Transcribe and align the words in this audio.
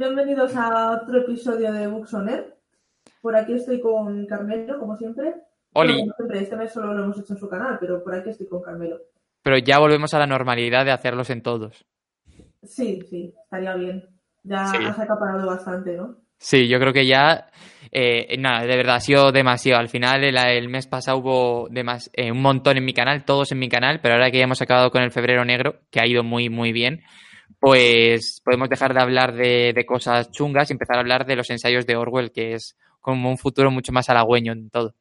Bienvenidos 0.00 0.54
a 0.56 0.90
otro 0.90 1.20
episodio 1.22 1.72
de 1.72 1.86
Books 1.86 2.12
on 2.12 2.28
Air. 2.28 2.54
Por 3.22 3.34
aquí 3.34 3.54
estoy 3.54 3.80
con 3.80 4.26
Carmelo, 4.26 4.78
como 4.78 4.94
siempre. 4.94 5.32
Oli. 5.72 5.94
Bueno, 5.94 5.98
como 6.00 6.14
siempre, 6.16 6.40
este 6.42 6.56
mes 6.56 6.70
solo 6.70 6.92
lo 6.92 7.04
hemos 7.04 7.18
hecho 7.18 7.32
en 7.32 7.38
su 7.38 7.48
canal, 7.48 7.78
pero 7.80 8.04
por 8.04 8.14
aquí 8.14 8.28
estoy 8.28 8.46
con 8.46 8.60
Carmelo. 8.60 8.98
Pero 9.42 9.56
ya 9.56 9.78
volvemos 9.78 10.12
a 10.12 10.18
la 10.18 10.26
normalidad 10.26 10.84
de 10.84 10.90
hacerlos 10.92 11.30
en 11.30 11.40
todos. 11.42 11.86
Sí, 12.62 13.00
sí, 13.08 13.32
estaría 13.42 13.74
bien. 13.74 14.04
Ya 14.42 14.66
Sí. 14.66 14.76
has 14.84 14.98
acaparado 14.98 15.46
bastante, 15.46 15.96
¿no? 15.96 16.16
Sí, 16.36 16.68
yo 16.68 16.78
creo 16.78 16.92
que 16.92 17.06
ya, 17.06 17.48
eh, 17.90 18.36
nada, 18.38 18.66
de 18.66 18.76
verdad 18.76 18.96
ha 18.96 19.00
sido 19.00 19.32
demasiado. 19.32 19.80
Al 19.80 19.88
final, 19.88 20.22
el, 20.24 20.36
el 20.36 20.68
mes 20.68 20.86
pasado 20.86 21.16
hubo 21.16 21.68
demas- 21.70 22.10
eh, 22.12 22.30
un 22.30 22.42
montón 22.42 22.76
en 22.76 22.84
mi 22.84 22.92
canal, 22.92 23.24
todos 23.24 23.50
en 23.52 23.60
mi 23.60 23.70
canal, 23.70 24.00
pero 24.02 24.14
ahora 24.16 24.30
que 24.30 24.36
ya 24.36 24.44
hemos 24.44 24.60
acabado 24.60 24.90
con 24.90 25.02
el 25.02 25.10
febrero 25.10 25.42
negro, 25.46 25.80
que 25.90 26.00
ha 26.00 26.06
ido 26.06 26.22
muy, 26.22 26.50
muy 26.50 26.72
bien, 26.72 27.00
pues 27.58 28.40
podemos 28.44 28.68
dejar 28.68 28.94
de 28.94 29.00
hablar 29.00 29.34
de, 29.34 29.72
de 29.74 29.86
cosas 29.86 30.30
chungas 30.30 30.70
y 30.70 30.74
empezar 30.74 30.96
a 30.96 31.00
hablar 31.00 31.26
de 31.26 31.36
los 31.36 31.50
ensayos 31.50 31.86
de 31.86 31.96
Orwell, 31.96 32.32
que 32.32 32.54
es 32.54 32.76
como 33.00 33.30
un 33.30 33.38
futuro 33.38 33.70
mucho 33.70 33.92
más 33.92 34.10
halagüeño 34.10 34.52
en 34.52 34.70
todo. 34.70 34.94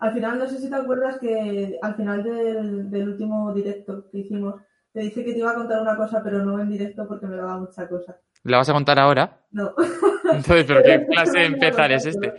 Al 0.00 0.12
final, 0.12 0.38
no 0.38 0.46
sé 0.46 0.58
si 0.58 0.68
te 0.68 0.76
acuerdas 0.76 1.18
que 1.18 1.78
al 1.80 1.94
final 1.94 2.22
del, 2.22 2.90
del 2.90 3.08
último 3.08 3.54
directo 3.54 4.04
que 4.10 4.18
hicimos, 4.18 4.56
te 4.92 5.00
dije 5.00 5.24
que 5.24 5.32
te 5.32 5.38
iba 5.38 5.52
a 5.52 5.54
contar 5.54 5.80
una 5.80 5.96
cosa, 5.96 6.22
pero 6.22 6.44
no 6.44 6.60
en 6.60 6.68
directo 6.68 7.06
porque 7.08 7.26
me 7.26 7.36
daba 7.36 7.58
mucha 7.58 7.88
cosa. 7.88 8.18
¿Lo 8.44 8.56
vas 8.56 8.68
a 8.68 8.72
contar 8.74 8.98
ahora? 8.98 9.40
No. 9.52 9.74
Entonces, 10.24 10.64
¿pero 10.66 10.82
qué 10.82 11.06
clase 11.10 11.38
de 11.38 11.46
empezar 11.46 11.92
es 11.92 12.06
este? 12.06 12.34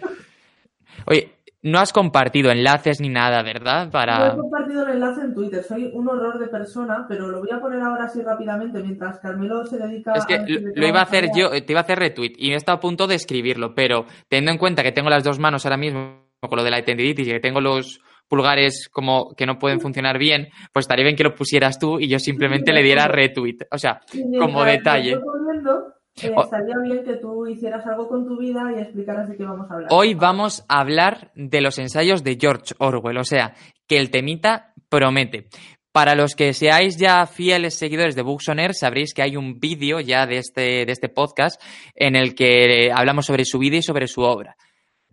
Oye, 1.06 1.32
no 1.64 1.80
has 1.80 1.94
compartido 1.94 2.52
enlaces 2.52 3.00
ni 3.00 3.10
nada, 3.10 3.42
¿verdad? 3.42 3.86
No 3.86 3.92
Para... 3.92 4.34
he 4.34 4.36
compartido 4.36 4.86
el 4.86 4.96
enlace 4.96 5.22
en 5.22 5.34
Twitter, 5.34 5.64
soy 5.64 5.90
un 5.94 6.08
horror 6.08 6.38
de 6.38 6.48
persona, 6.48 7.06
pero 7.08 7.30
lo 7.30 7.40
voy 7.40 7.52
a 7.52 7.60
poner 7.60 7.82
ahora 7.82 8.06
así 8.06 8.22
rápidamente 8.22 8.84
mientras 8.84 9.20
Carmelo 9.20 9.66
se 9.66 9.78
dedica 9.78 10.14
Es 10.14 10.26
que 10.26 10.40
lo, 10.40 10.88
iba 10.88 11.00
a 11.00 11.04
hacer 11.04 11.30
yo, 11.36 11.50
te 11.50 11.72
iba 11.72 11.80
a 11.80 11.84
hacer 11.84 12.00
retweet 12.00 12.34
y 12.38 12.52
he 12.52 12.56
estado 12.56 12.78
a 12.78 12.82
punto 12.82 13.08
de 13.08 13.16
escribirlo, 13.16 13.74
pero 13.74 14.06
teniendo 14.28 14.52
en 14.52 14.58
cuenta 14.58 14.84
que 14.84 14.92
tengo 14.92 15.10
las 15.10 15.24
dos 15.24 15.40
manos 15.40 15.66
ahora 15.66 15.78
mismo 15.78 16.24
con 16.42 16.58
lo 16.58 16.64
de 16.64 16.72
la 16.72 16.84
tendinitis 16.84 17.28
y 17.28 17.32
que 17.32 17.40
tengo 17.40 17.62
los 17.62 18.02
pulgares 18.28 18.90
como 18.92 19.34
que 19.36 19.46
no 19.46 19.58
pueden 19.58 19.80
funcionar 19.80 20.18
bien, 20.18 20.50
pues 20.74 20.84
estaría 20.84 21.06
bien 21.06 21.16
que 21.16 21.24
lo 21.24 21.36
pusieras 21.36 21.80
tú 21.80 22.00
y 22.00 22.10
yo 22.10 22.20
simplemente 22.20 22.74
le 22.74 22.84
diera 22.84 23.08
retweet. 23.08 23.58
O 23.72 23.78
sea, 23.78 24.02
como 24.40 24.60
lo 24.60 24.66
detalle. 24.66 25.12
estoy 25.12 25.24
poniendo, 25.24 25.93
eh, 26.22 26.32
estaría 26.38 26.76
bien 26.84 27.04
que 27.04 27.16
tú 27.16 27.48
hicieras 27.48 27.86
algo 27.88 28.08
con 28.08 28.28
tu 28.28 28.38
vida 28.38 28.72
y 28.76 28.80
explicaras 28.82 29.30
de 29.30 29.36
qué 29.36 29.44
vamos 29.44 29.70
a 29.70 29.74
hablar. 29.74 29.90
Hoy 29.92 30.14
vamos 30.14 30.64
a 30.68 30.80
hablar 30.80 31.32
de 31.36 31.62
los 31.62 31.80
ensayos 31.80 32.24
de 32.24 32.38
George 32.40 32.76
Orwell, 32.78 33.18
o 33.18 33.24
sea, 33.24 33.56
que 33.88 33.98
el 33.98 34.12
temita 34.12 34.74
promete. 34.90 35.48
Para 35.92 36.16
los 36.16 36.36
que 36.36 36.54
seáis 36.54 36.98
ya 36.98 37.26
fieles 37.28 37.76
seguidores 37.76 38.16
de 38.16 38.24
Air, 38.58 38.74
sabréis 38.74 39.14
que 39.14 39.22
hay 39.22 39.38
un 39.38 39.60
vídeo 39.60 40.00
ya 40.00 40.26
de 40.26 40.38
este, 40.38 40.86
de 40.86 40.92
este 40.92 41.08
podcast 41.08 41.62
en 41.94 42.16
el 42.16 42.34
que 42.34 42.92
hablamos 42.92 43.28
sobre 43.28 43.46
su 43.46 43.60
vida 43.60 43.78
y 43.78 43.84
sobre 43.84 44.08
su 44.08 44.22
obra. 44.22 44.56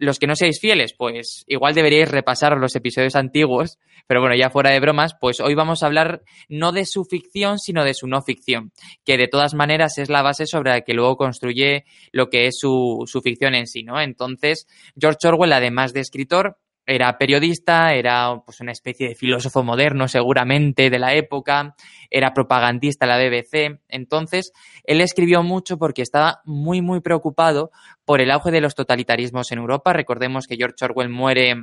Los 0.01 0.19
que 0.19 0.27
no 0.27 0.35
seáis 0.35 0.61
fieles, 0.61 0.95
pues 0.97 1.45
igual 1.47 1.75
deberíais 1.75 2.11
repasar 2.11 2.57
los 2.57 2.75
episodios 2.75 3.17
antiguos, 3.17 3.79
pero 4.07 4.23
bueno, 4.23 4.35
ya 4.35 4.49
fuera 4.49 4.71
de 4.71 4.81
bromas, 4.81 5.15
pues 5.21 5.41
hoy 5.41 5.55
vamos 5.55 5.83
a 5.83 5.87
hablar 5.87 6.23
no 6.49 6.73
de 6.73 6.87
su 6.87 7.05
ficción, 7.05 7.59
sino 7.59 7.85
de 7.85 7.93
su 7.93 8.07
no 8.07 8.23
ficción, 8.23 8.73
que 9.05 9.19
de 9.19 9.29
todas 9.29 9.53
maneras 9.53 9.99
es 9.99 10.09
la 10.09 10.23
base 10.23 10.47
sobre 10.47 10.71
la 10.71 10.81
que 10.81 10.95
luego 10.95 11.19
construye 11.19 11.85
lo 12.13 12.31
que 12.31 12.47
es 12.47 12.59
su, 12.59 13.05
su 13.05 13.21
ficción 13.21 13.55
en 13.55 13.67
sí, 13.67 13.83
¿no? 13.83 14.01
Entonces, 14.01 14.67
George 14.99 15.29
Orwell, 15.29 15.53
además 15.53 15.93
de 15.93 16.01
escritor, 16.01 16.57
era 16.87 17.17
periodista, 17.19 17.95
era 17.95 18.43
pues 18.45 18.61
una 18.61 18.73
especie 18.73 19.09
de 19.09 19.15
filósofo 19.15 19.63
moderno 19.63 20.09
seguramente 20.09 20.91
de 20.91 20.99
la 20.99 21.15
época, 21.15 21.77
era 22.11 22.35
propagandista 22.35 23.07
la 23.07 23.17
BBC. 23.17 23.81
Entonces, 23.89 24.53
él 24.85 25.01
escribió 25.01 25.43
mucho 25.43 25.79
porque 25.79 26.03
estaba 26.03 26.41
muy, 26.45 26.83
muy 26.83 27.01
preocupado 27.01 27.71
por 28.05 28.21
el 28.21 28.31
auge 28.31 28.51
de 28.51 28.61
los 28.61 28.75
totalitarismos 28.75 29.53
en 29.53 29.59
Europa. 29.59 29.93
Recordemos 29.93 30.47
que 30.47 30.57
George 30.57 30.85
Orwell 30.85 31.09
muere 31.09 31.55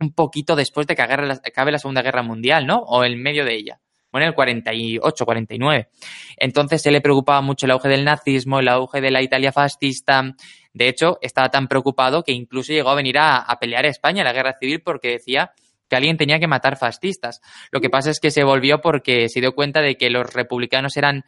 un 0.00 0.12
poquito 0.14 0.56
después 0.56 0.86
de 0.86 0.96
que 0.96 1.02
acabe 1.02 1.72
la 1.72 1.78
Segunda 1.78 2.02
Guerra 2.02 2.22
Mundial, 2.22 2.66
¿no? 2.66 2.78
O 2.78 3.04
en 3.04 3.20
medio 3.22 3.44
de 3.44 3.54
ella. 3.54 3.81
En 4.12 4.22
el 4.22 4.34
48, 4.34 5.24
49. 5.24 5.88
Entonces, 6.36 6.84
él 6.86 6.92
le 6.92 7.00
preocupaba 7.00 7.40
mucho 7.40 7.66
el 7.66 7.72
auge 7.72 7.88
del 7.88 8.04
nazismo, 8.04 8.60
el 8.60 8.68
auge 8.68 9.00
de 9.00 9.10
la 9.10 9.22
Italia 9.22 9.52
fascista. 9.52 10.34
De 10.72 10.88
hecho, 10.88 11.18
estaba 11.20 11.48
tan 11.48 11.68
preocupado 11.68 12.22
que 12.22 12.32
incluso 12.32 12.72
llegó 12.72 12.90
a 12.90 12.94
venir 12.94 13.16
a, 13.18 13.46
pelear 13.60 13.84
a 13.84 13.88
España 13.88 14.20
en 14.20 14.26
la 14.26 14.32
guerra 14.32 14.54
civil 14.58 14.82
porque 14.82 15.12
decía 15.12 15.52
que 15.88 15.96
alguien 15.96 16.16
tenía 16.16 16.38
que 16.38 16.46
matar 16.46 16.76
fascistas. 16.76 17.40
Lo 17.70 17.80
que 17.80 17.90
pasa 17.90 18.10
es 18.10 18.20
que 18.20 18.30
se 18.30 18.44
volvió 18.44 18.80
porque 18.80 19.28
se 19.28 19.40
dio 19.40 19.54
cuenta 19.54 19.80
de 19.80 19.96
que 19.96 20.10
los 20.10 20.32
republicanos 20.32 20.96
eran 20.96 21.24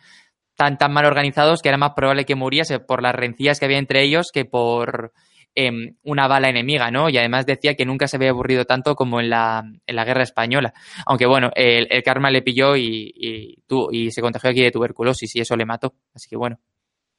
tan 0.57 0.79
mal 0.93 1.05
organizados 1.05 1.63
que 1.63 1.69
era 1.69 1.79
más 1.79 1.93
probable 1.97 2.25
que 2.25 2.35
muriese 2.35 2.79
por 2.79 3.03
las 3.03 3.15
rencillas 3.15 3.59
que 3.59 3.65
había 3.65 3.79
entre 3.79 4.03
ellos 4.05 4.31
que 4.33 4.45
por 4.45 5.13
em, 5.55 5.97
una 6.03 6.27
bala 6.29 6.49
enemiga, 6.49 6.91
¿no? 6.91 7.09
Y 7.09 7.19
además 7.19 7.47
decía 7.47 7.75
que 7.75 7.85
nunca 7.85 8.09
se 8.09 8.17
había 8.17 8.31
aburrido 8.31 8.65
tanto 8.65 8.95
como 8.95 9.21
en 9.21 9.31
la, 9.31 9.65
en 9.87 9.97
la 9.97 10.05
guerra 10.05 10.23
española. 10.23 10.73
Aunque 11.07 11.27
bueno, 11.27 11.51
el, 11.55 11.87
el 11.91 12.03
karma 12.03 12.31
le 12.31 12.43
pilló 12.43 12.77
y, 12.77 13.13
y, 13.15 13.63
y 13.91 14.11
se 14.11 14.21
contagió 14.21 14.51
aquí 14.51 14.63
de 14.63 14.71
tuberculosis 14.71 15.35
y 15.37 15.41
eso 15.41 15.57
le 15.57 15.67
mató. 15.67 15.95
Así 16.15 16.29
que 16.29 16.37
bueno. 16.37 16.59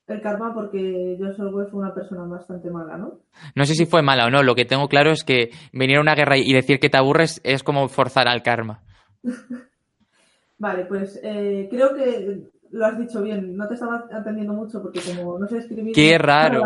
El 0.07 0.21
karma 0.21 0.53
porque 0.53 1.15
George 1.17 1.41
Orwell 1.41 1.67
fue 1.67 1.79
una 1.79 1.93
persona 1.93 2.23
bastante 2.25 2.69
mala, 2.69 2.95
¿no? 2.95 3.21
No 3.55 3.65
sé 3.65 3.73
si 3.73 3.87
fue 3.87 4.03
mala 4.03 4.27
o 4.27 4.29
no, 4.29 4.43
lo 4.43 4.53
que 4.53 4.65
tengo 4.65 4.87
claro 4.87 5.11
es 5.11 5.23
que 5.23 5.49
venir 5.73 5.97
a 5.97 6.01
una 6.01 6.13
guerra 6.13 6.37
y 6.37 6.53
decir 6.53 6.79
que 6.79 6.89
te 6.89 6.97
aburres 6.97 7.41
es 7.43 7.63
como 7.63 7.87
forzar 7.87 8.27
al 8.27 8.43
karma. 8.43 8.83
Vale, 10.57 10.85
pues 10.85 11.19
eh, 11.23 11.67
creo 11.71 11.95
que 11.95 12.43
lo 12.71 12.85
has 12.85 12.97
dicho 12.99 13.21
bien. 13.21 13.57
No 13.57 13.67
te 13.67 13.73
estaba 13.73 14.07
atendiendo 14.11 14.53
mucho 14.53 14.81
porque 14.81 14.99
como 15.01 15.39
no 15.39 15.47
sé 15.47 15.57
escribir... 15.57 15.93
Qué 15.93 16.17
raro. 16.17 16.63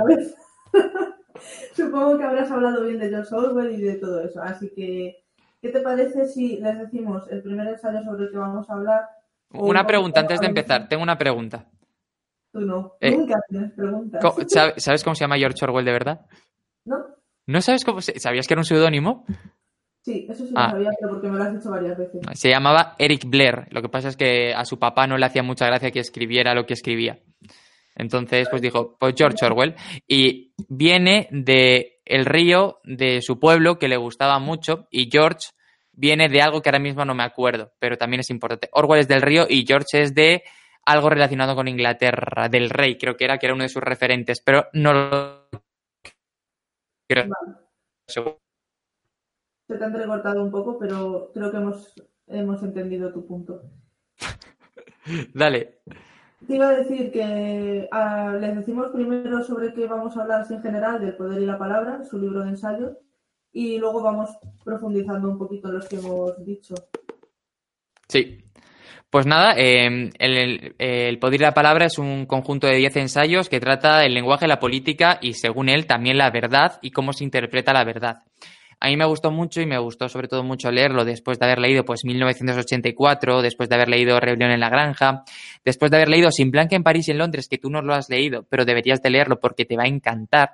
Supongo 1.76 2.18
que 2.18 2.24
habrás 2.24 2.52
hablado 2.52 2.84
bien 2.86 3.00
de 3.00 3.10
George 3.10 3.34
Orwell 3.36 3.72
y 3.72 3.82
de 3.82 3.96
todo 3.96 4.22
eso. 4.24 4.42
Así 4.42 4.70
que, 4.76 5.24
¿qué 5.62 5.70
te 5.70 5.80
parece 5.82 6.26
si 6.26 6.58
les 6.58 6.78
decimos 6.80 7.24
el 7.30 7.42
primer 7.42 7.68
ensayo 7.68 8.02
sobre 8.04 8.26
el 8.26 8.32
que 8.32 8.38
vamos 8.38 8.70
a 8.70 8.74
hablar? 8.74 9.02
Una 9.52 9.86
pregunta 9.86 10.20
antes 10.22 10.40
de 10.40 10.48
empezar, 10.48 10.88
tengo 10.88 11.02
una 11.04 11.18
pregunta. 11.18 11.66
Tú 12.52 12.62
no. 12.62 12.94
Eh, 13.00 13.12
Nunca 13.16 13.36
tienes 13.48 13.72
preguntas. 13.74 14.22
Co- 14.24 14.36
¿sabe- 14.48 14.74
¿Sabes 14.78 15.04
cómo 15.04 15.16
se 15.16 15.22
llama 15.24 15.38
George 15.38 15.64
Orwell 15.64 15.86
de 15.86 15.92
verdad? 15.92 16.22
¿No? 16.86 16.98
¿No 17.48 17.62
sabes 17.62 17.84
cómo 17.84 18.02
se- 18.02 18.20
¿Sabías 18.20 18.48
que 18.48 18.54
era 18.54 18.62
un 18.62 18.66
seudónimo? 18.66 19.26
Sí, 20.02 20.26
eso 20.30 20.46
sí 20.46 20.54
Ah. 20.56 20.68
lo 20.68 20.72
sabía, 20.74 20.90
pero 21.00 21.14
porque 21.14 21.28
me 21.30 21.38
lo 21.38 21.44
has 21.44 21.54
dicho 21.54 21.70
varias 21.70 21.98
veces. 21.98 22.22
Se 22.34 22.50
llamaba 22.50 22.96
Eric 22.98 23.26
Blair. 23.28 23.68
Lo 23.72 23.82
que 23.82 23.90
pasa 23.90 24.08
es 24.08 24.16
que 24.18 24.54
a 24.54 24.66
su 24.66 24.80
papá 24.80 25.06
no 25.08 25.18
le 25.18 25.26
hacía 25.26 25.44
mucha 25.44 25.66
gracia 25.66 25.92
que 25.92 26.00
escribiera 26.00 26.54
lo 26.56 26.66
que 26.66 26.74
escribía. 26.74 27.20
Entonces, 28.00 28.48
pues 28.50 28.62
dijo, 28.62 28.96
pues 28.98 29.14
George 29.16 29.46
Orwell. 29.46 29.76
Y 30.08 30.54
viene 30.70 31.28
de 31.32 32.00
el 32.06 32.26
río 32.26 32.80
de 32.86 33.22
su 33.22 33.40
pueblo 33.40 33.78
que 33.78 33.90
le 33.90 33.98
gustaba 33.98 34.40
mucho. 34.40 34.88
Y 34.90 35.10
George 35.12 35.50
viene 35.92 36.30
de 36.30 36.42
algo 36.42 36.62
que 36.62 36.70
ahora 36.70 36.80
mismo 36.80 37.04
no 37.04 37.14
me 37.14 37.24
acuerdo, 37.24 37.74
pero 37.78 37.98
también 37.98 38.22
es 38.22 38.30
importante. 38.30 38.70
Orwell 38.72 39.02
es 39.02 39.08
del 39.10 39.22
río 39.22 39.46
y 39.50 39.66
George 39.68 40.02
es 40.02 40.16
de 40.16 40.44
algo 40.86 41.10
relacionado 41.10 41.56
con 41.56 41.68
Inglaterra, 41.68 42.48
del 42.48 42.70
rey, 42.70 42.98
creo 42.98 43.18
que 43.18 43.26
era, 43.26 43.38
que 43.38 43.48
era 43.48 43.54
uno 43.54 43.64
de 43.64 43.70
sus 43.70 43.84
referentes, 43.84 44.42
pero 44.42 44.68
no 44.74 44.94
lo 44.94 45.50
creo. 47.08 47.26
Se 48.08 48.22
te 49.78 49.84
ha 49.84 49.88
entrecortado 49.88 50.42
un 50.42 50.50
poco, 50.50 50.80
pero 50.80 51.32
creo 51.34 51.52
que 51.52 51.58
hemos, 51.58 51.94
hemos 52.28 52.64
entendido 52.64 53.12
tu 53.12 53.28
punto. 53.28 53.62
Dale. 55.34 55.82
Te 56.48 56.56
iba 56.56 56.70
a 56.70 56.76
decir 56.76 57.12
que 57.12 57.88
ah, 57.92 58.36
les 58.40 58.56
decimos 58.56 58.88
primero 58.92 59.44
sobre 59.44 59.74
qué 59.74 59.86
vamos 59.88 60.16
a 60.18 60.22
hablar 60.22 60.46
en 60.50 60.62
general 60.62 61.00
del 61.00 61.16
poder 61.16 61.42
y 61.42 61.46
la 61.46 61.58
palabra, 61.58 62.04
su 62.06 62.18
libro 62.18 62.42
de 62.44 62.50
ensayos, 62.50 62.94
y 63.52 63.78
luego 63.78 64.02
vamos 64.02 64.30
profundizando 64.64 65.30
un 65.30 65.38
poquito 65.38 65.68
en 65.68 65.76
los 65.76 65.88
que 65.88 65.98
hemos 65.98 66.44
dicho. 66.46 66.76
Sí. 68.08 68.44
Pues 69.10 69.26
nada, 69.26 69.54
el- 69.54 70.12
el 70.78 71.20
poder 71.20 71.42
y 71.42 71.44
la 71.44 71.54
palabra 71.56 71.86
es 71.88 71.98
un 71.98 72.28
conjunto 72.28 72.68
de 72.68 72.76
10 72.76 72.96
ensayos 72.96 73.50
que 73.50 73.60
trata 73.60 74.06
el 74.06 74.14
lenguaje, 74.14 74.48
la 74.48 74.60
política 74.60 75.18
y, 75.20 75.34
según 75.34 75.68
él, 75.68 75.88
también 75.88 76.18
la 76.20 76.30
verdad 76.30 76.78
y 76.84 76.92
cómo 76.92 77.12
se 77.12 77.24
interpreta 77.24 77.74
la 77.74 77.84
verdad. 77.84 78.18
A 78.82 78.88
mí 78.88 78.96
me 78.96 79.06
gustó 79.06 79.30
mucho 79.30 79.62
y 79.62 79.66
me 79.66 79.78
gustó 79.78 80.08
sobre 80.08 80.28
todo 80.28 80.44
mucho 80.44 80.72
leerlo 80.72 81.04
después 81.04 81.38
de 81.38 81.46
haber 81.46 81.60
leído 81.60 81.84
pues 81.84 82.06
1984, 82.06 83.42
después 83.42 83.68
de 83.68 83.76
haber 83.76 83.90
leído 83.90 84.20
Rebelión 84.20 84.52
en 84.52 84.62
la 84.62 84.70
Granja, 84.70 85.24
después 85.66 85.92
de 85.92 85.98
haber 85.98 86.10
leído 86.10 86.32
Sin 86.32 86.50
Blanca 86.50 86.76
en 86.76 86.84
París 86.84 87.08
y 87.08 87.12
en 87.12 87.18
Londres, 87.18 87.48
que 87.50 87.58
tú 87.58 87.70
no 87.70 87.82
lo 87.82 87.94
has 87.94 88.10
leído, 88.10 88.44
pero 88.50 88.64
deberías 88.64 89.02
de 89.02 89.10
leerlo 89.10 89.40
porque 89.40 89.66
te 89.66 89.76
va 89.76 89.84
a 89.84 89.88
encantar. 89.88 90.52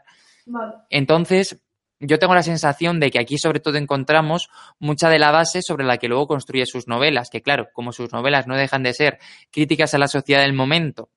Vale. 0.48 0.74
Entonces, 0.90 1.62
yo 2.00 2.20
tengo 2.20 2.36
la 2.36 2.44
sensación 2.44 3.00
de 3.00 3.10
que 3.10 3.20
aquí 3.20 3.38
sobre 3.38 3.60
todo 3.60 3.78
encontramos 3.78 4.50
mucha 4.80 5.10
de 5.10 5.20
la 5.20 5.32
base 5.32 5.62
sobre 5.62 5.86
la 5.86 5.98
que 5.98 6.08
luego 6.08 6.28
construye 6.28 6.66
sus 6.66 6.88
novelas, 6.88 7.30
que 7.30 7.42
claro, 7.42 7.68
como 7.74 7.92
sus 7.92 8.12
novelas 8.12 8.48
no 8.48 8.58
dejan 8.58 8.84
de 8.84 8.94
ser 8.94 9.20
críticas 9.52 9.94
a 9.94 9.98
la 9.98 10.08
sociedad 10.08 10.42
del 10.42 10.54
momento, 10.54 11.10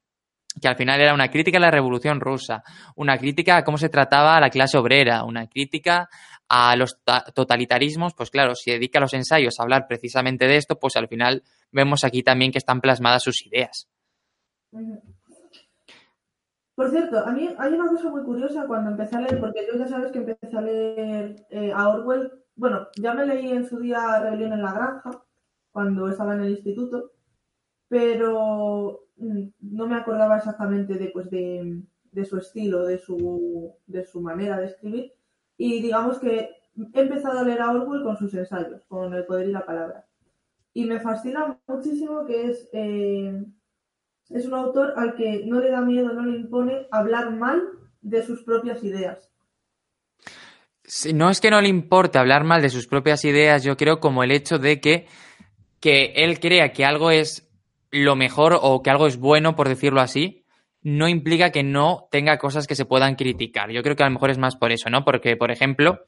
que 0.61 0.69
al 0.69 0.77
final 0.77 1.01
era 1.01 1.15
una 1.15 1.31
crítica 1.31 1.59
a 1.59 1.61
la 1.61 1.71
Revolución 1.71 2.21
Rusa, 2.21 2.63
una 2.95 3.19
crítica 3.19 3.57
a 3.57 3.65
cómo 3.65 3.79
se 3.79 3.89
trataba 3.89 4.37
a 4.37 4.41
la 4.41 4.51
clase 4.51 4.79
obrera, 4.79 5.25
una 5.25 5.47
crítica 5.49 6.09
a 6.49 6.75
los 6.77 6.99
ta- 7.05 7.25
totalitarismos, 7.35 8.15
pues 8.15 8.31
claro, 8.31 8.55
si 8.55 8.71
dedica 8.71 9.01
los 9.01 9.13
ensayos 9.15 9.59
a 9.59 9.63
hablar 9.63 9.87
precisamente 9.87 10.47
de 10.47 10.57
esto, 10.57 10.79
pues 10.79 10.97
al 10.97 11.09
final 11.09 11.43
vemos 11.73 12.05
aquí 12.05 12.23
también 12.23 12.53
que 12.53 12.59
están 12.59 12.81
plasmadas 12.81 13.23
sus 13.23 13.45
ideas. 13.47 13.89
Por 16.75 16.91
cierto, 16.91 17.19
a 17.19 17.33
mí 17.33 17.49
hay 17.59 17.73
una 17.73 17.89
cosa 17.89 18.09
muy 18.09 18.23
curiosa 18.23 18.67
cuando 18.67 18.91
empecé 18.93 19.17
a 19.17 19.21
leer, 19.21 19.41
porque 19.41 19.67
yo 19.71 19.79
ya 19.79 19.89
sabes 19.89 20.13
que 20.13 20.19
empecé 20.19 20.57
a 20.57 20.61
leer 20.61 21.47
eh, 21.51 21.73
a 21.75 21.89
Orwell. 21.89 22.31
Bueno, 22.55 22.87
ya 23.01 23.15
me 23.15 23.27
leí 23.27 23.51
en 23.51 23.67
su 23.69 23.79
día 23.81 24.21
Rebelión 24.21 24.53
en 24.53 24.63
la 24.63 24.73
Granja, 24.73 25.11
cuando 25.73 26.09
estaba 26.09 26.35
en 26.35 26.43
el 26.43 26.51
instituto, 26.51 27.13
pero 27.89 29.07
mm, 29.17 29.49
no 29.61 29.87
me 29.89 29.97
acordaba 29.97 30.37
exactamente 30.39 30.95
de, 30.95 31.09
pues, 31.09 31.29
de 31.31 32.25
su 32.25 32.39
estilo, 32.39 32.87
de 32.87 32.99
su, 32.99 33.75
de 33.87 34.05
su 34.05 34.21
manera 34.21 34.57
de 34.59 34.67
escribir. 34.67 35.13
Y 35.59 35.83
digamos 35.83 36.19
que 36.21 36.51
he 36.95 37.01
empezado 37.01 37.41
a 37.41 37.43
leer 37.43 37.61
a 37.61 37.73
Orwell 37.73 38.05
con 38.05 38.17
sus 38.17 38.33
ensayos, 38.33 38.83
con 38.89 39.13
El 39.13 39.27
poder 39.27 39.49
y 39.49 39.53
la 39.53 39.67
palabra. 39.67 40.07
Y 40.73 40.85
me 40.85 41.01
fascina 41.01 41.59
muchísimo 41.67 42.25
que 42.25 42.51
es, 42.51 42.69
eh, 42.73 43.45
es 44.31 44.47
un 44.47 44.55
autor 44.55 44.95
al 44.97 45.17
que 45.17 45.45
no 45.45 45.61
le 45.61 45.71
da 45.71 45.81
miedo, 45.81 46.13
no 46.13 46.25
le 46.25 46.39
impone 46.39 46.87
hablar 46.93 47.33
mal 47.33 47.63
de 48.01 48.23
sus 48.23 48.45
propias 48.45 48.83
ideas. 48.85 49.29
no 51.13 51.29
es 51.29 51.41
que 51.41 51.51
no 51.51 51.61
le 51.61 51.69
importe 51.69 52.19
hablar 52.19 52.45
mal 52.45 52.63
de 52.63 52.71
sus 52.71 52.87
propias 52.87 53.25
ideas, 53.25 53.65
yo 53.65 53.77
creo 53.77 53.99
como 53.99 54.23
el 54.23 54.31
hecho 54.31 54.59
de 54.59 54.81
que, 54.81 55.07
que 55.81 56.13
él 56.17 56.39
crea 56.39 56.73
que 56.73 56.85
algo 56.85 57.11
es 57.11 57.51
lo 57.91 58.15
mejor 58.15 58.57
o 58.61 58.83
que 58.83 58.91
algo 58.91 59.09
es 59.09 59.19
bueno, 59.19 59.57
por 59.57 59.69
decirlo 59.69 60.01
así, 60.01 60.45
no 60.83 61.09
implica 61.09 61.51
que 61.51 61.63
no 61.63 62.09
tenga 62.11 62.39
cosas 62.39 62.67
que 62.67 62.77
se 62.77 62.85
puedan 62.85 63.17
criticar. 63.17 63.71
Yo 63.71 63.83
creo 63.83 63.97
que 63.97 64.05
a 64.05 64.07
lo 64.07 64.13
mejor 64.13 64.31
es 64.31 64.39
más 64.39 64.57
por 64.57 64.71
eso, 64.71 64.89
¿no? 64.91 65.05
Porque, 65.05 65.37
por 65.37 65.51
ejemplo, 65.51 66.07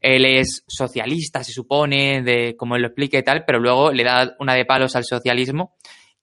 él 0.00 0.24
es 0.24 0.64
socialista, 0.66 1.42
se 1.42 1.52
supone, 1.52 2.22
de 2.22 2.56
como 2.56 2.76
él 2.76 2.82
lo 2.82 2.88
explica 2.88 3.18
y 3.18 3.22
tal, 3.22 3.44
pero 3.44 3.58
luego 3.58 3.92
le 3.92 4.04
da 4.04 4.34
una 4.38 4.54
de 4.54 4.64
palos 4.64 4.94
al 4.94 5.04
socialismo 5.04 5.74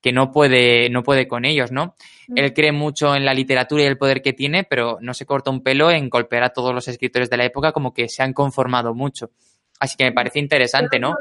que 0.02 0.14
no 0.14 0.32
puede, 0.32 0.90
no 0.90 1.04
puede 1.04 1.28
con 1.28 1.44
ellos, 1.44 1.74
¿no? 1.74 1.96
Mm. 2.30 2.38
Él 2.38 2.54
cree 2.54 2.72
mucho 2.72 3.14
en 3.16 3.26
la 3.26 3.34
literatura 3.34 3.84
y 3.84 3.88
el 3.88 3.98
poder 3.98 4.22
que 4.22 4.32
tiene, 4.32 4.64
pero 4.64 4.98
no 5.02 5.14
se 5.14 5.26
corta 5.26 5.52
un 5.52 5.62
pelo 5.62 5.92
en 5.92 6.10
golpear 6.10 6.44
a 6.44 6.50
todos 6.50 6.74
los 6.74 6.88
escritores 6.88 7.30
de 7.30 7.36
la 7.36 7.46
época 7.46 7.74
como 7.74 7.94
que 7.94 8.08
se 8.08 8.24
han 8.24 8.32
conformado 8.32 8.94
mucho. 8.94 9.32
Así 9.78 9.98
que 9.98 10.06
me 10.06 10.14
parece 10.14 10.40
interesante, 10.40 11.00
¿no? 11.00 11.16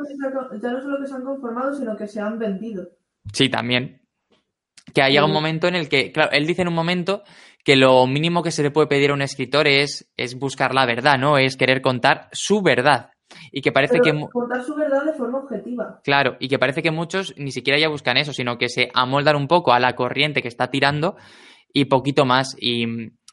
Ya 0.63 0.71
no 0.71 0.81
solo 0.81 0.99
que 1.01 1.07
se 1.09 1.15
han 1.15 1.25
conformado, 1.25 1.75
sino 1.75 1.97
que 1.97 2.07
se 2.07 2.21
han 2.21 2.39
vendido. 2.39 2.89
Sí, 3.33 3.49
también 3.49 4.01
que 4.95 5.03
ha 5.03 5.09
llegado 5.09 5.27
un 5.27 5.33
momento 5.33 5.69
en 5.69 5.75
el 5.75 5.89
que, 5.89 6.13
claro, 6.13 6.31
él 6.33 6.47
dice 6.47 6.63
en 6.63 6.69
un 6.69 6.75
momento 6.75 7.23
que 7.65 7.77
lo 7.77 8.07
mínimo 8.07 8.43
que 8.43 8.51
se 8.51 8.63
le 8.63 8.71
puede 8.71 8.87
pedir 8.87 9.11
a 9.11 9.15
un 9.15 9.23
escritor 9.23 9.69
es, 9.69 10.11
es 10.17 10.39
buscar 10.39 10.75
la 10.75 10.87
verdad, 10.87 11.19
¿no? 11.19 11.39
Es 11.39 11.57
querer 11.57 11.83
contar 11.83 12.29
su 12.33 12.63
verdad. 12.63 13.11
Y 13.53 13.61
que 13.61 13.73
parece 13.73 14.01
que. 14.01 14.13
Contar 14.33 14.65
su 14.65 14.75
verdad 14.75 15.05
de 15.05 15.13
forma 15.13 15.39
objetiva. 15.41 16.01
Claro, 16.03 16.37
y 16.41 16.49
que 16.49 16.59
parece 16.59 16.83
que 16.83 16.91
muchos 16.91 17.35
ni 17.37 17.51
siquiera 17.51 17.79
ya 17.79 17.89
buscan 17.89 18.17
eso, 18.17 18.33
sino 18.33 18.57
que 18.57 18.69
se 18.71 18.89
amoldan 18.95 19.37
un 19.37 19.49
poco 19.49 19.73
a 19.73 19.81
la 19.81 19.95
corriente 19.95 20.41
que 20.41 20.49
está 20.49 20.71
tirando 20.71 21.17
y 21.73 21.87
poquito 21.87 22.25
más. 22.25 22.57
Y, 22.59 22.87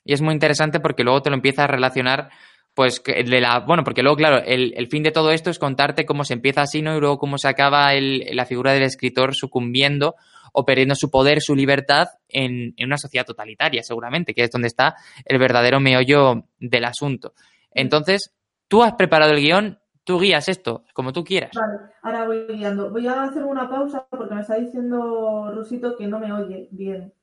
y 0.03 0.13
es 0.13 0.21
muy 0.21 0.33
interesante 0.33 0.79
porque 0.79 1.03
luego 1.03 1.21
te 1.21 1.29
lo 1.29 1.35
empiezas 1.35 1.65
a 1.65 1.67
relacionar 1.67 2.29
pues 2.73 3.01
de 3.03 3.39
la 3.39 3.61
bueno 3.61 3.85
porque 3.85 4.03
luego 4.03 4.17
claro 4.17 4.43
el, 4.45 4.73
el, 4.75 4.87
fin 4.87 5.01
de 5.01 5.11
todo 5.11 5.31
esto 5.31 5.49
es 5.49 5.59
contarte 5.59 6.05
cómo 6.05 6.25
se 6.25 6.33
empieza 6.33 6.61
así 6.61 6.81
no 6.81 6.95
y 6.97 6.99
luego 6.99 7.17
cómo 7.17 7.37
se 7.37 7.47
acaba 7.47 7.93
el, 7.93 8.25
la 8.33 8.45
figura 8.45 8.73
del 8.73 8.83
escritor 8.83 9.33
sucumbiendo 9.33 10.15
o 10.57 10.65
perdiendo 10.65 10.95
su 10.95 11.11
poder, 11.11 11.41
su 11.41 11.53
libertad 11.53 12.07
en, 12.29 12.73
una 12.83 12.97
sociedad 12.97 13.25
totalitaria, 13.25 13.83
seguramente, 13.83 14.33
que 14.33 14.43
es 14.43 14.49
donde 14.49 14.69
está 14.69 14.95
el 15.25 15.37
verdadero 15.37 15.81
meollo 15.81 16.45
del 16.59 16.85
asunto. 16.85 17.33
Entonces, 17.71 18.33
tú 18.69 18.81
has 18.81 18.93
preparado 18.93 19.33
el 19.33 19.41
guion, 19.41 19.77
tú 20.05 20.17
guías 20.17 20.47
esto, 20.47 20.85
como 20.93 21.11
tú 21.11 21.25
quieras. 21.25 21.51
Vale, 21.53 21.91
ahora 22.01 22.25
voy 22.25 22.47
guiando. 22.47 22.89
Voy 22.89 23.05
a 23.05 23.23
hacer 23.23 23.43
una 23.43 23.69
pausa 23.69 24.07
porque 24.09 24.33
me 24.33 24.41
está 24.41 24.55
diciendo 24.55 25.51
Rusito 25.53 25.97
que 25.97 26.07
no 26.07 26.19
me 26.19 26.31
oye 26.31 26.69
bien. 26.71 27.13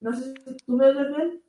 No 0.00 0.12
sé 0.14 0.32
si 0.32 0.56
tú 0.64 0.76
me 0.76 0.86
oyes 0.86 1.08
bien. 1.14 1.42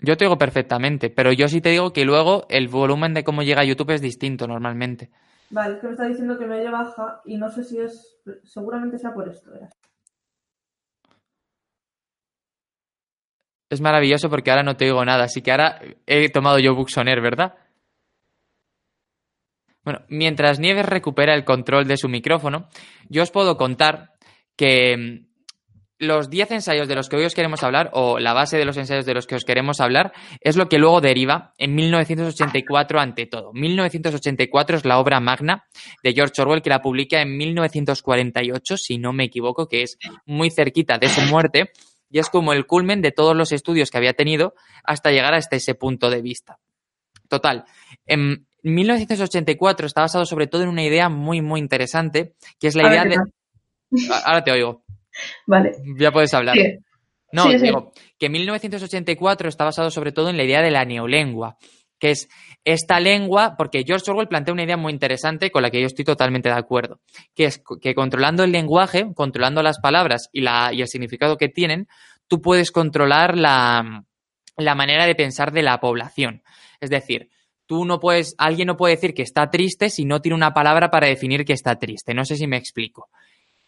Yo 0.00 0.16
te 0.16 0.24
oigo 0.24 0.38
perfectamente, 0.38 1.10
pero 1.10 1.32
yo 1.32 1.48
sí 1.48 1.60
te 1.60 1.68
digo 1.68 1.92
que 1.92 2.06
luego 2.06 2.46
el 2.48 2.68
volumen 2.68 3.12
de 3.12 3.24
cómo 3.24 3.42
llega 3.42 3.60
a 3.60 3.64
YouTube 3.64 3.90
es 3.90 4.00
distinto 4.00 4.46
normalmente. 4.48 5.10
Vale, 5.52 5.74
es 5.74 5.80
que 5.80 5.86
me 5.86 5.92
está 5.92 6.06
diciendo 6.06 6.38
que 6.38 6.46
me 6.46 6.58
oye 6.58 6.70
baja 6.70 7.20
y 7.26 7.36
no 7.36 7.50
sé 7.50 7.62
si 7.62 7.78
es. 7.78 8.18
Seguramente 8.42 8.98
sea 8.98 9.12
por 9.12 9.28
esto. 9.28 9.50
Es 13.68 13.80
maravilloso 13.80 14.30
porque 14.30 14.50
ahora 14.50 14.62
no 14.62 14.76
te 14.76 14.86
oigo 14.86 15.04
nada, 15.04 15.24
así 15.24 15.42
que 15.42 15.50
ahora 15.50 15.78
he 16.06 16.30
tomado 16.30 16.58
yo 16.58 16.74
Buxoner, 16.74 17.20
¿verdad? 17.20 17.54
Bueno, 19.84 20.00
mientras 20.08 20.58
Nieves 20.58 20.86
recupera 20.86 21.34
el 21.34 21.44
control 21.44 21.86
de 21.86 21.98
su 21.98 22.08
micrófono, 22.08 22.68
yo 23.10 23.22
os 23.22 23.30
puedo 23.30 23.56
contar 23.58 24.14
que 24.56 25.26
los 26.02 26.30
10 26.30 26.50
ensayos 26.50 26.88
de 26.88 26.96
los 26.96 27.08
que 27.08 27.16
hoy 27.16 27.24
os 27.24 27.34
queremos 27.34 27.62
hablar, 27.62 27.90
o 27.92 28.18
la 28.18 28.32
base 28.32 28.58
de 28.58 28.64
los 28.64 28.76
ensayos 28.76 29.06
de 29.06 29.14
los 29.14 29.28
que 29.28 29.36
os 29.36 29.44
queremos 29.44 29.80
hablar, 29.80 30.12
es 30.40 30.56
lo 30.56 30.68
que 30.68 30.78
luego 30.78 31.00
deriva 31.00 31.54
en 31.58 31.76
1984 31.76 32.98
ante 32.98 33.26
todo. 33.26 33.52
1984 33.52 34.78
es 34.78 34.84
la 34.84 34.98
obra 34.98 35.20
magna 35.20 35.64
de 36.02 36.12
George 36.12 36.42
Orwell 36.42 36.60
que 36.60 36.70
la 36.70 36.82
publica 36.82 37.22
en 37.22 37.36
1948, 37.36 38.76
si 38.76 38.98
no 38.98 39.12
me 39.12 39.24
equivoco, 39.24 39.68
que 39.68 39.82
es 39.82 39.96
muy 40.26 40.50
cerquita 40.50 40.98
de 40.98 41.08
su 41.08 41.20
muerte 41.22 41.70
y 42.10 42.18
es 42.18 42.28
como 42.28 42.52
el 42.52 42.66
culmen 42.66 43.00
de 43.00 43.12
todos 43.12 43.36
los 43.36 43.52
estudios 43.52 43.90
que 43.90 43.98
había 43.98 44.14
tenido 44.14 44.54
hasta 44.82 45.12
llegar 45.12 45.34
hasta 45.34 45.54
ese 45.54 45.76
punto 45.76 46.10
de 46.10 46.20
vista. 46.20 46.58
Total, 47.28 47.64
en 48.06 48.48
1984 48.64 49.86
está 49.86 50.00
basado 50.00 50.26
sobre 50.26 50.48
todo 50.48 50.64
en 50.64 50.68
una 50.68 50.82
idea 50.82 51.08
muy, 51.08 51.40
muy 51.40 51.60
interesante, 51.60 52.34
que 52.58 52.66
es 52.66 52.74
la 52.74 52.88
idea 52.88 53.04
de... 53.04 53.16
Ahora 54.24 54.42
te 54.42 54.50
oigo. 54.50 54.81
Vale. 55.46 55.72
Ya 55.98 56.10
puedes 56.10 56.32
hablar. 56.34 56.56
No, 57.32 57.48
digo, 57.48 57.92
que 58.18 58.28
1984 58.28 59.48
está 59.48 59.64
basado 59.64 59.90
sobre 59.90 60.12
todo 60.12 60.28
en 60.28 60.36
la 60.36 60.44
idea 60.44 60.60
de 60.60 60.70
la 60.70 60.84
neolengua, 60.84 61.56
que 61.98 62.10
es 62.10 62.28
esta 62.64 63.00
lengua, 63.00 63.54
porque 63.56 63.84
George 63.86 64.10
Orwell 64.10 64.28
plantea 64.28 64.52
una 64.52 64.64
idea 64.64 64.76
muy 64.76 64.92
interesante 64.92 65.50
con 65.50 65.62
la 65.62 65.70
que 65.70 65.80
yo 65.80 65.86
estoy 65.86 66.04
totalmente 66.04 66.50
de 66.50 66.56
acuerdo, 66.56 67.00
que 67.34 67.46
es 67.46 67.62
que 67.80 67.94
controlando 67.94 68.44
el 68.44 68.52
lenguaje, 68.52 69.06
controlando 69.14 69.62
las 69.62 69.78
palabras 69.80 70.28
y, 70.30 70.42
la, 70.42 70.72
y 70.74 70.82
el 70.82 70.88
significado 70.88 71.38
que 71.38 71.48
tienen, 71.48 71.88
tú 72.28 72.42
puedes 72.42 72.70
controlar 72.70 73.38
la, 73.38 74.04
la 74.56 74.74
manera 74.74 75.06
de 75.06 75.14
pensar 75.14 75.52
de 75.52 75.62
la 75.62 75.80
población. 75.80 76.42
Es 76.80 76.90
decir, 76.90 77.30
tú 77.66 77.84
no 77.84 78.00
puedes, 78.00 78.34
alguien 78.36 78.66
no 78.66 78.76
puede 78.76 78.96
decir 78.96 79.14
que 79.14 79.22
está 79.22 79.48
triste 79.48 79.88
si 79.88 80.04
no 80.04 80.20
tiene 80.20 80.36
una 80.36 80.52
palabra 80.52 80.90
para 80.90 81.06
definir 81.06 81.44
que 81.44 81.52
está 81.52 81.78
triste. 81.78 82.14
No 82.14 82.24
sé 82.24 82.36
si 82.36 82.46
me 82.46 82.56
explico. 82.56 83.08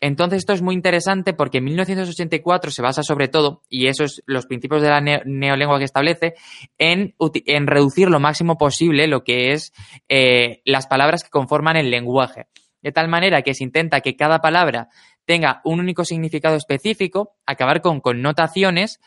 Entonces, 0.07 0.41
esto 0.41 0.53
es 0.53 0.61
muy 0.61 0.75
interesante 0.75 1.33
porque 1.33 1.59
en 1.59 1.65
1984 1.65 2.71
se 2.71 2.83
basa 2.83 3.03
sobre 3.03 3.29
todo, 3.29 3.63
y 3.71 3.87
esos 3.87 4.23
los 4.27 4.45
principios 4.45 4.83
de 4.83 4.91
la 4.91 5.01
neolengua 5.01 5.79
que 5.79 5.87
establece, 5.87 6.35
en, 6.77 7.15
en, 7.47 7.67
reducir 7.67 8.11
lo 8.11 8.21
máximo 8.21 8.59
posible 8.59 9.07
lo 9.07 9.25
que 9.25 9.53
es 9.53 9.73
eh, 10.11 10.61
las 10.67 10.87
palabras 10.87 11.25
que 11.25 11.31
conforman 11.31 11.79
el 11.79 11.91
lenguaje. 11.91 12.49
De 12.83 12.93
tal 12.93 13.09
manera 13.09 13.41
que 13.41 13.55
se 13.55 13.65
intenta 13.65 14.03
que 14.03 14.15
cada 14.15 14.41
palabra 14.41 14.91
tenga 15.25 15.63
un 15.65 15.81
único 15.81 16.05
significado 16.05 16.57
específico, 16.57 17.37
acabar 17.47 17.81
con 17.81 18.01
connotaciones 18.03 19.01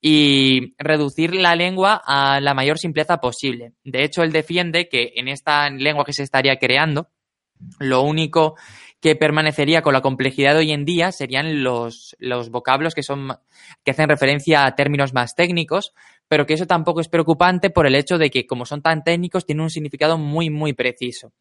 y 0.00 0.76
reducir 0.78 1.34
la 1.34 1.56
lengua 1.56 2.00
a 2.06 2.38
la 2.40 2.54
mayor 2.54 2.78
simpleza 2.78 3.16
posible. 3.16 3.72
De 3.82 4.04
hecho, 4.04 4.22
él 4.22 4.30
defiende 4.30 4.88
que 4.88 5.14
en 5.16 5.26
esta 5.26 5.68
lengua 5.68 6.04
que 6.04 6.12
se 6.12 6.22
estaría 6.22 6.58
creando, 6.58 7.08
lo 7.78 8.02
único 8.02 8.54
que 9.04 9.16
permanecería 9.16 9.82
con 9.82 9.92
la 9.92 10.00
complejidad 10.00 10.54
de 10.54 10.60
hoy 10.60 10.72
en 10.72 10.86
día 10.86 11.12
serían 11.12 11.62
los, 11.62 12.16
los 12.18 12.48
vocablos 12.48 12.94
que 12.94 13.02
son 13.02 13.36
que 13.84 13.90
hacen 13.90 14.08
referencia 14.08 14.64
a 14.64 14.74
términos 14.74 15.12
más 15.12 15.34
técnicos, 15.34 15.92
pero 16.26 16.46
que 16.46 16.54
eso 16.54 16.64
tampoco 16.64 17.02
es 17.02 17.08
preocupante 17.08 17.68
por 17.68 17.86
el 17.86 17.96
hecho 17.96 18.16
de 18.16 18.30
que 18.30 18.46
como 18.46 18.64
son 18.64 18.80
tan 18.80 19.04
técnicos 19.04 19.44
tienen 19.44 19.64
un 19.64 19.68
significado 19.68 20.16
muy 20.16 20.48
muy 20.48 20.72
preciso. 20.72 21.34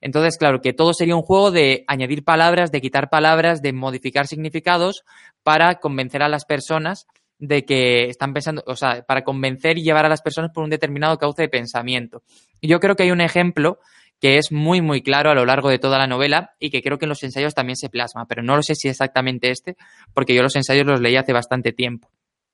Entonces, 0.00 0.38
claro, 0.38 0.60
que 0.60 0.72
todo 0.72 0.94
sería 0.94 1.16
un 1.16 1.22
juego 1.22 1.50
de 1.50 1.82
añadir 1.88 2.22
palabras, 2.22 2.70
de 2.70 2.80
quitar 2.80 3.10
palabras, 3.10 3.62
de 3.62 3.72
modificar 3.72 4.28
significados 4.28 5.02
para 5.42 5.80
convencer 5.80 6.22
a 6.22 6.28
las 6.28 6.44
personas 6.44 7.08
de 7.40 7.64
que 7.64 8.04
están 8.04 8.32
pensando, 8.32 8.62
o 8.68 8.76
sea, 8.76 9.02
para 9.02 9.24
convencer 9.24 9.76
y 9.76 9.82
llevar 9.82 10.06
a 10.06 10.08
las 10.08 10.22
personas 10.22 10.52
por 10.54 10.62
un 10.62 10.70
determinado 10.70 11.18
cauce 11.18 11.42
de 11.42 11.48
pensamiento. 11.48 12.22
Yo 12.60 12.78
creo 12.78 12.94
que 12.94 13.02
hay 13.02 13.10
un 13.10 13.20
ejemplo 13.20 13.80
que 14.22 14.36
es 14.36 14.52
muy, 14.52 14.80
muy 14.80 15.02
claro 15.02 15.30
a 15.30 15.34
lo 15.34 15.44
largo 15.44 15.68
de 15.68 15.80
toda 15.80 15.98
la 15.98 16.06
novela 16.06 16.52
y 16.60 16.70
que 16.70 16.80
creo 16.80 16.96
que 16.96 17.06
en 17.06 17.08
los 17.08 17.24
ensayos 17.24 17.54
también 17.54 17.74
se 17.76 17.90
plasma, 17.90 18.24
pero 18.26 18.40
no 18.40 18.54
lo 18.54 18.62
sé 18.62 18.76
si 18.76 18.88
exactamente 18.88 19.50
este, 19.50 19.76
porque 20.14 20.32
yo 20.32 20.42
los 20.42 20.54
ensayos 20.54 20.86
los 20.86 21.00
leí 21.00 21.16
hace 21.16 21.32
bastante 21.32 21.72
tiempo. 21.72 22.08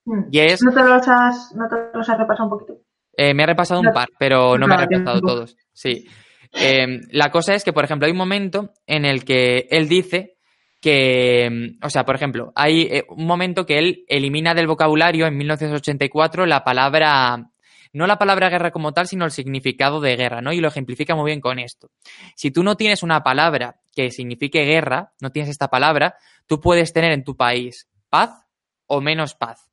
Mm. 0.06 0.28
Y 0.30 0.38
es... 0.38 0.62
¿No 0.62 0.72
te 0.72 0.82
los 0.82 1.06
has, 1.06 1.54
no 1.54 1.68
te 1.68 1.76
los 1.92 2.08
has 2.08 2.18
repasado 2.18 2.44
un 2.44 2.58
poquito? 2.58 2.80
Eh, 3.14 3.34
me 3.34 3.42
he 3.42 3.46
repasado 3.46 3.80
un 3.80 3.92
par, 3.92 4.08
pero 4.18 4.56
no 4.56 4.66
me 4.66 4.76
he 4.76 4.78
repasado 4.78 5.20
todos. 5.20 5.56
Sí. 5.74 6.08
Eh, 6.54 7.00
la 7.10 7.30
cosa 7.30 7.52
es 7.52 7.64
que, 7.64 7.74
por 7.74 7.84
ejemplo, 7.84 8.06
hay 8.06 8.12
un 8.12 8.18
momento 8.18 8.70
en 8.86 9.04
el 9.04 9.26
que 9.26 9.66
él 9.70 9.88
dice 9.88 10.38
que, 10.80 11.76
o 11.82 11.90
sea, 11.90 12.06
por 12.06 12.14
ejemplo, 12.14 12.50
hay 12.54 12.82
eh, 12.84 13.04
un 13.10 13.26
momento 13.26 13.66
que 13.66 13.78
él 13.78 14.04
elimina 14.08 14.54
del 14.54 14.68
vocabulario 14.68 15.26
en 15.26 15.36
1984 15.36 16.46
la 16.46 16.64
palabra 16.64 17.50
no 17.98 18.06
la 18.06 18.16
palabra 18.18 18.48
guerra 18.48 18.70
como 18.70 18.92
tal, 18.92 19.06
sino 19.06 19.26
el 19.26 19.30
significado 19.30 20.00
de 20.00 20.16
guerra, 20.16 20.40
¿no? 20.40 20.52
Y 20.52 20.60
lo 20.60 20.68
ejemplifica 20.68 21.14
muy 21.14 21.26
bien 21.26 21.40
con 21.40 21.58
esto. 21.58 21.90
Si 22.34 22.50
tú 22.50 22.62
no 22.62 22.76
tienes 22.76 23.02
una 23.02 23.22
palabra 23.22 23.80
que 23.94 24.10
signifique 24.10 24.64
guerra, 24.64 25.12
no 25.20 25.30
tienes 25.32 25.50
esta 25.50 25.68
palabra, 25.68 26.14
tú 26.46 26.60
puedes 26.60 26.92
tener 26.92 27.12
en 27.12 27.24
tu 27.24 27.36
país 27.36 27.88
paz 28.08 28.46
o 28.86 29.00
menos 29.02 29.34
paz. 29.34 29.68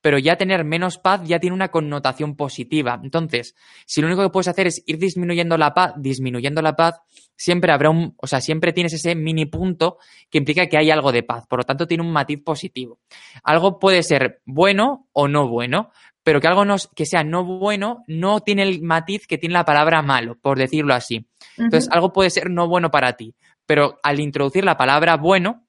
pero 0.00 0.18
ya 0.18 0.36
tener 0.36 0.64
menos 0.64 0.98
paz 0.98 1.20
ya 1.24 1.38
tiene 1.40 1.54
una 1.54 1.68
connotación 1.68 2.34
positiva. 2.36 2.98
Entonces, 3.02 3.54
si 3.86 4.00
lo 4.00 4.06
único 4.06 4.22
que 4.22 4.30
puedes 4.30 4.48
hacer 4.48 4.66
es 4.66 4.82
ir 4.86 4.98
disminuyendo 4.98 5.58
la 5.58 5.74
paz, 5.74 5.92
disminuyendo 5.96 6.62
la 6.62 6.74
paz, 6.74 7.00
siempre 7.36 7.72
habrá 7.72 7.90
un, 7.90 8.14
o 8.16 8.26
sea, 8.26 8.40
siempre 8.40 8.72
tienes 8.72 8.92
ese 8.94 9.14
mini 9.14 9.46
punto 9.46 9.98
que 10.30 10.38
implica 10.38 10.66
que 10.66 10.78
hay 10.78 10.90
algo 10.90 11.12
de 11.12 11.22
paz. 11.22 11.46
Por 11.46 11.60
lo 11.60 11.64
tanto, 11.64 11.86
tiene 11.86 12.02
un 12.02 12.12
matiz 12.12 12.42
positivo. 12.42 12.98
Algo 13.42 13.78
puede 13.78 14.02
ser 14.02 14.40
bueno 14.46 15.08
o 15.12 15.28
no 15.28 15.48
bueno, 15.48 15.90
pero 16.22 16.40
que 16.40 16.46
algo 16.46 16.64
no, 16.64 16.76
que 16.94 17.06
sea 17.06 17.24
no 17.24 17.44
bueno 17.44 18.04
no 18.06 18.40
tiene 18.40 18.62
el 18.62 18.82
matiz 18.82 19.26
que 19.26 19.38
tiene 19.38 19.54
la 19.54 19.64
palabra 19.64 20.02
malo, 20.02 20.36
por 20.40 20.58
decirlo 20.58 20.94
así. 20.94 21.26
Entonces, 21.56 21.88
algo 21.92 22.12
puede 22.12 22.30
ser 22.30 22.50
no 22.50 22.68
bueno 22.68 22.90
para 22.90 23.14
ti, 23.14 23.34
pero 23.66 23.98
al 24.02 24.20
introducir 24.20 24.64
la 24.64 24.76
palabra 24.76 25.16
bueno, 25.16 25.66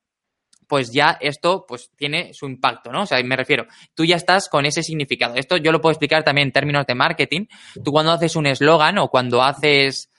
pues 0.67 0.93
ya 0.93 1.17
esto 1.19 1.65
pues 1.67 1.91
tiene 1.97 2.33
su 2.33 2.45
impacto, 2.45 2.93
¿no? 2.93 3.01
O 3.01 3.05
sea, 3.05 3.21
me 3.23 3.35
refiero, 3.35 3.67
tú 3.93 4.05
ya 4.05 4.15
estás 4.15 4.47
con 4.47 4.65
ese 4.65 4.83
significado. 4.83 5.35
Esto 5.35 5.57
yo 5.57 5.71
lo 5.73 5.81
puedo 5.81 5.91
explicar 5.91 6.23
también 6.23 6.47
en 6.47 6.53
términos 6.53 6.85
de 6.85 6.95
marketing. 6.95 7.47
Tú 7.83 7.91
cuando 7.91 8.13
haces 8.13 8.37
un 8.37 8.45
eslogan 8.45 8.97
o 8.97 9.09
cuando 9.09 9.41
haces 9.41 10.10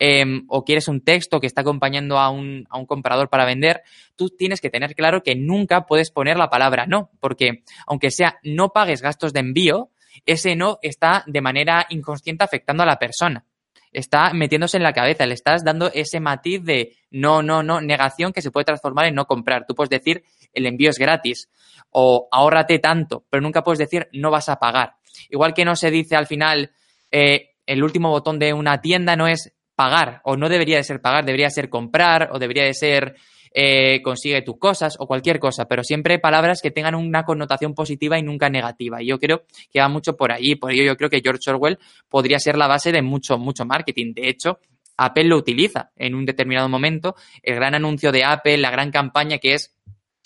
em, 0.00 0.44
o 0.48 0.64
quieres 0.64 0.88
un 0.88 1.02
texto 1.02 1.38
que 1.38 1.46
está 1.46 1.60
acompañando 1.60 2.18
a 2.18 2.30
un, 2.30 2.66
a 2.70 2.78
un 2.78 2.86
comprador 2.86 3.28
para 3.28 3.44
vender, 3.44 3.82
tú 4.16 4.30
tienes 4.30 4.60
que 4.60 4.70
tener 4.70 4.96
claro 4.96 5.22
que 5.22 5.36
nunca 5.36 5.86
puedes 5.86 6.10
poner 6.10 6.36
la 6.36 6.50
palabra 6.50 6.86
no, 6.86 7.10
porque 7.20 7.62
aunque 7.86 8.10
sea 8.10 8.40
no 8.42 8.70
pagues 8.70 9.02
gastos 9.02 9.32
de 9.32 9.40
envío, 9.40 9.90
ese 10.26 10.56
no 10.56 10.78
está 10.82 11.22
de 11.28 11.40
manera 11.40 11.86
inconsciente 11.90 12.42
afectando 12.42 12.82
a 12.82 12.86
la 12.86 12.98
persona 12.98 13.44
está 13.92 14.32
metiéndose 14.32 14.76
en 14.76 14.82
la 14.82 14.92
cabeza, 14.92 15.26
le 15.26 15.34
estás 15.34 15.64
dando 15.64 15.90
ese 15.92 16.20
matiz 16.20 16.62
de 16.62 16.96
no, 17.10 17.42
no, 17.42 17.62
no, 17.62 17.80
negación 17.80 18.32
que 18.32 18.42
se 18.42 18.50
puede 18.50 18.64
transformar 18.64 19.06
en 19.06 19.14
no 19.14 19.26
comprar. 19.26 19.66
Tú 19.66 19.74
puedes 19.74 19.90
decir 19.90 20.22
el 20.52 20.66
envío 20.66 20.90
es 20.90 20.98
gratis 20.98 21.50
o 21.90 22.28
ahórrate 22.30 22.78
tanto, 22.78 23.24
pero 23.30 23.40
nunca 23.40 23.62
puedes 23.62 23.78
decir 23.78 24.08
no 24.12 24.30
vas 24.30 24.48
a 24.48 24.56
pagar. 24.56 24.94
Igual 25.28 25.54
que 25.54 25.64
no 25.64 25.74
se 25.74 25.90
dice 25.90 26.16
al 26.16 26.26
final 26.26 26.70
eh, 27.10 27.50
el 27.66 27.82
último 27.82 28.10
botón 28.10 28.38
de 28.38 28.52
una 28.52 28.80
tienda 28.80 29.16
no 29.16 29.26
es 29.26 29.52
pagar 29.80 30.20
o 30.24 30.36
no 30.36 30.50
debería 30.50 30.76
de 30.76 30.84
ser 30.84 31.00
pagar, 31.00 31.24
debería 31.24 31.48
ser 31.48 31.70
comprar 31.70 32.28
o 32.34 32.38
debería 32.38 32.64
de 32.64 32.74
ser 32.74 33.16
eh, 33.50 34.02
consigue 34.02 34.42
tus 34.42 34.58
cosas 34.58 34.94
o 34.98 35.06
cualquier 35.06 35.40
cosa, 35.40 35.64
pero 35.64 35.82
siempre 35.82 36.18
palabras 36.18 36.60
que 36.60 36.70
tengan 36.70 36.94
una 36.94 37.24
connotación 37.24 37.72
positiva 37.72 38.18
y 38.18 38.22
nunca 38.22 38.50
negativa. 38.50 39.02
Y 39.02 39.06
yo 39.06 39.18
creo 39.18 39.44
que 39.72 39.80
va 39.80 39.88
mucho 39.88 40.18
por 40.18 40.32
ahí, 40.32 40.54
por 40.56 40.70
ello 40.70 40.84
yo 40.84 40.98
creo 40.98 41.08
que 41.08 41.22
George 41.22 41.50
Orwell 41.50 41.78
podría 42.10 42.38
ser 42.38 42.58
la 42.58 42.66
base 42.66 42.92
de 42.92 43.00
mucho, 43.00 43.38
mucho 43.38 43.64
marketing. 43.64 44.12
De 44.12 44.28
hecho, 44.28 44.58
Apple 44.98 45.24
lo 45.24 45.38
utiliza 45.38 45.92
en 45.96 46.14
un 46.14 46.26
determinado 46.26 46.68
momento. 46.68 47.14
El 47.42 47.54
gran 47.54 47.74
anuncio 47.74 48.12
de 48.12 48.22
Apple, 48.22 48.58
la 48.58 48.70
gran 48.70 48.90
campaña 48.90 49.38
que 49.38 49.54
es 49.54 49.74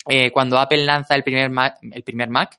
eh, 0.09 0.31
cuando 0.31 0.59
Apple 0.59 0.83
lanza 0.83 1.15
el 1.15 1.23
primer 1.23 1.49
Mac, 1.49 1.77
el 1.81 2.03
primer 2.03 2.29
Mac 2.29 2.57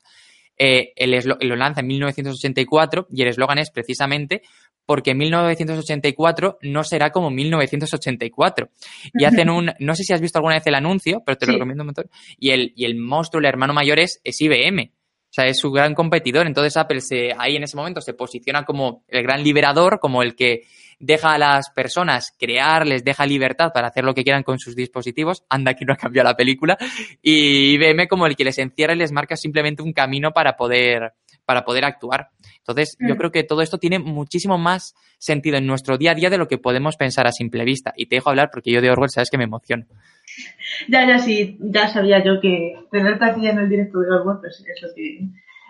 eh, 0.57 0.95
lo 1.21 1.55
lanza 1.55 1.81
en 1.81 1.87
1984 1.87 3.07
y 3.11 3.21
el 3.21 3.27
eslogan 3.27 3.59
es 3.59 3.69
precisamente 3.69 4.41
porque 4.87 5.13
1984 5.13 6.59
no 6.61 6.83
será 6.85 7.11
como 7.11 7.29
1984. 7.29 8.69
Y 9.13 9.25
hacen 9.25 9.49
un, 9.49 9.71
no 9.79 9.95
sé 9.95 10.03
si 10.03 10.13
has 10.13 10.21
visto 10.21 10.39
alguna 10.39 10.55
vez 10.55 10.65
el 10.65 10.75
anuncio, 10.75 11.21
pero 11.25 11.37
te 11.37 11.45
lo 11.45 11.53
recomiendo 11.53 11.83
un 11.83 11.87
montón. 11.87 12.09
Y 12.39 12.51
el, 12.51 12.71
y 12.73 12.85
el 12.85 12.95
monstruo, 12.95 13.39
el 13.41 13.47
hermano 13.47 13.73
mayor 13.73 13.99
es, 13.99 14.21
es 14.23 14.39
IBM. 14.39 14.93
O 15.29 15.29
sea, 15.29 15.45
es 15.45 15.59
su 15.59 15.71
gran 15.71 15.93
competidor. 15.93 16.47
Entonces 16.47 16.77
Apple 16.77 17.01
se, 17.01 17.33
ahí 17.37 17.57
en 17.57 17.63
ese 17.63 17.75
momento 17.75 17.99
se 17.99 18.13
posiciona 18.13 18.63
como 18.63 19.03
el 19.09 19.23
gran 19.23 19.43
liberador, 19.43 19.99
como 19.99 20.23
el 20.23 20.35
que 20.35 20.63
deja 20.99 21.33
a 21.33 21.37
las 21.37 21.69
personas 21.69 22.33
crear, 22.37 22.85
les 22.87 23.03
deja 23.03 23.25
libertad 23.25 23.71
para 23.73 23.87
hacer 23.87 24.03
lo 24.03 24.13
que 24.13 24.23
quieran 24.23 24.43
con 24.43 24.59
sus 24.59 24.75
dispositivos. 24.75 25.43
Anda, 25.49 25.73
que 25.73 25.85
no 25.85 25.93
ha 25.93 25.97
cambiado 25.97 26.29
la 26.29 26.35
película. 26.35 26.77
Y 27.21 27.75
IBM 27.75 28.07
como 28.07 28.25
el 28.25 28.35
que 28.35 28.43
les 28.43 28.57
encierra 28.57 28.93
y 28.93 28.97
les 28.97 29.11
marca 29.11 29.35
simplemente 29.35 29.83
un 29.83 29.93
camino 29.93 30.31
para 30.31 30.55
poder, 30.55 31.13
para 31.45 31.63
poder 31.63 31.85
actuar. 31.85 32.29
Entonces, 32.59 32.97
yo 32.99 33.15
mm. 33.15 33.17
creo 33.17 33.31
que 33.31 33.43
todo 33.43 33.61
esto 33.61 33.77
tiene 33.77 33.99
muchísimo 33.99 34.57
más 34.57 34.95
sentido 35.17 35.57
en 35.57 35.65
nuestro 35.65 35.97
día 35.97 36.11
a 36.11 36.15
día 36.15 36.29
de 36.29 36.37
lo 36.37 36.47
que 36.47 36.57
podemos 36.57 36.97
pensar 36.97 37.27
a 37.27 37.31
simple 37.31 37.63
vista. 37.63 37.93
Y 37.95 38.07
te 38.07 38.15
dejo 38.15 38.29
hablar 38.29 38.49
porque 38.51 38.71
yo 38.71 38.81
de 38.81 38.89
Orwell 38.89 39.09
sabes 39.09 39.29
que 39.29 39.37
me 39.37 39.45
emociono. 39.45 39.85
Ya, 40.87 41.07
ya 41.07 41.19
sí, 41.19 41.57
ya 41.61 41.87
sabía 41.87 42.23
yo 42.23 42.41
que 42.41 42.73
tenerte 42.91 43.25
aquí 43.25 43.47
en 43.47 43.59
el 43.59 43.69
directo 43.69 43.99
de 43.99 44.11
Orwell 44.11 44.39
pues 44.41 44.63
es 44.67 44.81
lo 44.81 44.93
que, 44.93 45.19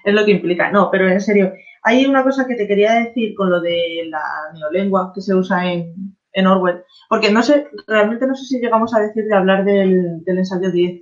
es 0.03 0.13
lo 0.13 0.25
que 0.25 0.31
implica. 0.31 0.71
No, 0.71 0.89
pero 0.91 1.09
en 1.09 1.21
serio, 1.21 1.53
hay 1.87 2.05
una 2.05 2.21
cosa 2.21 2.45
que 2.45 2.55
te 2.55 2.67
quería 2.67 2.95
decir 2.95 3.33
con 3.33 3.49
lo 3.49 3.61
de 3.61 4.07
la 4.09 4.21
neolengua 4.53 5.13
que 5.15 5.21
se 5.21 5.33
usa 5.33 5.71
en, 5.71 6.17
en 6.33 6.47
Orwell. 6.47 6.83
Porque 7.07 7.31
no 7.31 7.41
sé, 7.41 7.69
realmente 7.87 8.27
no 8.27 8.35
sé 8.35 8.43
si 8.43 8.59
llegamos 8.59 8.93
a 8.93 8.99
decir 8.99 9.23
de 9.23 9.33
hablar 9.33 9.63
del, 9.63 10.21
del 10.25 10.37
ensayo 10.37 10.69
10. 10.69 11.01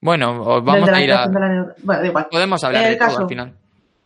Bueno, 0.00 0.60
vamos 0.62 0.88
a 0.88 1.02
ir 1.02 1.12
a... 1.12 1.28
Bueno, 1.28 1.68
igual. 2.04 2.26
Podemos 2.32 2.64
hablar 2.64 2.88
de 2.88 2.96
todo 2.96 3.18
al 3.18 3.28
final. 3.28 3.54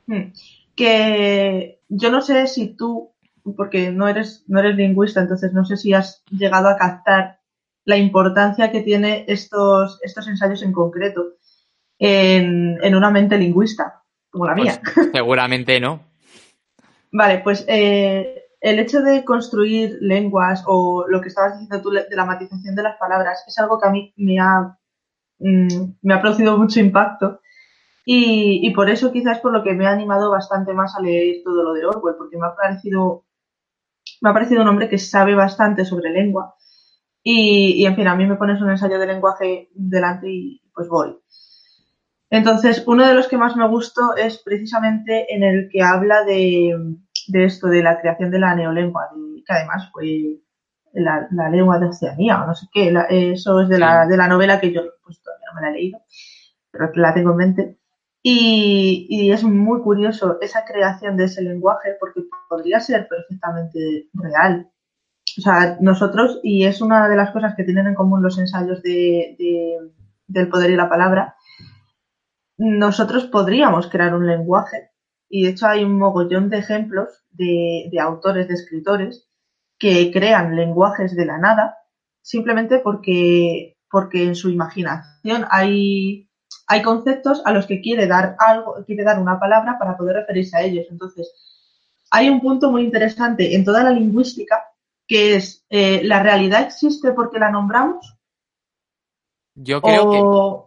Hmm. 0.06 0.32
Que 0.74 1.80
yo 1.88 2.10
no 2.10 2.20
sé 2.20 2.46
si 2.46 2.76
tú, 2.76 3.14
porque 3.56 3.90
no 3.90 4.06
eres, 4.06 4.44
no 4.48 4.60
eres 4.60 4.76
lingüista, 4.76 5.22
entonces 5.22 5.54
no 5.54 5.64
sé 5.64 5.78
si 5.78 5.94
has 5.94 6.22
llegado 6.30 6.68
a 6.68 6.76
captar 6.76 7.40
la 7.86 7.96
importancia 7.96 8.70
que 8.70 8.82
tiene 8.82 9.24
estos, 9.28 9.98
estos 10.02 10.28
ensayos 10.28 10.62
en 10.62 10.72
concreto 10.72 11.36
en, 11.98 12.76
en 12.82 12.94
una 12.94 13.10
mente 13.10 13.38
lingüista, 13.38 14.02
como 14.36 14.46
la 14.46 14.54
mía. 14.54 14.80
Pues, 14.94 15.10
seguramente 15.12 15.80
no. 15.80 16.00
vale, 17.10 17.38
pues 17.38 17.64
eh, 17.68 18.44
el 18.60 18.78
hecho 18.78 19.00
de 19.02 19.24
construir 19.24 19.98
lenguas 20.00 20.62
o 20.66 21.06
lo 21.08 21.20
que 21.20 21.28
estabas 21.28 21.52
diciendo 21.52 21.80
tú 21.82 21.90
de 21.90 22.04
la 22.10 22.24
matización 22.24 22.74
de 22.74 22.82
las 22.82 22.96
palabras 22.98 23.44
es 23.46 23.58
algo 23.58 23.80
que 23.80 23.88
a 23.88 23.90
mí 23.90 24.12
me 24.16 24.38
ha, 24.38 24.76
mm, 25.38 25.96
me 26.02 26.14
ha 26.14 26.20
producido 26.20 26.58
mucho 26.58 26.80
impacto 26.80 27.40
y, 28.08 28.70
por 28.70 28.88
eso 28.88 29.10
quizás 29.10 29.40
por 29.40 29.52
lo 29.52 29.64
que 29.64 29.74
me 29.74 29.84
ha 29.84 29.90
animado 29.90 30.30
bastante 30.30 30.72
más 30.72 30.94
a 30.94 31.02
leer 31.02 31.42
todo 31.42 31.64
lo 31.64 31.72
de 31.72 31.84
Orwell, 31.84 32.14
porque 32.16 32.38
me 32.38 32.46
ha 32.46 32.54
parecido, 32.54 33.24
me 34.20 34.30
ha 34.30 34.32
parecido 34.32 34.62
un 34.62 34.68
hombre 34.68 34.88
que 34.88 34.96
sabe 34.96 35.34
bastante 35.34 35.84
sobre 35.84 36.10
lengua. 36.10 36.54
Y, 37.24 37.84
en 37.84 37.96
fin, 37.96 38.06
a 38.06 38.14
mí 38.14 38.24
me 38.24 38.36
pones 38.36 38.62
un 38.62 38.70
ensayo 38.70 39.00
de 39.00 39.08
lenguaje 39.08 39.70
delante 39.74 40.30
y 40.30 40.62
pues 40.72 40.88
voy. 40.88 41.18
Entonces, 42.30 42.82
uno 42.86 43.06
de 43.06 43.14
los 43.14 43.28
que 43.28 43.38
más 43.38 43.56
me 43.56 43.68
gustó 43.68 44.16
es 44.16 44.38
precisamente 44.38 45.32
en 45.34 45.44
el 45.44 45.68
que 45.70 45.82
habla 45.82 46.24
de, 46.24 46.76
esto, 47.32 47.68
de 47.68 47.82
la 47.82 48.00
creación 48.00 48.30
de 48.30 48.38
la 48.40 48.54
neolengua, 48.54 49.08
que 49.46 49.52
además 49.52 49.88
fue 49.92 50.40
la, 50.92 51.28
lengua 51.50 51.78
de 51.78 51.86
Oceanía 51.86 52.42
o 52.42 52.46
no 52.46 52.54
sé 52.54 52.66
qué, 52.72 52.92
eso 53.10 53.60
es 53.60 53.68
de 53.68 53.78
la, 53.78 54.06
de 54.06 54.16
la 54.16 54.28
novela 54.28 54.60
que 54.60 54.72
yo 54.72 54.82
pues, 55.04 55.22
todavía 55.22 55.46
no 55.48 55.54
me 55.54 55.62
la 55.62 55.70
he 55.70 55.74
leído, 55.74 56.00
pero 56.70 56.90
la 56.94 57.14
tengo 57.14 57.30
en 57.30 57.36
mente. 57.36 57.78
Y, 58.28 59.30
es 59.30 59.44
muy 59.44 59.82
curioso 59.82 60.38
esa 60.40 60.64
creación 60.64 61.16
de 61.16 61.26
ese 61.26 61.42
lenguaje 61.42 61.96
porque 62.00 62.22
podría 62.48 62.80
ser 62.80 63.06
perfectamente 63.06 64.08
real. 64.14 64.68
O 65.38 65.40
sea, 65.42 65.76
nosotros, 65.80 66.40
y 66.42 66.64
es 66.64 66.80
una 66.80 67.08
de 67.08 67.14
las 67.14 67.30
cosas 67.30 67.54
que 67.54 67.62
tienen 67.62 67.86
en 67.86 67.94
común 67.94 68.24
los 68.24 68.36
ensayos 68.36 68.82
de, 68.82 69.36
del 70.26 70.48
poder 70.48 70.70
y 70.70 70.76
la 70.76 70.88
palabra, 70.88 71.36
nosotros 72.58 73.26
podríamos 73.26 73.88
crear 73.88 74.14
un 74.14 74.26
lenguaje 74.26 74.90
y 75.28 75.44
de 75.44 75.50
hecho 75.50 75.66
hay 75.66 75.84
un 75.84 75.98
mogollón 75.98 76.48
de 76.50 76.58
ejemplos 76.58 77.24
de, 77.30 77.88
de 77.90 78.00
autores, 78.00 78.48
de 78.48 78.54
escritores 78.54 79.28
que 79.78 80.10
crean 80.10 80.56
lenguajes 80.56 81.14
de 81.14 81.26
la 81.26 81.38
nada 81.38 81.76
simplemente 82.22 82.78
porque, 82.80 83.76
porque 83.90 84.24
en 84.24 84.34
su 84.34 84.50
imaginación 84.50 85.44
hay 85.50 86.26
hay 86.68 86.82
conceptos 86.82 87.42
a 87.44 87.52
los 87.52 87.66
que 87.66 87.80
quiere 87.80 88.06
dar 88.06 88.36
algo, 88.38 88.84
quiere 88.84 89.04
dar 89.04 89.20
una 89.20 89.38
palabra 89.38 89.78
para 89.78 89.96
poder 89.96 90.16
referirse 90.16 90.56
a 90.56 90.62
ellos. 90.62 90.86
Entonces, 90.90 91.32
hay 92.10 92.28
un 92.28 92.40
punto 92.40 92.70
muy 92.70 92.82
interesante 92.82 93.54
en 93.54 93.64
toda 93.64 93.84
la 93.84 93.90
lingüística 93.90 94.64
que 95.06 95.36
es 95.36 95.64
eh, 95.70 96.02
la 96.02 96.22
realidad 96.22 96.62
existe 96.62 97.12
porque 97.12 97.38
la 97.38 97.50
nombramos. 97.50 98.16
Yo 99.54 99.80
creo 99.80 100.10
que 100.10 100.65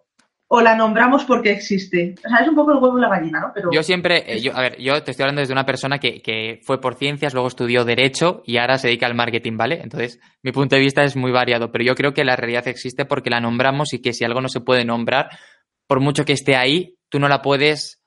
o 0.52 0.62
la 0.62 0.76
nombramos 0.76 1.26
porque 1.26 1.52
existe. 1.52 2.16
O 2.26 2.28
sea, 2.28 2.40
es 2.40 2.48
un 2.48 2.56
poco 2.56 2.72
el 2.72 2.80
huevo 2.80 2.98
y 2.98 3.02
la 3.02 3.10
gallina, 3.10 3.40
¿no? 3.40 3.52
Pero 3.54 3.70
yo 3.72 3.84
siempre, 3.84 4.24
eh, 4.26 4.42
yo, 4.42 4.56
a 4.56 4.62
ver, 4.62 4.82
yo 4.82 5.04
te 5.04 5.12
estoy 5.12 5.24
hablando 5.24 5.42
desde 5.42 5.54
una 5.54 5.66
persona 5.66 6.00
que, 6.00 6.24
que, 6.24 6.60
fue 6.64 6.82
por 6.82 6.96
ciencias, 6.96 7.34
luego 7.34 7.48
estudió 7.48 7.86
Derecho 7.86 8.42
y 8.46 8.58
ahora 8.58 8.80
se 8.80 8.88
dedica 8.88 9.06
al 9.06 9.14
marketing, 9.14 9.58
¿vale? 9.58 9.80
Entonces, 9.84 10.20
mi 10.42 10.52
punto 10.52 10.76
de 10.76 10.82
vista 10.82 11.04
es 11.04 11.16
muy 11.16 11.32
variado, 11.32 11.72
pero 11.72 11.84
yo 11.84 11.94
creo 11.94 12.16
que 12.16 12.24
la 12.24 12.36
realidad 12.36 12.68
existe 12.68 13.06
porque 13.06 13.30
la 13.30 13.40
nombramos 13.40 13.94
y 13.94 14.02
que 14.02 14.12
si 14.12 14.26
algo 14.26 14.42
no 14.42 14.50
se 14.50 14.60
puede 14.60 14.84
nombrar, 14.84 15.30
por 15.86 16.00
mucho 16.00 16.26
que 16.26 16.34
esté 16.34 16.56
ahí, 16.56 16.98
tú 17.10 17.20
no 17.20 17.28
la 17.28 17.44
puedes 17.44 18.02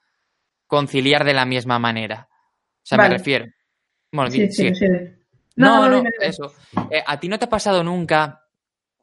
conciliar 0.66 1.24
de 1.24 1.34
la 1.34 1.46
misma 1.46 1.78
manera. 1.78 2.26
O 2.28 2.82
sea, 2.82 2.98
me 2.98 3.08
refiero. 3.08 3.46
Bueno, 4.10 4.32
sí, 4.32 4.50
sí, 4.50 4.74
sí. 4.74 4.86
No, 5.54 5.88
no, 5.88 6.02
no, 6.02 6.10
eso. 6.20 6.52
Eh, 6.90 7.04
¿A 7.06 7.20
ti 7.20 7.28
no 7.28 7.38
te 7.38 7.44
ha 7.44 7.48
pasado 7.48 7.84
nunca, 7.84 8.41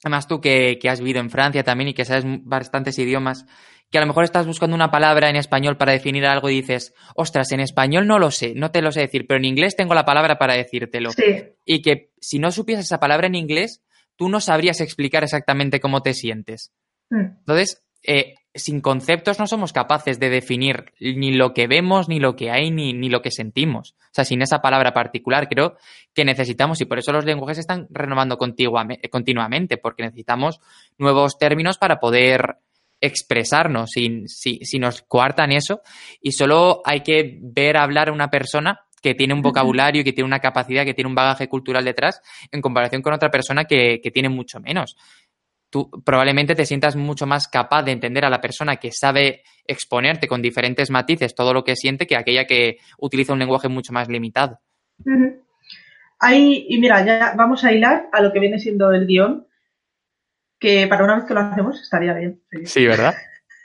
además 0.04 0.28
tú 0.28 0.42
que, 0.42 0.80
has 0.90 1.00
vivido 1.00 1.20
en 1.20 1.30
Francia 1.30 1.64
también 1.64 1.90
y 1.90 1.94
que 1.94 2.06
sabes 2.06 2.26
bastantes 2.44 2.98
idiomas, 3.00 3.46
que 3.92 3.98
a 3.98 4.02
lo 4.02 4.08
mejor 4.08 4.24
estás 4.24 4.46
buscando 4.46 4.76
una 4.76 4.92
palabra 4.92 5.30
en 5.30 5.36
español 5.36 5.78
para 5.78 5.92
definir 5.92 6.26
algo 6.26 6.50
y 6.50 6.56
dices, 6.56 6.94
ostras, 7.16 7.52
en 7.52 7.60
español 7.60 8.06
no 8.06 8.20
lo 8.20 8.30
sé, 8.32 8.54
no 8.56 8.72
te 8.72 8.82
lo 8.82 8.92
sé 8.92 9.02
decir, 9.02 9.26
pero 9.28 9.40
en 9.40 9.46
inglés 9.46 9.76
tengo 9.76 9.96
la 9.96 10.06
palabra 10.06 10.38
para 10.38 10.54
decírtelo. 10.54 11.12
Sí. 11.12 11.56
Y 11.66 11.82
que 11.82 12.12
si 12.20 12.38
no 12.40 12.52
supieses 12.52 12.86
esa 12.86 13.00
palabra 13.00 13.28
en 13.28 13.36
inglés, 13.36 13.84
tú 14.16 14.30
no 14.30 14.42
sabrías 14.42 14.82
explicar 14.82 15.24
exactamente 15.24 15.80
cómo 15.80 16.02
te 16.02 16.14
sientes. 16.14 16.72
Hmm. 17.10 17.38
Entonces, 17.40 17.84
eh, 18.04 18.36
sin 18.56 18.82
conceptos 18.82 19.40
no 19.40 19.48
somos 19.48 19.74
capaces 19.74 20.20
de 20.20 20.30
definir 20.30 20.94
ni 21.00 21.34
lo 21.34 21.54
que 21.54 21.68
vemos, 21.68 22.10
ni 22.10 22.20
lo 22.20 22.36
que 22.36 22.50
hay, 22.50 22.72
ni, 22.72 22.94
ni, 22.94 23.10
lo 23.10 23.22
que 23.22 23.32
sentimos. 23.32 23.96
O 24.00 24.14
sea, 24.14 24.26
sin 24.26 24.42
esa 24.42 24.62
palabra 24.62 24.94
particular 24.94 25.48
creo 25.48 25.78
que 26.14 26.26
necesitamos, 26.26 26.82
y 26.82 26.86
por 26.86 27.00
eso 27.00 27.12
los 27.12 27.26
lenguajes 27.26 27.58
se 27.58 27.62
están 27.62 27.88
renovando 27.92 28.38
continuamente, 28.38 29.78
porque 29.78 30.04
necesitamos 30.04 30.60
nuevos 30.98 31.38
términos 31.38 31.78
para 31.78 32.00
poder 32.00 32.58
expresarnos, 33.02 33.92
si, 33.92 34.28
si, 34.28 34.60
si 34.64 34.80
nos 34.80 35.04
coartan 35.04 35.52
eso, 35.52 35.82
y 36.22 36.32
solo 36.32 36.82
hay 36.86 37.02
que 37.02 37.38
ver 37.42 37.78
hablar 37.78 38.10
a 38.10 38.14
una 38.14 38.30
persona 38.30 38.82
que 39.02 39.14
tiene 39.14 39.34
un 39.34 39.42
vocabulario, 39.42 40.04
que 40.04 40.12
tiene 40.12 40.28
una 40.28 40.40
capacidad, 40.40 40.84
que 40.84 40.94
tiene 40.94 41.08
un 41.08 41.16
bagaje 41.16 41.48
cultural 41.48 41.86
detrás, 41.86 42.22
en 42.52 42.62
comparación 42.62 43.02
con 43.02 43.14
otra 43.14 43.32
persona 43.32 43.64
que, 43.64 44.02
que 44.04 44.12
tiene 44.12 44.28
mucho 44.28 44.60
menos 44.60 44.98
tú 45.70 45.90
probablemente 46.04 46.56
te 46.56 46.66
sientas 46.66 46.96
mucho 46.96 47.26
más 47.26 47.48
capaz 47.48 47.84
de 47.84 47.92
entender 47.92 48.26
a 48.26 48.30
la 48.30 48.42
persona 48.42 48.78
que 48.78 48.92
sabe 48.92 49.44
exponerte 49.66 50.28
con 50.28 50.42
diferentes 50.42 50.90
matices 50.90 51.36
todo 51.36 51.54
lo 51.54 51.64
que 51.64 51.76
siente 51.76 52.08
que 52.08 52.18
aquella 52.18 52.46
que 52.46 52.78
utiliza 52.98 53.34
un 53.34 53.40
lenguaje 53.40 53.68
mucho 53.68 53.94
más 53.94 54.10
limitado. 54.10 54.60
Ahí, 56.20 56.66
y 56.68 56.80
mira, 56.80 57.06
ya 57.06 57.34
vamos 57.38 57.64
a 57.64 57.72
hilar 57.72 58.10
a 58.12 58.22
lo 58.22 58.34
que 58.34 58.40
viene 58.40 58.60
siendo 58.60 58.92
el 58.92 59.06
guion, 59.06 59.48
que 60.60 60.88
para 60.88 61.04
una 61.04 61.16
vez 61.16 61.26
que 61.26 61.34
lo 61.34 61.40
hacemos 61.40 61.82
estaría 61.82 62.14
bien. 62.14 62.42
Sí, 62.66 62.86
¿verdad? 62.86 63.16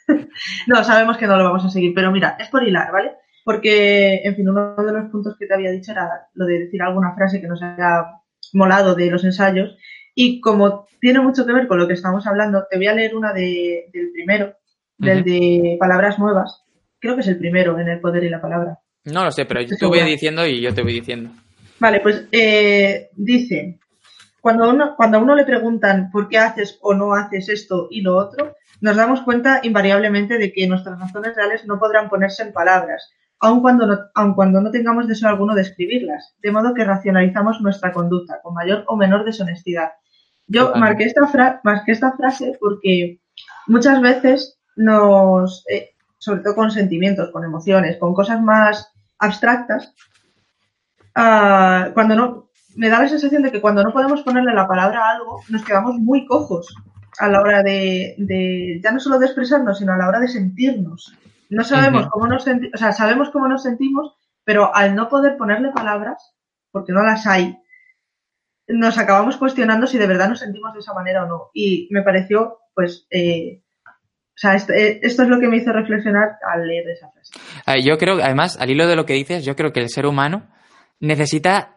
no, 0.67 0.85
sabemos 0.85 1.17
que 1.17 1.27
no 1.27 1.37
lo 1.37 1.45
vamos 1.45 1.65
a 1.65 1.71
seguir, 1.71 1.93
pero 1.95 2.13
mira, 2.13 2.37
es 2.39 2.49
por 2.49 2.63
hilar, 2.63 2.93
¿vale? 2.93 3.13
Porque, 3.45 4.21
en 4.25 4.37
fin, 4.37 4.49
uno 4.49 4.77
de 4.77 4.93
los 4.93 5.11
puntos 5.11 5.37
que 5.39 5.47
te 5.47 5.55
había 5.55 5.71
dicho 5.71 5.93
era 5.93 6.09
lo 6.35 6.47
de 6.47 6.61
decir 6.61 6.81
alguna 6.81 7.15
frase 7.15 7.41
que 7.41 7.49
nos 7.49 7.63
haya 7.63 8.07
molado 8.53 8.95
de 8.95 9.11
los 9.11 9.25
ensayos 9.25 9.77
y 10.15 10.41
como 10.41 10.87
tiene 11.01 11.21
mucho 11.21 11.45
que 11.45 11.53
ver 11.53 11.67
con 11.67 11.79
lo 11.79 11.87
que 11.87 11.95
estamos 11.95 12.27
hablando, 12.27 12.65
te 12.71 12.77
voy 12.77 12.87
a 12.87 12.95
leer 12.95 13.15
una 13.15 13.33
de, 13.33 13.91
del 13.93 14.11
primero, 14.13 14.55
del 14.97 15.25
de 15.25 15.77
palabras 15.79 16.19
nuevas. 16.19 16.63
Creo 16.99 17.15
que 17.15 17.21
es 17.21 17.29
el 17.29 17.39
primero 17.39 17.79
en 17.79 17.89
el 17.89 18.01
poder 18.01 18.25
y 18.25 18.31
la 18.31 18.41
palabra. 18.41 18.79
No 19.05 19.25
lo 19.25 19.31
sé, 19.31 19.45
pero 19.45 19.61
yo 19.61 19.77
te 19.77 19.87
voy 19.87 20.01
diciendo 20.01 20.47
y 20.47 20.61
yo 20.61 20.73
te 20.73 20.83
voy 20.83 20.95
diciendo. 20.95 21.31
Vale, 21.79 22.01
pues 22.01 22.27
eh, 22.33 23.11
dice, 23.17 23.79
cuando, 24.41 24.71
uno, 24.71 24.95
cuando 24.97 25.19
a 25.19 25.21
uno 25.21 25.35
le 25.35 25.45
preguntan 25.45 26.11
por 26.11 26.29
qué 26.29 26.39
haces 26.39 26.79
o 26.81 26.95
no 26.95 27.13
haces 27.13 27.49
esto 27.49 27.89
y 27.91 28.01
lo 28.01 28.17
otro, 28.17 28.55
nos 28.81 28.97
damos 28.97 29.21
cuenta 29.23 29.61
invariablemente 29.63 30.39
de 30.39 30.53
que 30.53 30.67
nuestras 30.67 30.99
razones 30.99 31.35
reales 31.37 31.67
no 31.67 31.79
podrán 31.79 32.09
ponerse 32.09 32.43
en 32.43 32.53
palabras, 32.53 33.11
aun 33.41 33.61
cuando, 33.61 33.87
no, 33.87 33.99
aun 34.15 34.35
cuando 34.35 34.61
no 34.61 34.71
tengamos 34.71 35.07
deseo 35.07 35.29
alguno 35.29 35.55
de 35.55 35.63
escribirlas, 35.63 36.35
de 36.41 36.53
modo 36.53 36.73
que 36.73 36.85
racionalizamos 36.85 37.61
nuestra 37.61 37.93
conducta 37.93 38.41
con 38.43 38.55
mayor 38.55 38.85
o 38.87 38.97
menor 38.97 39.25
deshonestidad 39.25 39.91
yo 40.47 40.75
marqué 40.75 41.05
esta, 41.05 41.61
esta 41.87 42.13
frase 42.13 42.57
porque 42.61 43.21
muchas 43.67 44.01
veces 44.01 44.59
nos, 44.77 45.65
eh, 45.71 45.91
sobre 46.19 46.43
todo 46.43 46.55
con 46.55 46.71
sentimientos, 46.71 47.31
con 47.31 47.45
emociones, 47.45 47.97
con 47.99 48.15
cosas 48.15 48.43
más 48.43 48.93
abstractas, 49.19 49.95
ah, 51.15 51.91
cuando 51.95 52.15
no, 52.15 52.51
me 52.77 52.89
da 52.89 53.01
la 53.01 53.09
sensación 53.09 53.43
de 53.43 53.53
que 53.53 53.61
cuando 53.61 53.83
no 53.83 53.93
podemos 53.93 54.23
ponerle 54.23 54.53
la 54.53 54.67
palabra 54.67 55.07
a 55.07 55.13
algo, 55.13 55.41
nos 55.49 55.65
quedamos 55.65 55.97
muy 55.97 56.27
cojos 56.27 56.75
a 57.19 57.29
la 57.29 57.41
hora 57.41 57.63
de, 57.63 58.81
ya 58.83 58.91
no 58.91 59.01
solo 59.01 59.19
de 59.19 59.27
expresarnos, 59.27 59.79
sino 59.79 59.93
a 59.93 59.97
la 59.97 60.09
hora 60.09 60.21
de 60.21 60.29
sentirnos. 60.29 61.15
No 61.51 61.63
sabemos 61.63 62.09
cómo 62.09 62.27
nos 62.27 62.43
sentimos, 62.43 62.75
o 62.75 62.79
sea, 62.79 62.93
sabemos 62.93 63.31
cómo 63.31 63.47
nos 63.47 63.63
sentimos, 63.63 64.17
pero 64.45 64.75
al 64.75 64.95
no 64.95 65.09
poder 65.09 65.37
ponerle 65.37 65.71
palabras, 65.71 66.35
porque 66.73 66.93
no 66.93 67.03
las 67.03 67.27
hay, 67.27 67.57
nos 68.69 68.99
acabamos 68.99 69.37
cuestionando 69.37 69.87
si 69.87 69.99
de 69.99 70.07
verdad 70.07 70.29
nos 70.29 70.41
sentimos 70.41 70.73
de 70.73 70.81
esa 70.81 70.95
manera 70.95 71.25
o 71.25 71.29
no. 71.29 71.51
Y 71.53 71.89
me 71.91 72.03
pareció, 72.03 72.59
pues, 72.75 73.07
eh, 73.11 73.61
o 73.87 74.37
sea, 74.37 74.57
eh, 74.57 75.01
esto, 75.03 75.23
es 75.23 75.29
lo 75.29 75.39
que 75.39 75.49
me 75.49 75.59
hizo 75.59 75.73
reflexionar 75.73 76.39
al 76.53 76.67
leer 76.67 76.89
esa 76.89 77.11
frase. 77.11 77.83
Yo 77.83 77.99
creo, 77.99 78.15
además, 78.23 78.59
al 78.61 78.71
hilo 78.71 78.87
de 78.87 78.97
lo 78.97 79.07
que 79.07 79.15
dices, 79.15 79.45
yo 79.45 79.55
creo 79.55 79.73
que 79.73 79.81
el 79.81 79.91
ser 79.91 80.07
humano 80.07 80.49
necesita 80.99 81.75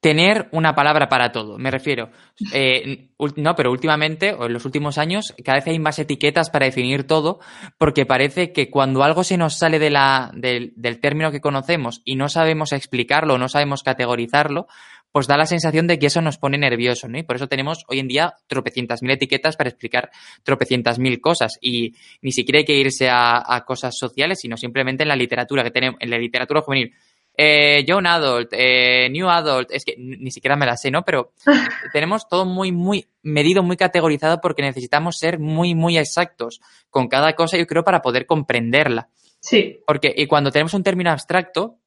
tener 0.00 0.48
una 0.52 0.74
palabra 0.74 1.08
para 1.08 1.32
todo. 1.32 1.58
Me 1.58 1.70
refiero, 1.70 2.10
eh, 2.52 3.10
no, 3.36 3.54
pero 3.56 3.70
últimamente, 3.70 4.32
o 4.32 4.46
en 4.46 4.52
los 4.52 4.64
últimos 4.64 4.98
años, 4.98 5.34
cada 5.44 5.58
vez 5.58 5.66
hay 5.66 5.78
más 5.78 5.98
etiquetas 5.98 6.48
para 6.48 6.66
definir 6.66 7.06
todo, 7.06 7.40
porque 7.76 8.06
parece 8.06 8.52
que 8.52 8.70
cuando 8.70 9.02
algo 9.02 9.24
se 9.24 9.36
nos 9.36 9.58
sale 9.58 9.78
de 9.78 9.90
la, 9.90 10.30
del, 10.34 10.72
del 10.76 11.00
término 11.00 11.30
que 11.30 11.40
conocemos 11.40 12.02
y 12.04 12.16
no 12.16 12.28
sabemos 12.28 12.72
explicarlo, 12.72 13.36
no 13.36 13.48
sabemos 13.48 13.82
categorizarlo, 13.82 14.66
pues 15.12 15.26
da 15.26 15.36
la 15.36 15.46
sensación 15.46 15.86
de 15.86 15.98
que 15.98 16.06
eso 16.06 16.20
nos 16.20 16.38
pone 16.38 16.58
nervioso, 16.58 17.08
¿no? 17.08 17.18
Y 17.18 17.22
por 17.22 17.36
eso 17.36 17.48
tenemos 17.48 17.84
hoy 17.88 18.00
en 18.00 18.08
día 18.08 18.34
tropecientas 18.46 19.02
mil 19.02 19.12
etiquetas 19.12 19.56
para 19.56 19.70
explicar 19.70 20.10
tropecientas 20.42 20.98
mil 20.98 21.20
cosas. 21.20 21.58
Y 21.60 21.94
ni 22.20 22.32
siquiera 22.32 22.58
hay 22.58 22.64
que 22.64 22.76
irse 22.76 23.08
a, 23.10 23.64
cosas 23.66 23.96
sociales, 23.96 24.40
sino 24.40 24.56
simplemente 24.56 25.04
en 25.04 25.08
la 25.08 25.16
literatura 25.16 25.64
que 25.64 25.70
tenemos, 25.70 25.98
en 26.00 26.10
la 26.10 26.18
literatura 26.18 26.60
juvenil. 26.60 26.92
Eh, 27.38 27.84
young 27.86 28.06
adult, 28.06 28.48
eh, 28.52 29.08
new 29.10 29.28
adult, 29.28 29.70
es 29.70 29.84
que 29.84 29.94
ni 29.98 30.30
siquiera 30.30 30.56
me 30.56 30.64
la 30.66 30.76
sé, 30.76 30.90
¿no? 30.90 31.02
Pero 31.02 31.32
tenemos 31.92 32.28
todo 32.28 32.44
muy, 32.44 32.72
muy 32.72 33.06
medido, 33.22 33.62
muy 33.62 33.76
categorizado 33.76 34.40
porque 34.40 34.62
necesitamos 34.62 35.16
ser 35.18 35.38
muy, 35.38 35.74
muy 35.74 35.98
exactos 35.98 36.60
con 36.90 37.08
cada 37.08 37.34
cosa, 37.34 37.58
yo 37.58 37.66
creo, 37.66 37.84
para 37.84 38.02
poder 38.02 38.26
comprenderla. 38.26 39.08
Sí. 39.40 39.80
Porque 39.86 40.12
y 40.16 40.26
cuando 40.26 40.50
tenemos 40.50 40.74
un 40.74 40.82
término 40.82 41.10
abstracto, 41.10 41.78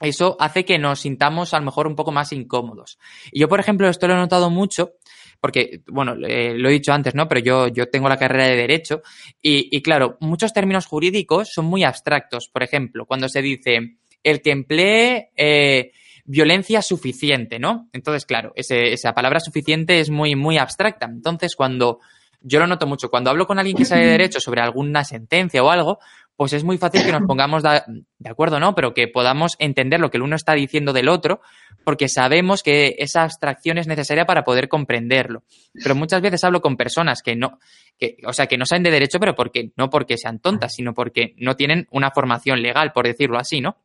eso 0.00 0.36
hace 0.38 0.64
que 0.64 0.78
nos 0.78 1.00
sintamos 1.00 1.54
a 1.54 1.58
lo 1.58 1.64
mejor 1.64 1.86
un 1.86 1.96
poco 1.96 2.12
más 2.12 2.32
incómodos. 2.32 2.98
Y 3.32 3.40
yo, 3.40 3.48
por 3.48 3.60
ejemplo, 3.60 3.88
esto 3.88 4.06
lo 4.06 4.14
he 4.14 4.18
notado 4.18 4.50
mucho 4.50 4.92
porque, 5.40 5.82
bueno, 5.86 6.14
eh, 6.26 6.54
lo 6.56 6.68
he 6.68 6.72
dicho 6.72 6.92
antes, 6.92 7.14
¿no? 7.14 7.28
Pero 7.28 7.40
yo, 7.40 7.68
yo 7.68 7.88
tengo 7.88 8.08
la 8.08 8.16
carrera 8.16 8.46
de 8.46 8.56
Derecho 8.56 9.02
y, 9.40 9.68
y, 9.76 9.82
claro, 9.82 10.16
muchos 10.20 10.52
términos 10.52 10.86
jurídicos 10.86 11.50
son 11.52 11.66
muy 11.66 11.84
abstractos. 11.84 12.48
Por 12.48 12.62
ejemplo, 12.62 13.06
cuando 13.06 13.28
se 13.28 13.42
dice 13.42 13.98
el 14.22 14.42
que 14.42 14.50
emplee 14.50 15.30
eh, 15.36 15.92
violencia 16.24 16.82
suficiente, 16.82 17.58
¿no? 17.58 17.88
Entonces, 17.92 18.26
claro, 18.26 18.52
ese, 18.54 18.92
esa 18.92 19.14
palabra 19.14 19.40
suficiente 19.40 20.00
es 20.00 20.10
muy, 20.10 20.34
muy 20.34 20.58
abstracta. 20.58 21.06
Entonces, 21.06 21.54
cuando 21.56 22.00
yo 22.40 22.58
lo 22.58 22.66
noto 22.66 22.86
mucho, 22.86 23.08
cuando 23.08 23.30
hablo 23.30 23.46
con 23.46 23.58
alguien 23.58 23.76
que 23.76 23.84
sabe 23.84 24.02
de 24.02 24.12
Derecho 24.12 24.40
sobre 24.40 24.60
alguna 24.60 25.04
sentencia 25.04 25.62
o 25.62 25.70
algo, 25.70 25.98
pues 26.38 26.52
es 26.52 26.62
muy 26.62 26.78
fácil 26.78 27.04
que 27.04 27.10
nos 27.10 27.22
pongamos 27.26 27.64
de, 27.64 28.30
acuerdo, 28.30 28.60
¿no? 28.60 28.76
Pero 28.76 28.94
que 28.94 29.08
podamos 29.08 29.56
entender 29.58 29.98
lo 29.98 30.08
que 30.08 30.18
el 30.18 30.22
uno 30.22 30.36
está 30.36 30.54
diciendo 30.54 30.92
del 30.92 31.08
otro, 31.08 31.40
porque 31.82 32.08
sabemos 32.08 32.62
que 32.62 32.94
esa 33.00 33.24
abstracción 33.24 33.76
es 33.76 33.88
necesaria 33.88 34.24
para 34.24 34.44
poder 34.44 34.68
comprenderlo. 34.68 35.42
Pero 35.74 35.96
muchas 35.96 36.22
veces 36.22 36.44
hablo 36.44 36.60
con 36.60 36.76
personas 36.76 37.22
que 37.22 37.34
no, 37.34 37.58
que, 37.98 38.18
o 38.24 38.32
sea, 38.32 38.46
que 38.46 38.56
no 38.56 38.66
saben 38.66 38.84
de 38.84 38.92
derecho, 38.92 39.18
pero 39.18 39.34
porque, 39.34 39.72
no 39.76 39.90
porque 39.90 40.16
sean 40.16 40.38
tontas, 40.38 40.74
sino 40.74 40.94
porque 40.94 41.34
no 41.38 41.56
tienen 41.56 41.88
una 41.90 42.12
formación 42.12 42.62
legal, 42.62 42.92
por 42.92 43.08
decirlo 43.08 43.36
así, 43.36 43.60
¿no? 43.60 43.76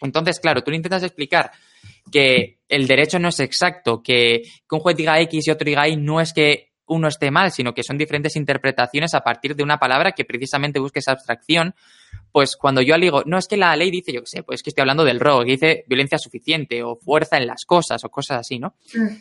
Entonces, 0.00 0.38
claro, 0.38 0.62
tú 0.62 0.70
le 0.70 0.76
intentas 0.76 1.02
explicar 1.02 1.50
que 2.12 2.60
el 2.68 2.86
derecho 2.86 3.18
no 3.18 3.30
es 3.30 3.40
exacto, 3.40 4.04
que, 4.04 4.42
que 4.44 4.76
un 4.76 4.80
juez 4.80 4.96
diga 4.96 5.20
X 5.22 5.48
y 5.48 5.50
otro 5.50 5.64
diga 5.64 5.88
Y 5.88 5.96
no 5.96 6.20
es 6.20 6.32
que 6.32 6.67
uno 6.88 7.08
esté 7.08 7.30
mal, 7.30 7.52
sino 7.52 7.74
que 7.74 7.82
son 7.82 7.98
diferentes 7.98 8.36
interpretaciones 8.36 9.14
a 9.14 9.20
partir 9.20 9.54
de 9.54 9.62
una 9.62 9.78
palabra 9.78 10.12
que 10.12 10.24
precisamente 10.24 10.80
busque 10.80 10.98
esa 10.98 11.12
abstracción. 11.12 11.74
Pues 12.32 12.56
cuando 12.56 12.82
yo 12.82 12.96
digo, 12.98 13.22
no 13.26 13.38
es 13.38 13.46
que 13.46 13.56
la 13.56 13.74
ley 13.76 13.90
dice, 13.90 14.12
yo 14.12 14.20
qué 14.20 14.26
sé, 14.26 14.42
pues 14.42 14.62
que 14.62 14.70
estoy 14.70 14.82
hablando 14.82 15.04
del 15.04 15.20
robo, 15.20 15.44
que 15.44 15.52
dice 15.52 15.84
violencia 15.86 16.18
suficiente 16.18 16.82
o 16.82 16.96
fuerza 16.96 17.36
en 17.36 17.46
las 17.46 17.64
cosas 17.64 18.02
o 18.04 18.08
cosas 18.08 18.40
así, 18.40 18.58
¿no? 18.58 18.74
Mm. 18.94 19.16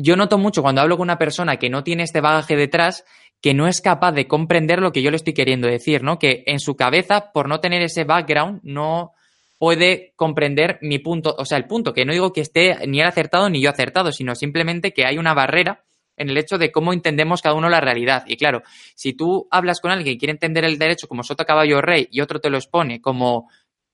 Yo 0.00 0.16
noto 0.16 0.38
mucho 0.38 0.62
cuando 0.62 0.80
hablo 0.80 0.96
con 0.96 1.06
una 1.06 1.18
persona 1.18 1.56
que 1.56 1.70
no 1.70 1.82
tiene 1.82 2.04
este 2.04 2.20
bagaje 2.20 2.54
detrás, 2.54 3.04
que 3.40 3.52
no 3.52 3.66
es 3.66 3.80
capaz 3.80 4.12
de 4.12 4.28
comprender 4.28 4.80
lo 4.80 4.92
que 4.92 5.02
yo 5.02 5.10
le 5.10 5.16
estoy 5.16 5.34
queriendo 5.34 5.66
decir, 5.68 6.02
¿no? 6.02 6.18
Que 6.18 6.44
en 6.46 6.60
su 6.60 6.76
cabeza, 6.76 7.32
por 7.32 7.48
no 7.48 7.60
tener 7.60 7.82
ese 7.82 8.04
background, 8.04 8.60
no 8.62 9.12
puede 9.58 10.12
comprender 10.14 10.78
mi 10.82 11.00
punto, 11.00 11.34
o 11.36 11.44
sea, 11.44 11.58
el 11.58 11.66
punto, 11.66 11.92
que 11.92 12.04
no 12.04 12.12
digo 12.12 12.32
que 12.32 12.40
esté 12.40 12.86
ni 12.86 13.00
él 13.00 13.06
acertado 13.06 13.50
ni 13.50 13.60
yo 13.60 13.70
acertado, 13.70 14.12
sino 14.12 14.34
simplemente 14.34 14.92
que 14.92 15.04
hay 15.04 15.18
una 15.18 15.34
barrera 15.34 15.84
en 16.18 16.30
el 16.30 16.38
hecho 16.38 16.58
de 16.58 16.70
cómo 16.72 16.92
entendemos 16.92 17.42
cada 17.42 17.54
uno 17.54 17.68
la 17.68 17.80
realidad. 17.80 18.24
Y 18.26 18.36
claro, 18.36 18.62
si 18.94 19.12
tú 19.12 19.48
hablas 19.50 19.80
con 19.80 19.90
alguien 19.90 20.14
que 20.14 20.18
quiere 20.18 20.32
entender 20.32 20.64
el 20.64 20.78
derecho 20.78 21.08
como 21.08 21.22
sota 21.22 21.44
caballo 21.44 21.80
rey 21.80 22.08
y 22.10 22.20
otro 22.20 22.40
te 22.40 22.50
lo 22.50 22.58
expone 22.58 23.00
como 23.00 23.48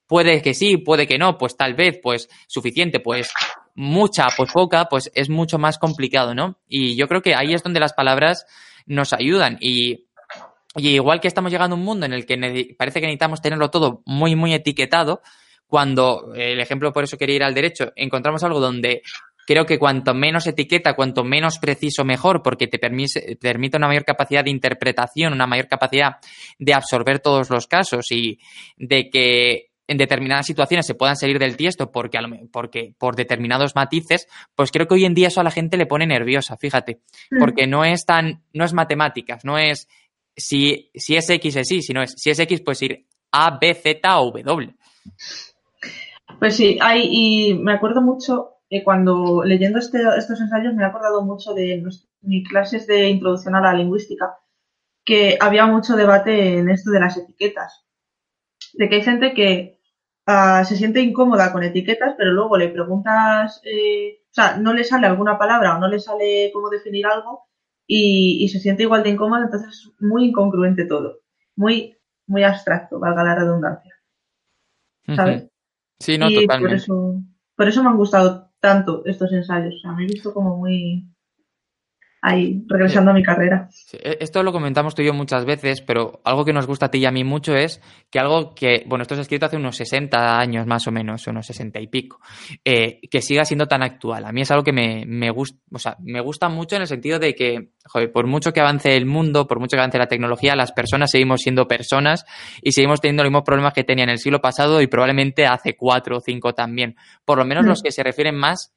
puede 0.06 0.42
que 0.42 0.54
sí, 0.54 0.76
puede 0.76 1.06
que 1.06 1.18
no, 1.18 1.38
pues 1.38 1.56
tal 1.56 1.74
vez, 1.74 1.98
pues 2.02 2.28
suficiente, 2.46 3.00
pues 3.00 3.32
mucha, 3.74 4.28
pues 4.36 4.52
poca, 4.52 4.86
pues 4.86 5.10
es 5.14 5.28
mucho 5.28 5.58
más 5.58 5.78
complicado, 5.78 6.34
¿no? 6.34 6.58
Y 6.68 6.96
yo 6.96 7.08
creo 7.08 7.22
que 7.22 7.34
ahí 7.34 7.54
es 7.54 7.62
donde 7.62 7.80
las 7.80 7.94
palabras 7.94 8.46
nos 8.86 9.12
ayudan 9.12 9.56
y, 9.60 10.06
y 10.76 10.90
igual 10.90 11.20
que 11.20 11.28
estamos 11.28 11.50
llegando 11.50 11.74
a 11.74 11.78
un 11.78 11.84
mundo 11.84 12.06
en 12.06 12.12
el 12.12 12.26
que 12.26 12.36
parece 12.78 13.00
que 13.00 13.06
necesitamos 13.06 13.40
tenerlo 13.40 13.70
todo 13.70 14.02
muy, 14.04 14.36
muy 14.36 14.52
etiquetado, 14.52 15.22
cuando, 15.66 16.32
el 16.34 16.60
ejemplo 16.60 16.92
por 16.92 17.04
eso 17.04 17.16
quería 17.16 17.36
ir 17.36 17.42
al 17.42 17.54
derecho, 17.54 17.92
encontramos 17.96 18.44
algo 18.44 18.60
donde 18.60 19.02
creo 19.46 19.66
que 19.66 19.78
cuanto 19.78 20.14
menos 20.14 20.46
etiqueta, 20.46 20.94
cuanto 20.94 21.24
menos 21.24 21.58
preciso, 21.58 22.04
mejor, 22.04 22.42
porque 22.42 22.66
te 22.66 22.78
permite, 22.78 23.36
permite 23.40 23.76
una 23.76 23.88
mayor 23.88 24.04
capacidad 24.04 24.44
de 24.44 24.50
interpretación, 24.50 25.32
una 25.32 25.46
mayor 25.46 25.68
capacidad 25.68 26.16
de 26.58 26.74
absorber 26.74 27.20
todos 27.20 27.50
los 27.50 27.66
casos 27.66 28.10
y 28.10 28.38
de 28.76 29.10
que 29.10 29.70
en 29.86 29.98
determinadas 29.98 30.46
situaciones 30.46 30.86
se 30.86 30.94
puedan 30.94 31.16
salir 31.16 31.38
del 31.38 31.56
tiesto 31.56 31.92
porque, 31.92 32.18
porque 32.50 32.94
por 32.98 33.16
determinados 33.16 33.74
matices, 33.74 34.26
pues 34.54 34.70
creo 34.70 34.86
que 34.86 34.94
hoy 34.94 35.04
en 35.04 35.14
día 35.14 35.28
eso 35.28 35.40
a 35.40 35.44
la 35.44 35.50
gente 35.50 35.76
le 35.76 35.86
pone 35.86 36.06
nerviosa, 36.06 36.56
fíjate, 36.56 37.00
mm. 37.30 37.38
porque 37.38 37.66
no 37.66 37.84
es 37.84 38.06
tan, 38.06 38.42
no 38.52 38.64
es 38.64 38.72
matemáticas, 38.72 39.44
no 39.44 39.58
es 39.58 39.88
si, 40.36 40.90
si 40.94 41.16
es 41.16 41.28
X 41.28 41.56
es 41.56 41.70
Y, 41.70 41.82
si 41.82 41.92
no 41.92 42.02
es, 42.02 42.14
si 42.16 42.30
es 42.30 42.38
X, 42.38 42.62
puedes 42.62 42.82
ir 42.82 43.06
A, 43.30 43.58
B, 43.58 43.74
Z 43.74 44.20
o 44.20 44.30
W. 44.32 44.74
Pues 46.38 46.56
sí, 46.56 46.78
hay, 46.80 47.08
y 47.10 47.54
me 47.54 47.74
acuerdo 47.74 48.00
mucho 48.00 48.53
que 48.68 48.82
cuando 48.82 49.42
leyendo 49.44 49.78
este, 49.78 50.00
estos 50.16 50.40
ensayos 50.40 50.74
me 50.74 50.82
he 50.82 50.86
acordado 50.86 51.22
mucho 51.22 51.54
de 51.54 51.82
mis 52.22 52.48
clases 52.48 52.86
de 52.86 53.08
introducción 53.08 53.54
a 53.54 53.60
la 53.60 53.74
lingüística, 53.74 54.38
que 55.04 55.36
había 55.40 55.66
mucho 55.66 55.96
debate 55.96 56.58
en 56.58 56.70
esto 56.70 56.90
de 56.90 57.00
las 57.00 57.16
etiquetas. 57.16 57.84
De 58.72 58.88
que 58.88 58.96
hay 58.96 59.02
gente 59.02 59.34
que 59.34 59.80
uh, 60.26 60.64
se 60.64 60.76
siente 60.76 61.00
incómoda 61.00 61.52
con 61.52 61.62
etiquetas, 61.62 62.14
pero 62.16 62.32
luego 62.32 62.56
le 62.56 62.68
preguntas, 62.68 63.60
eh, 63.64 64.22
o 64.30 64.34
sea, 64.34 64.56
no 64.56 64.72
le 64.72 64.84
sale 64.84 65.06
alguna 65.06 65.38
palabra 65.38 65.76
o 65.76 65.78
no 65.78 65.88
le 65.88 66.00
sale 66.00 66.50
cómo 66.52 66.70
definir 66.70 67.06
algo 67.06 67.44
y, 67.86 68.42
y 68.42 68.48
se 68.48 68.60
siente 68.60 68.84
igual 68.84 69.02
de 69.02 69.10
incómoda, 69.10 69.44
entonces 69.44 69.68
es 69.70 69.92
muy 70.00 70.26
incongruente 70.26 70.86
todo. 70.86 71.20
Muy, 71.56 71.96
muy 72.26 72.42
abstracto, 72.42 72.98
valga 72.98 73.22
la 73.22 73.34
redundancia. 73.36 73.94
¿Sabes? 75.14 75.46
Sí, 75.98 76.18
no, 76.18 76.28
y 76.28 76.34
totalmente. 76.34 76.68
Por 76.68 76.76
eso, 76.76 77.22
por 77.54 77.68
eso 77.68 77.82
me 77.82 77.90
han 77.90 77.96
gustado 77.96 78.43
tanto 78.64 79.02
estos 79.04 79.30
ensayos. 79.30 79.74
O 79.74 79.78
sea, 79.78 79.92
me 79.92 80.04
he 80.04 80.06
visto 80.06 80.32
como 80.32 80.56
muy 80.56 81.06
ahí, 82.26 82.64
regresando 82.68 83.10
a 83.10 83.14
mi 83.14 83.22
carrera. 83.22 83.68
Sí, 83.70 83.98
e, 84.00 84.16
esto 84.20 84.42
lo 84.42 84.50
comentamos 84.50 84.94
tú 84.94 85.02
y 85.02 85.06
yo 85.06 85.12
muchas 85.12 85.44
veces, 85.44 85.82
pero 85.82 86.22
algo 86.24 86.44
que 86.44 86.54
nos 86.54 86.66
gusta 86.66 86.86
a 86.86 86.90
ti 86.90 86.98
y 86.98 87.04
a 87.04 87.10
mí 87.10 87.22
mucho 87.22 87.54
es 87.54 87.82
que 88.10 88.18
algo 88.18 88.54
que, 88.54 88.82
bueno, 88.86 89.02
esto 89.02 89.14
se 89.14 89.20
ha 89.20 89.22
escrito 89.22 89.44
hace 89.44 89.56
unos 89.56 89.76
60 89.76 90.38
años 90.38 90.66
más 90.66 90.86
o 90.86 90.90
menos, 90.90 91.26
unos 91.26 91.46
60 91.46 91.78
y 91.80 91.86
pico, 91.88 92.20
eh, 92.64 93.00
que 93.10 93.20
siga 93.20 93.44
siendo 93.44 93.66
tan 93.66 93.82
actual. 93.82 94.24
A 94.24 94.32
mí 94.32 94.40
es 94.40 94.50
algo 94.50 94.64
que 94.64 94.72
me, 94.72 95.04
me 95.06 95.30
gusta, 95.30 95.58
o 95.70 95.78
sea, 95.78 95.96
me 96.00 96.20
gusta 96.22 96.48
mucho 96.48 96.76
en 96.76 96.82
el 96.82 96.88
sentido 96.88 97.18
de 97.18 97.34
que, 97.34 97.72
joder, 97.86 98.10
por 98.10 98.26
mucho 98.26 98.52
que 98.54 98.60
avance 98.60 98.96
el 98.96 99.04
mundo, 99.04 99.46
por 99.46 99.60
mucho 99.60 99.76
que 99.76 99.80
avance 99.80 99.98
la 99.98 100.06
tecnología, 100.08 100.56
las 100.56 100.72
personas 100.72 101.10
seguimos 101.10 101.42
siendo 101.42 101.68
personas 101.68 102.24
y 102.62 102.72
seguimos 102.72 103.02
teniendo 103.02 103.22
los 103.22 103.30
mismos 103.30 103.44
problemas 103.44 103.74
que 103.74 103.84
tenían 103.84 104.08
el 104.08 104.18
siglo 104.18 104.40
pasado 104.40 104.80
y 104.80 104.86
probablemente 104.86 105.46
hace 105.46 105.76
cuatro 105.76 106.16
o 106.16 106.20
cinco 106.20 106.54
también. 106.54 106.96
Por 107.26 107.36
lo 107.36 107.44
menos 107.44 107.64
Mm. 107.64 107.68
los 107.68 107.82
que 107.82 107.92
se 107.92 108.02
refieren 108.02 108.34
más 108.34 108.72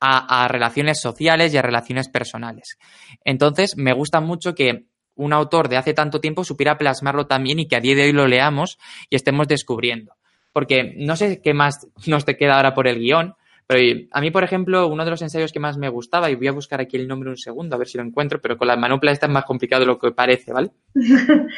a, 0.00 0.48
relaciones 0.48 1.00
sociales 1.00 1.52
y 1.52 1.56
a 1.56 1.62
relaciones 1.62 2.08
personales. 2.08 2.78
Entonces, 3.24 3.76
me 3.76 3.92
gusta 3.92 4.20
mucho 4.20 4.54
que 4.54 4.86
un 5.14 5.32
autor 5.32 5.68
de 5.68 5.76
hace 5.76 5.94
tanto 5.94 6.20
tiempo 6.20 6.44
supiera 6.44 6.78
plasmarlo 6.78 7.26
también 7.26 7.58
y 7.58 7.66
que 7.66 7.76
a 7.76 7.80
día 7.80 7.96
de 7.96 8.04
hoy 8.04 8.12
lo 8.12 8.28
leamos 8.28 8.78
y 9.10 9.16
estemos 9.16 9.48
descubriendo. 9.48 10.14
Porque 10.52 10.94
no 10.96 11.16
sé 11.16 11.40
qué 11.42 11.54
más 11.54 11.88
nos 12.06 12.24
te 12.24 12.36
queda 12.36 12.56
ahora 12.56 12.74
por 12.74 12.86
el 12.86 13.00
guion, 13.00 13.34
pero 13.68 14.00
a 14.12 14.20
mí, 14.22 14.30
por 14.30 14.44
ejemplo, 14.44 14.86
uno 14.88 15.04
de 15.04 15.10
los 15.10 15.20
ensayos 15.20 15.52
que 15.52 15.60
más 15.60 15.76
me 15.76 15.90
gustaba, 15.90 16.30
y 16.30 16.36
voy 16.36 16.48
a 16.48 16.52
buscar 16.52 16.80
aquí 16.80 16.96
el 16.96 17.06
nombre 17.06 17.28
un 17.28 17.36
segundo, 17.36 17.76
a 17.76 17.78
ver 17.78 17.86
si 17.86 17.98
lo 17.98 18.04
encuentro, 18.04 18.40
pero 18.40 18.56
con 18.56 18.66
la 18.66 18.76
manopla 18.76 19.12
esta 19.12 19.26
es 19.26 19.32
más 19.32 19.44
complicado 19.44 19.80
de 19.80 19.86
lo 19.86 19.98
que 19.98 20.10
parece, 20.12 20.54
¿vale? 20.54 20.70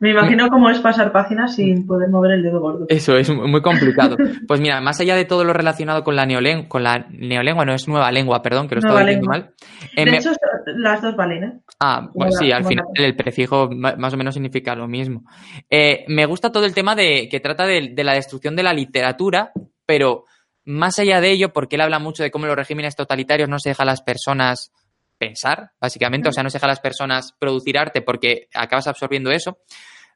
Me 0.00 0.10
imagino 0.12 0.48
cómo 0.48 0.70
es 0.70 0.78
pasar 0.78 1.10
páginas 1.10 1.56
sin 1.56 1.84
poder 1.86 2.08
mover 2.08 2.32
el 2.32 2.42
dedo 2.44 2.60
gordo. 2.60 2.86
Eso 2.88 3.16
es 3.16 3.28
muy 3.30 3.60
complicado. 3.62 4.16
Pues 4.46 4.60
mira, 4.60 4.80
más 4.80 5.00
allá 5.00 5.16
de 5.16 5.24
todo 5.24 5.42
lo 5.44 5.52
relacionado 5.52 6.04
con 6.04 6.14
la 6.16 6.24
neolengua, 6.24 6.68
con 6.68 6.82
la 6.84 7.06
neolengua, 7.10 7.64
no 7.64 7.74
es 7.74 7.88
nueva 7.88 8.10
lengua, 8.12 8.40
perdón, 8.40 8.68
que 8.68 8.76
lo 8.76 8.80
Nueva 8.80 9.00
estaba 9.00 9.08
diciendo 9.10 9.28
mal. 9.28 9.54
Eh, 9.96 10.04
De 10.04 10.10
me- 10.12 10.16
hecho, 10.18 10.30
las 10.76 11.02
dos 11.02 11.16
valen, 11.16 11.44
¿eh? 11.44 11.52
Ah, 11.80 12.08
pues 12.14 12.30
Nueva- 12.34 12.38
sí, 12.46 12.52
al 12.52 12.64
final 12.64 12.84
el 12.94 13.16
prefijo 13.16 13.68
más 13.70 14.14
o 14.14 14.16
menos 14.16 14.34
significa 14.34 14.74
lo 14.74 14.86
mismo. 14.86 15.24
Eh, 15.68 16.04
me 16.08 16.26
gusta 16.26 16.52
todo 16.52 16.64
el 16.64 16.74
tema 16.74 16.94
de 16.94 17.28
que 17.30 17.40
trata 17.40 17.66
de, 17.66 17.90
de 17.94 18.04
la 18.04 18.14
destrucción 18.14 18.54
de 18.56 18.62
la 18.62 18.72
literatura, 18.72 19.50
pero 19.84 20.24
más 20.64 20.98
allá 20.98 21.20
de 21.20 21.30
ello, 21.32 21.52
porque 21.52 21.76
él 21.76 21.82
habla 21.82 21.98
mucho 21.98 22.22
de 22.22 22.30
cómo 22.30 22.46
los 22.46 22.56
regímenes 22.56 22.94
totalitarios 22.94 23.48
no 23.48 23.58
se 23.58 23.70
deja 23.70 23.82
a 23.82 23.86
las 23.86 24.02
personas 24.02 24.70
pensar, 25.18 25.70
básicamente, 25.80 26.28
o 26.28 26.32
sea, 26.32 26.42
no 26.42 26.50
se 26.50 26.58
deja 26.58 26.66
a 26.66 26.70
las 26.70 26.80
personas 26.80 27.32
producir 27.38 27.76
arte 27.78 28.02
porque 28.02 28.48
acabas 28.54 28.86
absorbiendo 28.86 29.30
eso. 29.30 29.58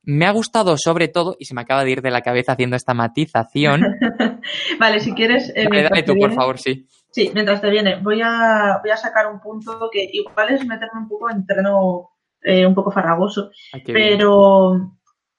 Me 0.04 0.26
ha 0.26 0.32
gustado 0.32 0.76
sobre 0.78 1.06
todo, 1.08 1.36
y 1.38 1.44
se 1.44 1.54
me 1.54 1.60
acaba 1.60 1.84
de 1.84 1.90
ir 1.92 2.02
de 2.02 2.10
la 2.10 2.22
cabeza 2.22 2.52
haciendo 2.52 2.74
esta 2.76 2.92
matización. 2.94 3.82
Vale, 4.80 4.98
si 5.00 5.12
quieres. 5.14 5.50
eh, 5.54 5.64
Dale, 5.70 5.82
dale 5.84 6.02
tú, 6.02 6.14
por 6.18 6.32
favor, 6.32 6.58
sí. 6.58 6.86
Sí, 7.10 7.30
mientras 7.34 7.60
te 7.60 7.70
viene, 7.70 8.00
voy 8.00 8.20
a, 8.24 8.78
voy 8.82 8.90
a 8.90 8.96
sacar 8.96 9.26
un 9.32 9.38
punto 9.38 9.88
que 9.92 10.08
igual 10.12 10.50
es 10.54 10.66
meterme 10.66 11.00
un 11.02 11.08
poco 11.08 11.30
en 11.30 11.44
terreno 11.46 12.08
eh, 12.42 12.66
un 12.66 12.74
poco 12.74 12.90
farragoso, 12.90 13.50
Ay, 13.72 13.82
qué 13.84 13.92
bien. 13.92 14.16
pero 14.18 14.90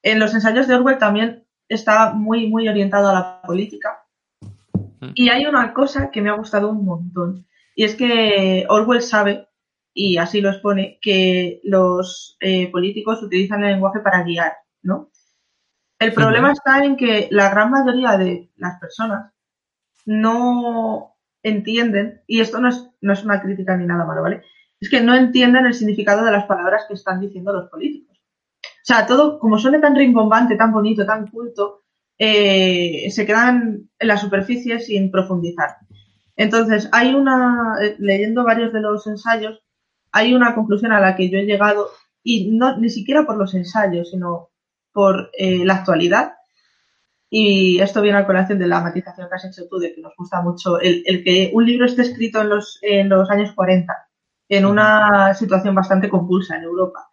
en 0.04 0.20
los 0.20 0.34
ensayos 0.34 0.68
de 0.68 0.76
Orwell 0.76 0.98
también 1.00 1.46
está 1.68 2.14
muy, 2.14 2.48
muy 2.48 2.70
orientado 2.70 3.10
a 3.10 3.14
la 3.14 3.42
política. 3.42 4.04
Mm. 5.02 5.10
Y 5.16 5.30
hay 5.30 5.46
una 5.46 5.74
cosa 5.74 6.10
que 6.12 6.22
me 6.22 6.30
ha 6.30 6.34
gustado 6.38 6.70
un 6.70 6.86
montón, 6.86 7.48
y 7.76 7.84
es 7.86 7.96
que 7.96 8.66
Orwell 8.70 9.02
sabe, 9.02 9.50
y 9.94 10.18
así 10.18 10.42
lo 10.42 10.50
expone, 10.50 10.98
que 11.02 11.62
los 11.64 12.38
eh, 12.40 12.72
políticos 12.72 13.22
utilizan 13.22 13.64
el 13.64 13.74
lenguaje 13.74 14.00
para 14.00 14.24
guiar, 14.24 14.54
¿no? 14.82 15.12
El 16.00 16.14
problema 16.14 16.52
está 16.52 16.84
en 16.84 16.98
que 16.98 17.28
la 17.32 17.50
gran 17.50 17.72
mayoría 17.72 18.18
de 18.18 18.50
las 18.58 18.80
personas 18.80 19.32
no 20.06 21.16
entienden, 21.44 22.22
y 22.28 22.42
esto 22.42 22.60
no 22.60 22.70
es, 22.70 22.90
no 23.02 23.14
es 23.14 23.24
una 23.24 23.42
crítica 23.42 23.78
ni 23.78 23.86
nada 23.86 24.06
malo, 24.06 24.22
¿vale? 24.22 24.44
Es 24.80 24.90
que 24.90 25.02
no 25.02 25.16
entienden 25.16 25.66
el 25.66 25.74
significado 25.74 26.26
de 26.26 26.32
las 26.32 26.46
palabras 26.46 26.86
que 26.88 26.96
están 26.96 27.22
diciendo 27.22 27.54
los 27.54 27.70
políticos. 27.70 28.18
O 28.62 28.86
sea, 28.86 29.06
todo, 29.06 29.40
como 29.40 29.58
suena 29.58 29.80
tan 29.80 29.96
rimbombante, 29.96 30.58
tan 30.58 30.74
bonito, 30.74 31.06
tan 31.06 31.28
culto, 31.28 31.84
eh, 32.18 33.10
se 33.10 33.26
quedan 33.26 33.90
en 33.98 34.08
la 34.08 34.18
superficie 34.18 34.80
sin 34.80 35.10
profundizar. 35.10 35.78
Entonces, 36.36 36.90
hay 36.92 37.14
una, 37.14 37.78
eh, 37.82 37.96
leyendo 38.00 38.44
varios 38.44 38.74
de 38.74 38.82
los 38.82 39.08
ensayos, 39.08 39.63
hay 40.14 40.34
una 40.34 40.56
conclusión 40.56 40.94
a 40.94 41.02
la 41.02 41.16
que 41.16 41.30
yo 41.30 41.40
he 41.40 41.46
llegado, 41.46 41.90
y 42.24 42.52
no 42.52 42.78
ni 42.78 42.90
siquiera 42.90 43.26
por 43.26 43.36
los 43.36 43.54
ensayos, 43.54 44.12
sino 44.12 44.52
por 44.94 45.32
eh, 45.38 45.66
la 45.66 45.76
actualidad. 45.76 46.34
Y 47.30 47.80
esto 47.80 48.02
viene 48.02 48.20
a 48.20 48.26
colación 48.26 48.60
de 48.60 48.68
la 48.68 48.80
matización 48.80 49.28
que 49.28 49.36
has 49.36 49.46
hecho 49.46 49.68
tú, 49.68 49.80
de 49.80 49.94
que 49.94 50.02
nos 50.02 50.14
gusta 50.16 50.42
mucho 50.42 50.80
el, 50.80 51.04
el 51.06 51.24
que 51.24 51.50
un 51.54 51.66
libro 51.66 51.86
esté 51.86 52.04
escrito 52.04 52.42
en 52.42 52.50
los, 52.50 52.78
en 52.84 53.10
los 53.10 53.30
años 53.32 53.52
40, 53.54 53.92
en 54.50 54.66
una 54.66 55.34
situación 55.34 55.74
bastante 55.74 56.10
convulsa 56.10 56.56
en 56.56 56.64
Europa. 56.64 57.10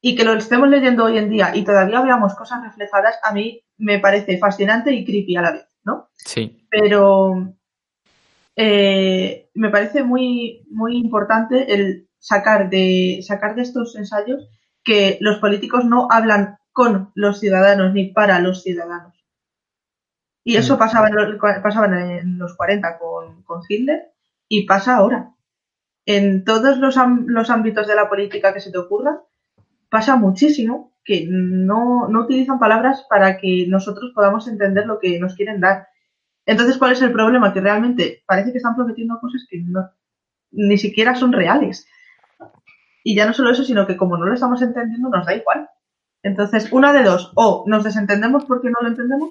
Y 0.00 0.16
que 0.16 0.24
lo 0.24 0.32
estemos 0.32 0.68
leyendo 0.68 1.04
hoy 1.04 1.18
en 1.18 1.30
día 1.30 1.54
y 1.54 1.62
todavía 1.62 2.02
veamos 2.02 2.34
cosas 2.34 2.64
reflejadas, 2.64 3.14
a 3.22 3.32
mí 3.32 3.62
me 3.78 4.00
parece 4.00 4.36
fascinante 4.38 4.92
y 4.92 5.04
creepy 5.04 5.36
a 5.36 5.42
la 5.42 5.52
vez, 5.52 5.66
¿no? 5.84 6.08
Sí. 6.16 6.66
pero 6.68 7.54
eh, 8.56 9.50
me 9.54 9.70
parece 9.70 10.02
muy, 10.02 10.66
muy 10.70 10.96
importante 10.96 11.72
el 11.74 12.08
sacar 12.18 12.70
de, 12.70 13.20
sacar 13.22 13.54
de 13.54 13.62
estos 13.62 13.96
ensayos 13.96 14.48
que 14.84 15.18
los 15.20 15.38
políticos 15.38 15.84
no 15.84 16.08
hablan 16.10 16.58
con 16.72 17.12
los 17.14 17.40
ciudadanos 17.40 17.92
ni 17.92 18.06
para 18.12 18.40
los 18.40 18.62
ciudadanos. 18.62 19.14
Y 20.44 20.56
eso 20.56 20.76
Mm. 20.76 20.78
pasaba 20.78 21.08
en 21.08 21.14
los, 21.14 21.36
pasaba 21.62 21.86
en 21.86 22.38
los 22.38 22.56
40 22.56 22.98
con, 22.98 23.42
con 23.42 23.62
Hitler 23.68 24.12
y 24.48 24.66
pasa 24.66 24.96
ahora. 24.96 25.34
En 26.06 26.44
todos 26.44 26.78
los, 26.78 26.96
los 27.26 27.50
ámbitos 27.50 27.86
de 27.86 27.94
la 27.94 28.08
política 28.08 28.52
que 28.52 28.60
se 28.60 28.72
te 28.72 28.78
ocurra, 28.78 29.22
pasa 29.88 30.16
muchísimo 30.16 30.96
que 31.04 31.26
no, 31.28 32.08
no 32.08 32.20
utilizan 32.22 32.58
palabras 32.58 33.06
para 33.08 33.38
que 33.38 33.66
nosotros 33.68 34.12
podamos 34.14 34.48
entender 34.48 34.86
lo 34.86 34.98
que 34.98 35.18
nos 35.20 35.34
quieren 35.34 35.60
dar. 35.60 35.88
Entonces, 36.46 36.76
¿cuál 36.78 36.92
es 36.92 37.02
el 37.02 37.12
problema? 37.12 37.52
Que 37.52 37.60
realmente 37.60 38.22
parece 38.26 38.50
que 38.52 38.58
están 38.58 38.74
prometiendo 38.74 39.18
cosas 39.20 39.46
que 39.48 39.58
no, 39.60 39.88
ni 40.50 40.76
siquiera 40.78 41.14
son 41.14 41.32
reales. 41.32 41.86
Y 43.04 43.14
ya 43.16 43.26
no 43.26 43.32
solo 43.32 43.50
eso, 43.50 43.64
sino 43.64 43.86
que 43.86 43.96
como 43.96 44.16
no 44.16 44.26
lo 44.26 44.34
estamos 44.34 44.62
entendiendo, 44.62 45.08
nos 45.08 45.26
da 45.26 45.34
igual. 45.34 45.68
Entonces, 46.22 46.68
una 46.72 46.92
de 46.92 47.02
dos, 47.02 47.32
o 47.34 47.64
nos 47.66 47.82
desentendemos 47.84 48.44
porque 48.44 48.68
no 48.70 48.76
lo 48.80 48.88
entendemos, 48.88 49.30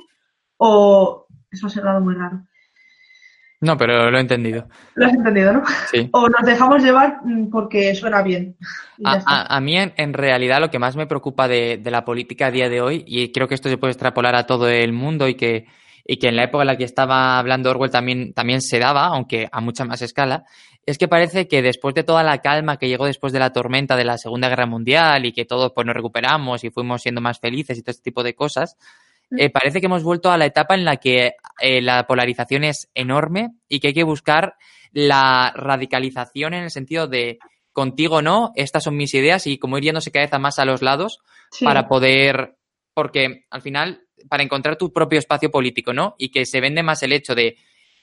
o 0.58 1.26
eso 1.52 1.68
ha 1.68 1.70
sonado 1.70 2.02
muy 2.02 2.16
raro. 2.16 2.42
No, 3.62 3.78
pero 3.78 4.10
lo 4.10 4.18
he 4.18 4.22
entendido. 4.22 4.68
Lo 4.96 5.06
has 5.06 5.14
entendido, 5.14 5.54
¿no? 5.54 5.64
Sí. 5.92 6.10
O 6.14 6.28
nos 6.28 6.42
dejamos 6.44 6.84
llevar 6.84 7.20
mm, 7.24 7.50
porque 7.52 7.94
suena 7.96 8.24
bien. 8.24 8.58
A, 9.06 9.22
a- 9.26 9.56
a 9.58 9.62
mí, 9.62 9.78
en, 9.78 9.94
en 9.98 10.14
realidad, 10.14 10.60
lo 10.60 10.72
que 10.72 10.80
más 10.80 10.96
me 10.96 11.06
preocupa 11.08 11.48
de, 11.48 11.78
de 11.78 11.92
la 11.92 12.04
política 12.04 12.48
a 12.48 12.52
día 12.52 12.70
de 12.70 12.82
hoy, 12.82 13.04
y 13.08 13.32
creo 13.32 13.48
que 13.48 13.56
esto 13.56 13.70
se 13.70 13.78
puede 13.78 13.92
extrapolar 13.92 14.36
a 14.36 14.46
todo 14.48 14.68
el 14.68 14.92
mundo 14.94 15.28
y 15.28 15.36
que, 15.36 15.68
y 16.12 16.18
que 16.18 16.28
en 16.28 16.36
la 16.36 16.44
época 16.44 16.64
en 16.64 16.68
la 16.68 16.76
que 16.76 16.84
estaba 16.84 17.40
hablando 17.40 17.70
Orwell 17.70 17.90
también, 17.90 18.34
también 18.34 18.62
se 18.62 18.80
daba, 18.80 19.06
aunque 19.06 19.48
a 19.50 19.62
mucha 19.62 19.86
más 19.86 20.02
escala, 20.02 20.44
es 20.86 20.98
que 20.98 21.08
parece 21.08 21.48
que 21.48 21.62
después 21.62 21.96
de 21.96 22.04
toda 22.04 22.22
la 22.22 22.40
calma 22.40 22.76
que 22.76 22.90
llegó 22.90 23.06
después 23.06 23.32
de 23.32 23.40
la 23.40 23.54
tormenta 23.54 23.96
de 23.96 24.04
la 24.04 24.18
Segunda 24.18 24.50
Guerra 24.50 24.66
Mundial 24.66 25.26
y 25.26 25.32
que 25.32 25.46
todos 25.46 25.72
pues, 25.74 25.88
nos 25.88 25.96
recuperamos 25.96 26.66
y 26.66 26.70
fuimos 26.70 27.02
siendo 27.02 27.22
más 27.22 27.40
felices 27.40 27.78
y 27.78 27.82
todo 27.82 27.92
este 27.92 28.04
tipo 28.04 28.24
de 28.24 28.36
cosas, 28.36 28.76
eh, 29.38 29.50
parece 29.50 29.80
que 29.80 29.86
hemos 29.86 30.04
vuelto 30.04 30.30
a 30.32 30.38
la 30.38 30.48
etapa 30.48 30.76
en 30.76 30.84
la 30.84 30.98
que 30.98 31.36
eh, 31.62 31.82
la 31.82 32.06
polarización 32.08 32.66
es 32.66 32.90
enorme 32.94 33.52
y 33.70 33.80
que 33.80 33.88
hay 33.88 33.94
que 33.94 34.04
buscar 34.04 34.56
la 34.92 35.54
radicalización 35.56 36.54
en 36.54 36.64
el 36.64 36.72
sentido 36.72 37.08
de 37.08 37.40
contigo 37.72 38.22
no, 38.22 38.52
estas 38.56 38.84
son 38.84 38.98
mis 38.98 39.14
ideas 39.14 39.48
y 39.48 39.58
como 39.58 39.78
ir 39.78 39.86
yéndose 39.86 40.12
cada 40.12 40.26
vez 40.26 40.34
a 40.34 40.40
más 40.40 40.60
a 40.60 40.66
los 40.66 40.82
lados 40.82 41.20
Sí. 41.52 41.64
para 41.66 41.88
poder, 41.88 42.58
porque 42.94 43.46
al 43.50 43.62
final, 43.62 44.04
para 44.30 44.44
encontrar 44.44 44.78
tu 44.78 44.92
propio 44.92 45.20
espacio 45.20 45.52
político, 45.52 45.94
¿no? 45.94 46.16
Y 46.18 46.30
que 46.30 46.46
se 46.46 46.62
vende 46.62 46.84
más 46.84 47.04
el 47.04 47.14
hecho 47.14 47.36
de, 47.36 47.58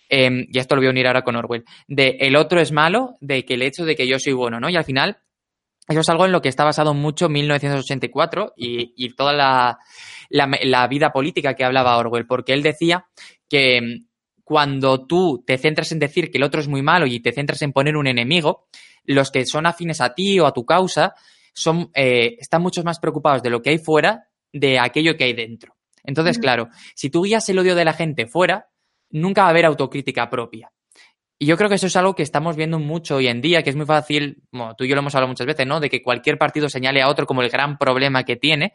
eh, 0.09 0.47
y 0.51 0.59
esto 0.59 0.75
lo 0.75 0.81
voy 0.81 0.89
a 0.89 0.91
unir 0.91 1.07
ahora 1.07 1.23
con 1.23 1.37
Orwell, 1.37 1.65
de 1.87 2.17
el 2.21 2.37
otro 2.37 2.61
es 2.61 2.73
malo, 2.73 3.17
de 3.21 3.45
que 3.45 3.55
el 3.55 3.63
hecho 3.63 3.85
de 3.85 3.97
que 3.97 4.07
yo 4.07 4.19
soy 4.19 4.33
bueno, 4.33 4.61
¿no? 4.61 4.69
Y 4.69 4.77
al 4.77 4.85
final, 4.85 5.19
eso 5.89 6.01
es 6.01 6.09
algo 6.09 6.27
en 6.27 6.33
lo 6.33 6.43
que 6.43 6.49
está 6.49 6.65
basado 6.65 6.95
mucho 6.95 7.29
1984 7.29 8.55
y, 8.57 8.93
y 8.97 9.15
toda 9.15 9.33
la, 9.33 9.79
la, 10.29 10.51
la, 10.63 10.87
vida 10.89 11.11
política 11.11 11.55
que 11.55 11.65
hablaba 11.65 11.97
Orwell, 11.97 12.27
porque 12.27 12.53
él 12.53 12.63
decía 12.63 13.07
que 13.49 13.81
mm, 13.81 14.07
cuando 14.45 15.07
tú 15.07 15.45
te 15.47 15.59
centras 15.59 15.93
en 15.93 15.99
decir 15.99 16.31
que 16.31 16.39
el 16.39 16.45
otro 16.45 16.61
es 16.61 16.69
muy 16.69 16.83
malo 16.83 17.07
y 17.07 17.21
te 17.21 17.33
centras 17.33 17.63
en 17.63 17.73
poner 17.73 17.97
un 17.97 18.07
enemigo, 18.07 18.67
los 19.05 19.31
que 19.31 19.47
son 19.47 19.67
afines 19.67 20.01
a 20.01 20.15
ti 20.15 20.39
o 20.39 20.47
a 20.47 20.53
tu 20.53 20.65
causa 20.65 21.15
son, 21.55 21.91
eh, 21.95 22.37
están 22.39 22.63
mucho 22.63 22.85
más 22.85 22.99
preocupados 22.99 23.43
de 23.43 23.51
lo 23.51 23.63
que 23.63 23.71
hay 23.71 23.79
fuera 23.79 24.29
de 24.53 24.79
aquello 24.79 25.17
que 25.17 25.25
hay 25.25 25.33
dentro. 25.33 25.78
Entonces, 26.09 26.39
claro, 26.39 26.71
si 26.95 27.11
tú 27.11 27.23
guías 27.23 27.47
el 27.51 27.59
odio 27.59 27.75
de 27.75 27.85
la 27.85 27.93
gente 27.93 28.27
fuera, 28.27 28.71
nunca 29.11 29.43
va 29.43 29.49
a 29.49 29.51
haber 29.51 29.67
autocrítica 29.67 30.31
propia. 30.31 30.73
Y 31.39 31.45
yo 31.45 31.59
creo 31.59 31.69
que 31.69 31.75
eso 31.75 31.87
es 31.87 31.97
algo 31.97 32.15
que 32.15 32.23
estamos 32.23 32.57
viendo 32.57 32.79
mucho 32.79 33.17
hoy 33.17 33.29
en 33.29 33.43
día, 33.43 33.63
que 33.63 33.69
es 33.69 33.77
muy 33.77 33.85
fácil, 33.85 34.43
bueno, 34.51 34.75
tú 34.75 34.85
y 34.85 34.89
yo 34.89 34.95
lo 34.95 35.03
hemos 35.03 35.15
hablado 35.15 35.29
muchas 35.29 35.47
veces, 35.47 35.67
¿no? 35.67 35.81
De 35.81 35.91
que 35.91 36.03
cualquier 36.03 36.39
partido 36.39 36.71
señale 36.71 37.03
a 37.03 37.09
otro 37.09 37.27
como 37.27 37.43
el 37.43 37.51
gran 37.51 37.77
problema 37.77 38.25
que 38.25 38.37
tiene. 38.37 38.73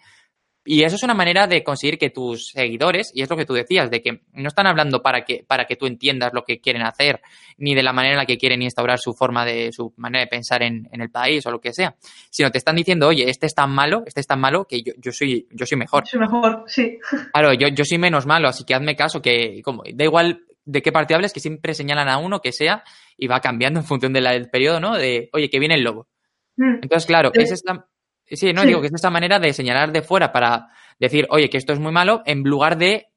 Y 0.66 0.84
eso 0.84 0.96
es 0.96 1.04
una 1.04 1.14
manera 1.14 1.46
de 1.46 1.64
conseguir 1.64 1.98
que 1.98 2.10
tus 2.10 2.48
seguidores, 2.48 3.12
y 3.14 3.22
es 3.22 3.30
lo 3.30 3.36
que 3.36 3.46
tú 3.46 3.54
decías, 3.54 3.92
de 3.92 4.02
que 4.02 4.22
no 4.34 4.48
están 4.48 4.66
hablando 4.66 5.02
para 5.02 5.26
que, 5.26 5.44
para 5.46 5.66
que 5.66 5.76
tú 5.76 5.88
entiendas 5.88 6.34
lo 6.34 6.44
que 6.44 6.62
quieren 6.62 6.84
hacer, 6.84 7.22
ni 7.58 7.76
de 7.76 7.84
la 7.84 7.92
manera 7.92 8.14
en 8.14 8.20
la 8.20 8.26
que 8.26 8.38
quieren 8.38 8.62
instaurar 8.62 9.00
su 9.00 9.14
forma 9.14 9.46
de, 9.46 9.72
su 9.74 9.94
manera 9.98 10.24
de 10.24 10.28
pensar 10.28 10.64
en, 10.64 10.88
en 10.92 11.02
el 11.02 11.10
país 11.10 11.46
o 11.46 11.52
lo 11.52 11.60
que 11.60 11.74
sea, 11.74 11.96
sino 12.30 12.50
te 12.50 12.58
están 12.60 12.76
diciendo, 12.76 13.08
oye, 13.08 13.30
este 13.30 13.46
es 13.46 13.54
tan 13.54 13.72
malo, 13.72 14.04
este 14.06 14.22
es 14.22 14.28
tan 14.28 14.40
malo 14.40 14.66
que 14.66 14.82
yo, 14.82 14.94
yo 14.98 15.12
soy, 15.12 15.48
yo 15.52 15.66
soy 15.66 15.78
mejor. 15.78 16.08
Soy 16.08 16.20
mejor, 16.20 16.64
sí. 16.68 16.98
Claro, 17.34 17.54
yo, 17.54 17.68
yo 17.68 17.84
soy 17.84 17.98
menos 17.98 18.26
malo, 18.26 18.48
así 18.48 18.64
que 18.64 18.74
hazme 18.74 18.96
caso 18.96 19.22
que, 19.22 19.62
como, 19.64 19.84
da 19.94 20.06
igual 20.06 20.46
de 20.66 20.82
qué 20.82 20.92
partido 20.92 21.18
hables, 21.18 21.34
que 21.34 21.40
siempre 21.40 21.74
señalan 21.74 22.08
a 22.08 22.18
uno 22.18 22.40
que 22.40 22.52
sea 22.52 22.84
y 23.18 23.28
va 23.28 23.42
cambiando 23.42 23.80
en 23.80 23.86
función 23.86 24.14
del 24.14 24.50
periodo, 24.50 24.80
¿no? 24.80 24.96
De, 24.96 25.30
oye, 25.34 25.50
que 25.50 25.60
viene 25.60 25.76
el 25.76 25.84
lobo. 25.84 26.08
Mm. 26.56 26.76
Entonces, 26.84 27.06
claro, 27.06 27.32
sí. 27.34 27.42
es 27.42 27.52
esta, 27.52 27.88
sí, 28.28 28.54
no 28.54 28.62
sí. 28.62 28.68
digo 28.68 28.82
que 28.82 28.88
es 28.88 28.94
esta 28.94 29.10
manera 29.10 29.40
de 29.40 29.54
señalar 29.54 29.92
de 29.92 30.02
fuera 30.02 30.32
para 30.32 30.70
decir, 31.00 31.28
oye, 31.30 31.50
que 31.50 31.58
esto 31.58 31.74
es 31.74 31.80
muy 31.80 31.92
malo, 31.92 32.22
en 32.26 32.44
lugar 32.44 32.78
de 32.78 33.08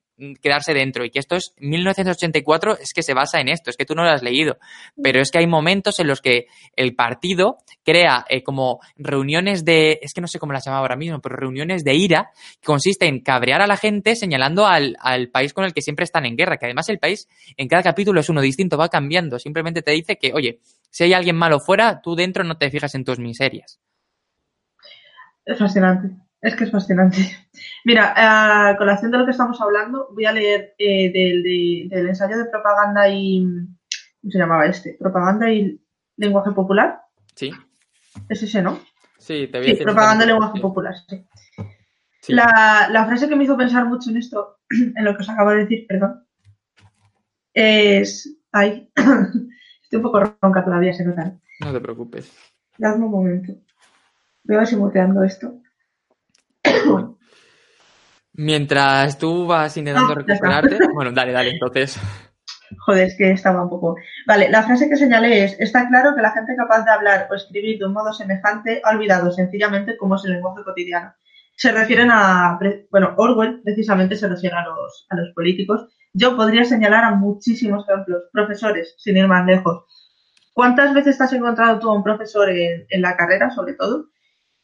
quedarse 0.40 0.72
dentro 0.72 1.04
y 1.04 1.10
que 1.10 1.18
esto 1.18 1.36
es 1.36 1.52
1984 1.58 2.78
es 2.78 2.92
que 2.94 3.02
se 3.02 3.14
basa 3.14 3.40
en 3.40 3.48
esto, 3.48 3.70
es 3.70 3.76
que 3.76 3.84
tú 3.84 3.94
no 3.94 4.02
lo 4.02 4.10
has 4.10 4.22
leído, 4.22 4.58
pero 5.02 5.20
es 5.20 5.30
que 5.30 5.38
hay 5.38 5.46
momentos 5.46 5.98
en 6.00 6.06
los 6.06 6.20
que 6.20 6.46
el 6.74 6.94
partido 6.94 7.58
crea 7.84 8.24
eh, 8.28 8.42
como 8.42 8.80
reuniones 8.96 9.64
de, 9.64 9.98
es 10.02 10.14
que 10.14 10.20
no 10.20 10.26
sé 10.26 10.38
cómo 10.38 10.52
las 10.52 10.64
llamaba 10.64 10.82
ahora 10.82 10.96
mismo, 10.96 11.20
pero 11.20 11.36
reuniones 11.36 11.84
de 11.84 11.94
ira 11.94 12.30
que 12.60 12.66
consiste 12.66 13.06
en 13.06 13.20
cabrear 13.20 13.60
a 13.60 13.66
la 13.66 13.76
gente 13.76 14.16
señalando 14.16 14.66
al, 14.66 14.96
al, 15.00 15.28
país 15.28 15.52
con 15.52 15.64
el 15.64 15.74
que 15.74 15.82
siempre 15.82 16.04
están 16.04 16.24
en 16.24 16.36
guerra, 16.36 16.56
que 16.56 16.66
además 16.66 16.88
el 16.88 16.98
país 16.98 17.28
en 17.56 17.68
cada 17.68 17.82
capítulo 17.82 18.20
es 18.20 18.28
uno 18.28 18.40
distinto, 18.40 18.78
va 18.78 18.88
cambiando, 18.88 19.38
simplemente 19.38 19.82
te 19.82 19.90
dice 19.90 20.16
que, 20.16 20.32
oye, 20.32 20.60
si 20.90 21.04
hay 21.04 21.12
alguien 21.12 21.36
malo 21.36 21.60
fuera, 21.60 22.00
tú 22.00 22.14
dentro 22.14 22.42
no 22.42 22.56
te 22.56 22.70
fijas 22.70 22.94
en 22.94 23.04
tus 23.04 23.18
miserias. 23.18 23.78
Es 25.46 25.58
fascinante. 25.58 26.10
Es 26.42 26.54
que 26.54 26.64
es 26.64 26.70
fascinante. 26.70 27.18
Mira, 27.84 28.12
a 28.70 28.76
colación 28.76 29.10
de 29.10 29.18
lo 29.18 29.24
que 29.24 29.30
estamos 29.30 29.60
hablando, 29.60 30.08
voy 30.12 30.26
a 30.26 30.32
leer 30.32 30.74
eh, 30.78 31.10
del, 31.12 31.42
de, 31.42 31.88
del, 31.88 32.08
ensayo 32.08 32.36
de 32.36 32.50
propaganda 32.50 33.08
y. 33.08 33.46
¿Cómo 34.20 34.32
se 34.32 34.38
llamaba 34.38 34.66
este? 34.66 34.96
Propaganda 34.98 35.50
y 35.50 35.80
lenguaje 36.16 36.50
popular. 36.50 37.00
Sí. 37.34 37.52
Es 38.28 38.42
ese, 38.42 38.60
¿no? 38.60 38.80
Sí, 39.18 39.46
te 39.46 39.58
voy 39.58 39.68
a 39.68 39.70
decir. 39.70 39.84
propaganda 39.84 40.24
y 40.24 40.28
lenguaje 40.28 40.56
sí. 40.56 40.60
popular, 40.60 40.94
sí. 41.08 41.26
sí. 42.20 42.32
La, 42.32 42.88
la, 42.90 43.06
frase 43.06 43.28
que 43.28 43.36
me 43.36 43.44
hizo 43.44 43.56
pensar 43.56 43.86
mucho 43.86 44.10
en 44.10 44.16
esto, 44.16 44.58
en 44.70 45.04
lo 45.04 45.16
que 45.16 45.22
os 45.22 45.28
acabo 45.28 45.50
de 45.50 45.58
decir, 45.58 45.86
perdón, 45.86 46.26
es. 47.54 48.36
Ay, 48.50 48.90
estoy 48.96 49.96
un 49.96 50.02
poco 50.02 50.20
ronca 50.40 50.64
todavía, 50.64 50.92
se 50.92 51.04
nota. 51.04 51.38
No 51.60 51.72
te 51.72 51.80
preocupes. 51.80 52.32
Dadme 52.78 53.04
un 53.04 53.10
momento. 53.10 53.52
Voy 54.46 54.56
a 54.56 54.58
ver 54.60 54.68
si 54.68 54.76
muteando 54.76 55.24
esto. 55.24 55.60
Mientras 58.32 59.18
tú 59.18 59.46
vas 59.46 59.76
intentando 59.76 60.14
no, 60.14 60.14
recuperarte. 60.14 60.78
Bueno, 60.94 61.10
dale, 61.12 61.32
dale, 61.32 61.50
entonces. 61.50 61.98
Joder, 62.78 63.06
es 63.06 63.16
que 63.16 63.30
estaba 63.30 63.62
un 63.62 63.70
poco. 63.70 63.96
Vale, 64.26 64.50
la 64.50 64.62
frase 64.62 64.88
que 64.88 64.96
señalé 64.96 65.44
es: 65.44 65.56
Está 65.58 65.88
claro 65.88 66.14
que 66.14 66.22
la 66.22 66.32
gente 66.32 66.54
capaz 66.54 66.84
de 66.84 66.90
hablar 66.90 67.28
o 67.30 67.34
escribir 67.34 67.78
de 67.78 67.86
un 67.86 67.92
modo 67.92 68.12
semejante 68.12 68.80
ha 68.84 68.90
olvidado 68.90 69.30
sencillamente 69.32 69.96
cómo 69.96 70.16
es 70.16 70.24
el 70.24 70.32
lenguaje 70.32 70.62
cotidiano. 70.64 71.14
Se 71.56 71.72
refieren 71.72 72.10
a. 72.12 72.58
Bueno, 72.90 73.14
Orwell 73.16 73.62
precisamente 73.62 74.16
se 74.16 74.28
refiere 74.28 74.56
a 74.56 74.64
los, 74.64 75.06
a 75.10 75.16
los 75.16 75.30
políticos. 75.34 75.88
Yo 76.12 76.36
podría 76.36 76.64
señalar 76.64 77.04
a 77.04 77.14
muchísimos 77.14 77.88
ejemplos. 77.88 78.24
Profesores, 78.32 78.94
sin 78.98 79.16
ir 79.16 79.26
más 79.26 79.46
lejos. 79.46 79.84
¿Cuántas 80.52 80.92
veces 80.94 81.18
te 81.18 81.24
has 81.24 81.32
encontrado 81.32 81.78
tú 81.78 81.90
a 81.90 81.94
un 81.94 82.02
profesor 82.02 82.48
en, 82.50 82.86
en 82.88 83.02
la 83.02 83.16
carrera, 83.16 83.50
sobre 83.50 83.74
todo, 83.74 84.06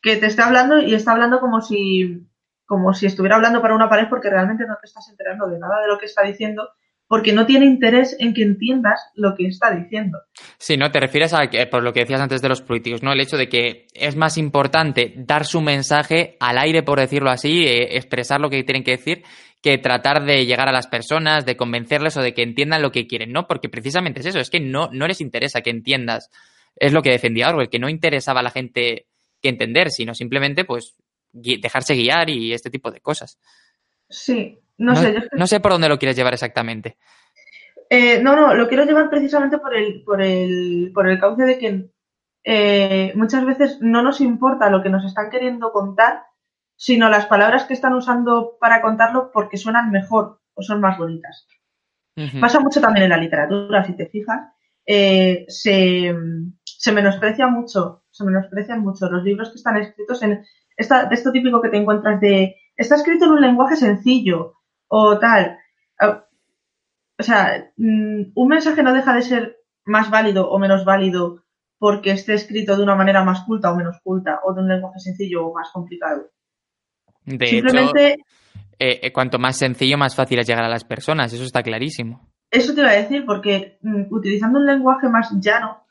que 0.02 0.16
te 0.16 0.26
está 0.26 0.46
hablando 0.46 0.80
y 0.80 0.94
está 0.94 1.12
hablando 1.12 1.40
como 1.40 1.60
si, 1.60 2.26
como 2.66 2.92
si 2.92 3.06
estuviera 3.06 3.36
hablando 3.36 3.62
para 3.62 3.74
una 3.74 3.88
pared 3.88 4.08
porque 4.10 4.28
realmente 4.28 4.64
no 4.66 4.76
te 4.80 4.86
estás 4.86 5.08
enterando 5.08 5.46
de 5.46 5.58
nada 5.58 5.80
de 5.80 5.88
lo 5.88 5.98
que 5.98 6.06
está 6.06 6.22
diciendo 6.22 6.68
porque 7.12 7.34
no 7.34 7.44
tiene 7.44 7.66
interés 7.66 8.16
en 8.18 8.32
que 8.32 8.42
entiendas 8.42 8.98
lo 9.14 9.34
que 9.34 9.46
está 9.46 9.70
diciendo. 9.70 10.18
Sí, 10.56 10.78
¿no? 10.78 10.90
Te 10.90 10.98
refieres 10.98 11.34
a, 11.34 11.46
que, 11.48 11.66
por 11.66 11.82
lo 11.82 11.92
que 11.92 12.00
decías 12.00 12.22
antes 12.22 12.40
de 12.40 12.48
los 12.48 12.62
políticos, 12.62 13.02
¿no? 13.02 13.12
El 13.12 13.20
hecho 13.20 13.36
de 13.36 13.50
que 13.50 13.86
es 13.92 14.16
más 14.16 14.38
importante 14.38 15.12
dar 15.14 15.44
su 15.44 15.60
mensaje 15.60 16.38
al 16.40 16.56
aire, 16.56 16.82
por 16.82 16.98
decirlo 16.98 17.30
así, 17.30 17.64
eh, 17.66 17.96
expresar 17.96 18.40
lo 18.40 18.48
que 18.48 18.64
tienen 18.64 18.82
que 18.82 18.92
decir, 18.92 19.24
que 19.60 19.76
tratar 19.76 20.24
de 20.24 20.46
llegar 20.46 20.70
a 20.70 20.72
las 20.72 20.86
personas, 20.86 21.44
de 21.44 21.54
convencerles 21.54 22.16
o 22.16 22.22
de 22.22 22.32
que 22.32 22.42
entiendan 22.42 22.80
lo 22.80 22.92
que 22.92 23.06
quieren, 23.06 23.30
¿no? 23.30 23.46
Porque 23.46 23.68
precisamente 23.68 24.20
es 24.20 24.26
eso, 24.26 24.40
es 24.40 24.48
que 24.48 24.60
no, 24.60 24.88
no 24.90 25.06
les 25.06 25.20
interesa 25.20 25.60
que 25.60 25.68
entiendas. 25.68 26.30
Es 26.76 26.94
lo 26.94 27.02
que 27.02 27.10
defendía 27.10 27.50
Orwell, 27.50 27.68
que 27.68 27.78
no 27.78 27.90
interesaba 27.90 28.40
a 28.40 28.44
la 28.44 28.50
gente 28.50 29.06
que 29.42 29.48
entender, 29.48 29.90
sino 29.90 30.14
simplemente, 30.14 30.64
pues, 30.64 30.94
dejarse 31.32 31.94
guiar 31.94 32.30
y 32.30 32.52
este 32.52 32.70
tipo 32.70 32.90
de 32.90 33.00
cosas. 33.00 33.38
Sí, 34.08 34.58
no, 34.78 34.92
no 34.92 35.00
sé. 35.00 35.14
Yo... 35.14 35.20
No 35.32 35.46
sé 35.46 35.60
por 35.60 35.72
dónde 35.72 35.88
lo 35.88 35.98
quieres 35.98 36.16
llevar 36.16 36.34
exactamente. 36.34 36.96
Eh, 37.90 38.22
no, 38.22 38.36
no, 38.36 38.54
lo 38.54 38.68
quiero 38.68 38.84
llevar 38.84 39.10
precisamente 39.10 39.58
por 39.58 39.76
el, 39.76 40.02
por 40.02 40.22
el, 40.22 40.90
por 40.94 41.08
el 41.08 41.20
cauce 41.20 41.42
de 41.44 41.58
que 41.58 41.90
eh, 42.44 43.12
muchas 43.14 43.44
veces 43.44 43.78
no 43.80 44.02
nos 44.02 44.20
importa 44.20 44.70
lo 44.70 44.82
que 44.82 44.88
nos 44.88 45.04
están 45.04 45.30
queriendo 45.30 45.72
contar, 45.72 46.22
sino 46.74 47.08
las 47.10 47.26
palabras 47.26 47.64
que 47.64 47.74
están 47.74 47.94
usando 47.94 48.56
para 48.58 48.80
contarlo 48.80 49.30
porque 49.32 49.58
suenan 49.58 49.90
mejor 49.90 50.40
o 50.54 50.62
son 50.62 50.80
más 50.80 50.96
bonitas. 50.96 51.46
Uh 52.16 52.22
-huh. 52.22 52.40
Pasa 52.40 52.60
mucho 52.60 52.80
también 52.80 53.04
en 53.04 53.10
la 53.10 53.18
literatura, 53.18 53.84
si 53.84 53.94
te 53.94 54.06
fijas. 54.06 54.40
Eh, 54.86 55.44
se, 55.48 56.14
se 56.64 56.92
menosprecia 56.92 57.46
mucho, 57.46 58.01
se 58.12 58.24
menosprecian 58.24 58.80
mucho 58.80 59.10
los 59.10 59.24
libros 59.24 59.50
que 59.50 59.56
están 59.56 59.76
escritos 59.78 60.22
en 60.22 60.44
esta, 60.76 61.08
esto 61.10 61.32
típico 61.32 61.60
que 61.60 61.68
te 61.68 61.78
encuentras 61.78 62.20
de 62.20 62.56
está 62.76 62.96
escrito 62.96 63.24
en 63.24 63.32
un 63.32 63.40
lenguaje 63.40 63.76
sencillo 63.76 64.54
o 64.88 65.18
tal. 65.18 65.58
O 67.18 67.22
sea, 67.22 67.70
mm, 67.76 68.32
un 68.34 68.48
mensaje 68.48 68.82
no 68.82 68.92
deja 68.92 69.14
de 69.14 69.22
ser 69.22 69.56
más 69.84 70.10
válido 70.10 70.50
o 70.50 70.58
menos 70.58 70.84
válido 70.84 71.44
porque 71.78 72.12
esté 72.12 72.34
escrito 72.34 72.76
de 72.76 72.82
una 72.82 72.94
manera 72.94 73.24
más 73.24 73.42
culta 73.42 73.72
o 73.72 73.76
menos 73.76 73.98
culta 74.02 74.40
o 74.44 74.54
de 74.54 74.60
un 74.60 74.68
lenguaje 74.68 75.00
sencillo 75.00 75.46
o 75.46 75.54
más 75.54 75.70
complicado. 75.72 76.30
De 77.24 77.46
Simplemente, 77.46 78.12
hecho, 78.14 78.24
eh, 78.78 79.12
cuanto 79.12 79.38
más 79.38 79.56
sencillo, 79.56 79.98
más 79.98 80.14
fácil 80.14 80.38
es 80.38 80.46
llegar 80.46 80.64
a 80.64 80.68
las 80.68 80.84
personas, 80.84 81.32
eso 81.32 81.44
está 81.44 81.62
clarísimo. 81.62 82.32
Eso 82.50 82.74
te 82.74 82.80
iba 82.80 82.90
a 82.90 82.94
decir, 82.94 83.24
porque 83.24 83.78
mm, 83.82 84.12
utilizando 84.12 84.58
un 84.58 84.66
lenguaje 84.66 85.08
más 85.08 85.32
llano, 85.40 85.81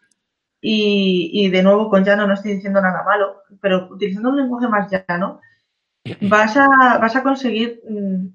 y, 0.62 1.32
y, 1.34 1.50
de 1.50 1.64
nuevo 1.64 1.90
con 1.90 2.06
llano 2.06 2.28
no 2.28 2.36
estoy 2.36 2.54
diciendo 2.54 2.82
nada 2.82 3.04
malo, 3.04 3.42
pero 3.60 3.88
utilizando 3.90 4.30
un 4.30 4.38
lenguaje 4.38 4.68
más 4.68 4.92
llano, 4.92 5.42
vas 6.22 6.56
a, 6.56 7.00
vas 7.00 7.16
a 7.16 7.24
conseguir 7.24 7.82
mm, 7.90 8.28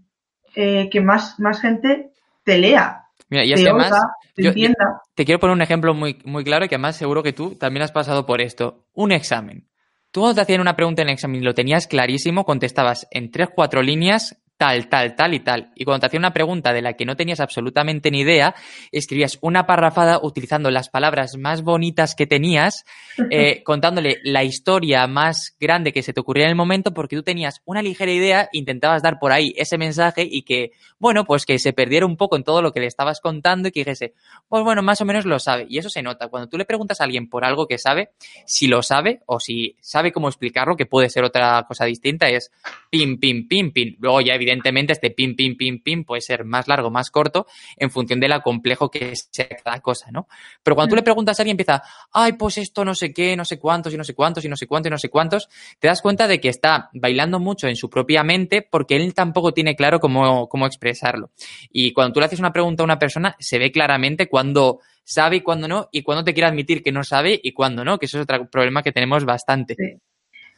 eh, 0.57 0.89
que 0.91 1.01
más, 1.01 1.39
más 1.39 1.61
gente 1.61 2.11
te 2.43 2.59
lea. 2.59 3.05
Mira, 3.29 3.45
y 3.45 3.53
es 3.53 3.63
que 3.63 3.69
además, 3.69 3.93
te, 4.35 4.43
yo, 4.43 4.53
yo 4.53 4.69
te 5.15 5.25
quiero 5.25 5.39
poner 5.39 5.55
un 5.55 5.63
ejemplo 5.63 5.95
muy, 5.95 6.19
muy 6.25 6.45
claro 6.45 6.65
y 6.65 6.69
que 6.69 6.77
además 6.77 6.97
seguro 6.97 7.23
que 7.23 7.33
tú 7.33 7.55
también 7.57 7.83
has 7.83 7.93
pasado 7.93 8.27
por 8.27 8.41
esto. 8.41 8.87
Un 8.93 9.13
examen. 9.13 9.69
Tú 10.11 10.21
cuando 10.21 10.37
te 10.37 10.41
hacían 10.43 10.61
una 10.61 10.77
pregunta 10.77 11.03
en 11.03 11.09
el 11.09 11.15
examen 11.15 11.43
y 11.43 11.45
lo 11.45 11.55
tenías 11.55 11.87
clarísimo, 11.87 12.45
contestabas 12.45 13.07
en 13.11 13.31
tres, 13.31 13.49
cuatro 13.55 13.83
líneas 13.83 14.41
tal, 14.57 14.89
tal, 14.89 15.15
tal 15.15 15.35
y 15.35 15.41
tal. 15.41 15.71
Y 15.75 15.85
cuando 15.85 16.01
te 16.01 16.07
hacía 16.07 16.19
una 16.19 16.33
pregunta 16.33 16.73
de 16.73 16.83
la 16.83 16.95
que 16.95 17.05
no 17.05 17.17
tenías 17.17 17.41
absolutamente 17.41 18.11
ni 18.11 18.21
idea, 18.21 18.55
escribías 18.91 19.39
una 19.43 19.67
parrafada 19.67 20.19
utilizando 20.23 20.71
las 20.71 20.89
palabras 20.89 21.37
más 21.37 21.63
bonitas 21.63 22.15
que 22.15 22.27
tenías, 22.27 22.85
eh, 23.31 23.63
contándole 23.63 24.19
la 24.25 24.45
historia 24.45 25.07
más 25.07 25.55
grande 25.61 25.93
que 25.93 26.03
se 26.03 26.13
te 26.13 26.21
ocurría 26.21 26.45
en 26.45 26.51
el 26.51 26.57
momento, 26.57 26.95
porque 26.95 27.17
tú 27.17 27.23
tenías 27.23 27.61
una 27.65 27.83
ligera 27.83 28.13
idea, 28.13 28.49
intentabas 28.53 29.03
dar 29.03 29.19
por 29.19 29.33
ahí 29.33 29.53
ese 29.57 29.77
mensaje 29.79 30.27
y 30.29 30.43
que, 30.43 30.71
bueno, 30.99 31.25
pues 31.25 31.45
que 31.45 31.59
se 31.59 31.73
perdiera 31.73 32.07
un 32.07 32.17
poco 32.17 32.37
en 32.37 32.45
todo 32.45 32.63
lo 32.63 32.73
que 32.73 32.81
le 32.81 32.87
estabas 32.87 33.21
contando 33.21 33.69
y 33.69 33.73
que 33.73 33.81
dijese, 33.81 34.15
pues 34.49 34.65
bueno, 34.65 34.83
más 34.83 35.01
o 35.01 35.05
menos 35.05 35.27
lo 35.27 35.39
sabe. 35.39 35.67
Y 35.69 35.79
eso 35.79 35.91
se 35.91 36.03
nota. 36.03 36.29
Cuando 36.29 36.49
tú 36.49 36.57
le 36.57 36.65
preguntas 36.65 37.01
a 37.01 37.05
alguien 37.05 37.29
por 37.29 37.45
algo 37.45 37.67
que 37.67 37.79
sabe, 37.79 38.11
si 38.47 38.67
lo 38.69 38.83
sabe 38.83 39.21
o 39.27 39.39
si 39.39 39.77
sabe 39.81 40.13
cómo 40.13 40.29
explicarlo, 40.29 40.77
que 40.77 40.87
puede 40.87 41.11
ser 41.11 41.25
otra 41.25 41.65
cosa 41.69 41.85
distinta, 41.85 42.29
es 42.29 42.51
pim, 42.91 43.19
pim, 43.19 43.47
pim, 43.47 43.73
pim. 43.73 43.97
Luego 43.99 44.21
ya 44.23 44.35
evidentemente 44.35 44.46
este 44.51 45.11
pin, 45.11 45.35
pin, 45.37 45.57
pin, 45.57 45.83
pin 45.83 46.05
puede 46.05 46.21
ser 46.21 46.45
más 46.45 46.69
largo, 46.69 46.91
más 46.91 47.11
corto, 47.11 47.47
en 47.77 47.91
función 47.91 48.21
de 48.21 48.29
lo 48.29 48.41
complejo 48.41 48.91
que 48.91 49.13
sea 49.15 49.49
cada 49.63 49.81
cosa, 49.81 50.11
¿no? 50.11 50.29
Pero 50.63 50.75
cuando 50.75 50.91
tú 50.91 50.97
le 50.97 51.03
preguntas 51.03 51.39
a 51.39 51.43
alguien, 51.43 51.55
empieza, 51.55 51.83
ay, 52.13 52.33
pues 52.35 52.59
esto 52.59 52.85
no 52.85 52.95
sé 52.95 53.13
qué, 53.13 53.37
no 53.37 53.45
sé 53.45 53.59
cuántos, 53.59 53.93
y 53.93 53.97
no 53.97 54.05
sé 54.05 54.15
cuántos, 54.15 54.45
y 54.45 54.49
no 54.49 54.57
sé 54.57 54.67
cuántos, 54.67 54.89
y 54.89 54.91
no 54.91 54.99
sé 54.99 55.09
cuántos, 55.09 55.49
te 55.79 55.89
das 55.89 56.03
cuenta 56.03 56.29
de 56.29 56.41
que 56.41 56.49
está 56.49 56.91
bailando 56.93 57.39
mucho 57.39 57.69
en 57.69 57.77
su 57.77 57.89
propia 57.89 58.23
mente 58.23 58.67
porque 58.69 58.97
él 58.97 59.15
tampoco 59.15 59.53
tiene 59.53 59.77
claro 59.77 60.01
cómo, 60.01 60.49
cómo 60.49 60.67
expresarlo. 60.67 61.31
Y 61.71 61.93
cuando 61.93 62.15
tú 62.15 62.21
le 62.21 62.27
haces 62.27 62.39
una 62.39 62.53
pregunta 62.53 62.83
a 62.83 62.85
una 62.85 62.99
persona, 62.99 63.37
se 63.39 63.59
ve 63.59 63.71
claramente 63.71 64.29
cuando 64.29 64.81
sabe 65.05 65.37
y 65.37 65.41
cuándo 65.41 65.69
no, 65.69 65.89
y 65.93 66.03
cuándo 66.03 66.25
te 66.25 66.35
quiere 66.35 66.49
admitir 66.49 66.83
que 66.83 66.93
no 66.93 67.05
sabe 67.05 67.39
y 67.43 67.53
cuándo 67.53 67.85
no, 67.85 67.99
que 67.99 68.07
eso 68.07 68.19
es 68.19 68.25
otro 68.25 68.49
problema 68.51 68.83
que 68.83 68.93
tenemos 68.93 69.25
bastante. 69.25 69.77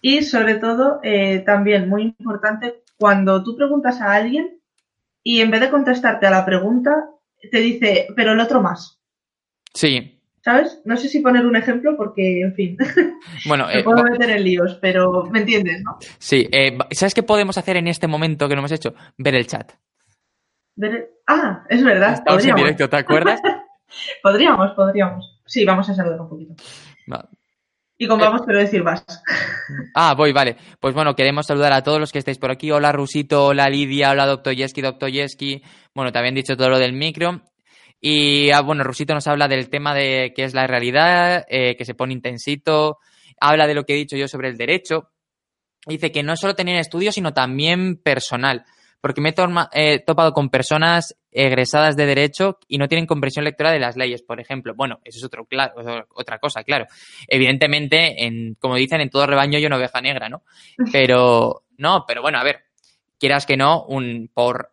Y 0.00 0.22
sobre 0.22 0.56
todo, 0.56 1.00
eh, 1.02 1.40
también 1.40 1.88
muy 1.88 2.02
importante, 2.02 2.82
cuando 2.98 3.42
tú 3.42 3.56
preguntas 3.56 4.00
a 4.00 4.12
alguien 4.12 4.60
y 5.22 5.40
en 5.40 5.50
vez 5.50 5.60
de 5.60 5.70
contestarte 5.70 6.26
a 6.26 6.30
la 6.30 6.44
pregunta, 6.44 6.90
te 7.50 7.58
dice, 7.58 8.08
pero 8.16 8.32
el 8.32 8.40
otro 8.40 8.60
más. 8.60 9.00
Sí. 9.72 10.20
¿Sabes? 10.42 10.80
No 10.84 10.96
sé 10.96 11.08
si 11.08 11.20
poner 11.20 11.46
un 11.46 11.56
ejemplo 11.56 11.96
porque, 11.96 12.40
en 12.40 12.54
fin, 12.54 12.76
bueno, 13.46 13.66
me 13.72 13.80
eh, 13.80 13.84
puedo 13.84 14.02
meter 14.02 14.30
en 14.30 14.44
líos, 14.44 14.78
pero 14.80 15.24
me 15.24 15.40
entiendes, 15.40 15.82
¿no? 15.82 15.98
Sí. 16.18 16.48
Eh, 16.52 16.76
¿Sabes 16.90 17.14
qué 17.14 17.22
podemos 17.22 17.58
hacer 17.58 17.76
en 17.76 17.88
este 17.88 18.06
momento 18.06 18.48
que 18.48 18.54
no 18.54 18.60
hemos 18.60 18.72
hecho? 18.72 18.94
Ver 19.16 19.34
el 19.34 19.46
chat. 19.46 19.72
Ver... 20.76 21.10
Ah, 21.26 21.64
es 21.68 21.84
verdad. 21.84 22.14
Estamos 22.14 22.44
en 22.44 22.54
directo, 22.54 22.88
¿te 22.88 22.96
acuerdas? 22.96 23.40
podríamos, 24.22 24.72
podríamos. 24.72 25.40
Sí, 25.46 25.64
vamos 25.64 25.88
a 25.90 25.94
saludar 25.94 26.20
un 26.20 26.28
poquito. 26.28 26.54
Y 28.00 28.06
con 28.06 28.20
vamos, 28.20 28.42
pero 28.46 28.60
decir 28.60 28.82
vas. 28.84 29.04
Ah, 29.92 30.14
voy, 30.16 30.32
vale. 30.32 30.56
Pues 30.78 30.94
bueno, 30.94 31.16
queremos 31.16 31.46
saludar 31.46 31.72
a 31.72 31.82
todos 31.82 31.98
los 31.98 32.12
que 32.12 32.20
estáis 32.20 32.38
por 32.38 32.52
aquí. 32.52 32.70
Hola 32.70 32.92
Rusito, 32.92 33.46
hola 33.46 33.68
Lidia, 33.68 34.12
hola 34.12 34.24
Doctor 34.24 34.54
Yeski, 34.54 34.80
Doctor 34.80 35.10
Yeski. 35.10 35.62
Bueno, 35.94 36.12
te 36.12 36.18
habían 36.20 36.36
dicho 36.36 36.56
todo 36.56 36.68
lo 36.68 36.78
del 36.78 36.92
micro. 36.92 37.42
Y 38.00 38.50
ah, 38.52 38.60
bueno, 38.60 38.84
Rusito 38.84 39.14
nos 39.14 39.26
habla 39.26 39.48
del 39.48 39.68
tema 39.68 39.94
de 39.94 40.32
qué 40.36 40.44
es 40.44 40.54
la 40.54 40.68
realidad, 40.68 41.44
eh, 41.48 41.74
que 41.76 41.84
se 41.84 41.94
pone 41.94 42.12
intensito. 42.12 42.98
Habla 43.40 43.66
de 43.66 43.74
lo 43.74 43.82
que 43.82 43.94
he 43.94 43.96
dicho 43.96 44.16
yo 44.16 44.28
sobre 44.28 44.48
el 44.48 44.56
derecho. 44.56 45.10
Dice 45.84 46.12
que 46.12 46.22
no 46.22 46.34
es 46.34 46.40
solo 46.40 46.54
tener 46.54 46.76
estudios, 46.76 47.16
sino 47.16 47.34
también 47.34 48.00
personal 48.00 48.64
porque 49.00 49.20
me 49.20 49.34
he 49.72 49.98
topado 50.00 50.32
con 50.32 50.50
personas 50.50 51.16
egresadas 51.30 51.96
de 51.96 52.06
derecho 52.06 52.58
y 52.66 52.78
no 52.78 52.88
tienen 52.88 53.06
comprensión 53.06 53.44
lectora 53.44 53.70
de 53.70 53.78
las 53.78 53.96
leyes, 53.96 54.22
por 54.22 54.40
ejemplo. 54.40 54.74
Bueno, 54.74 55.00
eso 55.04 55.18
es 55.18 55.24
otro, 55.24 55.46
otra 56.14 56.38
cosa, 56.38 56.64
claro. 56.64 56.86
Evidentemente, 57.28 58.24
en, 58.26 58.54
como 58.54 58.76
dicen, 58.76 59.00
en 59.00 59.10
todo 59.10 59.26
rebaño 59.26 59.58
hay 59.58 59.66
una 59.66 59.76
oveja 59.76 60.00
negra, 60.00 60.28
¿no? 60.28 60.42
Pero, 60.92 61.62
no, 61.76 62.04
pero 62.06 62.22
bueno, 62.22 62.38
a 62.38 62.44
ver, 62.44 62.64
quieras 63.20 63.46
que 63.46 63.56
no, 63.56 63.84
un, 63.84 64.30
por, 64.34 64.72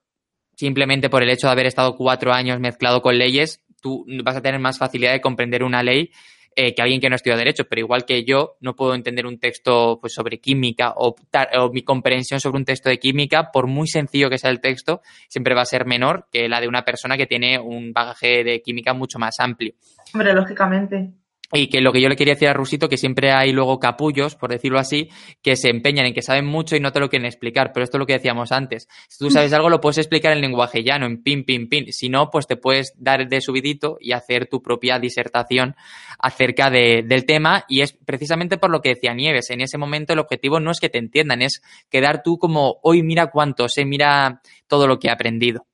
simplemente 0.56 1.10
por 1.10 1.22
el 1.22 1.30
hecho 1.30 1.48
de 1.48 1.54
haber 1.54 1.68
estado 1.68 1.96
cuatro 1.96 2.34
años 2.34 2.60
mezclado 2.60 3.02
con 3.02 3.18
leyes, 3.18 3.64
tú 3.82 4.06
vas 4.24 4.36
a 4.36 4.42
tener 4.42 4.60
más 4.60 4.80
facilidad 4.80 5.12
de 5.12 5.22
comprender 5.22 5.64
una 5.64 5.84
ley 5.84 6.12
eh, 6.56 6.74
que 6.74 6.82
alguien 6.82 7.02
que 7.02 7.10
no 7.10 7.15
estudia 7.15 7.36
Derecho, 7.36 7.65
pero 7.65 7.82
igual 7.82 8.06
que 8.06 8.24
yo 8.24 8.56
no 8.62 8.76
puedo 8.76 8.96
entender 8.96 9.26
un 9.26 9.39
texto 9.39 10.00
pues, 10.00 10.13
sobre 10.13 10.39
química 10.39 10.94
o, 10.96 11.15
o, 11.58 11.70
mi 11.72 11.84
comprensión 11.84 12.39
sobre 12.39 12.58
un 12.58 12.65
texto 12.65 12.89
de 12.89 12.98
química, 12.98 13.52
por 13.52 13.68
muy 13.68 13.88
sencillo 13.88 14.30
que 14.30 14.38
sea 14.38 14.52
el 14.52 14.62
texto, 14.62 15.02
siempre 15.28 15.54
va 15.54 15.62
a 15.62 15.65
ser 15.65 15.86
menor 15.86 16.28
que 16.32 16.48
la 16.48 16.62
de 16.62 16.68
una 16.68 16.84
persona 16.84 17.18
que 17.18 17.28
tiene 17.28 17.60
un 17.60 17.91
bagaje 17.91 18.44
de 18.44 18.62
química 18.62 18.94
mucho 18.94 19.20
más 19.20 19.36
amplio. 19.39 19.74
Hombre, 20.13 20.34
lógicamente. 20.34 21.12
Y 21.54 21.68
que 21.68 21.80
lo 21.80 21.94
que 21.94 22.02
yo 22.02 22.10
le 22.10 22.16
quería 22.16 22.34
decir 22.34 22.48
a 22.48 22.54
Rusito, 22.54 22.90
que 22.90 22.98
siempre 22.98 23.32
hay 23.32 23.52
luego 23.52 23.80
capullos, 23.80 24.36
por 24.36 24.50
decirlo 24.50 24.80
así, 24.80 25.10
que 25.44 25.56
se 25.56 25.70
empeñan 25.70 26.08
en 26.08 26.14
que 26.14 26.22
saben 26.22 26.46
mucho 26.46 26.76
y 26.76 26.80
no 26.80 26.92
te 26.92 27.00
lo 27.00 27.10
quieren 27.10 27.28
explicar. 27.28 27.72
Pero 27.72 27.84
esto 27.84 27.98
es 27.98 28.00
lo 28.00 28.06
que 28.06 28.14
decíamos 28.14 28.52
antes. 28.52 28.88
Si 29.08 29.20
tú 29.20 29.30
sabes 29.30 29.54
algo, 29.54 29.70
lo 29.70 29.80
puedes 29.80 30.00
explicar 30.00 30.34
en 30.34 30.42
lenguaje 30.42 30.84
llano, 30.84 31.06
en 31.06 31.22
pin, 31.22 31.46
pin, 31.46 31.70
pin. 31.70 31.94
Si 31.94 32.10
no, 32.10 32.30
pues 32.32 32.48
te 32.48 32.58
puedes 32.58 32.94
dar 32.98 33.28
de 33.28 33.42
subidito 33.42 33.98
y 34.00 34.14
hacer 34.14 34.48
tu 34.48 34.62
propia 34.62 34.98
disertación 34.98 35.76
acerca 36.18 36.70
de, 36.70 37.04
del 37.06 37.26
tema. 37.26 37.66
Y 37.70 37.82
es 37.82 37.94
precisamente 37.94 38.58
por 38.58 38.72
lo 38.72 38.82
que 38.82 38.90
decía 38.90 39.14
Nieves. 39.14 39.50
En 39.52 39.62
ese 39.62 39.78
momento 39.78 40.14
el 40.14 40.20
objetivo 40.20 40.60
no 40.60 40.72
es 40.72 40.80
que 40.80 40.90
te 40.90 40.98
entiendan, 40.98 41.42
es 41.42 41.62
quedar 41.90 42.24
tú 42.24 42.38
como, 42.38 42.80
hoy 42.82 43.04
mira 43.04 43.28
cuánto 43.28 43.70
sé, 43.70 43.86
mira 43.86 44.42
todo 44.68 44.88
lo 44.88 45.00
que 45.00 45.08
he 45.08 45.12
aprendido. 45.12 45.66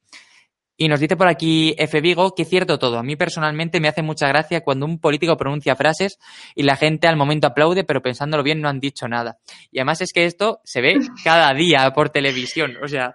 Y 0.82 0.88
nos 0.88 1.00
dice 1.00 1.15
por 1.15 1.28
aquí 1.28 1.76
F. 1.78 2.02
Vigo 2.02 2.34
que 2.34 2.44
cierto 2.44 2.80
todo. 2.80 2.98
A 2.98 3.04
mí 3.04 3.15
personalmente 3.15 3.80
me 3.80 3.88
hace 3.88 4.02
mucha 4.02 4.28
gracia 4.28 4.62
cuando 4.62 4.88
un 4.88 4.98
político 5.00 5.38
pronuncia 5.38 5.76
frases 5.76 6.17
y 6.56 6.63
la 6.63 6.76
gente 6.76 7.08
al 7.08 7.17
momento 7.17 7.46
aplaude, 7.46 7.84
pero 7.84 8.02
pensándolo 8.02 8.41
bien 8.41 8.62
no 8.62 8.67
han 8.67 8.80
dicho 8.80 9.08
nada. 9.08 9.38
Y 9.70 9.78
además 9.78 10.02
es 10.02 10.12
que 10.12 10.26
esto 10.26 10.60
se 10.63 10.82
ve 10.82 10.96
cada 11.24 11.54
día 11.54 11.88
por 11.94 12.10
televisión. 12.10 12.78
O 12.82 12.88
sea. 12.88 13.13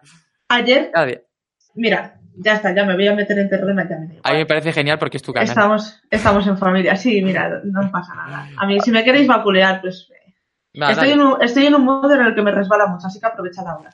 Ayer. 0.49 0.93
Mira, 1.75 2.21
ya 2.37 2.53
está, 2.53 2.73
ya 2.73 2.85
me 2.85 2.95
voy 2.95 3.09
a 3.09 3.17
meter 3.17 3.37
en 3.37 3.51
terreno. 3.51 3.83
Ya 3.83 3.99
me 3.99 4.21
a 4.23 4.31
mí 4.31 4.39
me 4.39 4.47
parece 4.47 4.73
genial 4.73 5.01
porque 5.01 5.17
es 5.17 5.25
tu 5.25 5.33
canal. 5.33 5.49
Estamos, 5.49 6.01
estamos 6.09 6.47
en 6.47 6.59
familia. 6.59 6.95
Sí, 6.95 7.21
mira, 7.21 7.63
no 7.65 7.91
pasa 7.91 8.15
nada. 8.15 8.49
A 8.59 8.67
mí, 8.69 8.79
si 8.79 8.93
me 8.93 9.03
queréis 9.03 9.27
vapulear, 9.27 9.81
pues. 9.81 10.09
estoy, 10.73 11.11
en 11.11 11.21
un, 11.21 11.43
estoy 11.43 11.67
en 11.67 11.75
un 11.75 11.85
modo 11.85 12.15
en 12.15 12.27
el 12.27 12.33
que 12.33 12.43
me 12.43 12.53
resbala 12.53 12.87
mucho, 12.87 13.09
así 13.09 13.19
que 13.19 13.27
aprovechad 13.27 13.67
ahora. 13.67 13.91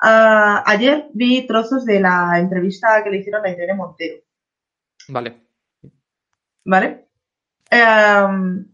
Uh, 0.00 0.62
ayer 0.64 1.08
vi 1.12 1.46
trozos 1.46 1.84
de 1.84 2.00
la 2.00 2.38
entrevista 2.38 3.02
que 3.02 3.10
le 3.10 3.18
hicieron 3.18 3.44
a 3.44 3.50
Irene 3.50 3.74
Montero. 3.74 4.22
Vale. 5.08 5.42
¿Vale? 6.64 7.08
Um, 7.72 8.64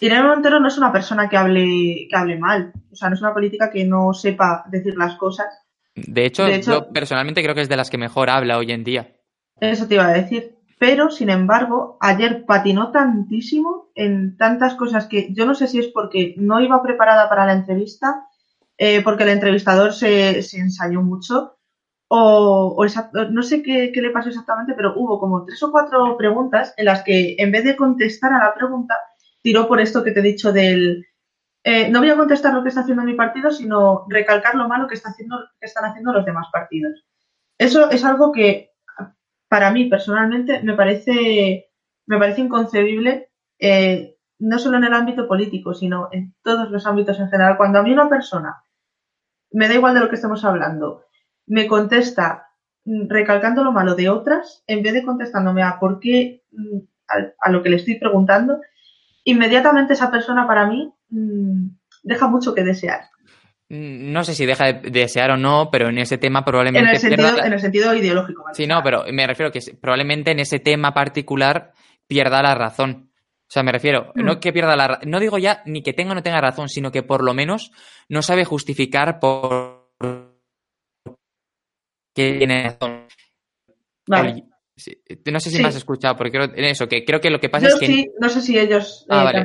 Irene 0.00 0.28
Montero 0.28 0.60
no 0.60 0.68
es 0.68 0.76
una 0.76 0.92
persona 0.92 1.28
que 1.28 1.36
hable, 1.36 2.06
que 2.10 2.16
hable 2.16 2.38
mal. 2.38 2.72
O 2.92 2.96
sea, 2.96 3.08
no 3.08 3.14
es 3.14 3.22
una 3.22 3.32
política 3.32 3.70
que 3.70 3.84
no 3.84 4.12
sepa 4.12 4.64
decir 4.68 4.96
las 4.96 5.16
cosas. 5.16 5.46
De 5.94 6.26
hecho, 6.26 6.46
yo 6.48 6.90
personalmente 6.92 7.42
creo 7.42 7.54
que 7.54 7.62
es 7.62 7.68
de 7.68 7.76
las 7.76 7.88
que 7.88 7.96
mejor 7.96 8.28
habla 8.28 8.58
hoy 8.58 8.72
en 8.72 8.84
día. 8.84 9.16
Eso 9.60 9.88
te 9.88 9.94
iba 9.94 10.06
a 10.06 10.12
decir. 10.12 10.56
Pero, 10.78 11.10
sin 11.10 11.30
embargo, 11.30 11.96
ayer 12.00 12.44
patinó 12.44 12.90
tantísimo 12.90 13.90
en 13.94 14.36
tantas 14.36 14.74
cosas 14.74 15.06
que 15.06 15.32
yo 15.32 15.46
no 15.46 15.54
sé 15.54 15.68
si 15.68 15.78
es 15.78 15.86
porque 15.86 16.34
no 16.36 16.60
iba 16.60 16.82
preparada 16.82 17.30
para 17.30 17.46
la 17.46 17.54
entrevista 17.54 18.26
eh, 18.78 19.02
porque 19.02 19.22
el 19.22 19.30
entrevistador 19.30 19.92
se, 19.92 20.38
ensayó 20.58 21.02
mucho 21.02 21.58
o, 22.08 22.84
no 23.30 23.42
sé 23.42 23.62
qué, 23.62 23.90
le 23.94 24.10
pasó 24.10 24.28
exactamente, 24.28 24.74
pero 24.74 24.94
hubo 24.96 25.18
como 25.18 25.44
tres 25.44 25.62
o 25.62 25.72
cuatro 25.72 26.16
preguntas 26.16 26.72
en 26.76 26.84
las 26.84 27.02
que 27.02 27.34
en 27.38 27.50
vez 27.50 27.64
de 27.64 27.76
contestar 27.76 28.32
a 28.32 28.38
la 28.38 28.54
pregunta, 28.54 28.94
tiró 29.42 29.66
por 29.66 29.80
esto 29.80 30.04
que 30.04 30.12
te 30.12 30.20
he 30.20 30.22
dicho 30.22 30.52
del... 30.52 31.06
Eh, 31.64 31.88
no 31.88 31.98
voy 31.98 32.10
a 32.10 32.16
contestar 32.16 32.54
lo 32.54 32.62
que 32.62 32.68
está 32.68 32.82
haciendo 32.82 33.02
mi 33.02 33.14
partido, 33.14 33.50
sino 33.50 34.06
recalcar 34.08 34.54
lo 34.54 34.68
malo 34.68 34.86
que, 34.86 34.94
está 34.94 35.10
haciendo, 35.10 35.36
que 35.58 35.66
están 35.66 35.84
haciendo 35.84 36.12
los 36.12 36.24
demás 36.24 36.46
partidos. 36.52 37.04
Eso 37.58 37.90
es 37.90 38.04
algo 38.04 38.30
que 38.30 38.70
para 39.48 39.72
mí 39.72 39.86
personalmente 39.86 40.62
me 40.62 40.74
parece, 40.74 41.70
me 42.06 42.18
parece 42.18 42.42
inconcebible 42.42 43.30
eh, 43.58 44.16
no 44.38 44.58
solo 44.58 44.76
en 44.76 44.84
el 44.84 44.94
ámbito 44.94 45.26
político, 45.26 45.74
sino 45.74 46.08
en 46.12 46.34
todos 46.42 46.70
los 46.70 46.86
ámbitos 46.86 47.18
en 47.18 47.28
general. 47.30 47.56
Cuando 47.56 47.78
a 47.78 47.82
mí 47.82 47.92
una 47.92 48.08
persona 48.08 48.62
me 49.50 49.68
da 49.68 49.74
igual 49.74 49.94
de 49.94 50.00
lo 50.00 50.08
que 50.08 50.16
estemos 50.16 50.44
hablando, 50.44 51.04
me 51.46 51.66
contesta 51.66 52.48
mm, 52.84 53.08
recalcando 53.08 53.64
lo 53.64 53.72
malo 53.72 53.94
de 53.94 54.08
otras, 54.08 54.62
en 54.66 54.82
vez 54.82 54.94
de 54.94 55.04
contestándome 55.04 55.62
a 55.62 55.78
por 55.78 56.00
qué, 56.00 56.42
mm, 56.52 56.78
a, 57.40 57.50
lo 57.50 57.62
que 57.62 57.70
le 57.70 57.76
estoy 57.76 57.98
preguntando, 57.98 58.60
inmediatamente 59.24 59.94
esa 59.94 60.10
persona 60.10 60.46
para 60.46 60.66
mí 60.66 60.92
mm, 61.10 61.68
deja 62.02 62.28
mucho 62.28 62.54
que 62.54 62.64
desear. 62.64 63.10
No 63.68 64.22
sé 64.22 64.34
si 64.34 64.46
deja 64.46 64.72
de 64.72 64.90
desear 64.90 65.32
o 65.32 65.36
no, 65.36 65.70
pero 65.72 65.88
en 65.88 65.98
ese 65.98 66.18
tema 66.18 66.44
probablemente. 66.44 66.88
En 66.88 66.94
el 66.94 67.00
sentido, 67.00 67.44
en 67.44 67.52
el 67.52 67.60
sentido 67.60 67.94
ideológico. 67.94 68.44
Sí, 68.52 68.64
no, 68.64 68.80
pero 68.84 69.04
me 69.12 69.26
refiero 69.26 69.50
que 69.50 69.58
probablemente 69.80 70.30
en 70.30 70.38
ese 70.38 70.60
tema 70.60 70.94
particular 70.94 71.72
pierda 72.06 72.42
la 72.42 72.54
razón. 72.54 73.10
O 73.48 73.52
sea, 73.52 73.62
me 73.62 73.70
refiero, 73.70 74.12
no 74.16 74.34
mm. 74.34 74.40
que 74.40 74.52
pierda 74.52 74.74
la 74.74 75.00
no 75.04 75.20
digo 75.20 75.38
ya 75.38 75.62
ni 75.66 75.82
que 75.82 75.92
tenga 75.92 76.12
o 76.12 76.14
no 76.16 76.22
tenga 76.22 76.40
razón, 76.40 76.68
sino 76.68 76.90
que 76.90 77.04
por 77.04 77.22
lo 77.22 77.32
menos 77.32 77.70
no 78.08 78.22
sabe 78.22 78.44
justificar 78.44 79.20
por 79.20 79.92
qué 82.12 82.34
tiene 82.38 82.64
razón. 82.64 83.06
Vale. 84.08 84.44
No 85.24 85.40
sé 85.40 85.50
si 85.50 85.62
me 85.62 85.68
has 85.68 85.76
escuchado, 85.76 86.16
porque 86.16 86.32
creo, 86.32 86.44
en 86.54 86.64
eso, 86.64 86.86
que 86.86 87.04
creo 87.04 87.20
que 87.20 87.30
lo 87.30 87.40
que 87.40 87.48
pasa 87.48 87.68
es 87.68 87.76
que. 87.76 87.86
Sí, 87.86 88.10
no 88.20 88.28
sé 88.28 88.42
si 88.42 88.58
ellos. 88.58 89.06
Ah, 89.08 89.32
eh, 89.34 89.44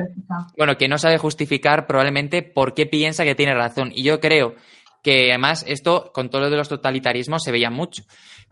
bueno, 0.58 0.76
que 0.76 0.88
no 0.88 0.98
sabe 0.98 1.16
justificar 1.16 1.86
probablemente 1.86 2.42
por 2.42 2.74
qué 2.74 2.84
piensa 2.86 3.24
que 3.24 3.34
tiene 3.34 3.54
razón. 3.54 3.92
Y 3.94 4.02
yo 4.02 4.20
creo 4.20 4.56
que 5.02 5.30
además 5.30 5.64
esto, 5.66 6.10
con 6.12 6.28
todo 6.28 6.42
lo 6.42 6.50
de 6.50 6.56
los 6.56 6.68
totalitarismos, 6.68 7.42
se 7.42 7.52
veía 7.52 7.70
mucho. 7.70 8.02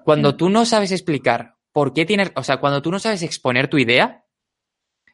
Cuando 0.04 0.32
mm. 0.32 0.36
tú 0.38 0.48
no 0.48 0.64
sabes 0.64 0.90
explicar 0.90 1.56
por 1.72 1.92
qué 1.92 2.06
tienes. 2.06 2.32
O 2.34 2.42
sea, 2.42 2.58
cuando 2.58 2.80
tú 2.80 2.90
no 2.90 2.98
sabes 2.98 3.22
exponer 3.22 3.68
tu 3.68 3.76
idea, 3.76 4.19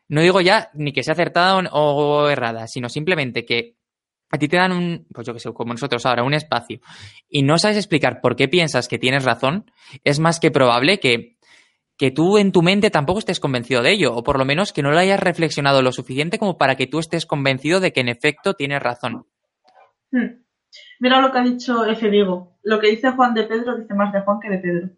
no 0.08 0.20
digo 0.20 0.40
ya 0.40 0.70
ni 0.74 0.92
que 0.92 1.02
sea 1.02 1.12
acertada 1.12 1.56
o, 1.72 2.28
errada, 2.28 2.66
sino 2.66 2.88
simplemente 2.88 3.44
que 3.44 3.76
a 4.30 4.38
ti 4.38 4.48
te 4.48 4.56
dan 4.56 4.72
un, 4.72 5.06
pues 5.12 5.26
yo 5.26 5.32
que 5.32 5.40
sé, 5.40 5.52
como 5.52 5.72
nosotros 5.72 6.04
ahora, 6.04 6.24
un 6.24 6.34
espacio 6.34 6.80
y 7.28 7.42
no 7.42 7.58
sabes 7.58 7.76
explicar 7.76 8.20
por 8.20 8.36
qué 8.36 8.48
piensas 8.48 8.88
que 8.88 8.98
tienes 8.98 9.24
razón, 9.24 9.70
es 10.04 10.18
más 10.18 10.40
que 10.40 10.50
probable 10.50 10.98
que, 10.98 11.36
que 11.96 12.10
tú 12.10 12.38
en 12.38 12.52
tu 12.52 12.62
mente 12.62 12.90
tampoco 12.90 13.20
estés 13.20 13.40
convencido 13.40 13.82
de 13.82 13.92
ello, 13.92 14.14
o 14.14 14.22
por 14.22 14.38
lo 14.38 14.44
menos 14.44 14.72
que 14.72 14.82
no 14.82 14.90
lo 14.90 14.98
hayas 14.98 15.20
reflexionado 15.20 15.82
lo 15.82 15.92
suficiente 15.92 16.38
como 16.38 16.58
para 16.58 16.76
que 16.76 16.86
tú 16.86 16.98
estés 16.98 17.26
convencido 17.26 17.80
de 17.80 17.92
que 17.92 18.00
en 18.00 18.08
efecto 18.08 18.54
tienes 18.54 18.82
razón. 18.82 19.26
Hmm. 20.10 20.44
Mira 21.00 21.20
lo 21.20 21.32
que 21.32 21.38
ha 21.38 21.42
dicho 21.42 21.84
F. 21.86 22.10
Diego. 22.10 22.58
Lo 22.62 22.80
que 22.80 22.88
dice 22.88 23.12
Juan 23.12 23.34
de 23.34 23.44
Pedro 23.44 23.76
dice 23.76 23.94
más 23.94 24.12
de 24.12 24.20
Juan 24.20 24.40
que 24.40 24.50
de 24.50 24.58
Pedro. 24.58 24.90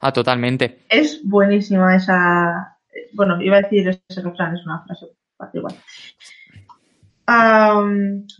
Ah, 0.00 0.12
totalmente. 0.12 0.84
Es 0.88 1.20
buenísima 1.24 1.96
esa. 1.96 2.71
Bueno, 3.14 3.40
iba 3.42 3.56
a 3.58 3.62
decir 3.62 3.88
ese 3.88 4.20
refrán, 4.22 4.54
es 4.56 4.64
una 4.66 4.82
frase 4.84 5.06
igual. 5.54 5.74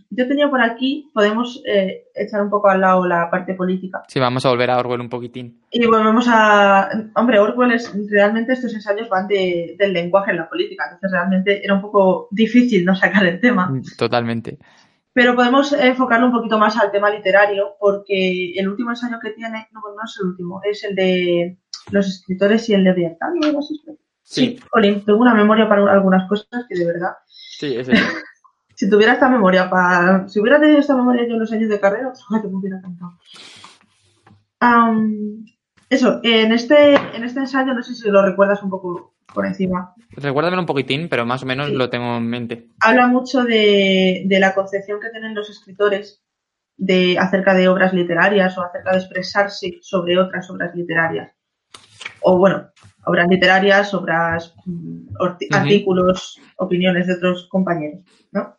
Yo 0.09 0.27
tenía 0.27 0.49
por 0.49 0.61
aquí, 0.61 1.09
podemos 1.13 1.61
eh, 1.65 2.05
echar 2.13 2.41
un 2.43 2.49
poco 2.49 2.69
al 2.69 2.81
lado 2.81 3.07
la 3.07 3.29
parte 3.29 3.53
política. 3.55 4.03
Sí, 4.07 4.19
vamos 4.19 4.45
a 4.45 4.49
volver 4.49 4.69
a 4.69 4.77
Orwell 4.77 5.01
un 5.01 5.09
poquitín. 5.09 5.61
Y 5.71 5.85
volvemos 5.87 6.27
a. 6.29 6.89
Hombre, 7.15 7.39
Orwell 7.39 7.71
es. 7.71 7.91
Realmente 8.09 8.53
estos 8.53 8.73
ensayos 8.73 9.09
van 9.09 9.27
de- 9.27 9.75
del 9.79 9.93
lenguaje 9.93 10.31
en 10.31 10.37
la 10.37 10.49
política. 10.49 10.83
Entonces, 10.85 11.11
realmente 11.11 11.63
era 11.63 11.73
un 11.73 11.81
poco 11.81 12.27
difícil 12.31 12.85
no 12.85 12.95
sacar 12.95 13.25
el 13.25 13.39
tema. 13.39 13.67
Mm, 13.69 13.81
Totalmente. 13.97 14.59
Pero 15.13 15.35
podemos 15.35 15.73
enfocarlo 15.73 16.27
un 16.27 16.33
poquito 16.33 16.57
más 16.57 16.75
al 16.77 16.91
tema 16.91 17.09
literario, 17.09 17.75
porque 17.79 18.53
el 18.55 18.67
último 18.67 18.91
ensayo 18.91 19.19
que 19.19 19.31
tiene. 19.31 19.67
No, 19.71 19.81
bueno, 19.81 19.97
no 19.97 20.03
es 20.05 20.17
el 20.21 20.27
último, 20.27 20.61
es 20.63 20.83
el 20.83 20.95
de 20.95 21.57
los 21.91 22.07
escritores 22.07 22.67
y 22.69 22.73
el 22.73 22.83
de 22.83 23.17
¿no? 23.19 23.93
Sí, 24.23 24.59
Colin, 24.69 25.03
tengo 25.05 25.19
una 25.19 25.33
memoria 25.33 25.67
para 25.67 25.91
algunas 25.91 26.27
cosas 26.27 26.65
que 26.67 26.75
de 26.77 26.85
verdad. 26.85 27.11
Sí, 27.27 27.75
ese. 27.75 27.93
Si 28.75 28.89
tuviera 28.89 29.13
esta 29.13 29.29
memoria 29.29 29.69
para. 29.69 30.27
Si 30.27 30.39
hubiera 30.39 30.59
tenido 30.59 30.79
esta 30.79 30.95
memoria 30.95 31.27
yo 31.27 31.35
en 31.35 31.39
los 31.41 31.51
años 31.51 31.69
de 31.69 31.79
carrera, 31.79 32.11
ojalá 32.11 32.41
que 32.41 32.47
me 32.47 32.55
hubiera 32.55 32.81
cantado. 32.81 33.13
Eso, 35.89 36.19
en 36.23 36.51
este, 36.51 36.95
en 36.95 37.23
este 37.23 37.39
ensayo, 37.41 37.73
no 37.73 37.83
sé 37.83 37.93
si 37.93 38.09
lo 38.09 38.25
recuerdas 38.25 38.63
un 38.63 38.71
poco 38.71 39.13
por 39.33 39.45
encima, 39.45 39.93
Recuérdamelo 40.11 40.61
un 40.61 40.65
poquitín, 40.67 41.07
pero 41.09 41.25
más 41.25 41.43
o 41.43 41.45
menos 41.45 41.67
Sí. 41.67 41.73
lo 41.73 41.89
tengo 41.89 42.17
en 42.17 42.27
mente. 42.27 42.67
habla 42.81 43.07
mucho 43.07 43.43
de, 43.43 44.23
de 44.25 44.39
la 44.39 44.53
concepción 44.53 44.99
que 44.99 45.09
tienen 45.09 45.33
los 45.33 45.49
escritores 45.49 46.23
de, 46.77 47.17
acerca 47.17 47.53
de 47.53 47.67
obras 47.67 47.93
literarias 47.93 48.57
o 48.57 48.63
acerca 48.63 48.91
de 48.91 48.97
expresarse 48.97 49.79
sobre 49.81 50.19
otras 50.19 50.49
obras 50.49 50.75
literarias. 50.75 51.31
O 52.21 52.37
bueno, 52.37 52.69
obras 53.05 53.27
literarias, 53.27 53.93
obras, 53.93 54.53
mm, 54.65 55.15
artículos, 55.51 56.39
opiniones 56.57 57.07
de 57.07 57.13
otros 57.13 57.47
compañeros, 57.49 58.03
¿no? 58.31 58.55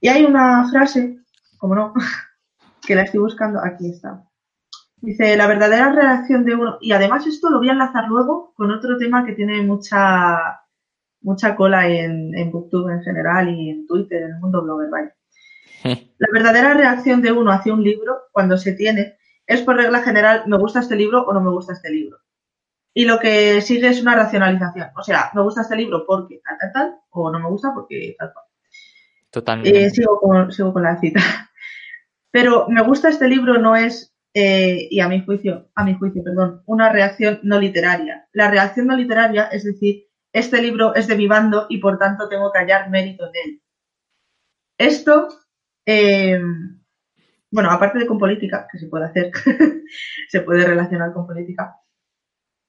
Y 0.00 0.08
hay 0.08 0.24
una 0.24 0.68
frase, 0.70 1.18
como 1.58 1.74
no, 1.74 1.92
que 2.86 2.94
la 2.94 3.02
estoy 3.02 3.20
buscando, 3.20 3.60
aquí 3.62 3.90
está. 3.90 4.24
Dice, 5.02 5.36
la 5.36 5.46
verdadera 5.46 5.92
reacción 5.92 6.44
de 6.44 6.54
uno, 6.54 6.78
y 6.80 6.92
además 6.92 7.26
esto 7.26 7.48
lo 7.48 7.58
voy 7.58 7.70
a 7.70 7.72
enlazar 7.72 8.06
luego 8.08 8.52
con 8.54 8.70
otro 8.70 8.98
tema 8.98 9.24
que 9.24 9.32
tiene 9.32 9.62
mucha, 9.62 10.60
mucha 11.22 11.56
cola 11.56 11.88
en, 11.88 12.36
en 12.36 12.50
Booktube 12.50 12.92
en 12.92 13.02
general 13.02 13.48
y 13.48 13.70
en 13.70 13.86
Twitter, 13.86 14.22
en 14.22 14.30
el 14.32 14.40
mundo 14.40 14.62
blogger, 14.62 14.90
vaya. 14.90 15.14
La 16.18 16.28
verdadera 16.32 16.74
reacción 16.74 17.22
de 17.22 17.32
uno 17.32 17.50
hacia 17.50 17.72
un 17.72 17.82
libro, 17.82 18.24
cuando 18.32 18.58
se 18.58 18.72
tiene, 18.72 19.16
es 19.46 19.62
por 19.62 19.76
regla 19.76 20.02
general, 20.02 20.44
me 20.46 20.58
gusta 20.58 20.80
este 20.80 20.96
libro 20.96 21.22
o 21.22 21.32
no 21.32 21.40
me 21.40 21.50
gusta 21.50 21.72
este 21.72 21.90
libro. 21.90 22.18
Y 22.92 23.04
lo 23.04 23.18
que 23.18 23.60
sigue 23.60 23.88
es 23.88 24.02
una 24.02 24.16
racionalización. 24.16 24.88
O 24.96 25.02
sea, 25.02 25.30
me 25.34 25.42
gusta 25.42 25.62
este 25.62 25.76
libro 25.76 26.04
porque 26.06 26.40
tal, 26.44 26.58
tal, 26.58 26.72
tal, 26.72 26.94
o 27.10 27.30
no 27.30 27.38
me 27.38 27.48
gusta 27.48 27.72
porque 27.74 28.16
tal, 28.18 28.32
tal. 28.32 28.42
Totalmente. 29.30 29.84
Eh, 29.84 29.90
sigo, 29.90 30.18
con, 30.18 30.50
sigo 30.52 30.72
con 30.72 30.82
la 30.82 30.98
cita. 30.98 31.20
Pero 32.30 32.66
me 32.68 32.82
gusta 32.82 33.08
este 33.08 33.28
libro 33.28 33.58
no 33.58 33.76
es, 33.76 34.14
eh, 34.34 34.88
y 34.90 35.00
a 35.00 35.08
mi 35.08 35.24
juicio, 35.24 35.70
a 35.74 35.84
mi 35.84 35.94
juicio, 35.94 36.22
perdón, 36.22 36.62
una 36.66 36.92
reacción 36.92 37.40
no 37.42 37.58
literaria. 37.58 38.28
La 38.32 38.50
reacción 38.50 38.86
no 38.86 38.96
literaria 38.96 39.44
es 39.46 39.64
decir, 39.64 40.06
este 40.32 40.62
libro 40.62 40.94
es 40.94 41.08
de 41.08 41.16
mi 41.16 41.26
bando 41.26 41.66
y 41.68 41.78
por 41.78 41.98
tanto 41.98 42.28
tengo 42.28 42.52
que 42.52 42.58
hallar 42.60 42.88
mérito 42.90 43.26
en 43.26 43.32
él. 43.44 43.62
Esto, 44.78 45.28
eh, 45.86 46.40
bueno, 47.50 47.70
aparte 47.70 47.98
de 47.98 48.06
con 48.06 48.18
política, 48.18 48.66
que 48.70 48.78
se 48.78 48.86
puede 48.86 49.06
hacer, 49.06 49.32
se 50.28 50.40
puede 50.40 50.66
relacionar 50.66 51.12
con 51.12 51.26
política, 51.26 51.76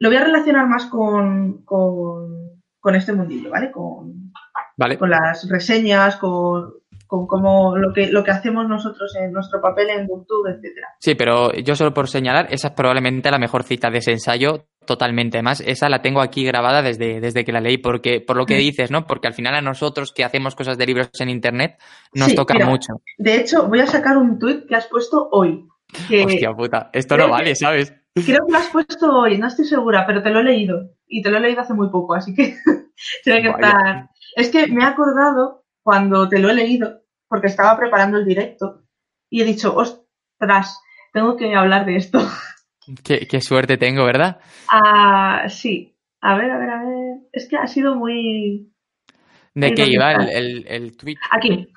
lo 0.02 0.10
voy 0.10 0.18
a 0.18 0.24
relacionar 0.26 0.68
más 0.68 0.86
con, 0.88 1.64
con, 1.64 2.62
con 2.80 2.96
este 2.96 3.14
mundillo, 3.14 3.50
¿vale? 3.52 3.72
Con, 3.72 4.32
Vale. 4.78 4.98
con 4.98 5.10
las 5.10 5.48
reseñas, 5.50 6.18
con, 6.18 6.74
con 7.08 7.28
cómo 7.28 7.76
lo 7.78 7.94
que, 7.94 8.08
lo 8.12 8.24
que 8.24 8.32
hacemos 8.32 8.68
nosotros 8.68 9.16
en 9.16 9.32
nuestro 9.32 9.62
papel 9.62 9.90
en 9.92 10.08
YouTube, 10.08 10.48
etcétera. 10.48 10.88
Sí, 11.00 11.14
pero 11.16 11.52
yo 11.54 11.76
solo 11.76 11.94
por 11.94 12.08
señalar, 12.08 12.48
esa 12.52 12.70
es 12.70 12.74
probablemente 12.74 13.30
la 13.30 13.38
mejor 13.38 13.64
cita 13.64 13.90
de 13.92 14.00
ese 14.00 14.12
ensayo, 14.14 14.66
totalmente. 14.86 15.38
Además, 15.38 15.62
esa 15.66 15.88
la 15.90 16.02
tengo 16.02 16.22
aquí 16.22 16.44
grabada 16.44 16.82
desde, 16.82 17.20
desde 17.22 17.44
que 17.46 17.52
la 17.52 17.60
leí, 17.60 17.78
porque 17.78 18.22
por 18.22 18.38
lo 18.38 18.46
que 18.46 18.56
Mm. 18.56 18.60
dices, 18.60 18.92
¿no? 18.92 19.06
Porque 19.06 19.28
al 19.28 19.34
final 19.36 19.54
a 19.56 19.62
nosotros 19.62 20.12
que 20.14 20.24
hacemos 20.24 20.56
cosas 20.56 20.78
de 20.80 20.86
libros 20.88 21.10
en 21.20 21.30
internet 21.30 21.78
nos 22.16 22.30
Sí, 22.30 22.36
toca 22.36 22.56
mira. 22.56 22.66
mucho. 22.66 22.94
De 23.20 23.36
hecho, 23.36 23.68
voy 23.68 23.82
a 23.82 23.86
sacar 23.88 24.18
un 24.18 24.40
tuit 24.40 24.66
que 24.68 24.76
has 24.76 24.88
puesto 24.88 25.30
hoy. 25.32 25.68
Que 26.08 26.24
Hostia 26.26 26.54
puta, 26.54 26.90
esto 26.94 27.18
no 27.18 27.26
que- 27.26 27.32
vale, 27.32 27.56
¿sabes? 27.56 27.94
Creo 28.14 28.46
que 28.46 28.52
lo 28.52 28.58
has 28.58 28.70
puesto 28.70 29.12
hoy, 29.12 29.38
no 29.38 29.48
estoy 29.48 29.66
segura, 29.66 30.06
pero 30.06 30.22
te 30.22 30.30
lo 30.30 30.40
he 30.40 30.44
leído. 30.44 30.92
Y 31.08 31.22
te 31.22 31.30
lo 31.30 31.38
he 31.38 31.42
leído 31.42 31.62
hace 31.62 31.74
muy 31.74 31.90
poco, 31.90 32.14
así 32.14 32.34
que 32.34 32.56
tiene 33.24 33.42
que 33.42 33.50
estar. 33.50 34.10
Es 34.36 34.50
que 34.50 34.68
me 34.68 34.84
he 34.84 34.88
acordado 34.88 35.66
cuando 35.84 36.30
te 36.30 36.40
lo 36.40 36.50
he 36.50 36.54
leído, 36.54 37.02
porque 37.28 37.48
estaba 37.48 37.78
preparando 37.78 38.18
el 38.18 38.26
directo, 38.26 38.84
y 39.30 39.42
he 39.42 39.46
dicho, 39.46 39.76
ostras, 39.76 40.80
tengo 41.14 41.38
que 41.38 41.56
hablar 41.56 41.86
de 41.86 41.96
esto. 41.98 42.20
Qué, 43.04 43.28
qué 43.28 43.42
suerte 43.42 43.78
tengo, 43.78 44.04
¿verdad? 44.04 44.40
Ah, 44.68 45.46
sí. 45.48 45.96
A 46.20 46.36
ver, 46.36 46.50
a 46.50 46.58
ver, 46.58 46.70
a 46.70 46.84
ver. 46.84 47.18
Es 47.32 47.48
que 47.48 47.56
ha 47.56 47.68
sido 47.68 47.96
muy. 47.96 48.74
¿De 49.54 49.74
qué 49.74 49.86
iba 49.86 50.14
el, 50.14 50.30
el, 50.30 50.68
el 50.68 50.98
tweet? 50.98 51.16
Aquí. 51.30 51.72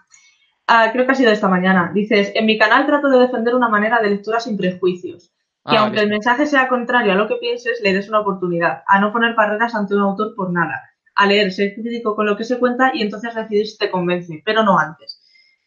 Ah, 0.67 0.89
creo 0.93 1.05
que 1.05 1.13
ha 1.13 1.15
sido 1.15 1.31
esta 1.31 1.47
mañana. 1.47 1.93
Dices, 1.95 2.33
en 2.35 2.47
mi 2.47 2.59
canal 2.59 2.87
trato 2.87 3.09
de 3.11 3.19
defender 3.19 3.55
una 3.55 3.69
manera 3.69 4.01
de 4.01 4.11
lectura 4.11 4.41
sin 4.41 4.57
prejuicios. 4.57 5.34
Que 5.67 5.77
Ah, 5.77 5.81
aunque 5.81 5.97
vale. 5.97 6.03
el 6.03 6.09
mensaje 6.11 6.47
sea 6.47 6.69
contrario 6.69 7.13
a 7.13 7.17
lo 7.17 7.27
que 7.29 7.37
pienses, 7.37 7.81
le 7.83 7.93
des 7.93 8.09
una 8.09 8.21
oportunidad. 8.21 8.83
A 8.87 9.01
no 9.01 9.13
poner 9.13 9.35
barreras 9.35 9.75
ante 9.75 9.95
un 9.95 10.03
autor 10.03 10.35
por 10.35 10.53
nada. 10.53 10.83
A 11.15 11.27
leer, 11.27 11.53
ser 11.53 11.75
crítico 11.75 12.15
con 12.17 12.27
lo 12.27 12.37
que 12.37 12.45
se 12.45 12.59
cuenta 12.59 12.91
y 12.95 13.03
entonces 13.03 13.35
decidir 13.35 13.67
si 13.67 13.79
te 13.79 13.91
convence, 13.91 14.43
pero 14.45 14.63
no 14.63 14.79
antes. 14.79 15.21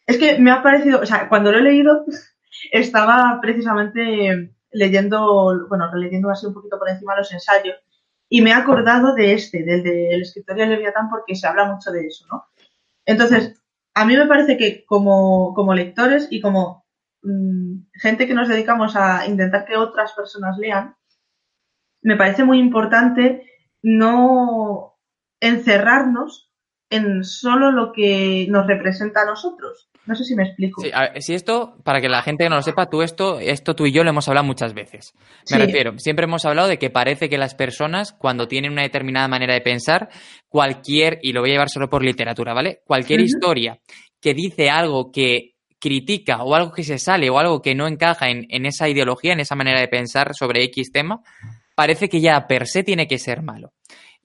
Es 0.06 0.18
que 0.18 0.38
me 0.38 0.50
ha 0.50 0.62
parecido, 0.62 1.00
o 1.00 1.06
sea, 1.06 1.28
cuando 1.28 1.52
lo 1.52 1.58
he 1.58 1.62
leído, 1.62 2.04
estaba 2.72 3.38
precisamente 3.40 4.52
leyendo, 4.70 5.66
bueno, 5.68 5.90
releyendo 5.92 6.30
así 6.30 6.46
un 6.46 6.54
poquito 6.54 6.78
por 6.78 6.88
encima 6.88 7.16
los 7.16 7.32
ensayos 7.32 7.76
y 8.28 8.42
me 8.42 8.50
he 8.50 8.52
acordado 8.54 9.14
de 9.14 9.32
este, 9.32 9.62
del 9.64 9.82
del 9.82 10.22
escritorio 10.22 10.64
de 10.64 10.70
Leviatán, 10.70 11.08
porque 11.10 11.34
se 11.34 11.46
habla 11.46 11.64
mucho 11.72 11.90
de 11.90 12.06
eso, 12.06 12.26
¿no? 12.30 12.44
Entonces, 13.06 13.60
a 13.94 14.04
mí 14.04 14.16
me 14.16 14.26
parece 14.26 14.56
que 14.58 14.84
como, 14.86 15.54
como 15.54 15.74
lectores 15.74 16.28
y 16.30 16.40
como 16.40 16.84
gente 17.94 18.26
que 18.26 18.34
nos 18.34 18.48
dedicamos 18.48 18.96
a 18.96 19.26
intentar 19.26 19.64
que 19.64 19.76
otras 19.76 20.12
personas 20.12 20.56
lean, 20.58 20.94
me 22.02 22.16
parece 22.16 22.44
muy 22.44 22.58
importante 22.58 23.44
no 23.82 24.96
encerrarnos 25.40 26.50
en 26.90 27.22
solo 27.24 27.70
lo 27.70 27.92
que 27.92 28.46
nos 28.48 28.66
representa 28.66 29.22
a 29.22 29.26
nosotros. 29.26 29.90
No 30.06 30.14
sé 30.14 30.24
si 30.24 30.34
me 30.34 30.44
explico. 30.44 30.80
Sí, 30.80 30.90
ver, 30.90 31.20
si 31.20 31.34
esto, 31.34 31.76
para 31.84 32.00
que 32.00 32.08
la 32.08 32.22
gente 32.22 32.44
que 32.44 32.48
no 32.50 32.56
lo 32.56 32.62
sepa, 32.62 32.88
tú 32.88 33.02
esto, 33.02 33.40
esto 33.40 33.74
tú 33.76 33.84
y 33.84 33.92
yo 33.92 34.04
lo 34.04 34.10
hemos 34.10 34.26
hablado 34.26 34.46
muchas 34.46 34.72
veces. 34.72 35.12
Me 35.50 35.58
Sí. 35.58 35.58
refiero, 35.58 35.98
siempre 35.98 36.24
hemos 36.24 36.46
hablado 36.46 36.66
de 36.68 36.78
que 36.78 36.88
parece 36.88 37.28
que 37.28 37.36
las 37.36 37.54
personas, 37.54 38.14
cuando 38.14 38.48
tienen 38.48 38.72
una 38.72 38.82
determinada 38.82 39.28
manera 39.28 39.52
de 39.52 39.60
pensar, 39.60 40.08
cualquier, 40.48 41.18
y 41.20 41.32
lo 41.32 41.42
voy 41.42 41.50
a 41.50 41.54
llevar 41.54 41.68
solo 41.68 41.90
por 41.90 42.02
literatura, 42.02 42.54
¿vale? 42.54 42.80
Cualquier 42.86 43.20
historia 43.20 43.80
que 44.20 44.32
dice 44.32 44.70
algo 44.70 45.10
que 45.12 45.56
critica 45.78 46.42
o 46.42 46.54
algo 46.54 46.72
que 46.72 46.84
se 46.84 46.98
sale 46.98 47.30
o 47.30 47.38
algo 47.38 47.62
que 47.62 47.74
no 47.74 47.86
encaja 47.86 48.28
en, 48.30 48.46
en 48.50 48.66
esa 48.66 48.88
ideología, 48.88 49.32
en 49.32 49.40
esa 49.40 49.54
manera 49.54 49.80
de 49.80 49.88
pensar 49.88 50.34
sobre 50.34 50.64
X 50.64 50.92
tema, 50.92 51.22
parece 51.74 52.08
que 52.08 52.20
ya 52.20 52.46
per 52.46 52.66
se 52.66 52.82
tiene 52.82 53.06
que 53.06 53.18
ser 53.18 53.42
malo. 53.42 53.72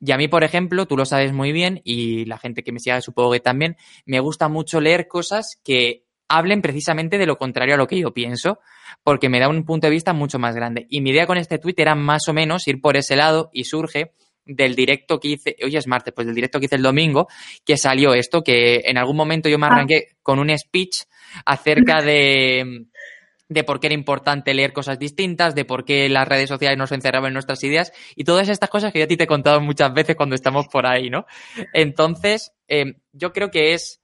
Y 0.06 0.12
a 0.12 0.18
mí, 0.18 0.28
por 0.28 0.43
ejemplo, 0.43 0.86
tú 0.86 0.97
lo 0.97 1.06
sabes 1.06 1.32
muy 1.32 1.51
bien 1.51 1.82
y 1.86 2.26
la 2.26 2.38
gente 2.38 2.64
que 2.64 2.72
me 2.72 2.80
sigue 2.80 3.01
supongo 3.01 3.32
que 3.32 3.39
también, 3.39 3.78
me 4.06 4.20
gusta 4.20 4.49
mucho 4.49 4.82
leer 4.82 5.08
cosas 5.08 5.60
que 5.64 6.04
hablen 6.28 6.62
precisamente 6.62 7.18
de 7.18 7.26
lo 7.26 7.38
contrario 7.38 7.76
a 7.76 7.78
lo 7.78 7.88
que 7.88 7.99
yo 7.99 8.14
pienso, 8.14 8.60
porque 9.04 9.30
me 9.30 9.39
da 9.39 9.47
un 9.47 9.66
punto 9.66 9.88
de 9.88 9.91
vista 9.91 10.12
mucho 10.12 10.39
más 10.39 10.56
grande. 10.56 10.88
Y 10.89 11.01
mi 11.01 11.12
idea 11.12 11.28
con 11.28 11.38
este 11.38 11.60
tweet 11.60 11.76
era 11.78 11.95
más 11.95 12.28
o 12.28 12.34
menos 12.34 12.68
ir 12.68 12.82
por 12.82 12.97
ese 12.97 13.16
lado 13.16 13.49
y 13.54 13.66
surge 13.66 14.14
del 14.46 14.76
directo 14.76 15.20
que 15.20 15.30
hice, 15.30 15.56
hoy 15.64 15.76
es 15.76 15.88
martes, 15.88 16.14
pues 16.14 16.28
del 16.28 16.36
directo 16.36 16.60
que 16.60 16.66
hice 16.66 16.76
el 16.76 16.82
domingo, 16.82 17.28
que 17.66 17.78
salió 17.78 18.14
esto, 18.14 18.44
que 18.44 18.82
en 18.86 18.98
algún 18.98 19.16
momento 19.16 19.50
yo 19.50 19.58
me 19.58 19.66
Ah. 19.68 19.70
arranqué 19.70 20.10
con 20.22 20.39
un 20.39 20.50
speech 20.58 21.04
acerca 21.46 22.02
de, 22.02 22.86
de 23.50 23.64
por 23.64 23.80
qué 23.80 23.88
era 23.88 23.94
importante 23.94 24.54
leer 24.54 24.74
cosas 24.74 25.00
distintas, 25.00 25.56
de 25.56 25.66
por 25.66 25.86
qué 25.86 26.10
las 26.10 26.28
redes 26.28 26.50
sociales 26.50 26.78
nos 26.78 26.91
encerraban 26.91 27.30
en 27.30 27.34
nuestras 27.34 27.64
ideas 27.64 27.91
y 28.16 28.24
todas 28.24 28.50
estas 28.50 28.70
cosas 28.70 28.91
que 28.91 29.00
yo 29.00 29.06
a 29.06 29.08
ti 29.08 29.18
te 29.18 29.24
he 29.26 29.28
contado 29.28 29.62
muchas 29.62 29.94
veces 29.94 30.16
cuando 30.16 30.36
estamos 30.36 30.68
por 30.68 30.86
ahí, 30.86 31.10
¿no? 31.10 31.26
Entonces, 31.74 32.52
eh, 32.68 32.96
yo 33.12 33.32
creo 33.34 33.52
que 33.52 33.74
es 33.74 34.02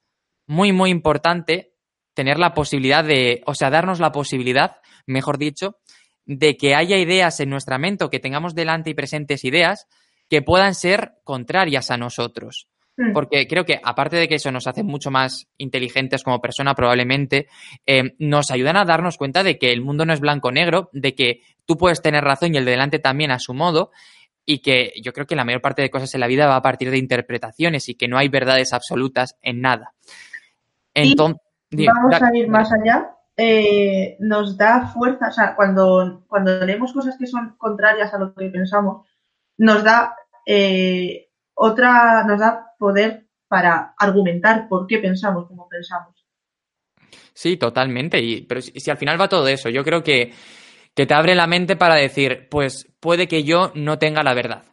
muy, 0.48 0.72
muy 0.72 0.90
importante 0.90 1.74
tener 2.14 2.38
la 2.38 2.54
posibilidad 2.54 3.04
de, 3.04 3.42
o 3.46 3.54
sea, 3.54 3.70
darnos 3.70 4.00
la 4.00 4.12
posibilidad, 4.12 4.78
mejor 5.06 5.38
dicho, 5.38 5.78
de 6.26 6.58
que 6.58 6.76
haya 6.76 6.98
ideas 6.98 7.40
en 7.40 7.50
nuestra 7.50 7.78
mente 7.78 8.04
o 8.04 8.10
que 8.10 8.20
tengamos 8.20 8.54
delante 8.56 8.90
y 8.90 8.94
presentes 8.94 9.44
ideas 9.46 9.88
que 10.30 10.42
puedan 10.42 10.76
ser 10.76 11.14
contrarias 11.24 11.92
a 11.92 11.98
nosotros. 11.98 12.68
Mm. 12.98 13.14
Porque 13.14 13.48
creo 13.48 13.66
que, 13.66 13.80
aparte 13.82 14.18
de 14.18 14.28
que 14.28 14.36
eso 14.36 14.52
nos 14.52 14.68
hace 14.68 14.84
mucho 14.84 15.10
más 15.10 15.48
inteligentes 15.58 16.24
como 16.24 16.42
persona, 16.42 16.76
probablemente, 16.76 17.48
eh, 17.86 18.16
nos 18.20 18.52
ayudan 18.52 18.78
a 18.78 18.86
darnos 18.86 19.18
cuenta 19.18 19.42
de 19.42 19.58
que 19.58 19.72
el 19.72 19.82
mundo 19.82 20.06
no 20.06 20.14
es 20.14 20.20
blanco-negro, 20.20 20.90
de 20.92 21.16
que 21.16 21.42
tú 21.66 21.78
puedes 21.78 22.02
tener 22.02 22.24
razón 22.24 22.54
y 22.54 22.58
el 22.58 22.66
de 22.66 22.72
delante 22.72 23.00
también 23.00 23.32
a 23.32 23.40
su 23.40 23.54
modo, 23.54 23.92
y 24.46 24.60
que 24.60 24.94
yo 25.02 25.14
creo 25.14 25.28
que 25.28 25.36
la 25.36 25.46
mayor 25.46 25.62
parte 25.62 25.82
de 25.82 25.90
cosas 25.90 26.14
en 26.14 26.20
la 26.20 26.28
vida 26.28 26.48
va 26.48 26.58
a 26.58 26.62
partir 26.62 26.92
de 26.92 26.98
interpretaciones 26.98 27.88
y 27.88 27.96
que 27.96 28.08
no 28.08 28.18
hay 28.18 28.28
verdades 28.28 28.74
absolutas 28.74 29.38
en 29.42 29.62
nada. 29.62 29.94
Entonces, 30.94 31.40
vamos 31.72 32.22
a 32.22 32.36
ir 32.36 32.50
más 32.50 32.70
allá. 32.74 33.12
Eh, 33.38 34.18
nos 34.20 34.58
da 34.58 34.88
fuerza, 34.88 35.30
o 35.30 35.32
sea, 35.32 35.56
cuando, 35.56 36.26
cuando 36.28 36.66
leemos 36.66 36.92
cosas 36.92 37.16
que 37.18 37.28
son 37.28 37.56
contrarias 37.58 38.14
a 38.14 38.18
lo 38.18 38.34
que 38.34 38.50
pensamos, 38.50 39.08
nos 39.60 39.84
da 39.84 40.16
eh, 40.46 41.30
otra, 41.54 42.26
nos 42.26 42.40
da 42.40 42.74
poder 42.78 43.28
para 43.48 43.94
argumentar 43.98 44.68
por 44.68 44.88
qué 44.88 44.98
pensamos 44.98 45.48
como 45.48 45.70
pensamos. 45.70 46.16
Sí, 47.34 47.56
totalmente. 47.56 48.20
Y, 48.20 48.42
pero 48.42 48.62
si, 48.62 48.72
si, 48.80 48.92
al 48.92 48.98
final 48.98 49.20
va 49.20 49.30
todo 49.30 49.48
eso, 49.48 49.70
yo 49.70 49.84
creo 49.84 50.04
que 50.04 50.34
que 51.00 51.06
te 51.06 51.14
abre 51.14 51.34
la 51.34 51.48
mente 51.48 51.78
para 51.78 51.96
decir, 51.96 52.48
pues 52.50 52.92
puede 53.00 53.30
que 53.30 53.46
yo 53.46 53.72
no 53.74 54.00
tenga 54.00 54.22
la 54.22 54.34
verdad. 54.34 54.66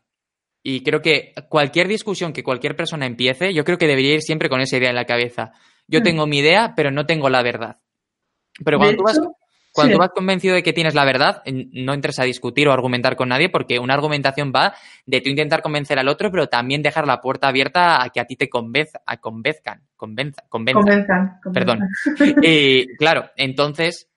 Y 0.62 0.82
creo 0.82 1.01
que 1.01 1.32
cualquier 1.49 1.87
discusión 1.87 2.32
que 2.32 2.43
cualquier 2.43 2.74
persona 2.74 3.07
empiece, 3.07 3.55
yo 3.55 3.64
creo 3.64 3.78
que 3.78 3.87
debería 3.87 4.14
ir 4.14 4.22
siempre 4.22 4.49
con 4.49 4.61
esa 4.61 4.76
idea 4.76 4.91
en 4.91 4.97
la 4.97 5.05
cabeza. 5.05 5.53
Yo 5.87 6.01
hmm. 6.01 6.03
tengo 6.03 6.26
mi 6.26 6.39
idea, 6.39 6.74
pero 6.74 6.91
no 6.91 7.07
tengo 7.07 7.30
la 7.30 7.45
verdad. 7.45 7.78
Pero 8.64 8.78
cuando, 8.78 8.97
tú, 8.97 9.03
vas, 9.05 9.20
cuando 9.77 9.99
vas 9.99 10.11
convencido 10.14 10.55
de 10.55 10.62
que 10.62 10.72
tienes 10.72 10.95
la 10.95 11.05
verdad, 11.05 11.43
no 11.45 11.95
entres 11.95 12.18
a 12.18 12.24
discutir 12.24 12.66
o 12.66 12.72
argumentar 12.72 13.14
con 13.14 13.29
nadie, 13.29 13.49
porque 13.51 13.79
una 13.79 13.95
argumentación 13.95 14.53
va 14.55 14.74
de 15.05 15.20
tú 15.20 15.31
intentar 15.31 15.62
convencer 15.62 15.99
al 15.99 16.09
otro, 16.09 16.31
pero 16.31 16.49
también 16.49 16.83
dejar 16.83 17.07
la 17.07 17.20
puerta 17.20 17.49
abierta 17.49 18.03
a 18.03 18.09
que 18.09 18.20
a 18.20 18.24
ti 18.24 18.37
te 18.37 18.49
convenza, 18.49 19.01
a 19.07 19.18
convenzcan, 19.18 19.83
convenza, 19.95 20.43
convenzan. 20.49 21.41
Perdón. 21.53 21.81
y 22.43 22.87
claro, 22.97 23.31
entonces 23.37 24.09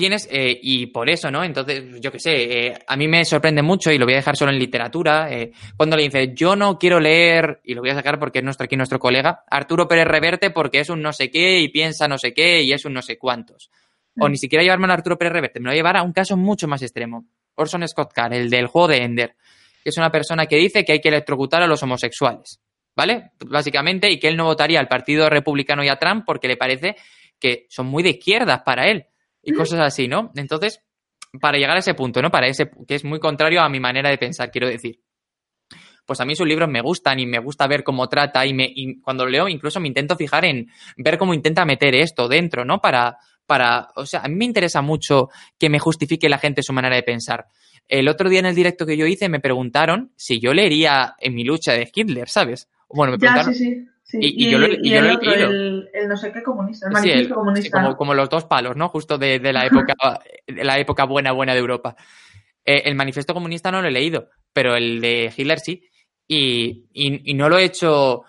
tienes, 0.00 0.28
eh, 0.30 0.58
y 0.62 0.86
por 0.86 1.10
eso, 1.10 1.30
¿no? 1.30 1.44
Entonces, 1.44 2.00
yo 2.00 2.10
qué 2.10 2.18
sé, 2.18 2.66
eh, 2.66 2.74
a 2.86 2.96
mí 2.96 3.06
me 3.06 3.24
sorprende 3.24 3.62
mucho, 3.62 3.90
y 3.92 3.98
lo 3.98 4.06
voy 4.06 4.14
a 4.14 4.18
dejar 4.18 4.36
solo 4.36 4.50
en 4.50 4.58
literatura, 4.58 5.30
eh, 5.30 5.52
cuando 5.76 5.96
le 5.96 6.04
dices, 6.04 6.30
yo 6.34 6.56
no 6.56 6.78
quiero 6.78 7.00
leer, 7.00 7.60
y 7.64 7.74
lo 7.74 7.82
voy 7.82 7.90
a 7.90 7.94
sacar 7.94 8.18
porque 8.18 8.38
es 8.38 8.44
nuestro, 8.44 8.64
aquí 8.64 8.76
nuestro 8.76 8.98
colega, 8.98 9.44
Arturo 9.50 9.86
Pérez 9.88 10.06
Reverte 10.06 10.50
porque 10.50 10.80
es 10.80 10.88
un 10.88 11.02
no 11.02 11.12
sé 11.12 11.30
qué 11.30 11.60
y 11.60 11.68
piensa 11.68 12.08
no 12.08 12.18
sé 12.18 12.32
qué 12.32 12.62
y 12.62 12.72
es 12.72 12.84
un 12.84 12.94
no 12.94 13.02
sé 13.02 13.18
cuántos. 13.18 13.70
O 14.18 14.26
mm. 14.26 14.30
ni 14.30 14.36
siquiera 14.36 14.62
llevarme 14.62 14.88
a 14.88 14.94
Arturo 14.94 15.18
Pérez 15.18 15.32
Reverte, 15.32 15.60
me 15.60 15.64
lo 15.64 15.70
voy 15.70 15.76
a 15.76 15.78
llevar 15.78 15.96
a 15.96 16.02
un 16.02 16.12
caso 16.12 16.36
mucho 16.36 16.66
más 16.68 16.82
extremo. 16.82 17.26
Orson 17.54 17.86
Scott 17.86 18.12
Card, 18.12 18.32
el 18.32 18.50
del 18.50 18.66
juego 18.66 18.88
de 18.88 18.98
Ender, 18.98 19.36
que 19.82 19.90
es 19.90 19.96
una 19.96 20.10
persona 20.10 20.46
que 20.46 20.56
dice 20.56 20.84
que 20.84 20.92
hay 20.92 21.00
que 21.00 21.08
electrocutar 21.08 21.62
a 21.62 21.66
los 21.66 21.82
homosexuales, 21.82 22.60
¿vale? 22.96 23.32
Básicamente, 23.46 24.10
y 24.10 24.18
que 24.18 24.28
él 24.28 24.36
no 24.36 24.44
votaría 24.44 24.80
al 24.80 24.88
Partido 24.88 25.28
Republicano 25.28 25.84
y 25.84 25.88
a 25.88 25.96
Trump 25.96 26.24
porque 26.26 26.48
le 26.48 26.56
parece 26.56 26.96
que 27.38 27.66
son 27.68 27.86
muy 27.86 28.02
de 28.02 28.10
izquierdas 28.10 28.62
para 28.64 28.90
él 28.90 29.06
y 29.42 29.52
cosas 29.52 29.80
así, 29.80 30.08
¿no? 30.08 30.32
Entonces, 30.34 30.82
para 31.40 31.58
llegar 31.58 31.76
a 31.76 31.80
ese 31.80 31.94
punto, 31.94 32.20
¿no? 32.20 32.30
Para 32.30 32.48
ese, 32.48 32.70
que 32.86 32.94
es 32.94 33.04
muy 33.04 33.20
contrario 33.20 33.60
a 33.62 33.68
mi 33.68 33.80
manera 33.80 34.10
de 34.10 34.18
pensar, 34.18 34.50
quiero 34.50 34.68
decir. 34.68 35.00
Pues 36.04 36.20
a 36.20 36.24
mí 36.24 36.34
sus 36.34 36.46
libros 36.46 36.68
me 36.68 36.80
gustan 36.80 37.20
y 37.20 37.26
me 37.26 37.38
gusta 37.38 37.68
ver 37.68 37.84
cómo 37.84 38.08
trata 38.08 38.44
y, 38.44 38.52
me, 38.52 38.74
cuando 39.00 39.24
lo 39.24 39.30
leo 39.30 39.48
incluso 39.48 39.78
me 39.78 39.86
intento 39.86 40.16
fijar 40.16 40.44
en 40.44 40.68
ver 40.96 41.18
cómo 41.18 41.34
intenta 41.34 41.64
meter 41.64 41.94
esto 41.94 42.26
dentro, 42.26 42.64
¿no? 42.64 42.80
Para, 42.80 43.16
para, 43.50 43.88
o 43.96 44.06
sea, 44.06 44.20
a 44.20 44.28
mí 44.28 44.36
me 44.36 44.44
interesa 44.44 44.80
mucho 44.80 45.28
que 45.58 45.68
me 45.68 45.80
justifique 45.80 46.28
la 46.28 46.38
gente 46.38 46.62
su 46.62 46.72
manera 46.72 46.94
de 46.94 47.02
pensar. 47.02 47.48
El 47.88 48.06
otro 48.06 48.30
día 48.30 48.38
en 48.38 48.46
el 48.46 48.54
directo 48.54 48.86
que 48.86 48.96
yo 48.96 49.06
hice 49.06 49.28
me 49.28 49.40
preguntaron 49.40 50.12
si 50.14 50.38
yo 50.38 50.54
leería 50.54 51.16
en 51.18 51.34
mi 51.34 51.42
lucha 51.42 51.72
de 51.72 51.90
Hitler, 51.92 52.28
¿sabes? 52.28 52.68
Bueno, 52.88 53.10
me 53.10 53.18
preguntaron. 53.18 53.52
sí, 53.52 53.88
sí. 54.04 54.18
Y, 54.20 54.48
yo 54.52 54.58
lo, 54.58 54.66
el, 54.66 55.90
el, 55.92 56.08
no 56.08 56.16
sé 56.16 56.30
qué 56.30 56.44
comunista, 56.44 56.86
el 56.86 56.92
manifiesto 56.92 57.34
comunista. 57.34 57.96
como, 57.96 58.14
los 58.14 58.30
dos 58.30 58.44
palos, 58.44 58.76
¿no? 58.76 58.88
Justo 58.88 59.18
de, 59.18 59.40
la 59.52 59.66
época, 59.66 59.94
de 60.46 60.62
la 60.62 60.78
época 60.78 61.02
buena, 61.02 61.32
buena 61.32 61.52
de 61.52 61.58
Europa. 61.58 61.96
Eh, 62.64 62.82
el 62.84 62.94
manifiesto 62.94 63.34
comunista 63.34 63.72
no 63.72 63.82
lo 63.82 63.88
he 63.88 63.90
leído, 63.90 64.28
pero 64.52 64.76
el 64.76 65.00
de 65.00 65.32
Hitler 65.36 65.58
sí. 65.58 65.82
Y, 66.28 66.86
y 66.92 67.34
no 67.34 67.48
lo 67.48 67.58
he 67.58 67.64
hecho, 67.64 68.22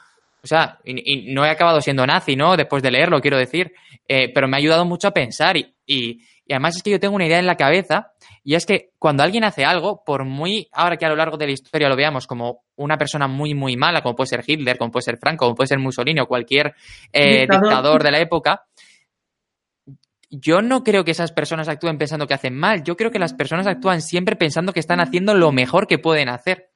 o 0.44 0.48
sea, 0.48 0.80
y, 0.84 1.34
no 1.34 1.46
he 1.46 1.50
acabado 1.50 1.82
siendo 1.82 2.06
nazi, 2.06 2.36
¿no? 2.36 2.58
Después 2.58 2.82
de 2.82 2.92
leerlo, 2.92 3.22
quiero 3.22 3.38
decir. 3.38 3.74
Eh, 4.08 4.32
pero 4.34 4.48
me 4.48 4.58
ha 4.58 4.60
ayudado 4.60 4.86
mucho 4.86 5.08
a 5.08 5.12
pensar 5.12 5.56
y, 5.56 5.76
y, 5.86 6.22
además 6.50 6.76
es 6.76 6.84
que 6.84 6.90
yo 6.92 7.00
tengo 7.00 7.16
una 7.16 7.26
idea 7.26 7.40
en 7.40 7.46
la 7.46 7.56
cabeza 7.56 8.12
y 8.44 8.56
es 8.56 8.66
que 8.66 8.90
cuando 8.98 9.24
alguien 9.24 9.44
hace 9.44 9.64
algo, 9.64 10.04
por 10.04 10.26
muy, 10.26 10.68
ahora 10.74 10.98
que 10.98 11.06
a 11.06 11.10
lo 11.10 11.16
largo 11.16 11.38
de 11.38 11.46
la 11.46 11.52
historia 11.54 11.88
lo 11.88 11.96
veamos 11.96 12.28
como 12.28 12.64
una 12.76 12.98
persona 12.98 13.28
muy, 13.28 13.54
muy 13.54 13.78
mala, 13.78 14.02
como 14.02 14.16
puede 14.16 14.28
ser 14.28 14.44
Hitler, 14.46 14.78
como 14.78 14.92
puede 14.92 15.04
ser 15.04 15.18
Franco, 15.18 15.46
como 15.46 15.56
puede 15.56 15.68
ser 15.68 15.80
Mussolini 15.80 16.20
o 16.20 16.28
cualquier 16.28 16.74
eh, 17.14 17.48
dictador. 17.50 18.04
de 18.04 18.12
la 18.12 18.20
época, 18.20 18.66
yo 20.32 20.62
no 20.62 20.84
creo 20.84 21.04
que 21.06 21.12
esas 21.12 21.32
personas 21.32 21.68
actúen 21.68 21.98
pensando 21.98 22.26
que 22.26 22.34
hacen 22.34 22.56
mal. 22.58 22.84
Yo 22.84 22.98
creo 22.98 23.12
que 23.12 23.20
las 23.20 23.34
personas 23.34 23.68
actúan 23.68 24.02
siempre 24.02 24.36
pensando 24.36 24.74
que 24.74 24.80
están 24.80 25.02
haciendo 25.02 25.36
lo 25.36 25.52
mejor 25.52 25.88
que 25.88 26.00
pueden 26.00 26.30
hacer. 26.30 26.71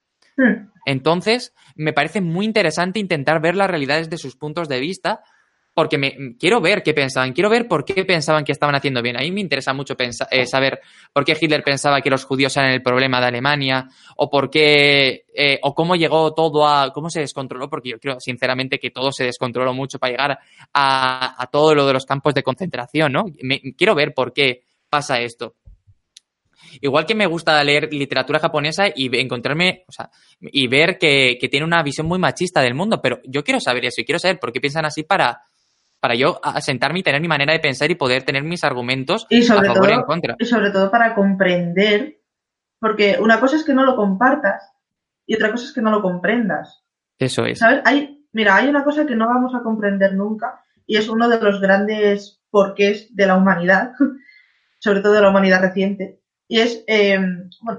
Entonces, 0.86 1.54
me 1.76 1.94
parece 1.94 2.22
muy 2.22 2.46
interesante 2.46 3.00
intentar 3.00 3.42
ver 3.42 3.56
las 3.56 3.70
realidades 3.70 4.10
de 4.10 4.18
sus 4.18 4.36
puntos 4.36 4.70
de 4.70 4.80
vista 4.80 5.22
porque 5.76 5.98
me, 5.98 6.38
quiero 6.40 6.62
ver 6.62 6.82
qué 6.82 6.94
pensaban, 6.94 7.34
quiero 7.34 7.50
ver 7.50 7.68
por 7.68 7.84
qué 7.84 8.06
pensaban 8.06 8.46
que 8.46 8.54
estaban 8.54 8.76
haciendo 8.76 9.02
bien. 9.02 9.18
A 9.18 9.20
mí 9.20 9.32
me 9.32 9.42
interesa 9.42 9.74
mucho 9.74 9.94
eh, 10.00 10.46
saber 10.46 10.80
por 11.12 11.26
qué 11.26 11.38
Hitler 11.40 11.64
pensaba 11.64 12.00
que 12.00 12.10
los 12.10 12.24
judíos 12.24 12.56
eran 12.56 12.72
el 12.72 12.82
problema 12.82 13.20
de 13.20 13.28
Alemania, 13.28 13.90
o 14.16 14.30
por 14.30 14.50
qué, 14.50 15.26
eh, 15.36 15.60
o 15.62 15.76
cómo 15.76 15.98
llegó 15.98 16.34
todo 16.34 16.66
a, 16.66 16.94
cómo 16.94 17.10
se 17.10 17.20
descontroló, 17.20 17.70
porque 17.70 17.90
yo 17.90 18.00
creo 18.00 18.22
sinceramente 18.22 18.80
que 18.80 18.90
todo 18.90 19.12
se 19.12 19.26
descontroló 19.26 19.74
mucho 19.74 20.00
para 20.00 20.12
llegar 20.12 20.40
a, 20.74 21.50
todo 21.52 21.76
lo 21.76 21.86
de 21.86 21.94
los 21.94 22.06
campos 22.06 22.34
de 22.34 22.42
concentración, 22.42 23.12
¿no? 23.12 23.26
quiero 23.78 23.96
ver 23.96 24.14
por 24.14 24.32
qué 24.32 24.64
pasa 24.90 25.20
esto. 25.20 25.56
Igual 26.82 27.06
que 27.06 27.16
me 27.16 27.28
gusta 27.28 27.64
leer 27.64 27.94
literatura 27.94 28.40
japonesa 28.40 28.86
y 28.94 29.16
encontrarme, 29.20 29.84
o 29.88 29.92
sea, 29.92 30.10
y 30.40 30.68
ver 30.68 30.98
que, 30.98 31.38
que 31.40 31.50
tiene 31.50 31.66
una 31.66 31.84
visión 31.84 32.08
muy 32.08 32.20
machista 32.20 32.62
del 32.62 32.76
mundo, 32.76 33.02
pero 33.02 33.20
yo 33.26 33.44
quiero 33.44 33.60
saber 33.60 33.86
eso 33.86 34.02
y 34.02 34.06
quiero 34.06 34.20
saber 34.20 34.40
por 34.40 34.52
qué 34.52 34.60
piensan 34.60 34.86
así 34.86 35.04
para, 35.04 35.42
para 36.00 36.16
yo 36.16 36.40
sentarme 36.60 37.00
y 37.00 37.04
tener 37.04 37.20
mi 37.20 37.28
manera 37.28 37.54
de 37.54 37.60
pensar 37.60 37.90
y 37.90 37.96
poder 37.96 38.24
tener 38.24 38.44
mis 38.44 38.64
argumentos 38.64 39.26
y 39.30 39.42
sobre 39.42 39.70
a 39.70 39.74
favor 39.74 39.88
todo, 39.88 39.92
y 39.92 40.00
en 40.00 40.04
contra. 40.04 40.36
Y 40.38 40.46
sobre 40.46 40.70
todo 40.70 40.92
para 40.92 41.16
comprender, 41.16 42.20
porque 42.80 43.18
una 43.20 43.40
cosa 43.40 43.56
es 43.56 43.64
que 43.64 43.74
no 43.74 43.84
lo 43.84 43.96
compartas 43.96 44.72
y 45.26 45.36
otra 45.36 45.52
cosa 45.52 45.66
es 45.66 45.74
que 45.74 45.82
no 45.82 45.90
lo 45.90 46.02
comprendas. 46.02 46.84
Eso 47.18 47.46
es. 47.46 47.58
¿Sabes? 47.60 47.82
Hay, 47.86 48.24
mira, 48.34 48.56
hay 48.56 48.68
una 48.68 48.84
cosa 48.84 49.06
que 49.06 49.16
no 49.16 49.28
vamos 49.28 49.56
a 49.56 49.64
comprender 49.64 50.14
nunca 50.14 50.62
y 50.86 50.98
es 50.98 51.10
uno 51.10 51.28
de 51.28 51.42
los 51.42 51.60
grandes 51.60 52.40
porqués 52.52 53.16
de 53.16 53.26
la 53.26 53.36
humanidad, 53.36 53.94
sobre 54.80 55.02
todo 55.02 55.14
de 55.14 55.22
la 55.22 55.30
humanidad 55.30 55.62
reciente, 55.62 56.22
y 56.48 56.60
es, 56.60 56.84
eh, 56.88 57.20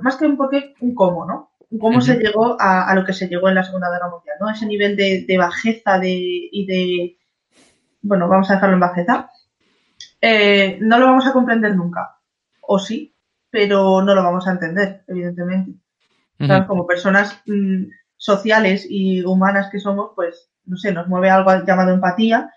más 0.00 0.16
que 0.16 0.26
un 0.26 0.36
porqué, 0.36 0.74
un 0.80 0.94
cómo, 0.94 1.24
¿no? 1.24 1.52
cómo 1.80 2.00
se 2.00 2.16
llegó 2.16 2.56
a, 2.60 2.94
lo 2.94 3.04
que 3.04 3.12
se 3.12 3.28
llegó 3.28 3.48
en 3.48 3.56
la 3.56 3.64
Segunda 3.64 3.90
Guerra 3.90 4.08
Mundial, 4.08 4.36
¿no? 4.40 4.48
Ese 4.48 4.66
nivel 4.66 4.96
de, 4.96 5.24
de 5.26 5.36
bajeza 5.36 5.98
de, 5.98 6.14
y 6.14 6.64
de 6.64 7.16
bueno, 8.06 8.28
vamos 8.28 8.50
a 8.50 8.54
dejarlo 8.54 8.74
en 8.74 8.80
bajeza, 8.80 9.30
eh, 10.20 10.78
no 10.80 10.98
lo 10.98 11.06
vamos 11.06 11.26
a 11.26 11.32
comprender 11.32 11.74
nunca. 11.74 12.16
O 12.60 12.78
sí, 12.78 13.14
pero 13.50 14.02
no 14.02 14.14
lo 14.14 14.22
vamos 14.22 14.46
a 14.46 14.52
entender, 14.52 15.04
evidentemente. 15.06 15.72
Como 16.66 16.86
personas 16.86 17.40
mm, 17.46 17.84
sociales 18.16 18.86
y 18.88 19.24
humanas 19.24 19.70
que 19.70 19.80
somos, 19.80 20.10
pues, 20.14 20.50
no 20.66 20.76
sé, 20.76 20.92
nos 20.92 21.08
mueve 21.08 21.30
algo 21.30 21.50
llamado 21.64 21.92
empatía 21.92 22.50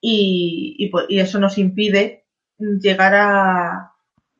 y, 0.00 0.88
pues, 0.90 1.06
eso 1.10 1.38
nos 1.38 1.58
impide 1.58 2.26
llegar 2.58 3.14
a, 3.14 3.92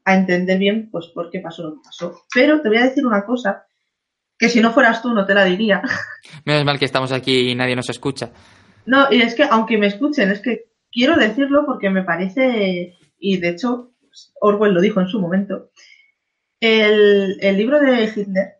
a, 0.08 0.14
entender 0.14 0.58
bien, 0.58 0.88
pues, 0.90 1.06
por 1.08 1.30
qué 1.30 1.40
pasó 1.40 1.62
lo 1.62 1.74
que 1.74 1.80
pasó. 1.84 2.22
Pero 2.34 2.60
te 2.60 2.68
voy 2.68 2.78
a 2.78 2.84
decir 2.84 3.06
una 3.06 3.24
cosa, 3.24 3.66
que 4.38 4.48
si 4.48 4.60
no 4.60 4.72
fueras 4.72 5.02
tú 5.02 5.12
no 5.12 5.26
te 5.26 5.34
la 5.34 5.44
diría. 5.44 5.82
Menos 6.44 6.64
mal 6.64 6.78
que 6.78 6.84
estamos 6.84 7.12
aquí 7.12 7.50
y 7.50 7.54
nadie 7.54 7.76
nos 7.76 7.90
escucha. 7.90 8.30
No, 8.86 9.12
y 9.12 9.20
es 9.20 9.34
que 9.34 9.44
aunque 9.44 9.78
me 9.78 9.86
escuchen, 9.86 10.30
es 10.30 10.40
que 10.40 10.66
quiero 10.90 11.16
decirlo 11.16 11.64
porque 11.66 11.90
me 11.90 12.02
parece, 12.02 12.96
y 13.18 13.36
de 13.38 13.48
hecho 13.50 13.92
Orwell 14.40 14.74
lo 14.74 14.80
dijo 14.80 15.00
en 15.00 15.08
su 15.08 15.20
momento, 15.20 15.70
el, 16.60 17.38
libro 17.56 17.80
de 17.80 18.04
Hitler 18.04 18.54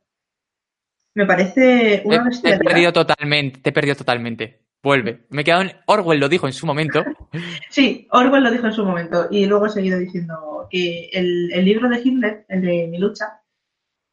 me 1.14 1.26
parece 1.26 2.03
una. 2.05 2.28
Te 2.30 2.55
he 2.55 2.59
perdido 2.59 2.92
totalmente, 2.92 3.61
te 3.61 3.70
he 3.70 3.72
perdido 3.72 3.96
totalmente. 3.96 4.68
Vuelve. 4.83 5.26
Me 5.31 5.43
he 5.43 5.51
en 5.51 5.72
Orwell 5.87 6.20
lo 6.20 6.29
dijo 6.29 6.47
en 6.47 6.53
su 6.53 6.66
momento. 6.66 7.05
Sí, 7.70 8.07
Orwell 8.11 8.45
lo 8.45 8.51
dijo 8.51 8.66
en 8.66 8.72
su 8.72 8.85
momento 8.85 9.26
y 9.31 9.47
luego 9.47 9.66
he 9.66 9.70
seguido 9.70 9.99
diciendo 9.99 10.66
que 10.70 11.11
el, 11.12 11.53
el 11.53 11.64
libro 11.64 11.89
de 11.89 12.01
Hitler, 12.01 12.45
el 12.49 12.62
de 12.62 12.87
Mi 12.89 12.99
lucha, 12.99 13.41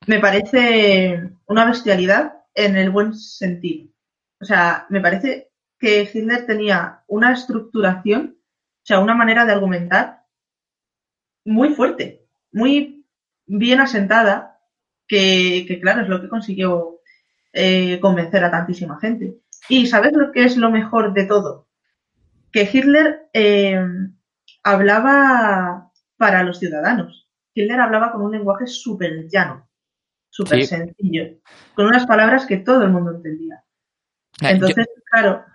me 0.07 0.19
parece 0.19 1.31
una 1.47 1.65
bestialidad 1.65 2.33
en 2.53 2.77
el 2.77 2.89
buen 2.89 3.13
sentido. 3.13 3.89
O 4.39 4.45
sea, 4.45 4.85
me 4.89 5.01
parece 5.01 5.51
que 5.79 6.09
Hitler 6.11 6.45
tenía 6.45 7.03
una 7.07 7.33
estructuración, 7.33 8.37
o 8.37 8.85
sea, 8.85 8.99
una 8.99 9.15
manera 9.15 9.45
de 9.45 9.53
argumentar 9.53 10.23
muy 11.45 11.73
fuerte, 11.73 12.25
muy 12.51 13.05
bien 13.45 13.79
asentada, 13.79 14.59
que, 15.07 15.79
claro, 15.81 16.01
es 16.01 16.09
lo 16.09 16.21
que 16.21 16.29
consiguió 16.29 17.01
eh, 17.53 17.99
convencer 17.99 18.43
a 18.43 18.51
tantísima 18.51 18.99
gente. 18.99 19.37
Y 19.69 19.87
¿sabes 19.87 20.13
lo 20.13 20.31
que 20.31 20.43
es 20.43 20.57
lo 20.57 20.69
mejor 20.69 21.13
de 21.13 21.25
todo? 21.25 21.67
Que 22.51 22.69
Hitler 22.71 23.29
eh, 23.33 23.79
hablaba 24.63 25.91
para 26.17 26.43
los 26.43 26.59
ciudadanos. 26.59 27.29
Hitler 27.53 27.79
hablaba 27.79 28.11
con 28.11 28.21
un 28.21 28.31
lenguaje 28.31 28.67
súper 28.67 29.27
llano, 29.29 29.67
súper 30.29 30.65
sencillo, 30.65 31.39
con 31.73 31.85
unas 31.87 32.05
palabras 32.05 32.45
que 32.45 32.57
todo 32.57 32.83
el 32.83 32.91
mundo 32.91 33.11
entendía. 33.11 33.63
Ah, 34.41 34.51
Entonces, 34.51 34.87
claro, 35.09 35.45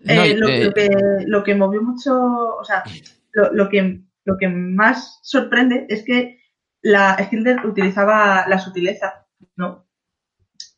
eh, 0.00 0.36
lo, 0.36 0.46
que, 0.46 1.24
lo, 1.26 1.42
que, 1.42 1.54
movió 1.54 1.82
mucho, 1.82 2.14
o 2.14 2.64
sea, 2.64 2.84
lo, 3.32 3.68
que, 3.68 4.02
lo 4.24 4.36
que 4.38 4.48
más 4.48 5.18
sorprende 5.22 5.86
es 5.88 6.04
que 6.04 6.40
la, 6.82 7.16
Hitler 7.30 7.66
utilizaba 7.66 8.46
la 8.46 8.58
sutileza, 8.58 9.26
¿no? 9.56 9.85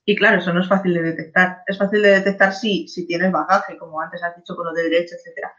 Y 0.08 0.16
claro, 0.16 0.38
eso 0.38 0.54
no 0.54 0.62
es 0.62 0.68
fácil 0.68 0.94
de 0.94 1.02
detectar. 1.02 1.58
Es 1.66 1.76
fácil 1.76 2.00
de 2.00 2.08
detectar 2.08 2.54
si, 2.54 2.88
si 2.88 3.06
tienes 3.06 3.30
bagaje, 3.30 3.76
como 3.76 4.00
antes 4.00 4.22
has 4.22 4.34
dicho 4.34 4.56
con 4.56 4.64
lo 4.64 4.72
de 4.72 4.84
derecho, 4.84 5.14
etcétera. 5.14 5.52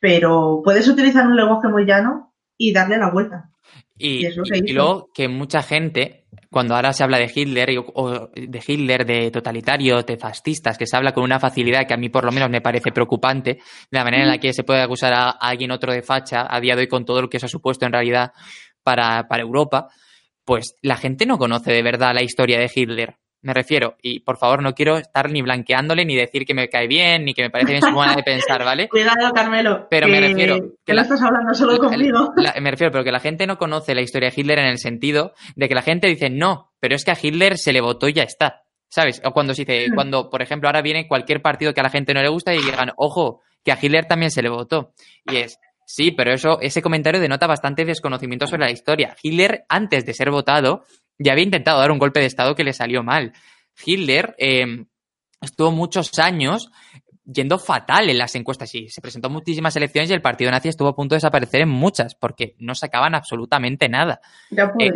Pero 0.00 0.62
puedes 0.64 0.88
utilizar 0.88 1.26
un 1.26 1.36
lenguaje 1.36 1.68
muy 1.68 1.84
llano 1.84 2.32
y 2.56 2.72
darle 2.72 2.96
la 2.96 3.10
vuelta. 3.10 3.50
Y, 3.98 4.26
y, 4.26 4.72
luego 4.72 5.10
que 5.12 5.28
mucha 5.28 5.60
gente, 5.60 6.24
cuando 6.50 6.74
ahora 6.74 6.94
se 6.94 7.04
habla 7.04 7.18
de 7.18 7.30
Hitler 7.34 7.68
o 7.92 8.30
de 8.34 8.62
Hitler, 8.66 9.04
de 9.04 9.30
totalitario, 9.30 10.00
de 10.00 10.16
fascistas, 10.16 10.78
que 10.78 10.86
se 10.86 10.96
habla 10.96 11.12
con 11.12 11.22
una 11.22 11.38
facilidad 11.38 11.86
que 11.86 11.92
a 11.92 11.98
mí 11.98 12.08
por 12.08 12.24
lo 12.24 12.32
menos 12.32 12.48
me 12.48 12.62
parece 12.62 12.92
preocupante, 12.92 13.56
de 13.90 13.98
la 13.98 14.04
manera 14.04 14.22
en 14.22 14.30
la 14.30 14.38
que 14.38 14.54
se 14.54 14.64
puede 14.64 14.80
acusar 14.80 15.12
a, 15.12 15.28
alguien 15.32 15.70
otro 15.70 15.92
de 15.92 16.00
facha 16.00 16.46
a 16.48 16.60
día 16.60 16.74
de 16.74 16.80
hoy 16.80 16.88
con 16.88 17.04
todo 17.04 17.20
lo 17.20 17.28
que 17.28 17.36
eso 17.36 17.44
ha 17.44 17.50
supuesto 17.50 17.84
en 17.84 17.92
realidad 17.92 18.32
para, 18.82 19.28
para 19.28 19.42
Europa, 19.42 19.88
pues 20.48 20.76
la 20.80 20.96
gente 20.96 21.26
no 21.26 21.36
conoce 21.36 21.72
de 21.72 21.82
verdad 21.82 22.14
la 22.14 22.22
historia 22.22 22.58
de 22.58 22.70
Hitler. 22.74 23.16
Me 23.42 23.52
refiero, 23.52 23.98
y 24.00 24.20
por 24.20 24.38
favor 24.38 24.62
no 24.62 24.72
quiero 24.72 24.96
estar 24.96 25.30
ni 25.30 25.42
blanqueándole 25.42 26.06
ni 26.06 26.16
decir 26.16 26.46
que 26.46 26.54
me 26.54 26.70
cae 26.70 26.88
bien 26.88 27.26
ni 27.26 27.34
que 27.34 27.42
me 27.42 27.50
parece 27.50 27.72
bien 27.72 27.82
su 27.82 27.90
manera 27.90 28.16
de 28.16 28.22
pensar, 28.22 28.64
¿vale? 28.64 28.88
Cuidado, 28.90 29.30
Carmelo. 29.34 29.86
Pero 29.90 30.08
me 30.08 30.18
refiero. 30.22 30.56
Que, 30.86 30.94
lo 30.94 31.02
estás 31.02 31.20
hablando 31.20 31.52
solo 31.52 31.76
conmigo. 31.76 32.32
me 32.62 32.70
refiero, 32.70 32.90
pero 32.90 33.04
que 33.04 33.12
la 33.12 33.20
gente 33.20 33.46
no 33.46 33.58
conoce 33.58 33.94
la 33.94 34.00
historia 34.00 34.30
de 34.30 34.40
Hitler 34.40 34.58
en 34.60 34.68
el 34.68 34.78
sentido 34.78 35.34
de 35.54 35.68
que 35.68 35.74
la 35.74 35.82
gente 35.82 36.06
dice, 36.06 36.30
no, 36.30 36.72
pero 36.80 36.96
es 36.96 37.04
que 37.04 37.10
a 37.10 37.18
Hitler 37.20 37.58
se 37.58 37.74
le 37.74 37.82
votó 37.82 38.08
y 38.08 38.14
ya 38.14 38.22
está. 38.22 38.62
¿Sabes? 38.88 39.20
O 39.26 39.32
cuando 39.32 39.52
se 39.52 39.66
dice, 39.66 39.90
mm. 39.90 39.94
cuando, 39.94 40.30
por 40.30 40.40
ejemplo, 40.40 40.70
ahora 40.70 40.80
viene 40.80 41.06
cualquier 41.06 41.42
partido 41.42 41.74
que 41.74 41.80
a 41.80 41.84
la 41.84 41.90
gente 41.90 42.14
no 42.14 42.22
le 42.22 42.30
gusta 42.30 42.54
y 42.54 42.62
digan, 42.62 42.92
ojo, 42.96 43.42
que 43.62 43.70
a 43.70 43.78
Hitler 43.78 44.06
también 44.06 44.30
se 44.30 44.40
le 44.40 44.48
votó. 44.48 44.94
Y 45.26 45.36
es, 45.36 45.58
sí, 45.88 46.10
pero 46.10 46.34
eso, 46.34 46.60
ese 46.60 46.82
comentario 46.82 47.20
denota 47.20 47.46
bastante 47.46 47.86
desconocimiento 47.86 48.46
sobre 48.46 48.66
la 48.66 48.70
historia. 48.70 49.16
Hitler, 49.22 49.64
antes 49.70 50.04
de 50.04 50.12
ser 50.12 50.30
votado, 50.30 50.84
ya 51.18 51.32
había 51.32 51.44
intentado 51.44 51.80
dar 51.80 51.90
un 51.90 51.98
golpe 51.98 52.20
de 52.20 52.26
Estado 52.26 52.54
que 52.54 52.62
le 52.62 52.74
salió 52.74 53.02
mal. 53.02 53.32
Hitler 53.84 54.34
em, 54.38 54.86
estuvo 55.40 55.72
muchos 55.72 56.18
años 56.18 56.70
yendo 57.24 57.58
fatal 57.58 58.08
en 58.08 58.18
las 58.18 58.34
encuestas 58.34 58.74
y 58.74 58.88
se 58.88 59.00
presentó 59.00 59.28
muchísimas 59.30 59.76
elecciones 59.76 60.10
y 60.10 60.14
el 60.14 60.22
partido 60.22 60.50
nazi 60.50 60.68
estuvo 60.68 60.88
a 60.88 60.96
punto 60.96 61.14
de 61.14 61.18
desaparecer 61.18 61.62
en 61.62 61.68
muchas 61.68 62.14
porque 62.14 62.54
no 62.58 62.74
sacaban 62.74 63.14
absolutamente 63.14 63.88
nada. 63.88 64.20
Ya 64.50 64.72
eh, 64.78 64.90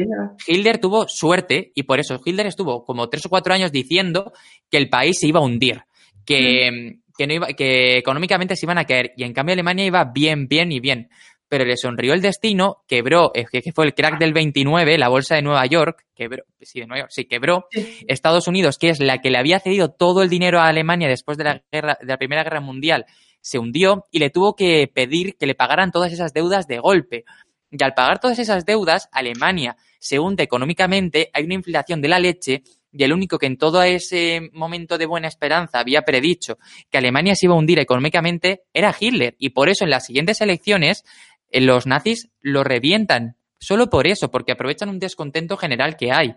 Hitler 0.46 0.78
tuvo 0.78 1.08
suerte 1.08 1.72
y 1.74 1.82
por 1.84 2.00
eso 2.00 2.20
Hitler 2.24 2.46
estuvo 2.46 2.84
como 2.84 3.08
tres 3.08 3.26
o 3.26 3.28
cuatro 3.28 3.54
años 3.54 3.72
diciendo 3.72 4.32
que 4.70 4.78
el 4.78 4.88
país 4.88 5.18
se 5.20 5.28
iba 5.28 5.40
a 5.40 5.42
hundir, 5.42 5.84
que, 6.24 6.70
mm. 6.70 6.74
em, 6.74 7.01
que, 7.16 7.26
no 7.26 7.34
iba, 7.34 7.46
que 7.48 7.98
económicamente 7.98 8.56
se 8.56 8.66
iban 8.66 8.78
a 8.78 8.84
caer 8.84 9.12
y 9.16 9.24
en 9.24 9.32
cambio 9.32 9.52
Alemania 9.54 9.84
iba 9.84 10.04
bien, 10.04 10.48
bien 10.48 10.72
y 10.72 10.80
bien 10.80 11.08
pero 11.52 11.66
le 11.66 11.76
sonrió 11.76 12.14
el 12.14 12.22
destino, 12.22 12.78
quebró, 12.88 13.30
que 13.30 13.72
fue 13.74 13.84
el 13.84 13.92
crack 13.92 14.18
del 14.18 14.32
29, 14.32 14.96
la 14.96 15.10
bolsa 15.10 15.34
de 15.34 15.42
Nueva 15.42 15.66
York, 15.66 16.06
quebró, 16.14 16.44
sí, 16.62 16.80
de 16.80 16.86
Nueva 16.86 17.02
York, 17.02 17.10
sí, 17.12 17.26
quebró. 17.26 17.66
Estados 18.08 18.48
Unidos, 18.48 18.78
que 18.78 18.88
es 18.88 19.00
la 19.00 19.18
que 19.18 19.28
le 19.28 19.36
había 19.36 19.60
cedido 19.60 19.90
todo 19.90 20.22
el 20.22 20.30
dinero 20.30 20.60
a 20.60 20.68
Alemania 20.68 21.08
después 21.08 21.36
de 21.36 21.44
la, 21.44 21.62
guerra, 21.70 21.98
de 22.00 22.06
la 22.06 22.16
Primera 22.16 22.42
Guerra 22.42 22.62
Mundial, 22.62 23.04
se 23.42 23.58
hundió 23.58 24.06
y 24.10 24.18
le 24.18 24.30
tuvo 24.30 24.56
que 24.56 24.90
pedir 24.94 25.36
que 25.36 25.44
le 25.44 25.54
pagaran 25.54 25.92
todas 25.92 26.10
esas 26.10 26.32
deudas 26.32 26.66
de 26.68 26.78
golpe. 26.78 27.26
Y 27.70 27.84
al 27.84 27.92
pagar 27.92 28.18
todas 28.18 28.38
esas 28.38 28.64
deudas, 28.64 29.10
Alemania 29.12 29.76
se 29.98 30.18
hunde 30.18 30.44
económicamente, 30.44 31.28
hay 31.34 31.44
una 31.44 31.52
inflación 31.52 32.00
de 32.00 32.08
la 32.08 32.18
leche 32.18 32.62
y 32.92 33.04
el 33.04 33.12
único 33.12 33.38
que 33.38 33.46
en 33.46 33.56
todo 33.56 33.82
ese 33.82 34.50
momento 34.52 34.98
de 34.98 35.06
buena 35.06 35.28
esperanza 35.28 35.80
había 35.80 36.02
predicho 36.02 36.58
que 36.90 36.98
Alemania 36.98 37.34
se 37.34 37.46
iba 37.46 37.54
a 37.54 37.58
hundir 37.58 37.78
económicamente 37.78 38.62
era 38.74 38.94
Hitler. 38.98 39.34
Y 39.38 39.50
por 39.50 39.70
eso 39.70 39.84
en 39.84 39.90
las 39.90 40.06
siguientes 40.06 40.40
elecciones 40.40 41.04
eh, 41.50 41.60
los 41.60 41.86
nazis 41.86 42.30
lo 42.40 42.64
revientan. 42.64 43.36
Solo 43.58 43.88
por 43.88 44.06
eso, 44.06 44.30
porque 44.30 44.52
aprovechan 44.52 44.88
un 44.88 44.98
descontento 44.98 45.56
general 45.56 45.96
que 45.96 46.12
hay. 46.12 46.34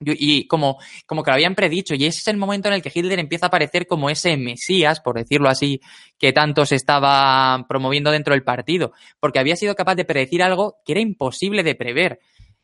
Y 0.00 0.46
como, 0.46 0.78
como 1.06 1.24
que 1.24 1.30
lo 1.30 1.34
habían 1.34 1.56
predicho, 1.56 1.94
y 1.96 2.04
ese 2.04 2.18
es 2.18 2.28
el 2.28 2.36
momento 2.36 2.68
en 2.68 2.74
el 2.74 2.82
que 2.82 2.92
Hitler 2.94 3.18
empieza 3.18 3.46
a 3.46 3.48
aparecer 3.48 3.88
como 3.88 4.10
ese 4.10 4.36
Mesías, 4.36 5.00
por 5.00 5.16
decirlo 5.16 5.48
así, 5.48 5.80
que 6.18 6.32
tanto 6.32 6.64
se 6.66 6.76
estaba 6.76 7.66
promoviendo 7.68 8.12
dentro 8.12 8.34
del 8.34 8.44
partido, 8.44 8.92
porque 9.18 9.40
había 9.40 9.56
sido 9.56 9.74
capaz 9.74 9.96
de 9.96 10.04
predecir 10.04 10.42
algo 10.42 10.76
que 10.84 10.92
era 10.92 11.00
imposible 11.00 11.64
de 11.64 11.74
prever. 11.74 12.20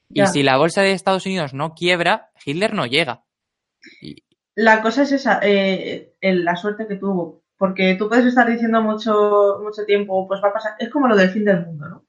Y 0.08 0.26
si 0.26 0.42
la 0.42 0.56
bolsa 0.56 0.82
de 0.82 0.92
Estados 0.92 1.26
Unidos 1.26 1.54
no 1.54 1.74
quiebra, 1.74 2.30
Hitler 2.44 2.74
no 2.74 2.86
llega. 2.86 3.24
La 4.54 4.82
cosa 4.82 5.02
es 5.02 5.12
esa, 5.12 5.40
eh, 5.42 6.14
la 6.20 6.56
suerte 6.56 6.86
que 6.86 6.96
tuvo, 6.96 7.42
porque 7.56 7.96
tú 7.96 8.08
puedes 8.08 8.26
estar 8.26 8.48
diciendo 8.48 8.80
mucho, 8.82 9.58
mucho 9.62 9.84
tiempo, 9.84 10.26
pues 10.28 10.40
va 10.42 10.48
a 10.48 10.52
pasar, 10.52 10.72
es 10.78 10.90
como 10.90 11.08
lo 11.08 11.16
del 11.16 11.30
fin 11.30 11.44
del 11.44 11.66
mundo, 11.66 11.88
¿no? 11.88 12.04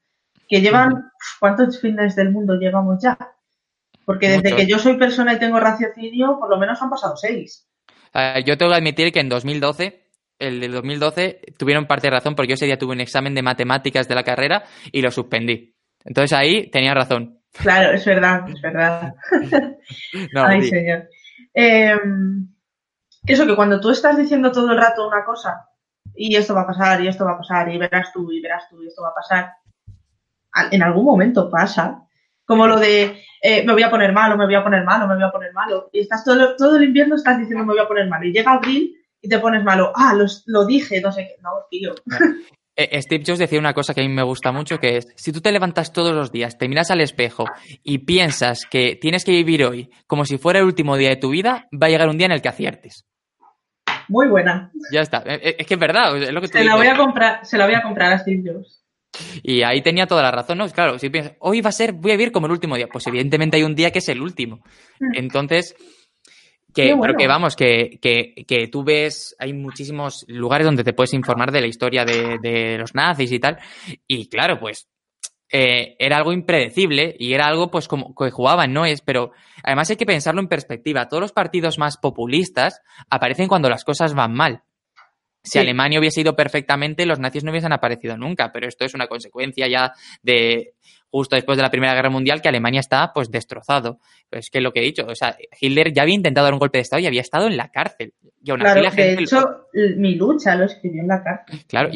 Que 0.48 0.60
llevan, 0.60 1.10
¿cuántos 1.40 1.80
fines 1.80 2.14
del 2.14 2.30
mundo 2.30 2.54
llevamos 2.54 3.02
ya? 3.02 3.18
Porque 4.04 4.28
desde 4.28 4.54
que 4.54 4.66
yo 4.66 4.78
soy 4.78 4.96
persona 4.96 5.32
y 5.32 5.40
tengo 5.40 5.58
raciocinio, 5.58 6.38
por 6.38 6.48
lo 6.48 6.58
menos 6.58 6.80
han 6.80 6.90
pasado 6.90 7.16
seis. 7.16 7.66
yo 8.44 8.56
tengo 8.56 8.70
que 8.70 8.78
admitir 8.78 9.12
que 9.12 9.20
en 9.20 9.28
2012 9.28 10.06
el 10.38 10.60
del 10.60 10.72
2012 10.72 11.40
tuvieron 11.58 11.86
parte 11.86 12.08
de 12.08 12.12
razón 12.12 12.34
porque 12.34 12.50
yo 12.50 12.54
ese 12.54 12.66
día 12.66 12.78
tuve 12.78 12.92
un 12.92 13.00
examen 13.00 13.34
de 13.34 13.42
matemáticas 13.42 14.06
de 14.06 14.14
la 14.14 14.22
carrera 14.22 14.64
y 14.92 15.02
lo 15.02 15.10
suspendí. 15.10 15.74
Entonces 16.04 16.32
ahí 16.32 16.70
tenía 16.70 16.94
razón. 16.94 17.35
Claro, 17.58 17.92
es 17.92 18.04
verdad, 18.04 18.48
es 18.48 18.60
verdad. 18.60 19.14
Ay, 20.34 20.62
señor. 20.68 21.08
Eh, 21.54 21.96
eso 23.26 23.46
que 23.46 23.56
cuando 23.56 23.80
tú 23.80 23.90
estás 23.90 24.16
diciendo 24.16 24.52
todo 24.52 24.70
el 24.70 24.78
rato 24.78 25.06
una 25.06 25.24
cosa 25.24 25.66
y 26.14 26.36
esto 26.36 26.54
va 26.54 26.62
a 26.62 26.66
pasar 26.66 27.00
y 27.02 27.08
esto 27.08 27.24
va 27.24 27.32
a 27.32 27.38
pasar 27.38 27.72
y 27.72 27.78
verás 27.78 28.12
tú 28.12 28.30
y 28.30 28.40
verás 28.40 28.68
tú 28.70 28.82
y 28.82 28.86
esto 28.86 29.02
va 29.02 29.08
a 29.08 29.14
pasar, 29.14 29.52
en 30.70 30.82
algún 30.82 31.04
momento 31.04 31.50
pasa. 31.50 32.02
Como 32.44 32.68
lo 32.68 32.78
de 32.78 33.20
eh, 33.42 33.64
me 33.64 33.72
voy 33.72 33.82
a 33.82 33.90
poner 33.90 34.12
malo, 34.12 34.36
me 34.36 34.44
voy 34.44 34.54
a 34.54 34.62
poner 34.62 34.84
malo, 34.84 35.06
me 35.06 35.14
voy 35.14 35.24
a 35.24 35.30
poner 35.30 35.52
malo. 35.52 35.90
Y 35.92 36.00
estás 36.00 36.24
todo, 36.24 36.56
todo 36.56 36.76
el 36.76 36.84
invierno 36.84 37.16
estás 37.16 37.38
diciendo 37.38 37.64
me 37.64 37.72
voy 37.72 37.82
a 37.82 37.88
poner 37.88 38.08
malo. 38.08 38.24
Y 38.24 38.32
llega 38.32 38.52
abril 38.52 38.96
y 39.20 39.28
te 39.28 39.38
pones 39.38 39.64
malo. 39.64 39.92
Ah, 39.94 40.14
lo, 40.46 40.66
dije, 40.66 41.00
no 41.00 41.12
sé 41.12 41.26
qué. 41.26 41.42
No, 41.42 41.50
tío. 41.70 41.94
Eh, 42.76 43.00
Steve 43.00 43.24
Jobs 43.26 43.38
decía 43.38 43.58
una 43.58 43.72
cosa 43.72 43.94
que 43.94 44.02
a 44.02 44.04
mí 44.04 44.12
me 44.12 44.22
gusta 44.22 44.52
mucho, 44.52 44.78
que 44.78 44.98
es, 44.98 45.08
si 45.16 45.32
tú 45.32 45.40
te 45.40 45.50
levantas 45.50 45.92
todos 45.92 46.14
los 46.14 46.30
días, 46.30 46.58
te 46.58 46.68
miras 46.68 46.90
al 46.90 47.00
espejo 47.00 47.46
y 47.82 47.98
piensas 47.98 48.66
que 48.70 48.96
tienes 49.00 49.24
que 49.24 49.32
vivir 49.32 49.64
hoy 49.64 49.90
como 50.06 50.26
si 50.26 50.36
fuera 50.36 50.58
el 50.58 50.66
último 50.66 50.96
día 50.96 51.08
de 51.08 51.16
tu 51.16 51.30
vida, 51.30 51.68
va 51.72 51.86
a 51.86 51.90
llegar 51.90 52.08
un 52.08 52.18
día 52.18 52.26
en 52.26 52.32
el 52.32 52.42
que 52.42 52.50
aciertes. 52.50 53.06
Muy 54.08 54.28
buena. 54.28 54.70
Ya 54.92 55.00
está. 55.00 55.22
Eh, 55.26 55.40
eh, 55.42 55.56
es 55.58 55.66
que 55.66 55.74
es 55.74 55.80
verdad. 55.80 56.16
Es 56.22 56.32
lo 56.32 56.40
que 56.40 56.48
se, 56.48 56.64
la 56.64 56.76
voy 56.76 56.86
a 56.86 56.96
comprar, 56.96 57.44
se 57.44 57.58
la 57.58 57.66
voy 57.66 57.74
a 57.74 57.82
comprar 57.82 58.12
a 58.12 58.18
Steve 58.18 58.42
Jobs. 58.44 58.84
Y 59.42 59.62
ahí 59.62 59.80
tenía 59.82 60.06
toda 60.06 60.22
la 60.22 60.30
razón, 60.30 60.58
¿no? 60.58 60.68
Claro, 60.68 60.98
si 60.98 61.08
piensas, 61.08 61.34
hoy 61.40 61.62
va 61.62 61.70
a 61.70 61.72
ser, 61.72 61.92
voy 61.92 62.12
a 62.12 62.16
vivir 62.16 62.32
como 62.32 62.46
el 62.46 62.52
último 62.52 62.76
día. 62.76 62.86
Pues 62.92 63.06
evidentemente 63.06 63.56
hay 63.56 63.62
un 63.62 63.74
día 63.74 63.90
que 63.90 64.00
es 64.00 64.08
el 64.08 64.20
último. 64.20 64.60
Mm. 65.00 65.12
Entonces, 65.14 65.74
que, 66.76 66.94
pero 67.00 67.14
que 67.14 67.26
vamos, 67.26 67.56
que, 67.56 67.98
que, 68.00 68.68
tú 68.68 68.84
ves, 68.84 69.34
hay 69.38 69.54
muchísimos 69.54 70.26
lugares 70.28 70.66
donde 70.66 70.84
te 70.84 70.92
puedes 70.92 71.14
informar 71.14 71.50
de 71.50 71.62
la 71.62 71.66
historia 71.66 72.04
de, 72.04 72.36
de 72.42 72.76
los 72.76 72.94
nazis 72.94 73.32
y 73.32 73.40
tal. 73.40 73.58
Y 74.06 74.28
claro, 74.28 74.60
pues 74.60 74.86
eh, 75.50 75.96
era 75.98 76.18
algo 76.18 76.32
impredecible 76.32 77.16
y 77.18 77.32
era 77.32 77.46
algo 77.46 77.70
pues 77.70 77.88
como 77.88 78.14
que 78.14 78.30
jugaban, 78.30 78.74
¿no? 78.74 78.84
Es, 78.84 79.00
pero 79.00 79.32
además 79.62 79.88
hay 79.88 79.96
que 79.96 80.04
pensarlo 80.04 80.40
en 80.40 80.48
perspectiva. 80.48 81.08
Todos 81.08 81.22
los 81.22 81.32
partidos 81.32 81.78
más 81.78 81.96
populistas 81.96 82.82
aparecen 83.08 83.48
cuando 83.48 83.70
las 83.70 83.84
cosas 83.84 84.12
van 84.12 84.34
mal. 84.34 84.62
Si 85.42 85.60
Alemania 85.60 86.00
hubiese 86.00 86.20
ido 86.20 86.34
perfectamente, 86.34 87.06
los 87.06 87.20
nazis 87.20 87.44
no 87.44 87.52
hubiesen 87.52 87.72
aparecido 87.72 88.18
nunca, 88.18 88.50
pero 88.52 88.66
esto 88.66 88.84
es 88.84 88.94
una 88.94 89.06
consecuencia 89.06 89.68
ya 89.68 89.92
de, 90.20 90.74
justo 91.10 91.36
después 91.36 91.56
de 91.56 91.62
la 91.62 91.70
Primera 91.70 91.94
Guerra 91.94 92.10
Mundial 92.10 92.42
que 92.42 92.48
Alemania 92.48 92.80
está 92.80 93.12
pues 93.12 93.30
destrozado. 93.30 93.98
Pues 94.28 94.46
es 94.46 94.50
que 94.50 94.60
lo 94.60 94.72
que 94.72 94.80
he 94.80 94.84
dicho, 94.84 95.06
o 95.06 95.14
sea, 95.14 95.36
Hitler 95.60 95.92
ya 95.92 96.02
había 96.02 96.14
intentado 96.14 96.44
dar 96.44 96.54
un 96.54 96.58
golpe 96.58 96.78
de 96.78 96.82
Estado 96.82 97.02
y 97.02 97.06
había 97.06 97.20
estado 97.20 97.46
en 97.46 97.56
la 97.56 97.68
cárcel. 97.68 98.14
Y 98.42 98.52
claro, 98.52 98.80
de 98.80 99.14
hecho, 99.14 99.66
mi 99.96 100.14
lucha 100.14 100.54
lo 100.54 100.66
escribió 100.66 101.02
en 101.02 101.08
la 101.08 101.20
cárcel. 101.20 101.64
Claro, 101.66 101.88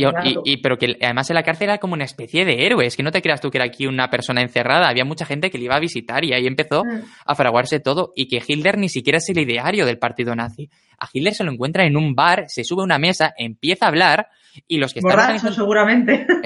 y, 0.45 0.57
pero 0.57 0.77
que 0.79 0.97
además 1.01 1.31
en 1.31 1.35
la 1.35 1.45
cárcel 1.45 1.69
era 1.69 1.79
como 1.79 1.95
una 1.95 2.05
especie 2.05 2.45
de 2.45 2.67
héroe. 2.67 2.87
Es 2.87 2.97
que 2.97 3.05
no 3.05 3.13
te 3.13 3.23
creas 3.23 3.41
tú 3.41 3.51
que 3.51 3.59
era 3.59 3.67
aquí 3.67 3.87
una 3.87 4.11
persona 4.11 4.43
encerrada. 4.43 4.89
Había 4.89 5.05
mucha 5.05 5.25
gente 5.25 5.49
que 5.51 5.59
le 5.59 5.65
iba 5.65 5.77
a 5.77 5.81
visitar 5.81 6.25
y 6.25 6.33
ahí 6.33 6.49
empezó 6.49 6.85
mm. 6.85 7.03
a 7.25 7.35
fraguarse 7.37 7.79
todo. 7.79 8.11
Y 8.17 8.27
que 8.27 8.43
Hitler 8.45 8.79
ni 8.79 8.89
siquiera 8.89 9.19
es 9.19 9.29
el 9.29 9.39
ideario 9.39 9.87
del 9.87 9.99
partido 9.99 10.35
nazi. 10.35 10.71
A 10.99 11.09
Hitler 11.13 11.35
se 11.35 11.45
lo 11.45 11.53
encuentra 11.53 11.87
en 11.87 11.97
un 11.97 12.17
bar, 12.17 12.47
se 12.49 12.65
sube 12.65 12.83
a 12.83 12.85
una 12.85 12.99
mesa, 12.99 13.33
empieza 13.39 13.87
a 13.87 13.89
hablar 13.89 14.27
y 14.67 14.79
los 14.79 14.93
que 14.93 15.01
están... 15.01 15.39
seguramente. 15.53 16.27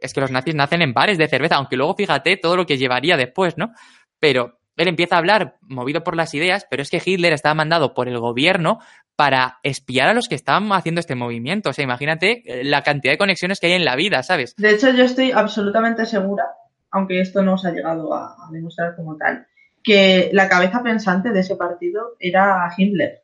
Es 0.00 0.14
que 0.14 0.20
los 0.22 0.30
nazis 0.30 0.54
nacen 0.54 0.80
en 0.80 0.94
bares 0.94 1.18
de 1.18 1.28
cerveza, 1.28 1.56
aunque 1.56 1.76
luego 1.76 1.94
fíjate 1.94 2.38
todo 2.38 2.56
lo 2.56 2.64
que 2.64 2.78
llevaría 2.78 3.18
después, 3.18 3.58
¿no? 3.58 3.74
Pero 4.18 4.58
él 4.76 4.88
empieza 4.88 5.16
a 5.16 5.18
hablar 5.18 5.56
movido 5.60 6.02
por 6.02 6.16
las 6.16 6.34
ideas, 6.34 6.66
pero 6.68 6.82
es 6.82 6.90
que 6.90 7.02
Hitler 7.04 7.32
estaba 7.32 7.54
mandado 7.54 7.94
por 7.94 8.08
el 8.08 8.18
gobierno 8.18 8.78
para 9.16 9.58
espiar 9.62 10.08
a 10.08 10.14
los 10.14 10.26
que 10.26 10.34
estaban 10.34 10.72
haciendo 10.72 11.00
este 11.00 11.14
movimiento. 11.14 11.70
O 11.70 11.72
sea, 11.72 11.84
imagínate 11.84 12.42
eh, 12.44 12.64
la 12.64 12.82
cantidad 12.82 13.12
de 13.12 13.18
conexiones 13.18 13.60
que 13.60 13.68
hay 13.68 13.72
en 13.74 13.84
la 13.84 13.96
vida, 13.96 14.22
¿sabes? 14.22 14.54
De 14.56 14.70
hecho, 14.70 14.90
yo 14.90 15.04
estoy 15.04 15.30
absolutamente 15.30 16.06
segura, 16.06 16.44
aunque 16.90 17.20
esto 17.20 17.42
no 17.42 17.54
os 17.54 17.64
ha 17.64 17.70
llegado 17.70 18.12
a, 18.14 18.36
demostrar 18.50 18.96
como 18.96 19.16
tal, 19.16 19.46
que 19.82 20.30
la 20.32 20.48
cabeza 20.48 20.82
pensante 20.82 21.30
de 21.30 21.40
ese 21.40 21.56
partido 21.56 22.16
era 22.18 22.68
Himmler, 22.76 23.22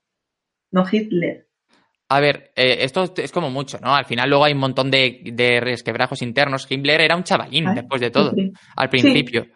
no 0.71 0.85
Hitler. 0.91 1.47
A 2.13 2.19
ver, 2.19 2.51
eh, 2.57 2.79
esto 2.81 3.15
es 3.17 3.31
como 3.31 3.51
mucho, 3.51 3.79
¿no? 3.81 3.95
Al 3.95 4.05
final 4.05 4.29
luego 4.29 4.45
hay 4.45 4.53
un 4.53 4.59
montón 4.59 4.91
de, 4.91 5.21
de 5.33 5.61
resquebrajos 5.61 6.23
internos. 6.23 6.67
Himmler 6.69 7.03
era 7.03 7.15
un 7.15 7.23
chavalín, 7.23 7.73
después 7.73 8.01
de 8.01 8.11
todo, 8.11 8.33
al 8.77 8.89
principio. 8.89 9.47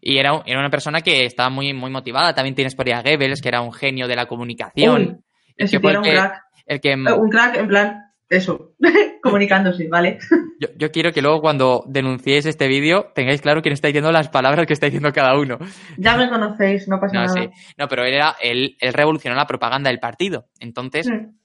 Y 0.00 0.18
era, 0.18 0.40
era, 0.46 0.60
una 0.60 0.70
persona 0.70 1.00
que 1.00 1.24
estaba 1.24 1.50
muy, 1.50 1.72
muy 1.72 1.90
motivada. 1.90 2.32
También 2.32 2.54
tienes 2.54 2.76
por 2.76 2.86
ahí 2.86 2.92
a 2.92 3.02
Goebbels, 3.02 3.42
que 3.42 3.48
era 3.48 3.62
un 3.62 3.72
genio 3.72 4.06
de 4.06 4.14
la 4.14 4.26
comunicación. 4.26 5.24
ese 5.56 5.80
era 5.82 5.98
un 5.98 6.04
crack. 6.04 6.42
El 6.66 6.80
que, 6.80 6.92
eh, 6.92 7.12
un 7.18 7.30
crack, 7.30 7.56
en 7.56 7.66
plan, 7.66 8.02
eso, 8.28 8.76
comunicándose, 9.22 9.88
¿vale? 9.88 10.18
Yo, 10.60 10.68
yo, 10.76 10.92
quiero 10.92 11.10
que 11.10 11.20
luego 11.20 11.40
cuando 11.40 11.82
denunciéis 11.88 12.46
este 12.46 12.68
vídeo 12.68 13.10
tengáis 13.12 13.42
claro 13.42 13.60
quién 13.60 13.72
está 13.72 13.88
diciendo 13.88 14.12
las 14.12 14.28
palabras 14.28 14.66
que 14.66 14.72
está 14.72 14.86
diciendo 14.86 15.12
cada 15.12 15.36
uno. 15.36 15.58
Ya 15.98 16.16
me 16.16 16.28
conocéis, 16.28 16.86
no 16.86 17.00
pasa 17.00 17.24
nada. 17.24 17.50
No, 17.76 17.88
pero 17.88 18.04
él, 18.04 18.14
era, 18.14 18.36
él, 18.40 18.76
él 18.78 18.92
revolucionó 18.92 19.34
la 19.34 19.46
propaganda 19.46 19.90
del 19.90 19.98
partido. 19.98 20.46
Entonces... 20.60 21.08
Mm 21.10 21.43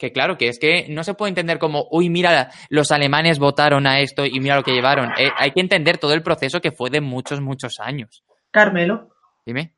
que 0.00 0.12
claro, 0.12 0.38
que 0.38 0.48
es 0.48 0.58
que 0.58 0.86
no 0.88 1.04
se 1.04 1.14
puede 1.14 1.28
entender 1.28 1.58
como, 1.58 1.86
uy, 1.90 2.08
mira, 2.08 2.50
los 2.70 2.90
alemanes 2.90 3.38
votaron 3.38 3.86
a 3.86 4.00
esto 4.00 4.24
y 4.24 4.40
mira 4.40 4.56
lo 4.56 4.62
que 4.62 4.72
llevaron. 4.72 5.10
Eh, 5.18 5.30
hay 5.36 5.50
que 5.50 5.60
entender 5.60 5.98
todo 5.98 6.14
el 6.14 6.22
proceso 6.22 6.60
que 6.60 6.72
fue 6.72 6.88
de 6.88 7.02
muchos, 7.02 7.40
muchos 7.40 7.78
años. 7.78 8.24
Carmelo. 8.50 9.10
Dime. 9.44 9.74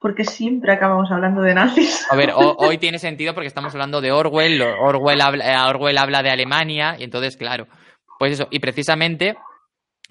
Porque 0.00 0.24
siempre 0.24 0.72
acabamos 0.72 1.10
hablando 1.12 1.40
de 1.42 1.54
nazis. 1.54 2.04
A 2.10 2.16
ver, 2.16 2.32
hoy 2.34 2.78
tiene 2.78 2.98
sentido 2.98 3.32
porque 3.32 3.46
estamos 3.46 3.72
hablando 3.72 4.00
de 4.00 4.10
Orwell, 4.10 4.60
Orwell 4.60 5.20
habla, 5.20 5.52
eh, 5.52 5.68
Orwell 5.68 5.98
habla 5.98 6.22
de 6.22 6.30
Alemania, 6.30 6.96
y 6.98 7.04
entonces, 7.04 7.36
claro, 7.36 7.68
pues 8.18 8.32
eso, 8.32 8.48
y 8.50 8.58
precisamente 8.58 9.36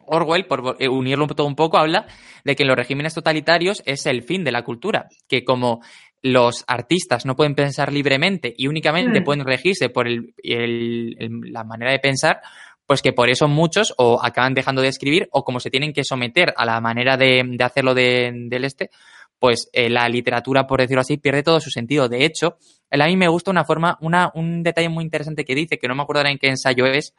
Orwell, 0.05 0.45
por 0.45 0.77
eh, 0.79 0.87
unirlo 0.87 1.27
todo 1.27 1.47
un 1.47 1.55
poco, 1.55 1.77
habla 1.77 2.07
de 2.43 2.55
que 2.55 2.63
en 2.63 2.69
los 2.69 2.77
regímenes 2.77 3.13
totalitarios 3.13 3.83
es 3.85 4.05
el 4.05 4.23
fin 4.23 4.43
de 4.43 4.51
la 4.51 4.63
cultura, 4.63 5.07
que 5.27 5.43
como 5.43 5.81
los 6.21 6.63
artistas 6.67 7.25
no 7.25 7.35
pueden 7.35 7.55
pensar 7.55 7.93
libremente 7.93 8.53
y 8.55 8.67
únicamente 8.67 9.21
mm. 9.21 9.23
pueden 9.23 9.45
regirse 9.45 9.89
por 9.89 10.07
la 10.07 11.63
manera 11.63 11.91
de 11.91 11.99
pensar, 11.99 12.41
pues 12.85 13.01
que 13.01 13.13
por 13.13 13.29
eso 13.29 13.47
muchos 13.47 13.93
o 13.97 14.19
acaban 14.21 14.53
dejando 14.53 14.81
de 14.81 14.87
escribir 14.87 15.29
o 15.31 15.43
como 15.43 15.59
se 15.59 15.69
tienen 15.69 15.93
que 15.93 16.03
someter 16.03 16.53
a 16.57 16.65
la 16.65 16.81
manera 16.81 17.17
de, 17.17 17.57
hacerlo 17.63 17.93
del 17.93 18.63
este, 18.63 18.89
pues 19.37 19.69
eh, 19.73 19.89
la 19.89 20.09
literatura, 20.09 20.67
por 20.67 20.81
decirlo 20.81 21.01
así, 21.01 21.17
pierde 21.17 21.43
todo 21.43 21.59
su 21.59 21.69
sentido. 21.69 22.09
De 22.09 22.25
hecho, 22.25 22.57
a 22.89 23.07
mí 23.07 23.15
me 23.15 23.27
gusta 23.27 23.51
una 23.51 23.63
forma, 23.63 23.97
una, 24.01 24.31
un 24.33 24.63
detalle 24.63 24.89
muy 24.89 25.03
interesante 25.03 25.45
que 25.45 25.55
dice, 25.55 25.77
que 25.77 25.87
no 25.87 25.95
me 25.95 26.03
acuerdo 26.03 26.25
en 26.25 26.37
qué 26.37 26.47
ensayo 26.47 26.85
es, 26.85 27.15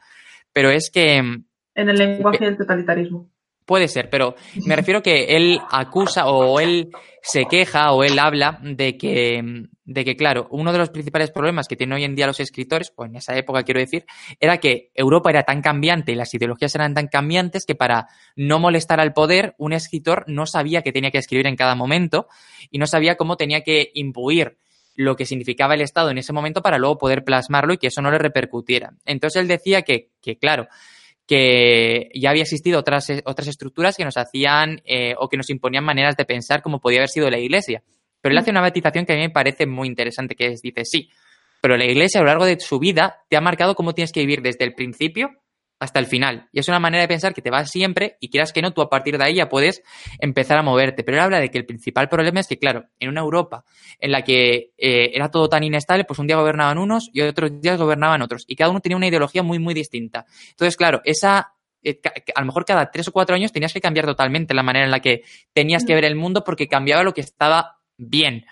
pero 0.53 0.69
es 0.69 0.91
que... 0.91 1.17
En 1.17 1.89
el 1.89 1.95
lenguaje 1.95 2.45
del 2.45 2.57
totalitarismo. 2.57 3.29
Puede 3.65 3.87
ser, 3.87 4.09
pero 4.09 4.35
me 4.65 4.75
refiero 4.75 5.01
que 5.01 5.35
él 5.35 5.61
acusa 5.69 6.25
o 6.27 6.59
él 6.59 6.89
se 7.21 7.45
queja 7.45 7.91
o 7.91 8.03
él 8.03 8.17
habla 8.17 8.59
de 8.61 8.97
que, 8.97 9.67
de 9.85 10.05
que, 10.05 10.15
claro, 10.15 10.47
uno 10.49 10.71
de 10.71 10.79
los 10.79 10.89
principales 10.89 11.31
problemas 11.31 11.67
que 11.67 11.75
tienen 11.75 11.95
hoy 11.95 12.03
en 12.03 12.15
día 12.15 12.27
los 12.27 12.39
escritores, 12.39 12.91
o 12.95 13.05
en 13.05 13.15
esa 13.15 13.35
época 13.37 13.63
quiero 13.63 13.79
decir, 13.79 14.05
era 14.39 14.57
que 14.57 14.91
Europa 14.95 15.29
era 15.29 15.43
tan 15.43 15.61
cambiante 15.61 16.11
y 16.11 16.15
las 16.15 16.33
ideologías 16.33 16.73
eran 16.75 16.95
tan 16.95 17.07
cambiantes 17.07 17.65
que 17.65 17.75
para 17.75 18.07
no 18.35 18.59
molestar 18.59 18.99
al 18.99 19.13
poder, 19.13 19.53
un 19.57 19.73
escritor 19.73 20.25
no 20.27 20.47
sabía 20.47 20.81
qué 20.81 20.91
tenía 20.91 21.11
que 21.11 21.19
escribir 21.19 21.47
en 21.47 21.55
cada 21.55 21.75
momento 21.75 22.27
y 22.71 22.79
no 22.79 22.87
sabía 22.87 23.15
cómo 23.15 23.37
tenía 23.37 23.61
que 23.61 23.91
imbuir 23.93 24.57
lo 24.95 25.15
que 25.15 25.25
significaba 25.25 25.75
el 25.75 25.81
Estado 25.81 26.09
en 26.09 26.17
ese 26.17 26.33
momento 26.33 26.61
para 26.61 26.77
luego 26.77 26.97
poder 26.97 27.23
plasmarlo 27.23 27.73
y 27.73 27.77
que 27.77 27.87
eso 27.87 28.01
no 28.01 28.11
le 28.11 28.17
repercutiera. 28.17 28.93
Entonces 29.05 29.41
él 29.41 29.47
decía 29.47 29.83
que, 29.83 30.09
que 30.21 30.37
claro, 30.37 30.67
que 31.31 32.09
ya 32.13 32.29
había 32.31 32.41
existido 32.41 32.77
otras, 32.77 33.07
otras 33.23 33.47
estructuras 33.47 33.95
que 33.95 34.03
nos 34.03 34.17
hacían 34.17 34.81
eh, 34.83 35.13
o 35.17 35.29
que 35.29 35.37
nos 35.37 35.49
imponían 35.49 35.85
maneras 35.85 36.17
de 36.17 36.25
pensar 36.25 36.61
como 36.61 36.81
podía 36.81 36.99
haber 36.99 37.07
sido 37.07 37.29
la 37.29 37.39
Iglesia. 37.39 37.83
Pero 38.19 38.33
él 38.33 38.37
hace 38.37 38.51
una 38.51 38.59
matización 38.59 39.05
que 39.05 39.13
a 39.13 39.15
mí 39.15 39.21
me 39.21 39.29
parece 39.29 39.65
muy 39.65 39.87
interesante, 39.87 40.35
que 40.35 40.47
es, 40.47 40.61
dice, 40.61 40.83
sí, 40.83 41.09
pero 41.61 41.77
la 41.77 41.85
Iglesia 41.85 42.19
a 42.19 42.23
lo 42.23 42.27
largo 42.27 42.43
de 42.43 42.59
su 42.59 42.79
vida 42.79 43.23
te 43.29 43.37
ha 43.37 43.39
marcado 43.41 43.75
cómo 43.75 43.93
tienes 43.93 44.11
que 44.11 44.19
vivir 44.19 44.41
desde 44.41 44.65
el 44.65 44.73
principio 44.73 45.29
hasta 45.81 45.97
el 45.97 46.05
final. 46.05 46.47
Y 46.51 46.59
es 46.59 46.67
una 46.67 46.79
manera 46.79 47.01
de 47.01 47.07
pensar 47.07 47.33
que 47.33 47.41
te 47.41 47.49
va 47.49 47.65
siempre 47.65 48.15
y 48.19 48.29
quieras 48.29 48.53
que 48.53 48.61
no, 48.61 48.71
tú 48.71 48.83
a 48.83 48.89
partir 48.89 49.17
de 49.17 49.23
ahí 49.23 49.33
ya 49.33 49.49
puedes 49.49 49.81
empezar 50.19 50.59
a 50.59 50.61
moverte. 50.61 51.03
Pero 51.03 51.17
él 51.17 51.23
habla 51.23 51.39
de 51.39 51.49
que 51.49 51.57
el 51.57 51.65
principal 51.65 52.07
problema 52.07 52.39
es 52.39 52.47
que, 52.47 52.59
claro, 52.59 52.85
en 52.99 53.09
una 53.09 53.21
Europa 53.21 53.65
en 53.99 54.11
la 54.11 54.23
que 54.23 54.73
eh, 54.77 55.09
era 55.11 55.31
todo 55.31 55.49
tan 55.49 55.63
inestable, 55.63 56.05
pues 56.05 56.19
un 56.19 56.27
día 56.27 56.35
gobernaban 56.35 56.77
unos 56.77 57.09
y 57.11 57.21
otros 57.21 57.59
días 57.59 57.79
gobernaban 57.79 58.21
otros. 58.21 58.45
Y 58.47 58.55
cada 58.55 58.69
uno 58.69 58.79
tenía 58.79 58.95
una 58.95 59.07
ideología 59.07 59.41
muy, 59.41 59.57
muy 59.57 59.73
distinta. 59.73 60.27
Entonces, 60.51 60.77
claro, 60.77 61.01
esa 61.03 61.55
eh, 61.81 61.99
a 62.35 62.41
lo 62.41 62.45
mejor 62.45 62.63
cada 62.63 62.91
tres 62.91 63.07
o 63.07 63.11
cuatro 63.11 63.35
años 63.35 63.51
tenías 63.51 63.73
que 63.73 63.81
cambiar 63.81 64.05
totalmente 64.05 64.53
la 64.53 64.61
manera 64.61 64.85
en 64.85 64.91
la 64.91 64.99
que 64.99 65.23
tenías 65.51 65.83
que 65.83 65.95
ver 65.95 66.05
el 66.05 66.15
mundo 66.15 66.43
porque 66.43 66.67
cambiaba 66.67 67.01
lo 67.01 67.15
que 67.15 67.21
estaba 67.21 67.79
bien. 67.97 68.45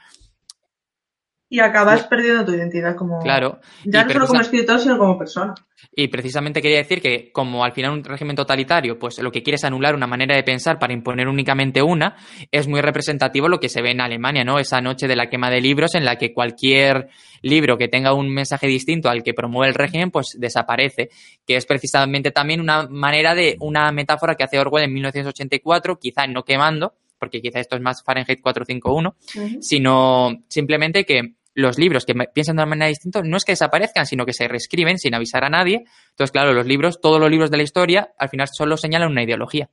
Y 1.50 1.60
acabas 1.60 2.04
perdiendo 2.06 2.46
tu 2.46 2.52
identidad 2.54 2.96
como. 2.96 3.20
Claro. 3.20 3.60
Ya 3.84 4.04
no 4.04 4.12
solo 4.12 4.28
como 4.28 4.42
escritor, 4.42 4.80
sino 4.80 4.98
como 4.98 5.18
persona. 5.18 5.56
Y 5.92 6.08
precisamente 6.08 6.62
quería 6.62 6.78
decir 6.78 7.02
que, 7.02 7.32
como 7.32 7.64
al 7.64 7.72
final 7.72 7.92
un 7.92 8.04
régimen 8.04 8.36
totalitario, 8.36 9.00
pues 9.00 9.18
lo 9.20 9.32
que 9.32 9.42
quiere 9.42 9.56
es 9.56 9.64
anular 9.64 9.96
una 9.96 10.08
manera 10.08 10.36
de 10.36 10.44
pensar 10.44 10.78
para 10.78 10.94
imponer 10.94 11.28
únicamente 11.28 11.82
una, 11.82 12.16
es 12.52 12.68
muy 12.68 12.82
representativo 12.82 13.48
lo 13.48 13.60
que 13.60 13.70
se 13.70 13.82
ve 13.82 13.92
en 13.92 14.02
Alemania, 14.02 14.44
¿no? 14.44 14.60
Esa 14.60 14.82
noche 14.82 15.08
de 15.08 15.16
la 15.16 15.30
quema 15.30 15.50
de 15.50 15.62
libros 15.62 15.96
en 15.96 16.06
la 16.06 16.18
que 16.18 16.34
cualquier 16.34 17.10
libro 17.42 17.78
que 17.78 17.88
tenga 17.88 18.14
un 18.14 18.30
mensaje 18.30 18.68
distinto 18.68 19.10
al 19.10 19.24
que 19.24 19.34
promueve 19.34 19.70
el 19.70 19.76
régimen, 19.76 20.12
pues 20.12 20.38
desaparece. 20.38 21.10
Que 21.46 21.56
es 21.56 21.66
precisamente 21.66 22.32
también 22.32 22.62
una 22.62 22.88
manera 22.88 23.34
de, 23.34 23.58
una 23.60 23.92
metáfora 23.92 24.36
que 24.36 24.44
hace 24.44 24.60
Orwell 24.60 24.86
en 24.86 24.94
1984, 24.94 25.98
quizá 25.98 26.28
no 26.28 26.44
quemando, 26.44 26.94
porque 27.18 27.42
quizá 27.42 27.60
esto 27.60 27.76
es 27.76 27.82
más 27.82 28.04
Fahrenheit 28.04 28.42
451, 28.42 29.16
sino 29.60 30.44
simplemente 30.48 31.06
que 31.06 31.39
los 31.60 31.78
libros 31.78 32.06
que 32.06 32.14
piensan 32.34 32.56
de 32.56 32.64
una 32.64 32.70
manera 32.70 32.88
distinta 32.88 33.22
no 33.22 33.38
es 33.38 33.44
que 33.44 33.52
desaparezcan, 33.52 34.06
sino 34.06 34.26
que 34.26 34.34
se 34.34 34.48
reescriben 34.48 34.98
sin 34.98 35.14
avisar 35.14 35.44
a 35.44 35.50
nadie. 35.50 35.86
Entonces, 36.12 36.32
claro, 36.32 36.54
los 36.54 36.66
libros, 36.66 37.02
todos 37.02 37.20
los 37.20 37.30
libros 37.30 37.52
de 37.52 37.58
la 37.58 37.64
historia, 37.64 38.14
al 38.18 38.30
final 38.30 38.48
solo 38.52 38.78
señalan 38.78 39.12
una 39.12 39.24
ideología. 39.24 39.70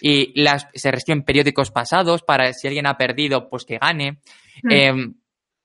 Y 0.00 0.40
las, 0.40 0.68
se 0.72 0.90
reescriben 0.90 1.24
periódicos 1.24 1.70
pasados 1.70 2.22
para 2.22 2.52
si 2.52 2.68
alguien 2.68 2.86
ha 2.86 2.96
perdido, 2.96 3.48
pues 3.50 3.64
que 3.64 3.78
gane. 3.78 4.20
Hmm. 4.62 4.70
Em, 4.70 5.14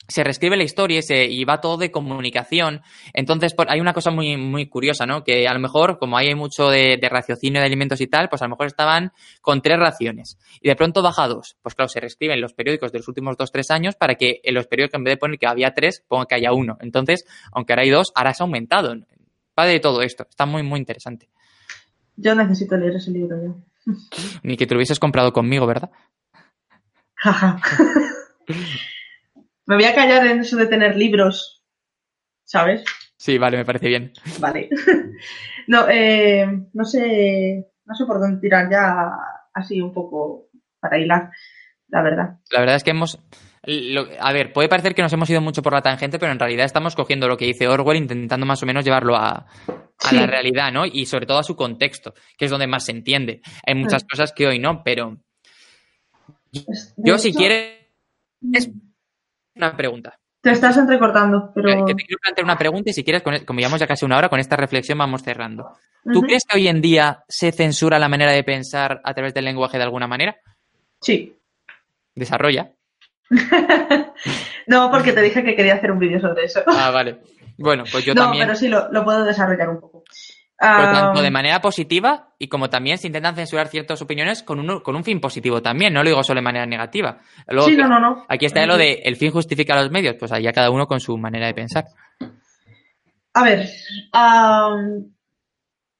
se 0.07 0.23
reescribe 0.23 0.57
la 0.57 0.63
historia 0.63 0.99
y, 0.99 1.01
se, 1.01 1.25
y 1.25 1.43
va 1.45 1.61
todo 1.61 1.77
de 1.77 1.91
comunicación. 1.91 2.81
Entonces, 3.13 3.53
hay 3.67 3.79
una 3.79 3.93
cosa 3.93 4.11
muy, 4.11 4.37
muy 4.37 4.67
curiosa, 4.67 5.05
¿no? 5.05 5.23
Que 5.23 5.47
a 5.47 5.53
lo 5.53 5.59
mejor, 5.59 5.97
como 5.99 6.17
hay 6.17 6.33
mucho 6.35 6.69
de, 6.69 6.99
raciocinio 7.09 7.59
de 7.59 7.67
alimentos 7.67 8.01
y 8.01 8.07
tal, 8.07 8.29
pues 8.29 8.41
a 8.41 8.45
lo 8.45 8.49
mejor 8.49 8.67
estaban 8.67 9.11
con 9.41 9.61
tres 9.61 9.79
raciones. 9.79 10.37
Y 10.61 10.69
de 10.69 10.75
pronto 10.75 11.01
baja 11.01 11.27
dos. 11.27 11.57
Pues 11.61 11.75
claro, 11.75 11.89
se 11.89 11.99
reescriben 11.99 12.39
los 12.41 12.53
periódicos 12.53 12.91
de 12.91 12.99
los 12.99 13.07
últimos 13.07 13.37
dos, 13.37 13.51
tres 13.51 13.71
años 13.71 13.95
para 13.95 14.15
que 14.15 14.41
en 14.43 14.53
los 14.53 14.67
periódicos, 14.67 14.99
en 14.99 15.03
vez 15.03 15.13
de 15.13 15.17
poner 15.17 15.39
que 15.39 15.47
había 15.47 15.73
tres, 15.73 16.03
ponga 16.07 16.25
que 16.25 16.35
haya 16.35 16.53
uno. 16.53 16.77
Entonces, 16.81 17.25
aunque 17.51 17.73
ahora 17.73 17.83
hay 17.83 17.89
dos, 17.89 18.11
ahora 18.15 18.33
se 18.33 18.43
ha 18.43 18.45
aumentado. 18.45 18.95
Va 19.57 19.65
de 19.65 19.79
todo 19.79 20.01
esto. 20.01 20.25
Está 20.29 20.45
muy, 20.45 20.63
muy 20.63 20.79
interesante. 20.79 21.29
Yo 22.17 22.35
necesito 22.35 22.77
leer 22.77 22.95
ese 22.95 23.11
libro 23.11 23.37
ya. 23.41 23.53
Ni 24.43 24.57
que 24.57 24.65
te 24.65 24.73
lo 24.73 24.79
hubieses 24.79 24.99
comprado 24.99 25.31
conmigo, 25.31 25.65
¿verdad? 25.67 25.91
Me 29.65 29.75
voy 29.75 29.85
a 29.85 29.95
callar 29.95 30.25
en 30.27 30.41
eso 30.41 30.57
de 30.57 30.67
tener 30.67 30.95
libros, 30.95 31.63
¿sabes? 32.43 32.83
Sí, 33.17 33.37
vale, 33.37 33.57
me 33.57 33.65
parece 33.65 33.87
bien. 33.87 34.13
Vale. 34.39 34.69
no, 35.67 35.87
eh, 35.89 36.47
no 36.73 36.85
sé, 36.85 37.65
no 37.85 37.95
sé 37.95 38.05
por 38.05 38.19
dónde 38.19 38.39
tirar 38.39 38.69
ya 38.69 39.11
así 39.53 39.81
un 39.81 39.93
poco 39.93 40.49
para 40.79 40.99
hilar, 40.99 41.31
la 41.87 42.01
verdad. 42.03 42.39
La 42.51 42.59
verdad 42.59 42.75
es 42.75 42.83
que 42.83 42.91
hemos... 42.91 43.19
a 44.19 44.33
ver, 44.33 44.53
puede 44.53 44.69
parecer 44.69 44.93
que 44.93 45.01
nos 45.01 45.13
hemos 45.13 45.29
ido 45.29 45.41
mucho 45.41 45.63
por 45.63 45.73
la 45.73 45.81
tangente, 45.81 46.19
pero 46.19 46.31
en 46.31 46.39
realidad 46.39 46.65
estamos 46.65 46.95
cogiendo 46.95 47.27
lo 47.27 47.37
que 47.37 47.45
dice 47.45 47.67
Orwell, 47.67 47.97
intentando 47.97 48.45
más 48.45 48.61
o 48.61 48.65
menos 48.65 48.85
llevarlo 48.85 49.15
a, 49.15 49.47
la 50.11 50.27
realidad, 50.27 50.71
¿no? 50.71 50.85
Y 50.85 51.05
sobre 51.07 51.25
todo 51.25 51.39
a 51.39 51.43
su 51.43 51.55
contexto, 51.55 52.13
que 52.37 52.45
es 52.45 52.51
donde 52.51 52.67
más 52.67 52.85
se 52.85 52.91
entiende. 52.91 53.41
Hay 53.65 53.73
muchas 53.73 54.03
mm. 54.03 54.07
cosas 54.07 54.33
que 54.33 54.45
hoy 54.45 54.59
no, 54.59 54.83
pero 54.83 55.17
yo, 56.97 57.17
si 57.17 57.33
quieres, 57.33 57.89
una 59.55 59.75
pregunta. 59.75 60.17
Te 60.41 60.51
estás 60.51 60.77
entrecortando, 60.77 61.51
pero... 61.55 61.85
te 61.85 61.95
quiero 61.95 62.19
plantear 62.21 62.45
una 62.45 62.57
pregunta 62.57 62.91
y 62.91 62.93
si 62.93 63.03
quieres, 63.03 63.23
e, 63.25 63.45
como 63.45 63.59
llevamos 63.59 63.79
ya 63.79 63.87
casi 63.87 64.05
una 64.05 64.17
hora, 64.17 64.29
con 64.29 64.39
esta 64.39 64.55
reflexión 64.55 64.97
vamos 64.97 65.23
cerrando. 65.23 65.71
¿Tú 66.13 66.21
crees 66.21 66.43
que 66.47 66.57
hoy 66.57 66.67
en 66.67 66.81
día 66.81 67.23
se 67.27 67.51
censura 67.51 67.97
la 67.97 68.09
manera 68.09 68.31
de 68.31 68.43
pensar 68.43 69.01
a 69.03 69.13
través 69.15 69.33
del 69.33 69.45
lenguaje 69.45 69.77
de 69.77 69.83
alguna 69.85 70.05
manera? 70.05 70.37
Sí. 71.01 71.35
¿Desarrolla? 72.13 72.71
no, 74.67 74.91
porque 74.91 75.13
te 75.13 75.21
dije 75.23 75.43
que 75.43 75.55
quería 75.55 75.75
hacer 75.75 75.91
un 75.91 75.97
vídeo 75.97 76.19
sobre 76.19 76.45
eso. 76.45 76.61
ah, 76.67 76.91
vale. 76.91 77.21
Bueno, 77.57 77.83
pues 77.91 78.05
yo 78.05 78.13
también... 78.13 78.41
No, 78.41 78.53
pero 78.53 78.59
sí, 78.59 78.67
lo, 78.67 79.03
puedo 79.03 79.23
desarrollar 79.23 79.69
un 79.69 79.79
poco. 79.79 80.03
Pero 80.57 80.91
tanto 80.91 81.21
de 81.21 81.31
manera 81.31 81.59
positiva 81.59 82.29
y 82.39 82.47
como 82.47 82.69
también 82.69 82.97
se 82.97 83.07
intentan 83.07 83.35
censurar 83.35 83.67
ciertas 83.67 84.01
opiniones 84.01 84.41
con 84.41 84.59
un, 84.59 84.79
con 84.79 84.95
un 84.95 85.03
fin 85.03 85.19
positivo 85.19 85.61
también, 85.61 85.93
no 85.93 86.01
lo 86.01 86.09
digo 86.09 86.23
solo 86.23 86.39
de 86.39 86.45
manera 86.45 86.65
negativa. 86.65 87.19
sí, 87.65 87.75
no, 87.75 87.89
no, 87.89 87.99
no. 87.99 88.25
Aquí 88.29 88.45
está 88.45 88.65
lo 88.65 88.77
de 88.77 89.01
el 89.03 89.17
fin 89.17 89.31
justifica 89.31 89.75
los 89.75 89.91
medios, 89.91 90.15
pues 90.17 90.31
allá 90.31 90.53
cada 90.53 90.69
uno 90.71 90.87
con 90.87 91.01
su 91.01 91.17
manera 91.17 91.47
de 91.47 91.53
pensar. 91.53 91.85
A 93.33 93.43
ver, 93.43 93.67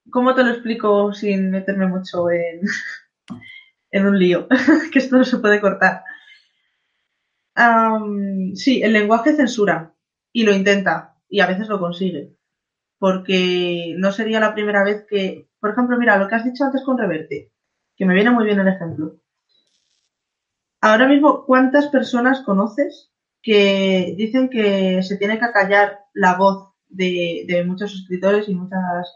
¿cómo 0.10 0.34
te 0.34 0.43
lo 0.43 0.51
explico 0.51 1.14
sin 1.14 1.51
meterme 1.51 1.88
mucho 1.88 2.30
en, 2.30 2.62
en 3.91 4.06
un 4.06 4.18
lío? 4.18 4.47
que 4.91 4.99
esto 4.99 5.18
no 5.18 5.26
se 5.26 5.39
puede 5.39 5.60
cortar. 5.60 6.01
sí, 8.53 8.82
el 8.82 8.93
lenguaje 8.93 9.36
censura 9.36 9.93
y 10.32 10.43
lo 10.43 10.53
intenta 10.53 11.18
y 11.28 11.41
a 11.41 11.47
veces 11.47 11.68
lo 11.68 11.78
consigue 11.78 12.35
porque 13.06 13.93
no 13.99 14.12
sería 14.12 14.39
la 14.39 14.56
primera 14.56 14.84
vez 14.84 15.06
que, 15.08 15.47
por 15.60 15.70
ejemplo, 15.70 15.95
mira, 15.95 16.18
lo 16.18 16.28
que 16.28 16.34
has 16.34 16.43
dicho 16.43 16.64
antes 16.64 16.82
con 16.84 16.97
Reverte, 16.97 17.51
que 17.95 18.03
me 18.03 18.16
viene 18.16 18.32
muy 18.32 18.45
bien 18.45 18.60
el 18.60 18.68
ejemplo. 18.68 19.18
Ahora 20.82 21.08
mismo, 21.08 21.45
¿cuántas 21.45 21.86
personas 21.89 22.41
conoces 22.41 23.12
que 23.43 24.16
dicen 24.18 24.49
que 24.49 25.03
se 25.03 25.18
tiene 25.18 25.38
que 25.38 25.45
acallar 25.45 25.99
la 26.16 26.36
voz 26.36 26.74
de, 26.89 27.64
muchos 27.68 27.93
escritores 27.93 28.49
y 28.49 28.56
muchas 28.56 29.14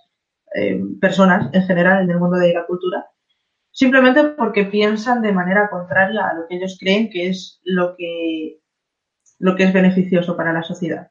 eh, 0.54 0.80
personas 1.02 1.50
en 1.52 1.64
general 1.64 2.04
en 2.04 2.12
el 2.12 2.20
mundo 2.20 2.38
de 2.38 2.54
la 2.54 2.68
cultura? 2.68 3.08
Simplemente 3.72 4.24
porque 4.24 4.66
piensan 4.66 5.24
de 5.24 5.34
manera 5.34 5.68
contraria 5.68 6.28
a 6.28 6.36
lo 6.36 6.48
que 6.48 6.58
ellos 6.58 6.78
creen 6.80 7.10
que 7.10 7.30
es 7.30 7.60
lo 7.64 7.96
que, 7.98 8.60
lo 9.40 9.56
que 9.56 9.64
es 9.64 9.74
beneficioso 9.74 10.38
para 10.38 10.54
la 10.54 10.62
sociedad. 10.62 11.10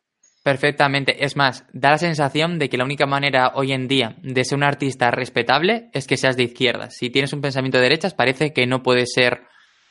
Perfectamente. 0.49 1.27
Es 1.27 1.37
más, 1.37 1.67
da 1.75 1.91
la 1.91 1.99
sensación 1.99 2.59
de 2.59 2.71
que 2.71 2.79
la 2.79 2.85
única 2.85 3.05
manera 3.05 3.53
hoy 3.55 3.73
en 3.73 3.87
día 3.87 4.17
de 4.23 4.45
ser 4.47 4.57
un 4.57 4.65
artista 4.65 5.11
respetable 5.11 5.91
es 5.93 6.07
que 6.07 6.17
seas 6.17 6.39
de 6.39 6.45
izquierdas. 6.45 6.97
Si 6.97 7.11
tienes 7.11 7.35
un 7.35 7.43
pensamiento 7.43 7.77
de 7.77 7.83
derechas, 7.83 8.15
parece 8.15 8.55
que 8.55 8.67
no 8.67 8.83
puede 8.83 9.05
ser. 9.05 9.43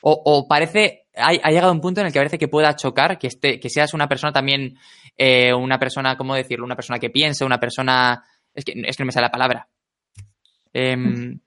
O, 0.01 0.47
parece. 0.49 1.05
Ha, 1.15 1.51
llegado 1.51 1.71
un 1.71 1.79
punto 1.79 2.01
en 2.01 2.07
el 2.07 2.13
que 2.13 2.17
parece 2.17 2.39
que 2.39 2.47
pueda 2.47 2.75
chocar 2.75 3.19
que, 3.19 3.27
esté, 3.27 3.59
que 3.59 3.69
seas 3.69 3.93
una 3.93 4.07
persona 4.07 4.33
también. 4.33 4.79
Eh, 5.15 5.53
una 5.53 5.77
persona, 5.77 6.17
¿cómo 6.17 6.33
decirlo? 6.33 6.65
Una 6.65 6.75
persona 6.75 6.97
que 6.97 7.11
piense, 7.11 7.45
una 7.45 7.59
persona. 7.59 8.23
Es 8.51 8.65
que, 8.65 8.73
es 8.83 8.97
que 8.97 9.03
no 9.03 9.05
me 9.05 9.11
sale 9.11 9.27
la 9.27 9.31
palabra. 9.31 9.67
Em, 10.73 11.39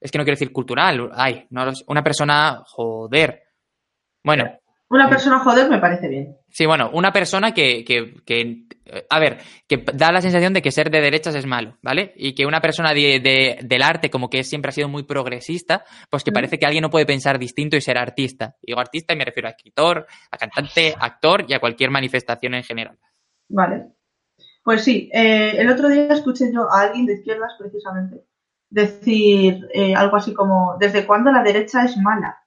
es 0.00 0.12
que 0.12 0.18
no 0.18 0.22
quiero 0.22 0.36
decir 0.36 0.52
cultural. 0.52 1.10
Ay, 1.12 1.44
no, 1.50 1.72
una 1.88 2.04
persona. 2.04 2.62
Joder. 2.66 3.42
Bueno, 4.22 4.44
una 4.92 5.08
persona 5.08 5.38
joder 5.38 5.70
me 5.70 5.78
parece 5.78 6.06
bien. 6.06 6.36
Sí, 6.50 6.66
bueno, 6.66 6.90
una 6.92 7.12
persona 7.12 7.52
que, 7.52 7.82
que, 7.82 8.14
que, 8.26 8.66
a 9.08 9.18
ver, 9.18 9.38
que 9.66 9.78
da 9.94 10.12
la 10.12 10.20
sensación 10.20 10.52
de 10.52 10.60
que 10.60 10.70
ser 10.70 10.90
de 10.90 11.00
derechas 11.00 11.34
es 11.34 11.46
malo, 11.46 11.78
¿vale? 11.82 12.12
Y 12.14 12.34
que 12.34 12.44
una 12.44 12.60
persona 12.60 12.92
de, 12.92 13.58
del 13.62 13.82
arte, 13.82 14.10
como 14.10 14.28
que 14.28 14.44
siempre 14.44 14.68
ha 14.68 14.72
sido 14.72 14.90
muy 14.90 15.04
progresista, 15.04 15.84
pues 16.10 16.22
que 16.22 16.30
parece 16.30 16.58
que 16.58 16.66
alguien 16.66 16.82
no 16.82 16.90
puede 16.90 17.06
pensar 17.06 17.38
distinto 17.38 17.74
y 17.74 17.80
ser 17.80 17.96
artista. 17.96 18.56
Digo 18.60 18.80
artista 18.80 19.14
y 19.14 19.16
me 19.16 19.24
refiero 19.24 19.48
a 19.48 19.52
escritor, 19.52 20.06
a 20.30 20.36
cantante, 20.36 20.94
actor 21.00 21.46
y 21.48 21.54
a 21.54 21.60
cualquier 21.60 21.90
manifestación 21.90 22.52
en 22.52 22.62
general. 22.62 22.98
Vale. 23.48 23.86
Pues 24.62 24.84
sí, 24.84 25.08
eh, 25.12 25.54
el 25.56 25.70
otro 25.70 25.88
día 25.88 26.08
escuché 26.08 26.52
yo 26.52 26.70
a 26.70 26.82
alguien 26.82 27.06
de 27.06 27.14
izquierdas, 27.14 27.52
precisamente, 27.58 28.26
decir 28.68 29.66
eh, 29.72 29.94
algo 29.94 30.16
así 30.16 30.34
como, 30.34 30.76
¿desde 30.78 31.06
cuándo 31.06 31.32
la 31.32 31.42
derecha 31.42 31.82
es 31.82 31.96
mala? 31.96 32.41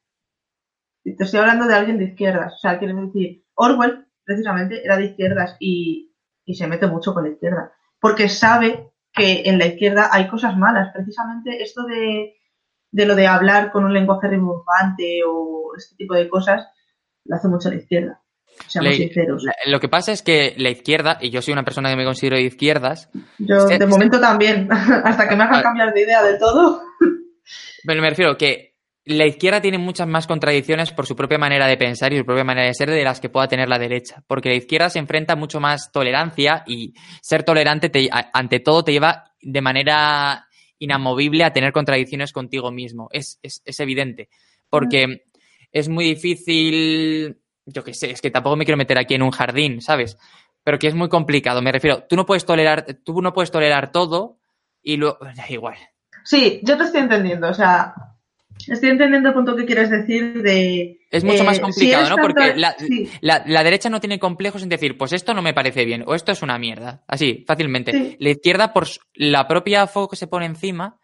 Te 1.13 1.23
estoy 1.23 1.39
hablando 1.39 1.67
de 1.67 1.75
alguien 1.75 1.99
de 1.99 2.05
izquierdas. 2.05 2.53
O 2.55 2.57
sea, 2.57 2.79
quiero 2.79 2.95
decir, 3.05 3.43
Orwell 3.53 4.05
precisamente 4.23 4.83
era 4.83 4.97
de 4.97 5.05
izquierdas 5.05 5.55
y, 5.59 6.11
se 6.47 6.67
mete 6.67 6.87
mucho 6.87 7.13
con 7.13 7.23
la 7.23 7.29
izquierda. 7.29 7.73
Porque 7.99 8.29
sabe 8.29 8.91
que 9.13 9.43
en 9.45 9.57
la 9.57 9.67
izquierda 9.67 10.09
hay 10.11 10.27
cosas 10.27 10.57
malas. 10.57 10.91
Precisamente 10.93 11.61
esto 11.61 11.83
de, 11.83 12.35
lo 12.91 13.15
de 13.15 13.27
hablar 13.27 13.71
con 13.71 13.85
un 13.85 13.93
lenguaje 13.93 14.27
rimbombante 14.27 15.21
o 15.27 15.73
este 15.77 15.95
tipo 15.95 16.15
de 16.15 16.27
cosas, 16.27 16.67
lo 17.25 17.35
hace 17.35 17.47
mucho 17.47 17.69
la 17.69 17.75
izquierda. 17.75 18.21
Seamos 18.67 18.95
sinceros. 18.95 19.43
lo 19.65 19.79
que 19.79 19.89
pasa 19.89 20.11
es 20.11 20.21
que 20.21 20.53
la 20.57 20.69
izquierda, 20.69 21.17
y 21.19 21.29
yo 21.29 21.41
soy 21.41 21.51
una 21.51 21.65
persona 21.65 21.89
que 21.89 21.97
me 21.97 22.05
considero 22.05 22.37
de 22.37 22.43
izquierdas. 22.43 23.09
Yo, 23.37 23.65
de 23.65 23.85
momento 23.85 24.19
también, 24.19 24.69
hasta 24.71 25.27
que 25.27 25.35
me 25.35 25.43
hagan 25.43 25.61
cambiar 25.61 25.93
de 25.93 26.01
idea 26.01 26.23
del 26.23 26.39
todo. 26.39 26.81
Pero 27.85 28.01
me 28.01 28.09
refiero 28.09 28.37
que 28.37 28.74
la 29.05 29.27
izquierda 29.27 29.61
tiene 29.61 29.77
muchas 29.77 30.07
más 30.07 30.25
contradicciones 30.25 30.91
por 30.91 31.05
su 31.05 31.15
propia 31.15 31.37
manera 31.37 31.67
de 31.67 31.77
pensar 31.77 32.11
y 32.11 32.17
su 32.17 32.25
propia 32.25 32.43
manera 32.43 32.67
de 32.67 32.73
ser 32.73 32.89
de 32.89 33.03
las 33.03 33.19
que 33.19 33.29
pueda 33.29 33.47
tener 33.47 33.69
la 33.69 33.77
derecha, 33.77 34.23
porque 34.25 34.49
la 34.49 34.55
izquierda 34.55 34.89
se 34.89 34.99
enfrenta 34.99 35.35
mucho 35.35 35.59
más 35.59 35.91
tolerancia 35.91 36.63
y 36.65 36.93
ser 37.21 37.43
tolerante 37.43 37.91
ante 38.33 38.59
todo 38.59 38.83
te 38.83 38.91
lleva 38.91 39.31
de 39.41 39.61
manera 39.61 40.47
inamovible 40.79 41.43
a 41.43 41.53
tener 41.53 41.71
contradicciones 41.71 42.31
contigo 42.31 42.71
mismo. 42.71 43.07
Es, 43.11 43.39
evidente, 43.77 44.29
porque 44.69 45.27
es 45.71 45.87
muy 45.87 46.05
difícil, 46.05 47.39
yo 47.65 47.83
qué 47.83 47.93
sé, 47.93 48.09
es 48.09 48.21
que 48.21 48.31
tampoco 48.31 48.55
me 48.55 48.65
quiero 48.65 48.77
meter 48.77 48.97
aquí 48.97 49.13
en 49.13 49.21
un 49.21 49.31
jardín, 49.31 49.81
¿sabes? 49.81 50.17
Pero 50.63 50.79
que 50.79 50.87
es 50.87 50.95
muy 50.95 51.09
complicado, 51.09 51.61
me 51.61 51.71
refiero, 51.71 52.05
tú 52.09 52.15
no 52.15 52.25
puedes 52.25 52.43
tolerar, 52.43 52.85
tú 53.03 53.21
no 53.21 53.33
puedes 53.33 53.51
tolerar 53.51 53.91
todo 53.91 54.39
y 54.81 54.97
luego, 54.97 55.19
da 55.35 55.45
igual. 55.49 55.77
Sí, 56.23 56.59
yo 56.63 56.75
te 56.75 56.85
estoy 56.85 57.01
entendiendo, 57.01 57.49
o 57.49 57.53
sea, 57.53 57.93
Estoy 58.67 58.89
entendiendo 58.89 59.29
el 59.29 59.35
punto 59.35 59.55
que 59.55 59.65
quieres 59.65 59.89
decir 59.89 60.41
de... 60.41 60.99
Es 61.11 61.23
mucho 61.23 61.43
más 61.43 61.59
eh, 61.59 61.61
complicado, 61.61 62.09
¿no? 62.09 62.15
Porque 62.17 62.55
la, 62.55 63.63
derecha 63.63 63.89
no 63.89 63.99
tiene 63.99 64.19
complejos 64.19 64.63
en 64.63 64.69
decir, 64.69 64.97
pues 64.97 65.13
esto 65.13 65.33
no 65.33 65.41
me 65.41 65.53
parece 65.53 65.85
bien 65.85 66.03
o 66.05 66.15
esto 66.15 66.31
es 66.31 66.41
una 66.41 66.57
mierda. 66.57 67.03
Así, 67.07 67.43
fácilmente. 67.47 68.17
La 68.19 68.29
izquierda, 68.29 68.73
por 68.73 68.87
la 69.13 69.47
propia 69.47 69.87
foco 69.87 70.09
que 70.09 70.15
se 70.15 70.27
pone 70.27 70.45
encima, 70.45 70.99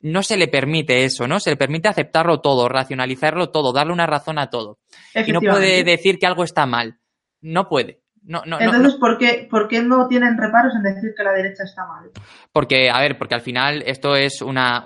no 0.00 0.22
se 0.22 0.36
le 0.36 0.48
permite 0.48 1.04
eso, 1.04 1.26
¿no? 1.26 1.40
Se 1.40 1.50
le 1.50 1.56
permite 1.56 1.88
aceptarlo 1.88 2.40
todo, 2.40 2.68
racionalizarlo 2.68 3.50
todo, 3.50 3.72
darle 3.72 3.92
una 3.92 4.06
razón 4.06 4.38
a 4.38 4.50
todo. 4.50 4.78
Y 5.14 5.32
no 5.32 5.40
puede 5.40 5.84
decir 5.84 6.18
que 6.18 6.26
algo 6.26 6.44
está 6.44 6.66
mal. 6.66 6.98
No 7.40 7.68
puede. 7.68 8.00
No, 8.22 8.42
no, 8.44 8.58
Entonces, 8.60 8.94
¿por, 8.94 9.18
qué, 9.18 9.46
¿por 9.48 9.68
qué 9.68 9.82
no 9.82 10.08
tienen 10.08 10.36
reparos 10.36 10.72
en 10.74 10.82
decir 10.82 11.14
que 11.16 11.22
la 11.22 11.32
derecha 11.32 11.62
está 11.62 11.86
mal? 11.86 12.10
Porque, 12.52 12.90
a 12.90 12.98
ver, 12.98 13.16
porque 13.16 13.36
al 13.36 13.40
final 13.40 13.84
esto 13.86 14.16
es 14.16 14.42
una, 14.42 14.84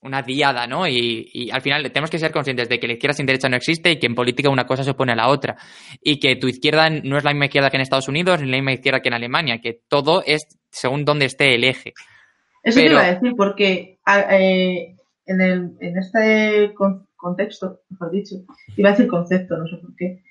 una 0.00 0.22
diada, 0.22 0.66
¿no? 0.66 0.86
Y, 0.86 1.50
al 1.52 1.60
final 1.60 1.82
tenemos 1.90 2.10
que 2.10 2.18
ser 2.18 2.32
conscientes 2.32 2.68
de 2.68 2.78
que 2.78 2.86
la 2.86 2.92
izquierda 2.94 3.14
sin 3.14 3.26
derecha 3.26 3.48
no 3.48 3.56
existe 3.56 3.90
y 3.90 3.98
que 3.98 4.06
en 4.06 4.14
política 4.14 4.50
una 4.50 4.66
cosa 4.66 4.84
se 4.84 4.90
opone 4.90 5.12
a 5.12 5.16
la 5.16 5.28
otra. 5.28 5.56
Y 6.02 6.20
que 6.20 6.36
tu 6.36 6.48
izquierda 6.48 6.88
no 6.90 7.16
es 7.16 7.24
la 7.24 7.32
misma 7.32 7.46
izquierda 7.46 7.70
que 7.70 7.76
en 7.76 7.82
Estados 7.82 8.08
Unidos 8.08 8.40
ni 8.40 8.50
la 8.50 8.58
misma 8.58 8.72
izquierda 8.72 9.00
que 9.00 9.08
en 9.08 9.14
Alemania, 9.14 9.60
que 9.60 9.80
todo 9.88 10.22
es 10.24 10.46
según 10.70 11.04
donde 11.04 11.26
esté 11.26 11.54
el 11.54 11.64
eje. 11.64 11.94
Eso 12.62 12.80
te 12.80 12.86
iba 12.86 13.00
a 13.00 13.14
decir, 13.14 13.34
porque 13.36 13.98
eh, 14.30 14.96
en, 15.26 15.40
el, 15.40 15.76
en 15.80 15.98
este 15.98 16.74
contexto, 17.16 17.80
mejor 17.88 18.10
dicho, 18.10 18.36
iba 18.76 18.90
a 18.90 18.92
decir 18.92 19.08
concepto, 19.08 19.56
no 19.56 19.66
sé 19.66 19.76
por 19.76 19.94
qué, 19.96 20.22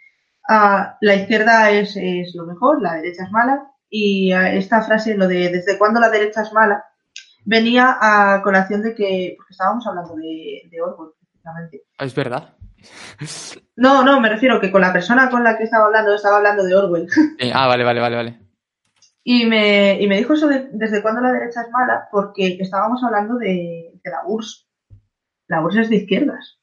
la 0.48 1.16
izquierda 1.16 1.72
es, 1.72 1.96
es, 1.98 2.34
lo 2.36 2.46
mejor, 2.46 2.82
la 2.82 2.96
derecha 2.96 3.24
es 3.24 3.32
mala, 3.32 3.72
y 3.90 4.32
esta 4.32 4.82
frase, 4.82 5.16
lo 5.16 5.28
de 5.28 5.50
desde 5.50 5.78
cuándo 5.78 6.00
la 6.00 6.10
derecha 6.10 6.42
es 6.42 6.54
mala, 6.54 6.84
venía 7.48 7.98
a 8.00 8.42
colación 8.42 8.84
de 8.84 8.94
que, 8.94 9.34
porque 9.38 9.54
estábamos 9.54 9.88
hablando 9.88 10.16
de, 10.16 10.68
de 10.70 10.82
Orwell, 10.82 11.14
precisamente. 11.18 11.84
Ah, 11.98 12.06
es 12.06 12.14
verdad. 12.14 12.54
No, 13.78 14.04
no, 14.04 14.20
me 14.20 14.30
refiero 14.30 14.60
que 14.60 14.70
con 14.70 14.82
la 14.82 14.92
persona 14.92 15.30
con 15.30 15.44
la 15.44 15.58
que 15.58 15.64
estaba 15.64 15.86
hablando, 15.86 16.14
estaba 16.14 16.38
hablando 16.38 16.64
de 16.64 16.76
Orwell. 16.76 17.08
ah, 17.54 17.68
vale, 17.68 17.84
vale, 17.86 18.02
vale, 18.02 18.16
vale. 18.16 18.40
Y 19.24 19.46
me, 19.46 20.00
y 20.02 20.08
me 20.08 20.18
dijo 20.18 20.34
eso 20.34 20.48
de 20.48 20.68
desde 20.74 21.02
cuándo 21.02 21.22
la 21.22 21.32
derecha 21.32 21.62
es 21.62 21.72
mala, 21.72 22.08
porque 22.12 22.58
estábamos 22.60 23.02
hablando 23.04 23.38
de, 23.38 23.94
la 24.04 24.24
URSS. 24.26 24.68
La 25.48 25.62
URSS 25.62 25.78
es 25.78 25.90
de 25.90 25.96
izquierdas. 25.96 26.60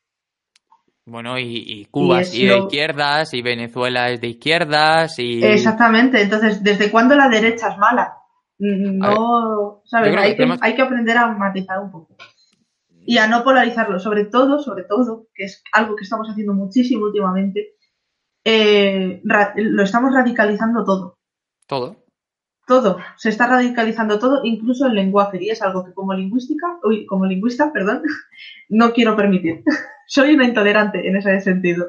Bueno, 1.06 1.38
y, 1.38 1.86
Cuba 1.90 2.20
es 2.20 2.32
de 2.32 2.58
izquierdas, 2.58 3.34
y 3.34 3.42
Venezuela 3.42 4.10
es 4.10 4.20
de 4.22 4.28
izquierdas, 4.28 5.18
y... 5.18 5.44
Exactamente, 5.44 6.22
entonces, 6.22 6.62
¿desde 6.62 6.90
cuándo 6.90 7.14
la 7.14 7.28
derecha 7.28 7.68
es 7.68 7.76
mala? 7.76 8.23
No, 8.58 9.82
¿sabes? 9.84 10.16
Hay 10.16 10.36
que, 10.36 10.56
hay 10.60 10.74
que 10.74 10.82
aprender 10.82 11.16
a 11.16 11.28
matizar 11.28 11.80
un 11.80 11.90
poco. 11.90 12.16
Y 13.06 13.18
a 13.18 13.26
no 13.26 13.44
polarizarlo, 13.44 13.98
sobre 13.98 14.24
todo, 14.24 14.58
sobre 14.58 14.84
todo, 14.84 15.26
que 15.34 15.44
es 15.44 15.62
algo 15.72 15.96
que 15.96 16.04
estamos 16.04 16.28
haciendo 16.28 16.54
muchísimo 16.54 17.04
últimamente, 17.06 17.74
eh, 18.44 19.20
lo 19.24 19.82
estamos 19.82 20.12
radicalizando 20.12 20.84
todo. 20.84 21.18
¿Todo? 21.66 22.04
Todo. 22.66 22.98
Se 23.16 23.28
está 23.28 23.46
radicalizando 23.46 24.18
todo, 24.18 24.40
incluso 24.44 24.86
el 24.86 24.94
lenguaje. 24.94 25.42
Y 25.42 25.50
es 25.50 25.60
algo 25.60 25.84
que 25.84 25.92
como 25.92 26.14
lingüística, 26.14 26.78
uy, 26.82 27.04
como 27.06 27.26
lingüista, 27.26 27.72
perdón, 27.72 28.02
no 28.68 28.92
quiero 28.92 29.16
permitir. 29.16 29.64
Soy 30.06 30.34
una 30.34 30.44
intolerante 30.44 31.06
en 31.06 31.16
ese 31.16 31.40
sentido. 31.40 31.88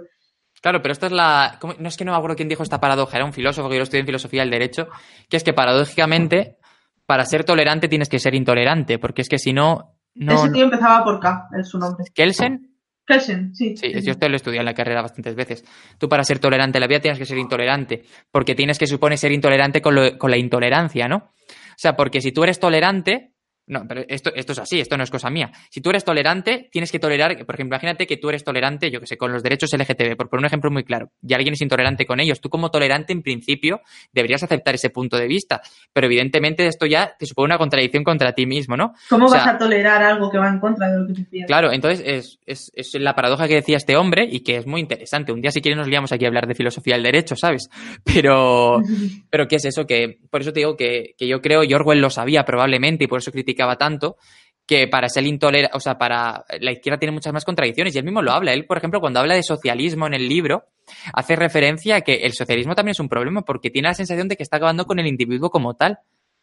Claro, 0.66 0.82
pero 0.82 0.94
esto 0.94 1.06
es 1.06 1.12
la. 1.12 1.60
No 1.78 1.88
es 1.88 1.96
que 1.96 2.06
no 2.06 2.12
me 2.12 2.18
acuerdo 2.18 2.36
quién 2.36 2.50
dijo 2.50 2.64
esta 2.64 2.80
paradoja, 2.80 3.18
era 3.18 3.26
un 3.28 3.34
filósofo 3.34 3.70
que 3.70 3.76
yo 3.76 3.84
estudié 3.84 4.00
en 4.00 4.08
filosofía 4.08 4.42
del 4.42 4.50
derecho, 4.50 4.88
que 5.30 5.38
es 5.38 5.44
que 5.44 5.54
paradójicamente, 5.54 6.58
para 7.06 7.24
ser 7.26 7.44
tolerante 7.44 7.88
tienes 7.88 8.10
que 8.10 8.18
ser 8.18 8.34
intolerante, 8.34 8.98
porque 8.98 9.22
es 9.22 9.30
que 9.30 9.38
si 9.38 9.54
no. 9.54 10.00
Ese 10.16 10.50
tío 10.50 10.64
empezaba 10.64 11.04
por 11.04 11.20
K, 11.20 11.50
es 11.60 11.70
su 11.70 11.78
nombre. 11.78 12.06
¿Kelsen? 12.16 12.80
Kelsen, 13.06 13.54
sí. 13.54 13.78
Sí, 13.78 13.94
yo 14.02 14.14
esto 14.14 14.28
lo 14.28 14.34
he 14.34 14.38
estudiado 14.38 14.62
en 14.62 14.66
la 14.66 14.74
carrera 14.74 15.04
bastantes 15.04 15.36
veces. 15.36 15.64
Tú 16.00 16.10
para 16.10 16.24
ser 16.24 16.40
tolerante 16.40 16.80
en 16.80 16.82
la 16.82 16.88
vida 16.88 17.00
tienes 17.00 17.20
que 17.20 17.28
ser 17.28 17.38
intolerante, 17.38 18.02
porque 18.32 18.56
tienes 18.56 18.80
que 18.80 18.88
supone 18.88 19.18
ser 19.18 19.34
intolerante 19.34 19.84
con, 19.84 20.18
con 20.18 20.32
la 20.32 20.38
intolerancia, 20.38 21.08
¿no? 21.08 21.18
O 21.18 21.78
sea, 21.78 21.96
porque 21.96 22.22
si 22.22 22.32
tú 22.32 22.44
eres 22.44 22.60
tolerante, 22.60 23.35
No, 23.68 23.84
pero 23.88 24.04
esto, 24.08 24.32
esto 24.36 24.52
es 24.52 24.60
así, 24.60 24.80
esto 24.80 24.96
no 24.96 25.04
es 25.04 25.10
cosa 25.10 25.30
mía. 25.32 25.52
Si 25.72 25.82
tú 25.82 25.90
eres 25.90 26.04
tolerante, 26.04 26.70
tienes 26.72 26.92
que 26.92 27.00
tolerar, 27.00 27.46
por 27.46 27.56
ejemplo, 27.56 27.76
imagínate 27.76 28.06
que 28.06 28.18
tú 28.18 28.30
eres 28.30 28.44
tolerante, 28.44 28.92
yo 28.92 29.00
que 29.00 29.08
sé, 29.08 29.18
con 29.18 29.32
los 29.32 29.42
derechos 29.42 29.74
LGTB, 29.74 30.16
por 30.16 30.30
poner 30.30 30.42
un 30.42 30.46
ejemplo 30.46 30.70
muy 30.70 30.84
claro, 30.84 31.12
y 31.22 31.34
alguien 31.34 31.56
es 31.56 31.62
intolerante 31.62 32.06
con 32.06 32.20
ellos. 32.20 32.40
Tú 32.42 32.50
como 32.50 32.70
tolerante, 32.70 33.12
en 33.12 33.24
principio, 33.24 33.82
deberías 34.14 34.44
aceptar 34.44 34.76
ese 34.76 34.92
punto 34.92 35.18
de 35.18 35.28
vista, 35.28 35.62
pero 35.94 36.06
evidentemente 36.06 36.68
esto 36.68 36.86
ya 36.86 37.16
te 37.18 37.26
supone 37.26 37.46
una 37.48 37.58
contradicción 37.58 38.04
contra 38.04 38.34
ti 38.34 38.46
mismo, 38.46 38.78
¿no? 38.78 38.94
¿Cómo 39.10 39.28
vas 39.30 39.48
a 39.48 39.58
tolerar 39.58 40.04
algo 40.04 40.30
que 40.30 40.38
va 40.38 40.50
en 40.50 40.60
contra 40.60 40.92
de 40.92 41.00
lo 41.00 41.08
que 41.08 41.14
tú 41.14 41.26
piensas? 41.28 41.48
Claro, 41.48 41.72
entonces 41.72 42.04
es, 42.06 42.40
es, 42.46 42.72
es, 42.76 42.94
la 43.02 43.16
paradoja 43.16 43.48
que 43.48 43.56
decía 43.56 43.78
este 43.78 43.98
hombre 43.98 44.28
y 44.30 44.42
que 44.42 44.58
es 44.58 44.68
muy 44.68 44.80
interesante. 44.80 45.32
Un 45.32 45.42
día 45.42 45.50
si 45.50 45.62
quieres 45.62 45.78
nos 45.78 45.88
liamos 45.88 46.12
aquí 46.12 46.26
a 46.26 46.28
hablar 46.28 46.46
de 46.46 46.54
filosofía 46.54 46.96
del 46.96 47.04
derecho, 47.04 47.36
¿sabes? 47.36 47.70
Pero, 48.04 48.80
pero 49.32 49.48
¿qué 49.48 49.56
es 49.56 49.66
eso? 49.66 49.88
Que 49.88 50.20
por 50.30 50.42
eso 50.42 50.54
te 50.54 50.60
digo 50.60 50.76
que, 50.78 51.16
que 51.18 51.28
yo 51.28 51.42
creo, 51.42 51.64
y 51.64 51.74
Orwell 51.74 52.00
lo 52.00 52.12
sabía 52.12 52.46
probablemente 52.46 53.06
y 53.06 53.08
por 53.08 53.20
eso 53.20 53.32
criticaba 53.32 53.55
tanto, 53.78 54.18
que 54.66 54.88
para 54.88 55.10
ser 55.10 55.26
intolerante, 55.26 55.76
o 55.78 55.80
sea, 55.80 55.98
para 55.98 56.44
la 56.60 56.72
izquierda 56.72 56.98
tiene 56.98 57.12
muchas 57.12 57.34
más 57.34 57.46
contradicciones 57.46 57.94
y 57.94 58.00
él 58.00 58.04
mismo 58.04 58.22
lo 58.22 58.32
habla. 58.32 58.54
Él, 58.54 58.66
por 58.66 58.78
ejemplo, 58.78 59.00
cuando 59.00 59.20
habla 59.20 59.36
de 59.36 59.44
socialismo 59.44 60.08
en 60.08 60.16
el 60.16 60.28
libro, 60.28 60.66
hace 61.14 61.36
referencia 61.36 61.98
a 61.98 62.02
que 62.02 62.16
el 62.16 62.34
socialismo 62.34 62.74
también 62.74 62.92
es 62.92 63.00
un 63.00 63.10
problema 63.10 63.44
porque 63.44 63.70
tiene 63.70 63.90
la 63.90 63.94
sensación 63.94 64.28
de 64.28 64.36
que 64.36 64.44
está 64.44 64.58
acabando 64.58 64.86
con 64.86 65.00
el 65.00 65.08
individuo 65.08 65.50
como 65.50 65.76
tal. 65.76 66.00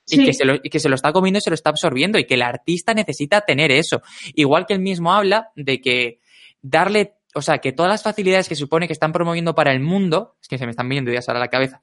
Y, 0.08 0.24
que 0.24 0.32
se 0.32 0.44
lo, 0.44 0.56
y 0.56 0.68
que 0.68 0.80
se 0.80 0.88
lo 0.88 0.96
está 0.96 1.12
comiendo 1.12 1.38
y 1.38 1.42
se 1.42 1.50
lo 1.50 1.54
está 1.54 1.70
absorbiendo 1.70 2.18
y 2.18 2.24
que 2.24 2.34
el 2.34 2.42
artista 2.42 2.92
necesita 2.92 3.42
tener 3.42 3.70
eso. 3.70 4.02
Igual 4.34 4.66
que 4.66 4.74
él 4.74 4.80
mismo 4.80 5.12
habla 5.12 5.52
de 5.54 5.80
que 5.80 6.18
darle, 6.60 7.14
o 7.36 7.40
sea, 7.40 7.58
que 7.58 7.70
todas 7.70 7.90
las 7.90 8.02
facilidades 8.02 8.48
que 8.48 8.56
supone 8.56 8.88
que 8.88 8.94
están 8.94 9.12
promoviendo 9.12 9.54
para 9.54 9.72
el 9.72 9.78
mundo, 9.78 10.34
es 10.42 10.48
que 10.48 10.58
se 10.58 10.64
me 10.64 10.70
están 10.70 10.88
viendo 10.88 11.12
ideas 11.12 11.28
ahora 11.28 11.38
a 11.38 11.44
la 11.44 11.50
cabeza, 11.50 11.82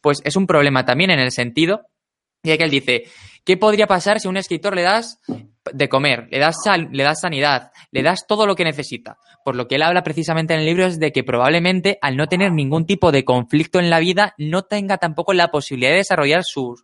pues 0.00 0.20
es 0.24 0.34
un 0.34 0.48
problema 0.48 0.84
también 0.84 1.10
en 1.10 1.20
el 1.20 1.30
sentido 1.30 1.86
de 2.42 2.58
que 2.58 2.64
él 2.64 2.70
dice, 2.70 3.04
¿qué 3.44 3.56
podría 3.56 3.86
pasar 3.86 4.20
si 4.20 4.28
a 4.28 4.30
un 4.30 4.36
escritor 4.36 4.74
le 4.74 4.82
das 4.82 5.20
de 5.72 5.88
comer, 5.88 6.28
le 6.30 6.38
das, 6.38 6.56
sal, 6.64 6.88
le 6.92 7.02
das 7.02 7.20
sanidad, 7.20 7.72
le 7.90 8.02
das 8.02 8.26
todo 8.26 8.46
lo 8.46 8.54
que 8.54 8.64
necesita. 8.64 9.18
Por 9.44 9.56
lo 9.56 9.68
que 9.68 9.76
él 9.76 9.82
habla 9.82 10.02
precisamente 10.02 10.54
en 10.54 10.60
el 10.60 10.66
libro 10.66 10.86
es 10.86 10.98
de 10.98 11.12
que 11.12 11.24
probablemente 11.24 11.98
al 12.02 12.16
no 12.16 12.26
tener 12.26 12.52
ningún 12.52 12.86
tipo 12.86 13.12
de 13.12 13.24
conflicto 13.24 13.78
en 13.78 13.90
la 13.90 14.00
vida, 14.00 14.34
no 14.38 14.62
tenga 14.62 14.98
tampoco 14.98 15.32
la 15.32 15.48
posibilidad 15.48 15.90
de 15.90 15.98
desarrollar 15.98 16.44
su, 16.44 16.76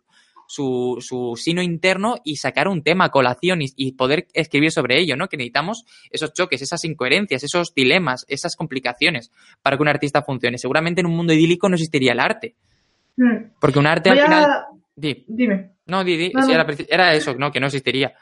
su, 0.47 0.97
su 0.99 1.33
sino 1.35 1.61
interno 1.61 2.15
y 2.23 2.37
sacar 2.37 2.67
un 2.67 2.83
tema 2.83 3.05
a 3.05 3.09
colación 3.09 3.61
y, 3.61 3.67
y, 3.75 3.93
poder 3.93 4.27
escribir 4.33 4.71
sobre 4.71 4.99
ello, 4.99 5.15
¿no? 5.15 5.27
Que 5.27 5.37
necesitamos 5.37 5.85
esos 6.09 6.33
choques, 6.33 6.61
esas 6.61 6.83
incoherencias, 6.85 7.43
esos 7.43 7.73
dilemas, 7.73 8.25
esas 8.27 8.55
complicaciones 8.55 9.31
para 9.61 9.77
que 9.77 9.83
un 9.83 9.89
artista 9.89 10.23
funcione. 10.23 10.57
Seguramente 10.57 11.01
en 11.01 11.07
un 11.07 11.15
mundo 11.15 11.33
idílico 11.33 11.69
no 11.69 11.75
existiría 11.75 12.13
el 12.13 12.19
arte. 12.19 12.55
Hmm. 13.17 13.51
Porque 13.59 13.79
un 13.79 13.87
arte 13.87 14.09
al 14.09 14.21
final... 14.21 14.47
Dime. 14.97 15.77
No, 15.85 16.03
di, 16.03 16.17
di. 16.17 16.31
Era, 16.49 16.65
era, 16.89 17.13
eso, 17.13 17.35
no, 17.35 17.51
que 17.51 17.59
no 17.59 17.67
existiría. 17.67 18.13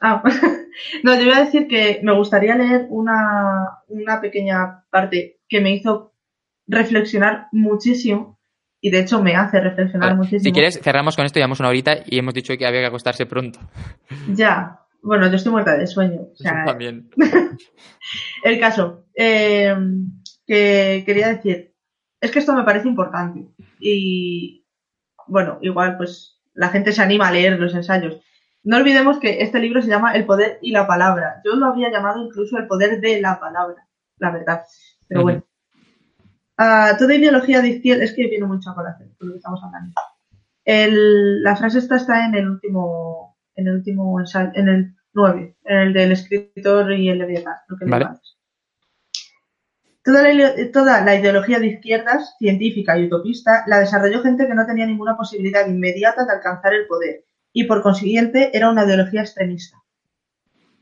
Ah, 0.00 0.22
no, 1.04 1.14
yo 1.14 1.22
iba 1.22 1.36
a 1.36 1.44
decir 1.44 1.68
que 1.68 2.00
me 2.02 2.12
gustaría 2.12 2.56
leer 2.56 2.86
una, 2.90 3.78
una 3.88 4.20
pequeña 4.20 4.84
parte 4.90 5.38
que 5.48 5.60
me 5.60 5.70
hizo 5.70 6.12
reflexionar 6.66 7.46
muchísimo 7.52 8.38
y 8.80 8.90
de 8.90 8.98
hecho 8.98 9.22
me 9.22 9.36
hace 9.36 9.60
reflexionar 9.60 10.16
muchísimo. 10.16 10.42
Si 10.42 10.52
quieres, 10.52 10.80
cerramos 10.82 11.14
con 11.14 11.24
esto, 11.24 11.38
llevamos 11.38 11.60
una 11.60 11.68
horita 11.68 11.98
y 12.04 12.18
hemos 12.18 12.34
dicho 12.34 12.56
que 12.58 12.66
había 12.66 12.80
que 12.80 12.86
acostarse 12.86 13.26
pronto. 13.26 13.60
Ya, 14.34 14.80
bueno, 15.02 15.28
yo 15.28 15.36
estoy 15.36 15.52
muerta 15.52 15.78
de 15.78 15.86
sueño. 15.86 16.22
O 16.32 16.36
sea, 16.36 16.64
también. 16.64 17.10
el 18.44 18.58
caso, 18.58 19.06
eh, 19.14 19.74
que 20.46 21.04
quería 21.06 21.28
decir, 21.28 21.74
es 22.20 22.30
que 22.32 22.40
esto 22.40 22.54
me 22.54 22.64
parece 22.64 22.88
importante 22.88 23.46
y 23.78 24.65
bueno, 25.26 25.58
igual 25.60 25.96
pues 25.96 26.40
la 26.54 26.68
gente 26.68 26.92
se 26.92 27.02
anima 27.02 27.28
a 27.28 27.32
leer 27.32 27.58
los 27.58 27.74
ensayos. 27.74 28.20
No 28.64 28.78
olvidemos 28.78 29.18
que 29.18 29.42
este 29.42 29.60
libro 29.60 29.80
se 29.80 29.88
llama 29.88 30.14
El 30.14 30.26
poder 30.26 30.58
y 30.60 30.72
la 30.72 30.86
palabra. 30.86 31.40
Yo 31.44 31.54
lo 31.54 31.66
había 31.66 31.90
llamado 31.90 32.24
incluso 32.24 32.58
El 32.58 32.66
poder 32.66 33.00
de 33.00 33.20
la 33.20 33.38
palabra, 33.38 33.86
la 34.18 34.30
verdad. 34.30 34.62
Pero 35.06 35.22
bueno. 35.22 35.44
Uh, 36.58 36.96
toda 36.98 37.14
ideología 37.14 37.60
de 37.60 37.68
izquierda, 37.68 38.02
es 38.02 38.14
que 38.14 38.26
viene 38.26 38.46
mucho 38.46 38.70
a 38.70 38.74
colación, 38.74 39.14
lo 39.20 39.32
que 39.32 39.36
estamos 39.36 39.62
hablando. 39.62 39.92
El, 40.64 41.42
la 41.42 41.54
frase 41.54 41.78
esta 41.78 41.96
está 41.96 42.26
en 42.26 42.34
el 42.34 42.48
último, 42.48 43.36
en 43.54 43.68
el 43.68 43.74
último 43.74 44.18
ensayo, 44.18 44.50
en 44.54 44.68
el 44.68 44.96
9, 45.12 45.56
en 45.64 45.76
el 45.78 45.92
del 45.92 46.12
escritor 46.12 46.92
y 46.92 47.08
el 47.08 47.20
de 47.20 47.44
lo 47.68 47.76
que 47.76 47.84
vale. 47.84 48.06
Toda 50.06 50.22
la, 50.22 50.54
toda 50.72 51.04
la, 51.04 51.16
ideología 51.16 51.58
de 51.58 51.66
izquierdas, 51.66 52.36
científica 52.38 52.96
y 52.96 53.06
utopista, 53.06 53.64
la 53.66 53.80
desarrolló 53.80 54.22
gente 54.22 54.46
que 54.46 54.54
no 54.54 54.64
tenía 54.64 54.86
ninguna 54.86 55.16
posibilidad 55.16 55.66
inmediata 55.66 56.24
de 56.24 56.32
alcanzar 56.32 56.74
el 56.74 56.86
poder 56.86 57.24
y 57.52 57.64
por 57.64 57.82
consiguiente 57.82 58.56
era 58.56 58.70
una 58.70 58.84
ideología 58.84 59.22
extremista. 59.22 59.78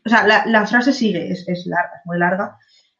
O 0.04 0.08
sea, 0.10 0.26
la, 0.26 0.66
frase 0.66 0.92
sigue, 0.92 1.32
es, 1.32 1.46
larga, 1.66 1.92
es 2.00 2.04
muy 2.04 2.18
larga 2.18 2.58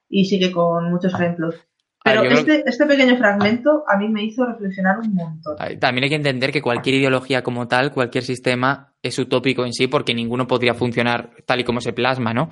y 0.08 0.24
sigue 0.24 0.50
con 0.50 0.90
muchos 0.90 1.12
ejemplos. 1.12 1.56
Pero 2.02 2.22
este, 2.22 2.62
este, 2.66 2.86
pequeño 2.86 3.18
fragmento 3.18 3.84
a 3.86 3.98
mí 3.98 4.08
me 4.08 4.24
hizo 4.24 4.46
reflexionar 4.46 5.00
un 5.00 5.12
montón. 5.12 5.56
También 5.78 6.04
hay 6.04 6.08
que 6.08 6.16
entender 6.16 6.52
que 6.52 6.62
cualquier 6.62 6.96
ideología 6.96 7.42
como 7.42 7.68
tal, 7.68 7.92
cualquier 7.92 8.24
sistema 8.24 8.94
es 9.02 9.18
utópico 9.18 9.66
en 9.66 9.74
sí 9.74 9.88
porque 9.88 10.14
ninguno 10.14 10.46
podría 10.46 10.72
funcionar 10.72 11.32
tal 11.44 11.60
y 11.60 11.64
como 11.64 11.82
se 11.82 11.92
plasma, 11.92 12.32
¿no? 12.32 12.48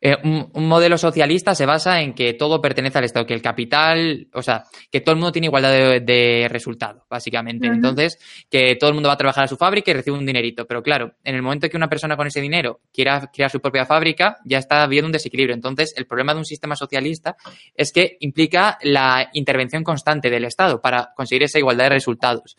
Eh, 0.00 0.16
un, 0.22 0.68
modelo 0.68 0.98
socialista 0.98 1.54
se 1.54 1.66
basa 1.66 2.00
en 2.00 2.14
que 2.14 2.34
todo 2.34 2.60
pertenece 2.60 2.98
al 2.98 3.04
Estado, 3.04 3.26
que 3.26 3.34
el 3.34 3.42
capital, 3.42 4.28
o 4.32 4.42
sea, 4.42 4.64
que 4.90 5.00
todo 5.00 5.12
el 5.14 5.18
mundo 5.18 5.32
tiene 5.32 5.46
igualdad 5.46 5.72
de, 5.72 6.00
de 6.00 6.48
resultado, 6.48 7.06
básicamente. 7.08 7.66
Entonces, 7.66 8.18
que 8.50 8.76
todo 8.76 8.90
el 8.90 8.94
mundo 8.94 9.08
va 9.08 9.14
a 9.14 9.18
trabajar 9.18 9.44
a 9.44 9.48
su 9.48 9.56
fábrica 9.56 9.90
y 9.90 9.94
recibe 9.94 10.16
un 10.16 10.26
dinerito. 10.26 10.66
Pero 10.66 10.82
claro, 10.82 11.14
en 11.24 11.34
el 11.34 11.42
momento 11.42 11.68
que 11.68 11.76
una 11.76 11.88
persona 11.88 12.16
con 12.16 12.26
ese 12.26 12.40
dinero 12.40 12.80
quiera 12.92 13.30
crear 13.32 13.50
su 13.50 13.60
propia 13.60 13.86
fábrica, 13.86 14.38
ya 14.44 14.58
está 14.58 14.82
habiendo 14.82 15.06
un 15.06 15.12
desequilibrio. 15.12 15.54
Entonces, 15.54 15.94
el 15.96 16.06
problema 16.06 16.32
de 16.32 16.38
un 16.40 16.44
sistema 16.44 16.76
socialista 16.76 17.36
es 17.74 17.92
que 17.92 18.16
implica 18.20 18.78
la 18.82 19.30
intervención 19.32 19.84
constante 19.84 20.30
del 20.30 20.44
Estado 20.44 20.80
para 20.80 21.12
conseguir 21.16 21.44
esa 21.44 21.58
igualdad 21.58 21.84
de 21.84 21.90
resultados. 21.90 22.56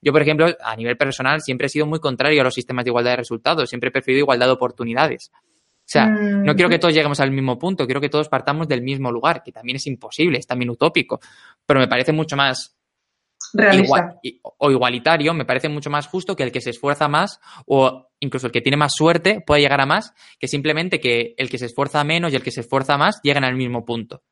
Yo, 0.00 0.12
por 0.12 0.22
ejemplo, 0.22 0.46
a 0.62 0.76
nivel 0.76 0.96
personal, 0.96 1.40
siempre 1.40 1.66
he 1.66 1.70
sido 1.70 1.86
muy 1.86 1.98
contrario 1.98 2.40
a 2.40 2.44
los 2.44 2.54
sistemas 2.54 2.84
de 2.84 2.90
igualdad 2.90 3.12
de 3.12 3.16
resultados. 3.16 3.68
Siempre 3.68 3.88
he 3.88 3.92
preferido 3.92 4.20
igualdad 4.20 4.46
de 4.46 4.52
oportunidades. 4.52 5.32
O 5.88 5.90
sea, 5.90 6.04
no 6.06 6.54
quiero 6.54 6.68
que 6.68 6.76
mm. 6.76 6.80
todos 6.80 6.92
lleguemos 6.92 7.18
al 7.18 7.30
mismo 7.30 7.58
punto, 7.58 7.86
quiero 7.86 8.02
que 8.02 8.10
todos 8.10 8.28
partamos 8.28 8.68
del 8.68 8.82
mismo 8.82 9.10
lugar, 9.10 9.42
que 9.42 9.52
también 9.52 9.76
es 9.76 9.86
imposible, 9.86 10.36
es 10.38 10.46
también 10.46 10.68
utópico, 10.68 11.18
pero 11.64 11.80
me 11.80 11.88
parece 11.88 12.12
mucho 12.12 12.36
más 12.36 12.76
Realista. 13.54 14.20
o 14.42 14.70
igualitario, 14.70 15.32
me 15.32 15.46
parece 15.46 15.70
mucho 15.70 15.88
más 15.88 16.06
justo 16.06 16.36
que 16.36 16.42
el 16.42 16.52
que 16.52 16.60
se 16.60 16.68
esfuerza 16.68 17.08
más 17.08 17.40
o 17.64 18.10
incluso 18.20 18.48
el 18.48 18.52
que 18.52 18.60
tiene 18.60 18.76
más 18.76 18.92
suerte 18.94 19.40
pueda 19.40 19.60
llegar 19.60 19.80
a 19.80 19.86
más 19.86 20.12
que 20.38 20.46
simplemente 20.46 21.00
que 21.00 21.34
el 21.38 21.48
que 21.48 21.56
se 21.56 21.64
esfuerza 21.64 22.04
menos 22.04 22.34
y 22.34 22.36
el 22.36 22.42
que 22.42 22.50
se 22.50 22.60
esfuerza 22.60 22.98
más 22.98 23.22
lleguen 23.22 23.44
al 23.44 23.56
mismo 23.56 23.86
punto. 23.86 24.22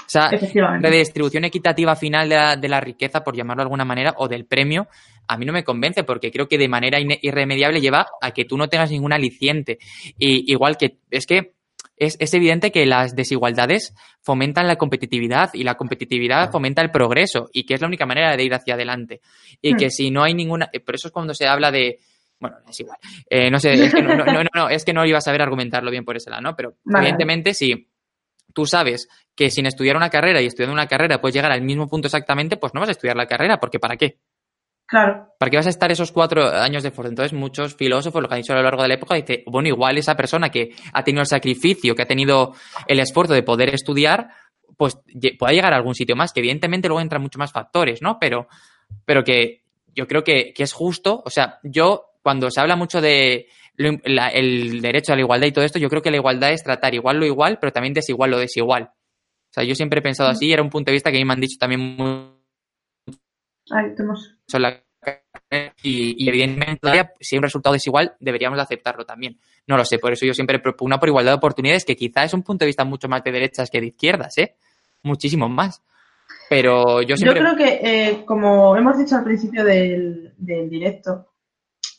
O 0.00 0.08
sea, 0.08 0.30
la 0.30 0.90
distribución 0.90 1.44
equitativa 1.44 1.94
final 1.96 2.28
de 2.28 2.34
la, 2.34 2.56
de 2.56 2.68
la, 2.68 2.80
riqueza, 2.80 3.22
por 3.22 3.36
llamarlo 3.36 3.62
de 3.62 3.66
alguna 3.66 3.84
manera, 3.84 4.14
o 4.16 4.28
del 4.28 4.46
premio, 4.46 4.88
a 5.28 5.36
mí 5.36 5.44
no 5.44 5.52
me 5.52 5.64
convence 5.64 6.04
porque 6.04 6.30
creo 6.30 6.48
que 6.48 6.58
de 6.58 6.68
manera 6.68 6.98
irremediable 7.00 7.80
lleva 7.80 8.06
a 8.20 8.30
que 8.32 8.44
tú 8.44 8.56
no 8.56 8.68
tengas 8.68 8.90
ningún 8.90 9.12
aliciente. 9.12 9.78
Y 10.18 10.50
igual 10.50 10.76
que 10.76 10.98
es 11.10 11.26
que 11.26 11.54
es, 11.96 12.16
es, 12.18 12.34
evidente 12.34 12.72
que 12.72 12.86
las 12.86 13.14
desigualdades 13.14 13.94
fomentan 14.22 14.66
la 14.66 14.76
competitividad 14.76 15.50
y 15.54 15.62
la 15.62 15.76
competitividad 15.76 16.50
fomenta 16.50 16.82
el 16.82 16.90
progreso 16.90 17.48
y 17.52 17.64
que 17.64 17.74
es 17.74 17.80
la 17.80 17.86
única 17.86 18.06
manera 18.06 18.36
de 18.36 18.44
ir 18.44 18.54
hacia 18.54 18.74
adelante. 18.74 19.20
Y 19.60 19.74
hmm. 19.74 19.76
que 19.76 19.90
si 19.90 20.10
no 20.10 20.22
hay 20.22 20.34
ninguna... 20.34 20.70
Por 20.84 20.94
eso 20.94 21.08
es 21.08 21.12
cuando 21.12 21.34
se 21.34 21.46
habla 21.46 21.70
de... 21.70 21.98
Bueno, 22.40 22.56
es 22.68 22.80
igual. 22.80 22.98
Eh, 23.30 23.50
no 23.50 23.60
sé, 23.60 23.74
es 23.74 23.94
que 23.94 24.02
no, 24.02 24.16
no, 24.16 24.42
no, 24.52 24.68
es 24.68 24.84
que 24.84 24.92
no 24.92 25.06
iba 25.06 25.18
a 25.18 25.20
saber 25.20 25.42
argumentarlo 25.42 25.92
bien 25.92 26.04
por 26.04 26.16
ese 26.16 26.28
lado, 26.28 26.42
¿no? 26.42 26.56
Pero 26.56 26.74
evidentemente 26.84 27.54
sí 27.54 27.91
tú 28.52 28.66
sabes 28.66 29.08
que 29.34 29.50
sin 29.50 29.66
estudiar 29.66 29.96
una 29.96 30.10
carrera 30.10 30.40
y 30.40 30.46
estudiando 30.46 30.74
una 30.74 30.86
carrera 30.86 31.20
puedes 31.20 31.34
llegar 31.34 31.52
al 31.52 31.62
mismo 31.62 31.88
punto 31.88 32.08
exactamente, 32.08 32.56
pues 32.56 32.74
no 32.74 32.80
vas 32.80 32.88
a 32.88 32.92
estudiar 32.92 33.16
la 33.16 33.26
carrera, 33.26 33.58
porque 33.58 33.78
¿para 33.78 33.96
qué? 33.96 34.18
Claro. 34.86 35.28
¿Para 35.38 35.50
qué 35.50 35.56
vas 35.56 35.66
a 35.66 35.70
estar 35.70 35.90
esos 35.90 36.12
cuatro 36.12 36.46
años 36.46 36.82
de 36.82 36.90
esfuerzo? 36.90 37.10
Entonces, 37.10 37.32
muchos 37.32 37.74
filósofos, 37.74 38.20
lo 38.20 38.28
que 38.28 38.34
han 38.34 38.40
dicho 38.42 38.52
a 38.52 38.56
lo 38.56 38.62
largo 38.62 38.82
de 38.82 38.88
la 38.88 38.94
época, 38.94 39.14
dice, 39.14 39.42
bueno, 39.46 39.68
igual 39.68 39.96
esa 39.96 40.14
persona 40.16 40.50
que 40.50 40.74
ha 40.92 41.02
tenido 41.02 41.22
el 41.22 41.26
sacrificio, 41.26 41.94
que 41.94 42.02
ha 42.02 42.06
tenido 42.06 42.54
el 42.86 43.00
esfuerzo 43.00 43.32
de 43.32 43.42
poder 43.42 43.74
estudiar, 43.74 44.28
pues 44.76 44.98
pueda 45.38 45.52
llegar 45.52 45.72
a 45.72 45.76
algún 45.76 45.94
sitio 45.94 46.14
más, 46.14 46.32
que 46.32 46.40
evidentemente 46.40 46.88
luego 46.88 47.00
entran 47.00 47.22
muchos 47.22 47.38
más 47.38 47.52
factores, 47.52 48.02
¿no? 48.02 48.18
Pero, 48.20 48.48
pero 49.06 49.24
que 49.24 49.62
yo 49.94 50.06
creo 50.06 50.24
que, 50.24 50.52
que 50.52 50.62
es 50.62 50.72
justo, 50.74 51.22
o 51.24 51.30
sea, 51.30 51.58
yo 51.62 52.12
cuando 52.22 52.50
se 52.50 52.60
habla 52.60 52.76
mucho 52.76 53.00
de 53.00 53.46
el 53.76 54.80
derecho 54.80 55.12
a 55.12 55.16
la 55.16 55.22
igualdad 55.22 55.46
y 55.46 55.52
todo 55.52 55.64
esto, 55.64 55.78
yo 55.78 55.88
creo 55.88 56.02
que 56.02 56.10
la 56.10 56.18
igualdad 56.18 56.52
es 56.52 56.62
tratar 56.62 56.94
igual 56.94 57.18
lo 57.18 57.26
igual, 57.26 57.58
pero 57.60 57.72
también 57.72 57.94
desigual 57.94 58.30
lo 58.30 58.38
desigual. 58.38 58.84
O 58.84 59.54
sea, 59.54 59.64
yo 59.64 59.74
siempre 59.74 60.00
he 60.00 60.02
pensado 60.02 60.30
así, 60.30 60.50
era 60.52 60.62
un 60.62 60.70
punto 60.70 60.90
de 60.90 60.94
vista 60.94 61.10
que 61.10 61.18
a 61.18 61.20
mí 61.20 61.24
me 61.24 61.34
han 61.34 61.40
dicho 61.40 61.58
también 61.58 61.80
muy... 61.80 62.32
Ahí 63.70 63.94
tenemos. 63.94 64.34
Y, 65.82 66.24
y, 66.24 66.28
evidentemente, 66.28 66.88
si 67.20 67.34
hay 67.34 67.38
un 67.38 67.42
resultado 67.42 67.74
desigual, 67.74 68.14
deberíamos 68.18 68.56
de 68.56 68.62
aceptarlo 68.62 69.04
también. 69.04 69.38
No 69.66 69.76
lo 69.76 69.84
sé, 69.84 69.98
por 69.98 70.12
eso 70.12 70.24
yo 70.24 70.32
siempre 70.32 70.58
propongo 70.58 70.98
por 70.98 71.08
igualdad 71.08 71.32
de 71.32 71.36
oportunidades, 71.36 71.84
que 71.84 71.96
quizá 71.96 72.24
es 72.24 72.32
un 72.32 72.42
punto 72.42 72.64
de 72.64 72.68
vista 72.68 72.84
mucho 72.84 73.08
más 73.08 73.22
de 73.24 73.32
derechas 73.32 73.70
que 73.70 73.80
de 73.80 73.88
izquierdas, 73.88 74.38
¿eh? 74.38 74.54
Muchísimo 75.02 75.48
más. 75.48 75.82
Pero 76.48 77.02
yo 77.02 77.16
siempre... 77.16 77.40
Yo 77.40 77.54
creo 77.54 77.56
que, 77.56 77.80
eh, 77.82 78.24
como 78.24 78.76
hemos 78.76 78.96
dicho 78.96 79.16
al 79.16 79.24
principio 79.24 79.64
del, 79.64 80.32
del 80.38 80.70
directo, 80.70 81.31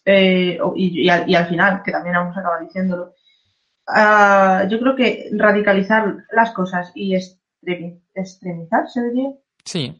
eh, 0.05 0.57
y, 0.75 1.09
al, 1.09 1.47
final, 1.47 1.81
que 1.83 1.91
también 1.91 2.15
vamos 2.15 2.35
a 2.35 2.39
acabar 2.39 2.61
diciéndolo, 2.61 3.13
ah, 3.87 4.65
yo 4.69 4.79
creo 4.79 4.95
que 4.95 5.29
radicalizar 5.33 6.25
las 6.31 6.51
cosas 6.51 6.91
y 6.95 7.15
extremizar, 7.15 8.89
¿se 8.89 9.03
diría? 9.03 9.31
Sí. 9.63 9.99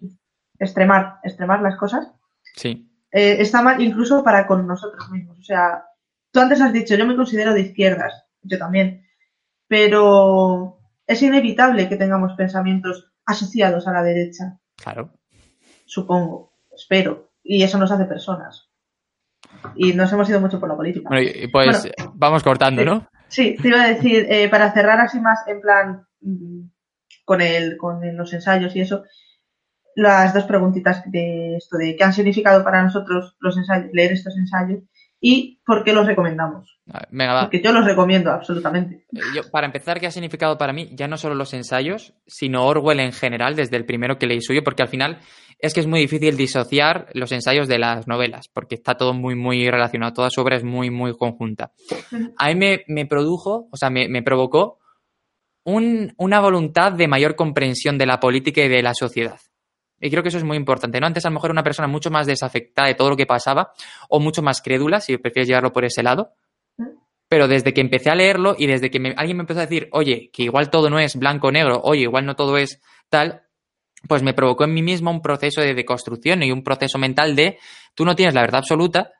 Extremar, 0.59 1.19
extremar 1.23 1.61
las 1.61 1.77
cosas. 1.77 2.11
Sí. 2.55 2.89
Eh, 3.11 3.37
está 3.39 3.61
mal 3.61 3.81
incluso 3.81 4.23
para 4.23 4.47
con 4.47 4.67
nosotros 4.67 5.09
mismos. 5.11 5.39
O 5.39 5.43
sea, 5.43 5.85
tú 6.31 6.39
antes 6.39 6.61
has 6.61 6.73
dicho, 6.73 6.95
yo 6.95 7.05
me 7.05 7.15
considero 7.15 7.53
de 7.53 7.61
izquierdas, 7.61 8.25
yo 8.41 8.57
también, 8.57 9.05
pero 9.67 10.79
es 11.07 11.21
inevitable 11.21 11.87
que 11.87 11.95
tengamos 11.95 12.33
pensamientos 12.33 13.11
asociados 13.25 13.87
a 13.87 13.93
la 13.93 14.03
derecha. 14.03 14.59
Claro. 14.75 15.11
Supongo, 15.85 16.53
espero. 16.75 17.31
Y 17.43 17.63
eso 17.63 17.77
nos 17.77 17.91
hace 17.91 18.05
personas. 18.05 18.72
Y 19.75 19.93
nos 19.93 20.11
hemos 20.11 20.29
ido 20.29 20.39
mucho 20.39 20.59
por 20.59 20.69
la 20.69 20.75
política. 20.75 21.09
Bueno, 21.09 21.31
pues 21.51 21.89
vamos 22.13 22.43
cortando, 22.43 22.83
¿no? 22.83 23.07
Sí, 23.27 23.55
te 23.59 23.69
iba 23.69 23.81
a 23.81 23.87
decir, 23.87 24.27
eh, 24.29 24.47
para 24.49 24.71
cerrar 24.73 24.99
así 24.99 25.19
más 25.19 25.39
en 25.47 25.61
plan 25.61 26.05
mm, 26.21 26.61
con, 27.25 27.41
el, 27.41 27.77
con 27.77 27.99
los 28.15 28.31
ensayos 28.33 28.75
y 28.75 28.81
eso, 28.81 29.03
las 29.95 30.33
dos 30.33 30.43
preguntitas 30.43 31.03
de 31.11 31.55
esto 31.55 31.77
de 31.77 31.95
qué 31.95 32.03
han 32.03 32.13
significado 32.13 32.63
para 32.63 32.83
nosotros 32.83 33.35
los 33.39 33.57
ensayos, 33.57 33.89
leer 33.93 34.11
estos 34.11 34.37
ensayos 34.37 34.83
y 35.19 35.61
por 35.65 35.83
qué 35.83 35.93
los 35.93 36.05
recomendamos. 36.05 36.77
Porque 36.85 37.61
yo 37.63 37.71
los 37.71 37.85
recomiendo 37.85 38.29
absolutamente. 38.29 39.05
Eh, 39.13 39.19
yo, 39.33 39.49
para 39.49 39.65
empezar, 39.65 39.99
¿qué 39.99 40.07
ha 40.07 40.11
significado 40.11 40.57
para 40.57 40.73
mí? 40.73 40.89
Ya 40.93 41.07
no 41.07 41.17
solo 41.17 41.33
los 41.33 41.53
ensayos, 41.53 42.13
sino 42.27 42.65
Orwell 42.65 42.99
en 42.99 43.13
general, 43.13 43.55
desde 43.55 43.77
el 43.77 43.85
primero 43.85 44.17
que 44.17 44.27
leí 44.27 44.41
suyo, 44.41 44.63
porque 44.65 44.83
al 44.83 44.89
final 44.89 45.19
es 45.63 45.73
que 45.73 45.79
es 45.79 45.87
muy 45.87 46.01
difícil 46.01 46.35
disociar 46.35 47.07
los 47.13 47.31
ensayos 47.31 47.69
de 47.69 47.79
las 47.79 48.05
novelas, 48.05 48.49
porque 48.49 48.75
está 48.75 48.95
todo 48.95 49.13
muy, 49.13 49.33
muy 49.33 49.71
relacionado, 49.71 50.11
toda 50.11 50.29
su 50.29 50.41
obra 50.41 50.57
es 50.57 50.65
muy, 50.65 50.89
muy 50.89 51.15
conjunta. 51.15 51.71
A 52.37 52.53
mí 52.53 52.79
me, 52.85 53.05
produjo, 53.05 53.69
o 53.71 53.77
sea, 53.77 53.89
me, 53.89 54.21
provocó 54.23 54.79
una 55.63 56.41
voluntad 56.41 56.91
de 56.91 57.07
mayor 57.07 57.37
comprensión 57.37 57.97
de 57.97 58.05
la 58.05 58.19
política 58.19 58.61
y 58.61 58.67
de 58.67 58.83
la 58.83 58.93
sociedad. 58.93 59.39
Y 60.01 60.09
creo 60.09 60.21
que 60.21 60.27
eso 60.27 60.37
es 60.37 60.43
muy 60.43 60.57
importante, 60.57 60.99
¿no? 60.99 61.07
Antes 61.07 61.25
a 61.25 61.29
lo 61.29 61.35
mejor 61.35 61.51
una 61.51 61.63
persona 61.63 61.87
mucho 61.87 62.11
más 62.11 62.27
desafectada 62.27 62.89
de 62.89 62.95
todo 62.95 63.11
lo 63.11 63.15
que 63.15 63.25
pasaba 63.25 63.71
o 64.09 64.19
mucho 64.19 64.41
más 64.41 64.61
crédula, 64.61 64.99
si 64.99 65.17
prefieres 65.17 65.47
llevarlo 65.47 65.71
por 65.71 65.85
ese 65.85 66.03
lado. 66.03 66.33
Pero 67.29 67.47
desde 67.47 67.73
que 67.73 67.79
empecé 67.79 68.09
a 68.09 68.15
leerlo 68.15 68.53
y 68.59 68.67
desde 68.67 68.91
que 68.91 68.97
alguien 69.15 69.37
me 69.37 69.43
empezó 69.43 69.61
a 69.61 69.65
decir, 69.65 69.87
oye, 69.93 70.29
que 70.33 70.43
igual 70.43 70.69
todo 70.69 70.89
no 70.89 70.99
es 70.99 71.15
blanco 71.15 71.47
o 71.47 71.51
negro, 71.53 71.79
oye, 71.85 72.01
igual 72.01 72.25
no 72.25 72.35
todo 72.35 72.57
es 72.57 72.81
tal, 73.07 73.43
pues 74.07 74.23
me 74.23 74.33
provocó 74.33 74.65
en 74.65 74.73
mí 74.73 74.81
mismo 74.81 75.11
un 75.11 75.21
proceso 75.21 75.61
de 75.61 75.73
deconstrucción 75.73 76.43
y 76.43 76.51
un 76.51 76.63
proceso 76.63 76.97
mental 76.97 77.35
de, 77.35 77.57
tú 77.93 78.05
no 78.05 78.15
tienes 78.15 78.33
la 78.33 78.41
verdad 78.41 78.59
absoluta, 78.59 79.11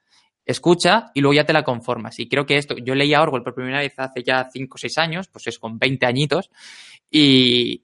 escucha 0.45 1.11
y 1.13 1.21
luego 1.21 1.36
ya 1.36 1.45
te 1.45 1.53
la 1.53 1.63
conformas. 1.63 2.19
Y 2.19 2.27
creo 2.27 2.45
que 2.45 2.57
esto, 2.57 2.75
yo 2.77 2.95
leí 2.95 3.13
a 3.13 3.21
Orwell 3.21 3.43
por 3.43 3.55
primera 3.55 3.79
vez 3.79 3.93
hace 3.97 4.23
ya 4.23 4.49
5 4.51 4.75
o 4.75 4.77
6 4.77 4.97
años, 4.97 5.27
pues 5.27 5.47
es 5.47 5.59
con 5.59 5.77
20 5.77 6.05
añitos, 6.05 6.49
y... 7.09 7.84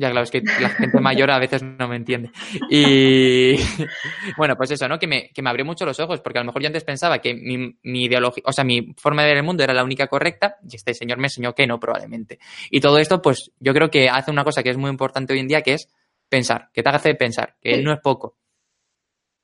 Ya, 0.00 0.10
claro, 0.10 0.24
es 0.24 0.30
que 0.30 0.40
la 0.40 0.70
gente 0.70 0.98
mayor 0.98 1.30
a 1.30 1.38
veces 1.38 1.62
no 1.62 1.86
me 1.86 1.96
entiende. 1.96 2.30
Y 2.70 3.54
bueno, 4.38 4.56
pues 4.56 4.70
eso, 4.70 4.88
¿no? 4.88 4.98
Que 4.98 5.06
me, 5.06 5.28
que 5.28 5.42
me 5.42 5.50
abrió 5.50 5.66
mucho 5.66 5.84
los 5.84 6.00
ojos, 6.00 6.22
porque 6.22 6.38
a 6.38 6.42
lo 6.42 6.46
mejor 6.46 6.62
yo 6.62 6.68
antes 6.68 6.84
pensaba 6.84 7.18
que 7.18 7.34
mi, 7.34 7.76
mi, 7.82 8.04
ideología, 8.04 8.42
o 8.46 8.52
sea, 8.52 8.64
mi 8.64 8.94
forma 8.96 9.22
de 9.22 9.28
ver 9.28 9.36
el 9.36 9.42
mundo 9.42 9.62
era 9.62 9.74
la 9.74 9.84
única 9.84 10.06
correcta, 10.06 10.56
y 10.66 10.74
este 10.74 10.94
señor 10.94 11.18
me 11.18 11.26
enseñó 11.26 11.54
que 11.54 11.66
no, 11.66 11.78
probablemente. 11.78 12.38
Y 12.70 12.80
todo 12.80 12.96
esto, 12.96 13.20
pues 13.20 13.50
yo 13.60 13.74
creo 13.74 13.90
que 13.90 14.08
hace 14.08 14.30
una 14.30 14.42
cosa 14.42 14.62
que 14.62 14.70
es 14.70 14.78
muy 14.78 14.88
importante 14.88 15.34
hoy 15.34 15.40
en 15.40 15.48
día, 15.48 15.60
que 15.60 15.74
es 15.74 15.86
pensar, 16.30 16.70
que 16.72 16.82
te 16.82 16.88
hace 16.88 17.14
pensar, 17.14 17.56
que 17.60 17.82
no 17.82 17.92
es 17.92 18.00
poco. 18.00 18.38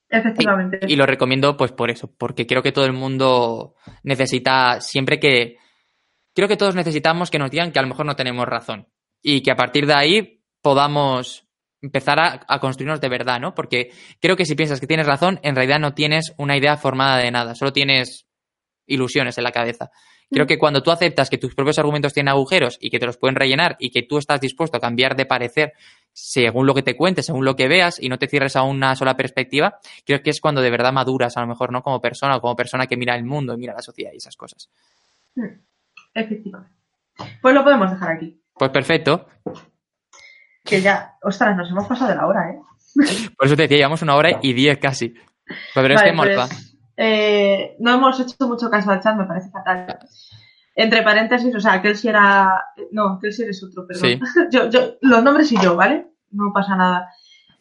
Efectivamente. 0.09 0.79
Y, 0.89 0.95
y, 0.95 0.97
lo 0.97 1.05
recomiendo, 1.05 1.55
pues 1.55 1.73
por 1.73 1.91
eso, 1.91 2.11
porque 2.17 2.47
creo 2.47 2.63
que 2.63 2.73
todo 2.73 2.87
el 2.87 2.95
mundo 2.95 3.75
necesita, 4.05 4.81
siempre 4.81 5.21
que. 5.21 5.59
Creo 6.35 6.49
que 6.49 6.57
todos 6.57 6.75
necesitamos 6.75 7.31
que 7.31 7.39
nos 7.39 7.51
digan 7.51 7.73
que 7.73 7.79
a 7.79 7.83
lo 7.83 7.89
mejor 7.89 8.07
no 8.07 8.17
tenemos 8.17 8.47
razón. 8.47 8.89
Y 9.23 9.43
que 9.43 9.51
a 9.51 9.57
partir 9.57 9.87
de 9.87 9.95
ahí 9.95 10.36
podamos 10.67 11.47
empezar 11.81 12.19
a, 12.19 12.59
construirnos 12.59 13.01
de 13.01 13.09
verdad, 13.09 13.39
¿no? 13.39 13.55
Porque 13.55 13.93
creo 14.21 14.37
que 14.37 14.45
si 14.45 14.57
piensas 14.57 14.81
que 14.81 14.89
tienes 14.89 15.07
razón, 15.07 15.39
en 15.45 15.55
realidad 15.55 15.79
no 15.79 15.95
tienes 15.95 16.35
una 16.39 16.57
idea 16.57 16.77
formada 16.77 17.19
de 17.19 17.31
nada, 17.31 17.55
solo 17.55 17.73
tienes 17.73 18.27
ilusiones 18.85 19.39
en 19.39 19.45
la 19.45 19.53
cabeza. 19.53 19.93
Creo 20.29 20.45
mm. 20.45 20.49
que 20.49 20.59
cuando 20.59 20.83
tú 20.83 20.91
aceptas 20.91 21.31
que 21.31 21.39
tus 21.39 21.55
propios 21.55 21.79
argumentos 21.79 22.13
tienen 22.15 22.31
agujeros 22.31 22.79
y 22.81 22.91
que 22.91 22.99
te 22.99 23.07
los 23.07 23.17
pueden 23.17 23.37
rellenar 23.37 23.77
y 23.79 23.91
que 23.91 24.03
tú 24.03 24.19
estás 24.19 24.41
dispuesto 24.41 24.79
a 24.79 24.81
cambiar 24.81 25.15
de 25.15 25.25
parecer 25.25 25.73
según 26.13 26.67
lo 26.67 26.75
que 26.75 26.83
te 26.83 26.97
cuentes, 26.97 27.27
según 27.27 27.45
lo 27.45 27.55
que 27.55 27.69
veas 27.69 28.03
y 28.03 28.09
no 28.09 28.19
te 28.19 28.27
cierres 28.27 28.57
a 28.57 28.65
una 28.65 28.97
sola 28.97 29.17
perspectiva, 29.17 29.79
creo 30.05 30.21
que 30.21 30.31
es 30.31 30.41
cuando 30.41 30.63
de 30.63 30.71
verdad 30.73 30.93
maduras, 30.93 31.37
a 31.37 31.43
lo 31.43 31.47
mejor, 31.47 31.71
¿no? 31.71 31.85
Como 31.85 32.01
persona 32.01 32.39
o 32.39 32.41
como 32.41 32.57
persona 32.57 32.89
que 32.89 32.97
mira 32.97 33.15
el 33.15 33.23
mundo 33.23 33.55
y 33.55 33.59
mira 33.59 33.73
la 33.73 33.83
sociedad 33.83 34.11
y 34.13 34.17
esas 34.17 34.35
cosas. 34.35 34.69
Mm. 35.37 35.61
Efectivamente. 36.13 36.75
Pues 37.41 37.55
lo 37.55 37.63
podemos 37.63 37.89
dejar 37.89 38.17
aquí. 38.17 38.43
Pues 38.53 38.73
perfecto. 38.73 39.29
Que 40.67 40.83
ya, 40.83 41.15
ostras, 41.23 41.57
nos 41.57 41.71
hemos 41.71 41.87
pasado 41.87 42.11
de 42.11 42.17
la 42.17 42.27
hora, 42.27 42.51
¿eh? 42.51 42.61
Por 43.37 43.47
eso 43.47 43.57
te 43.57 43.63
decía, 43.63 43.79
llevamos 43.79 44.03
una 44.03 44.17
hora 44.17 44.39
y 44.43 44.53
diez 44.53 44.79
casi. 44.79 45.15
Pero 45.75 45.95
es 45.95 46.03
que 46.03 46.13
pues, 46.13 46.77
eh, 46.97 47.77
no 47.79 47.95
hemos 47.95 48.19
hecho 48.19 48.49
mucho 48.49 48.71
caso 48.71 48.91
al 48.91 49.01
chat, 49.01 49.17
me 49.17 49.27
parece 49.27 49.51
fatal. 49.51 49.99
Entre 50.75 51.03
paréntesis, 51.03 51.55
o 51.55 51.61
sea, 51.61 51.83
sí 51.95 52.09
era. 52.09 52.65
No, 52.93 53.19
sí 53.31 53.43
eres 53.43 53.63
otro, 53.63 53.87
perdón. 53.87 54.21
yo, 54.51 54.69
yo, 54.69 54.97
los 55.01 55.23
nombres 55.23 55.51
y 55.53 55.61
yo, 55.61 55.77
¿vale? 55.77 56.07
No 56.31 56.53
pasa 56.53 56.77
nada. 56.77 57.09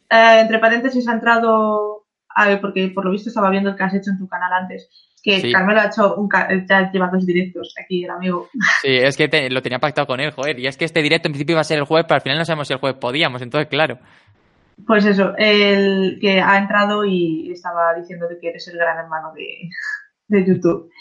Eh, 0.09 0.39
entre 0.41 0.59
paréntesis 0.59 1.07
ha 1.07 1.13
entrado. 1.13 1.94
A 2.35 2.47
ver, 2.47 2.61
porque 2.61 2.89
por 2.89 3.05
lo 3.05 3.11
visto 3.11 3.29
estaba 3.29 3.49
viendo 3.49 3.71
el 3.71 3.75
que 3.75 3.83
has 3.83 3.93
hecho 3.93 4.11
en 4.11 4.19
tu 4.19 4.27
canal 4.27 4.51
antes 4.53 4.89
que 5.25 5.51
Carmelo 5.51 5.81
ha 5.81 5.87
hecho 5.87 6.15
un 6.15 6.29
ya 6.69 6.91
lleva 6.91 7.09
dos 7.11 7.25
directos 7.25 7.73
aquí, 7.81 8.03
el 8.03 8.11
amigo. 8.11 8.47
Sí, 8.81 8.95
es 8.95 9.17
que 9.17 9.49
lo 9.49 9.61
tenía 9.61 9.79
pactado 9.79 10.05
con 10.05 10.19
él, 10.19 10.31
joder. 10.31 10.59
Y 10.59 10.67
es 10.67 10.77
que 10.77 10.85
este 10.85 11.01
directo 11.01 11.27
en 11.27 11.31
principio 11.31 11.53
iba 11.53 11.61
a 11.61 11.65
ser 11.65 11.79
el 11.79 11.85
jueves, 11.85 12.05
pero 12.07 12.17
al 12.17 12.21
final 12.21 12.37
no 12.37 12.45
sabemos 12.45 12.67
si 12.67 12.73
el 12.73 12.79
jueves 12.79 12.99
podíamos, 12.99 13.41
entonces 13.41 13.67
claro. 13.67 13.97
Pues 14.85 15.05
eso, 15.05 15.33
el 15.37 16.19
que 16.21 16.41
ha 16.41 16.57
entrado 16.57 17.05
y 17.05 17.51
estaba 17.51 17.95
diciendo 17.95 18.27
que 18.39 18.49
eres 18.49 18.67
el 18.67 18.77
gran 18.77 18.99
hermano 18.99 19.33
de, 19.33 19.69
de 20.27 20.45
YouTube. 20.45 20.91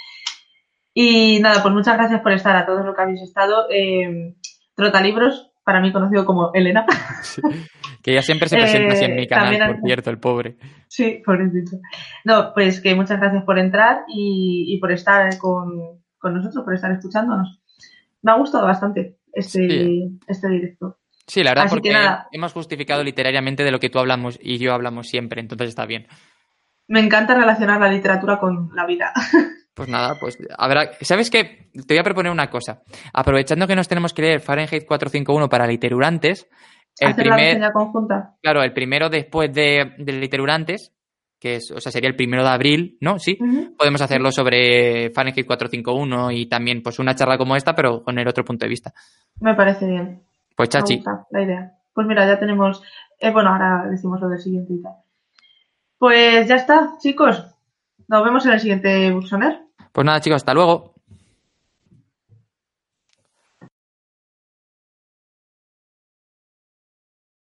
Y 0.94 1.40
nada, 1.40 1.62
pues 1.62 1.74
muchas 1.74 1.98
gracias 1.98 2.22
por 2.22 2.32
estar 2.32 2.56
a 2.56 2.64
todos 2.64 2.84
los 2.86 2.94
que 2.94 3.02
habéis 3.02 3.20
estado. 3.20 3.66
Eh, 3.70 4.36
Trotalibros, 4.74 5.52
para 5.64 5.80
mí 5.80 5.92
conocido 5.92 6.24
como 6.24 6.50
Elena. 6.52 6.84
que 8.02 8.12
ella 8.12 8.22
siempre 8.22 8.48
se 8.48 8.56
presenta 8.56 8.92
así 8.92 9.04
en 9.04 9.16
mi 9.16 9.22
eh, 9.22 9.26
canal, 9.26 9.76
por 9.76 9.80
cierto, 9.82 10.10
el 10.10 10.18
pobre. 10.18 10.56
Sí, 10.88 11.22
pobrecito. 11.24 11.78
No, 12.24 12.52
pues 12.52 12.80
que 12.80 12.94
muchas 12.94 13.18
gracias 13.18 13.44
por 13.44 13.58
entrar 13.58 14.04
y, 14.08 14.78
por 14.78 14.92
estar 14.92 15.36
con, 15.38 16.02
nosotros, 16.22 16.64
por 16.64 16.74
estar 16.74 16.92
escuchándonos. 16.92 17.60
Me 18.22 18.32
ha 18.32 18.36
gustado 18.36 18.66
bastante 18.66 19.16
este, 19.32 20.10
este 20.26 20.48
directo. 20.48 20.98
Sí, 21.26 21.42
la 21.42 21.52
verdad, 21.52 21.66
porque 21.70 21.94
hemos 22.32 22.52
justificado 22.52 23.02
literariamente 23.02 23.64
de 23.64 23.70
lo 23.70 23.80
que 23.80 23.88
tú 23.88 23.98
hablamos 23.98 24.38
y 24.42 24.58
yo 24.58 24.74
hablamos 24.74 25.08
siempre, 25.08 25.40
entonces 25.40 25.68
está 25.68 25.86
bien. 25.86 26.06
Me 26.86 27.00
encanta 27.00 27.34
relacionar 27.34 27.80
la 27.80 27.88
literatura 27.88 28.38
con 28.38 28.70
la 28.74 28.84
vida. 28.84 29.12
Pues 29.74 29.88
nada, 29.88 30.16
pues 30.20 30.38
habrá. 30.56 30.92
¿Sabes 31.00 31.30
qué? 31.30 31.70
Te 31.72 31.94
voy 31.94 31.98
a 31.98 32.04
proponer 32.04 32.30
una 32.30 32.48
cosa. 32.48 32.82
Aprovechando 33.12 33.66
que 33.66 33.74
nos 33.74 33.88
tenemos 33.88 34.14
que 34.14 34.22
leer 34.22 34.40
Fahrenheit 34.40 34.86
451 34.86 35.48
para 35.48 35.66
literurantes, 35.66 36.48
el 36.98 37.14
primer. 37.14 37.72
conjunta. 37.72 38.36
Claro, 38.40 38.62
el 38.62 38.72
primero 38.72 39.08
después 39.08 39.52
de, 39.52 39.94
de 39.98 40.12
literurantes, 40.12 40.92
que 41.40 41.56
es, 41.56 41.70
o 41.72 41.80
sea, 41.80 41.90
sería 41.90 42.08
el 42.08 42.16
primero 42.16 42.44
de 42.44 42.50
abril, 42.50 42.98
¿no? 43.00 43.18
Sí. 43.18 43.36
Podemos 43.76 44.00
hacerlo 44.00 44.30
sobre 44.30 45.10
Fahrenheit 45.10 45.46
451 45.46 46.30
y 46.30 46.46
también, 46.46 46.82
pues, 46.82 46.98
una 46.98 47.14
charla 47.14 47.36
como 47.36 47.56
esta, 47.56 47.74
pero 47.74 48.02
con 48.02 48.18
el 48.18 48.28
otro 48.28 48.44
punto 48.44 48.64
de 48.64 48.70
vista. 48.70 48.92
Me 49.40 49.54
parece 49.54 49.86
bien. 49.86 50.22
Pues 50.56 50.68
chachi. 50.68 51.02
la 51.30 51.42
idea. 51.42 51.72
Pues 51.92 52.06
mira, 52.06 52.26
ya 52.26 52.38
tenemos. 52.38 52.80
Eh, 53.18 53.30
bueno, 53.32 53.50
ahora 53.50 53.88
decimos 53.90 54.20
lo 54.20 54.28
del 54.28 54.38
siguiente 54.38 54.72
y 54.72 54.82
tal. 54.82 54.92
Pues 55.98 56.46
ya 56.46 56.56
está, 56.56 56.92
chicos. 57.00 57.44
Nos 58.08 58.24
vemos 58.24 58.46
en 58.46 58.52
el 58.52 58.60
siguiente 58.60 59.10
Bursoner. 59.12 59.63
Pues 59.94 60.04
nada, 60.04 60.20
chicos, 60.20 60.38
hasta 60.38 60.54
luego. 60.54 60.93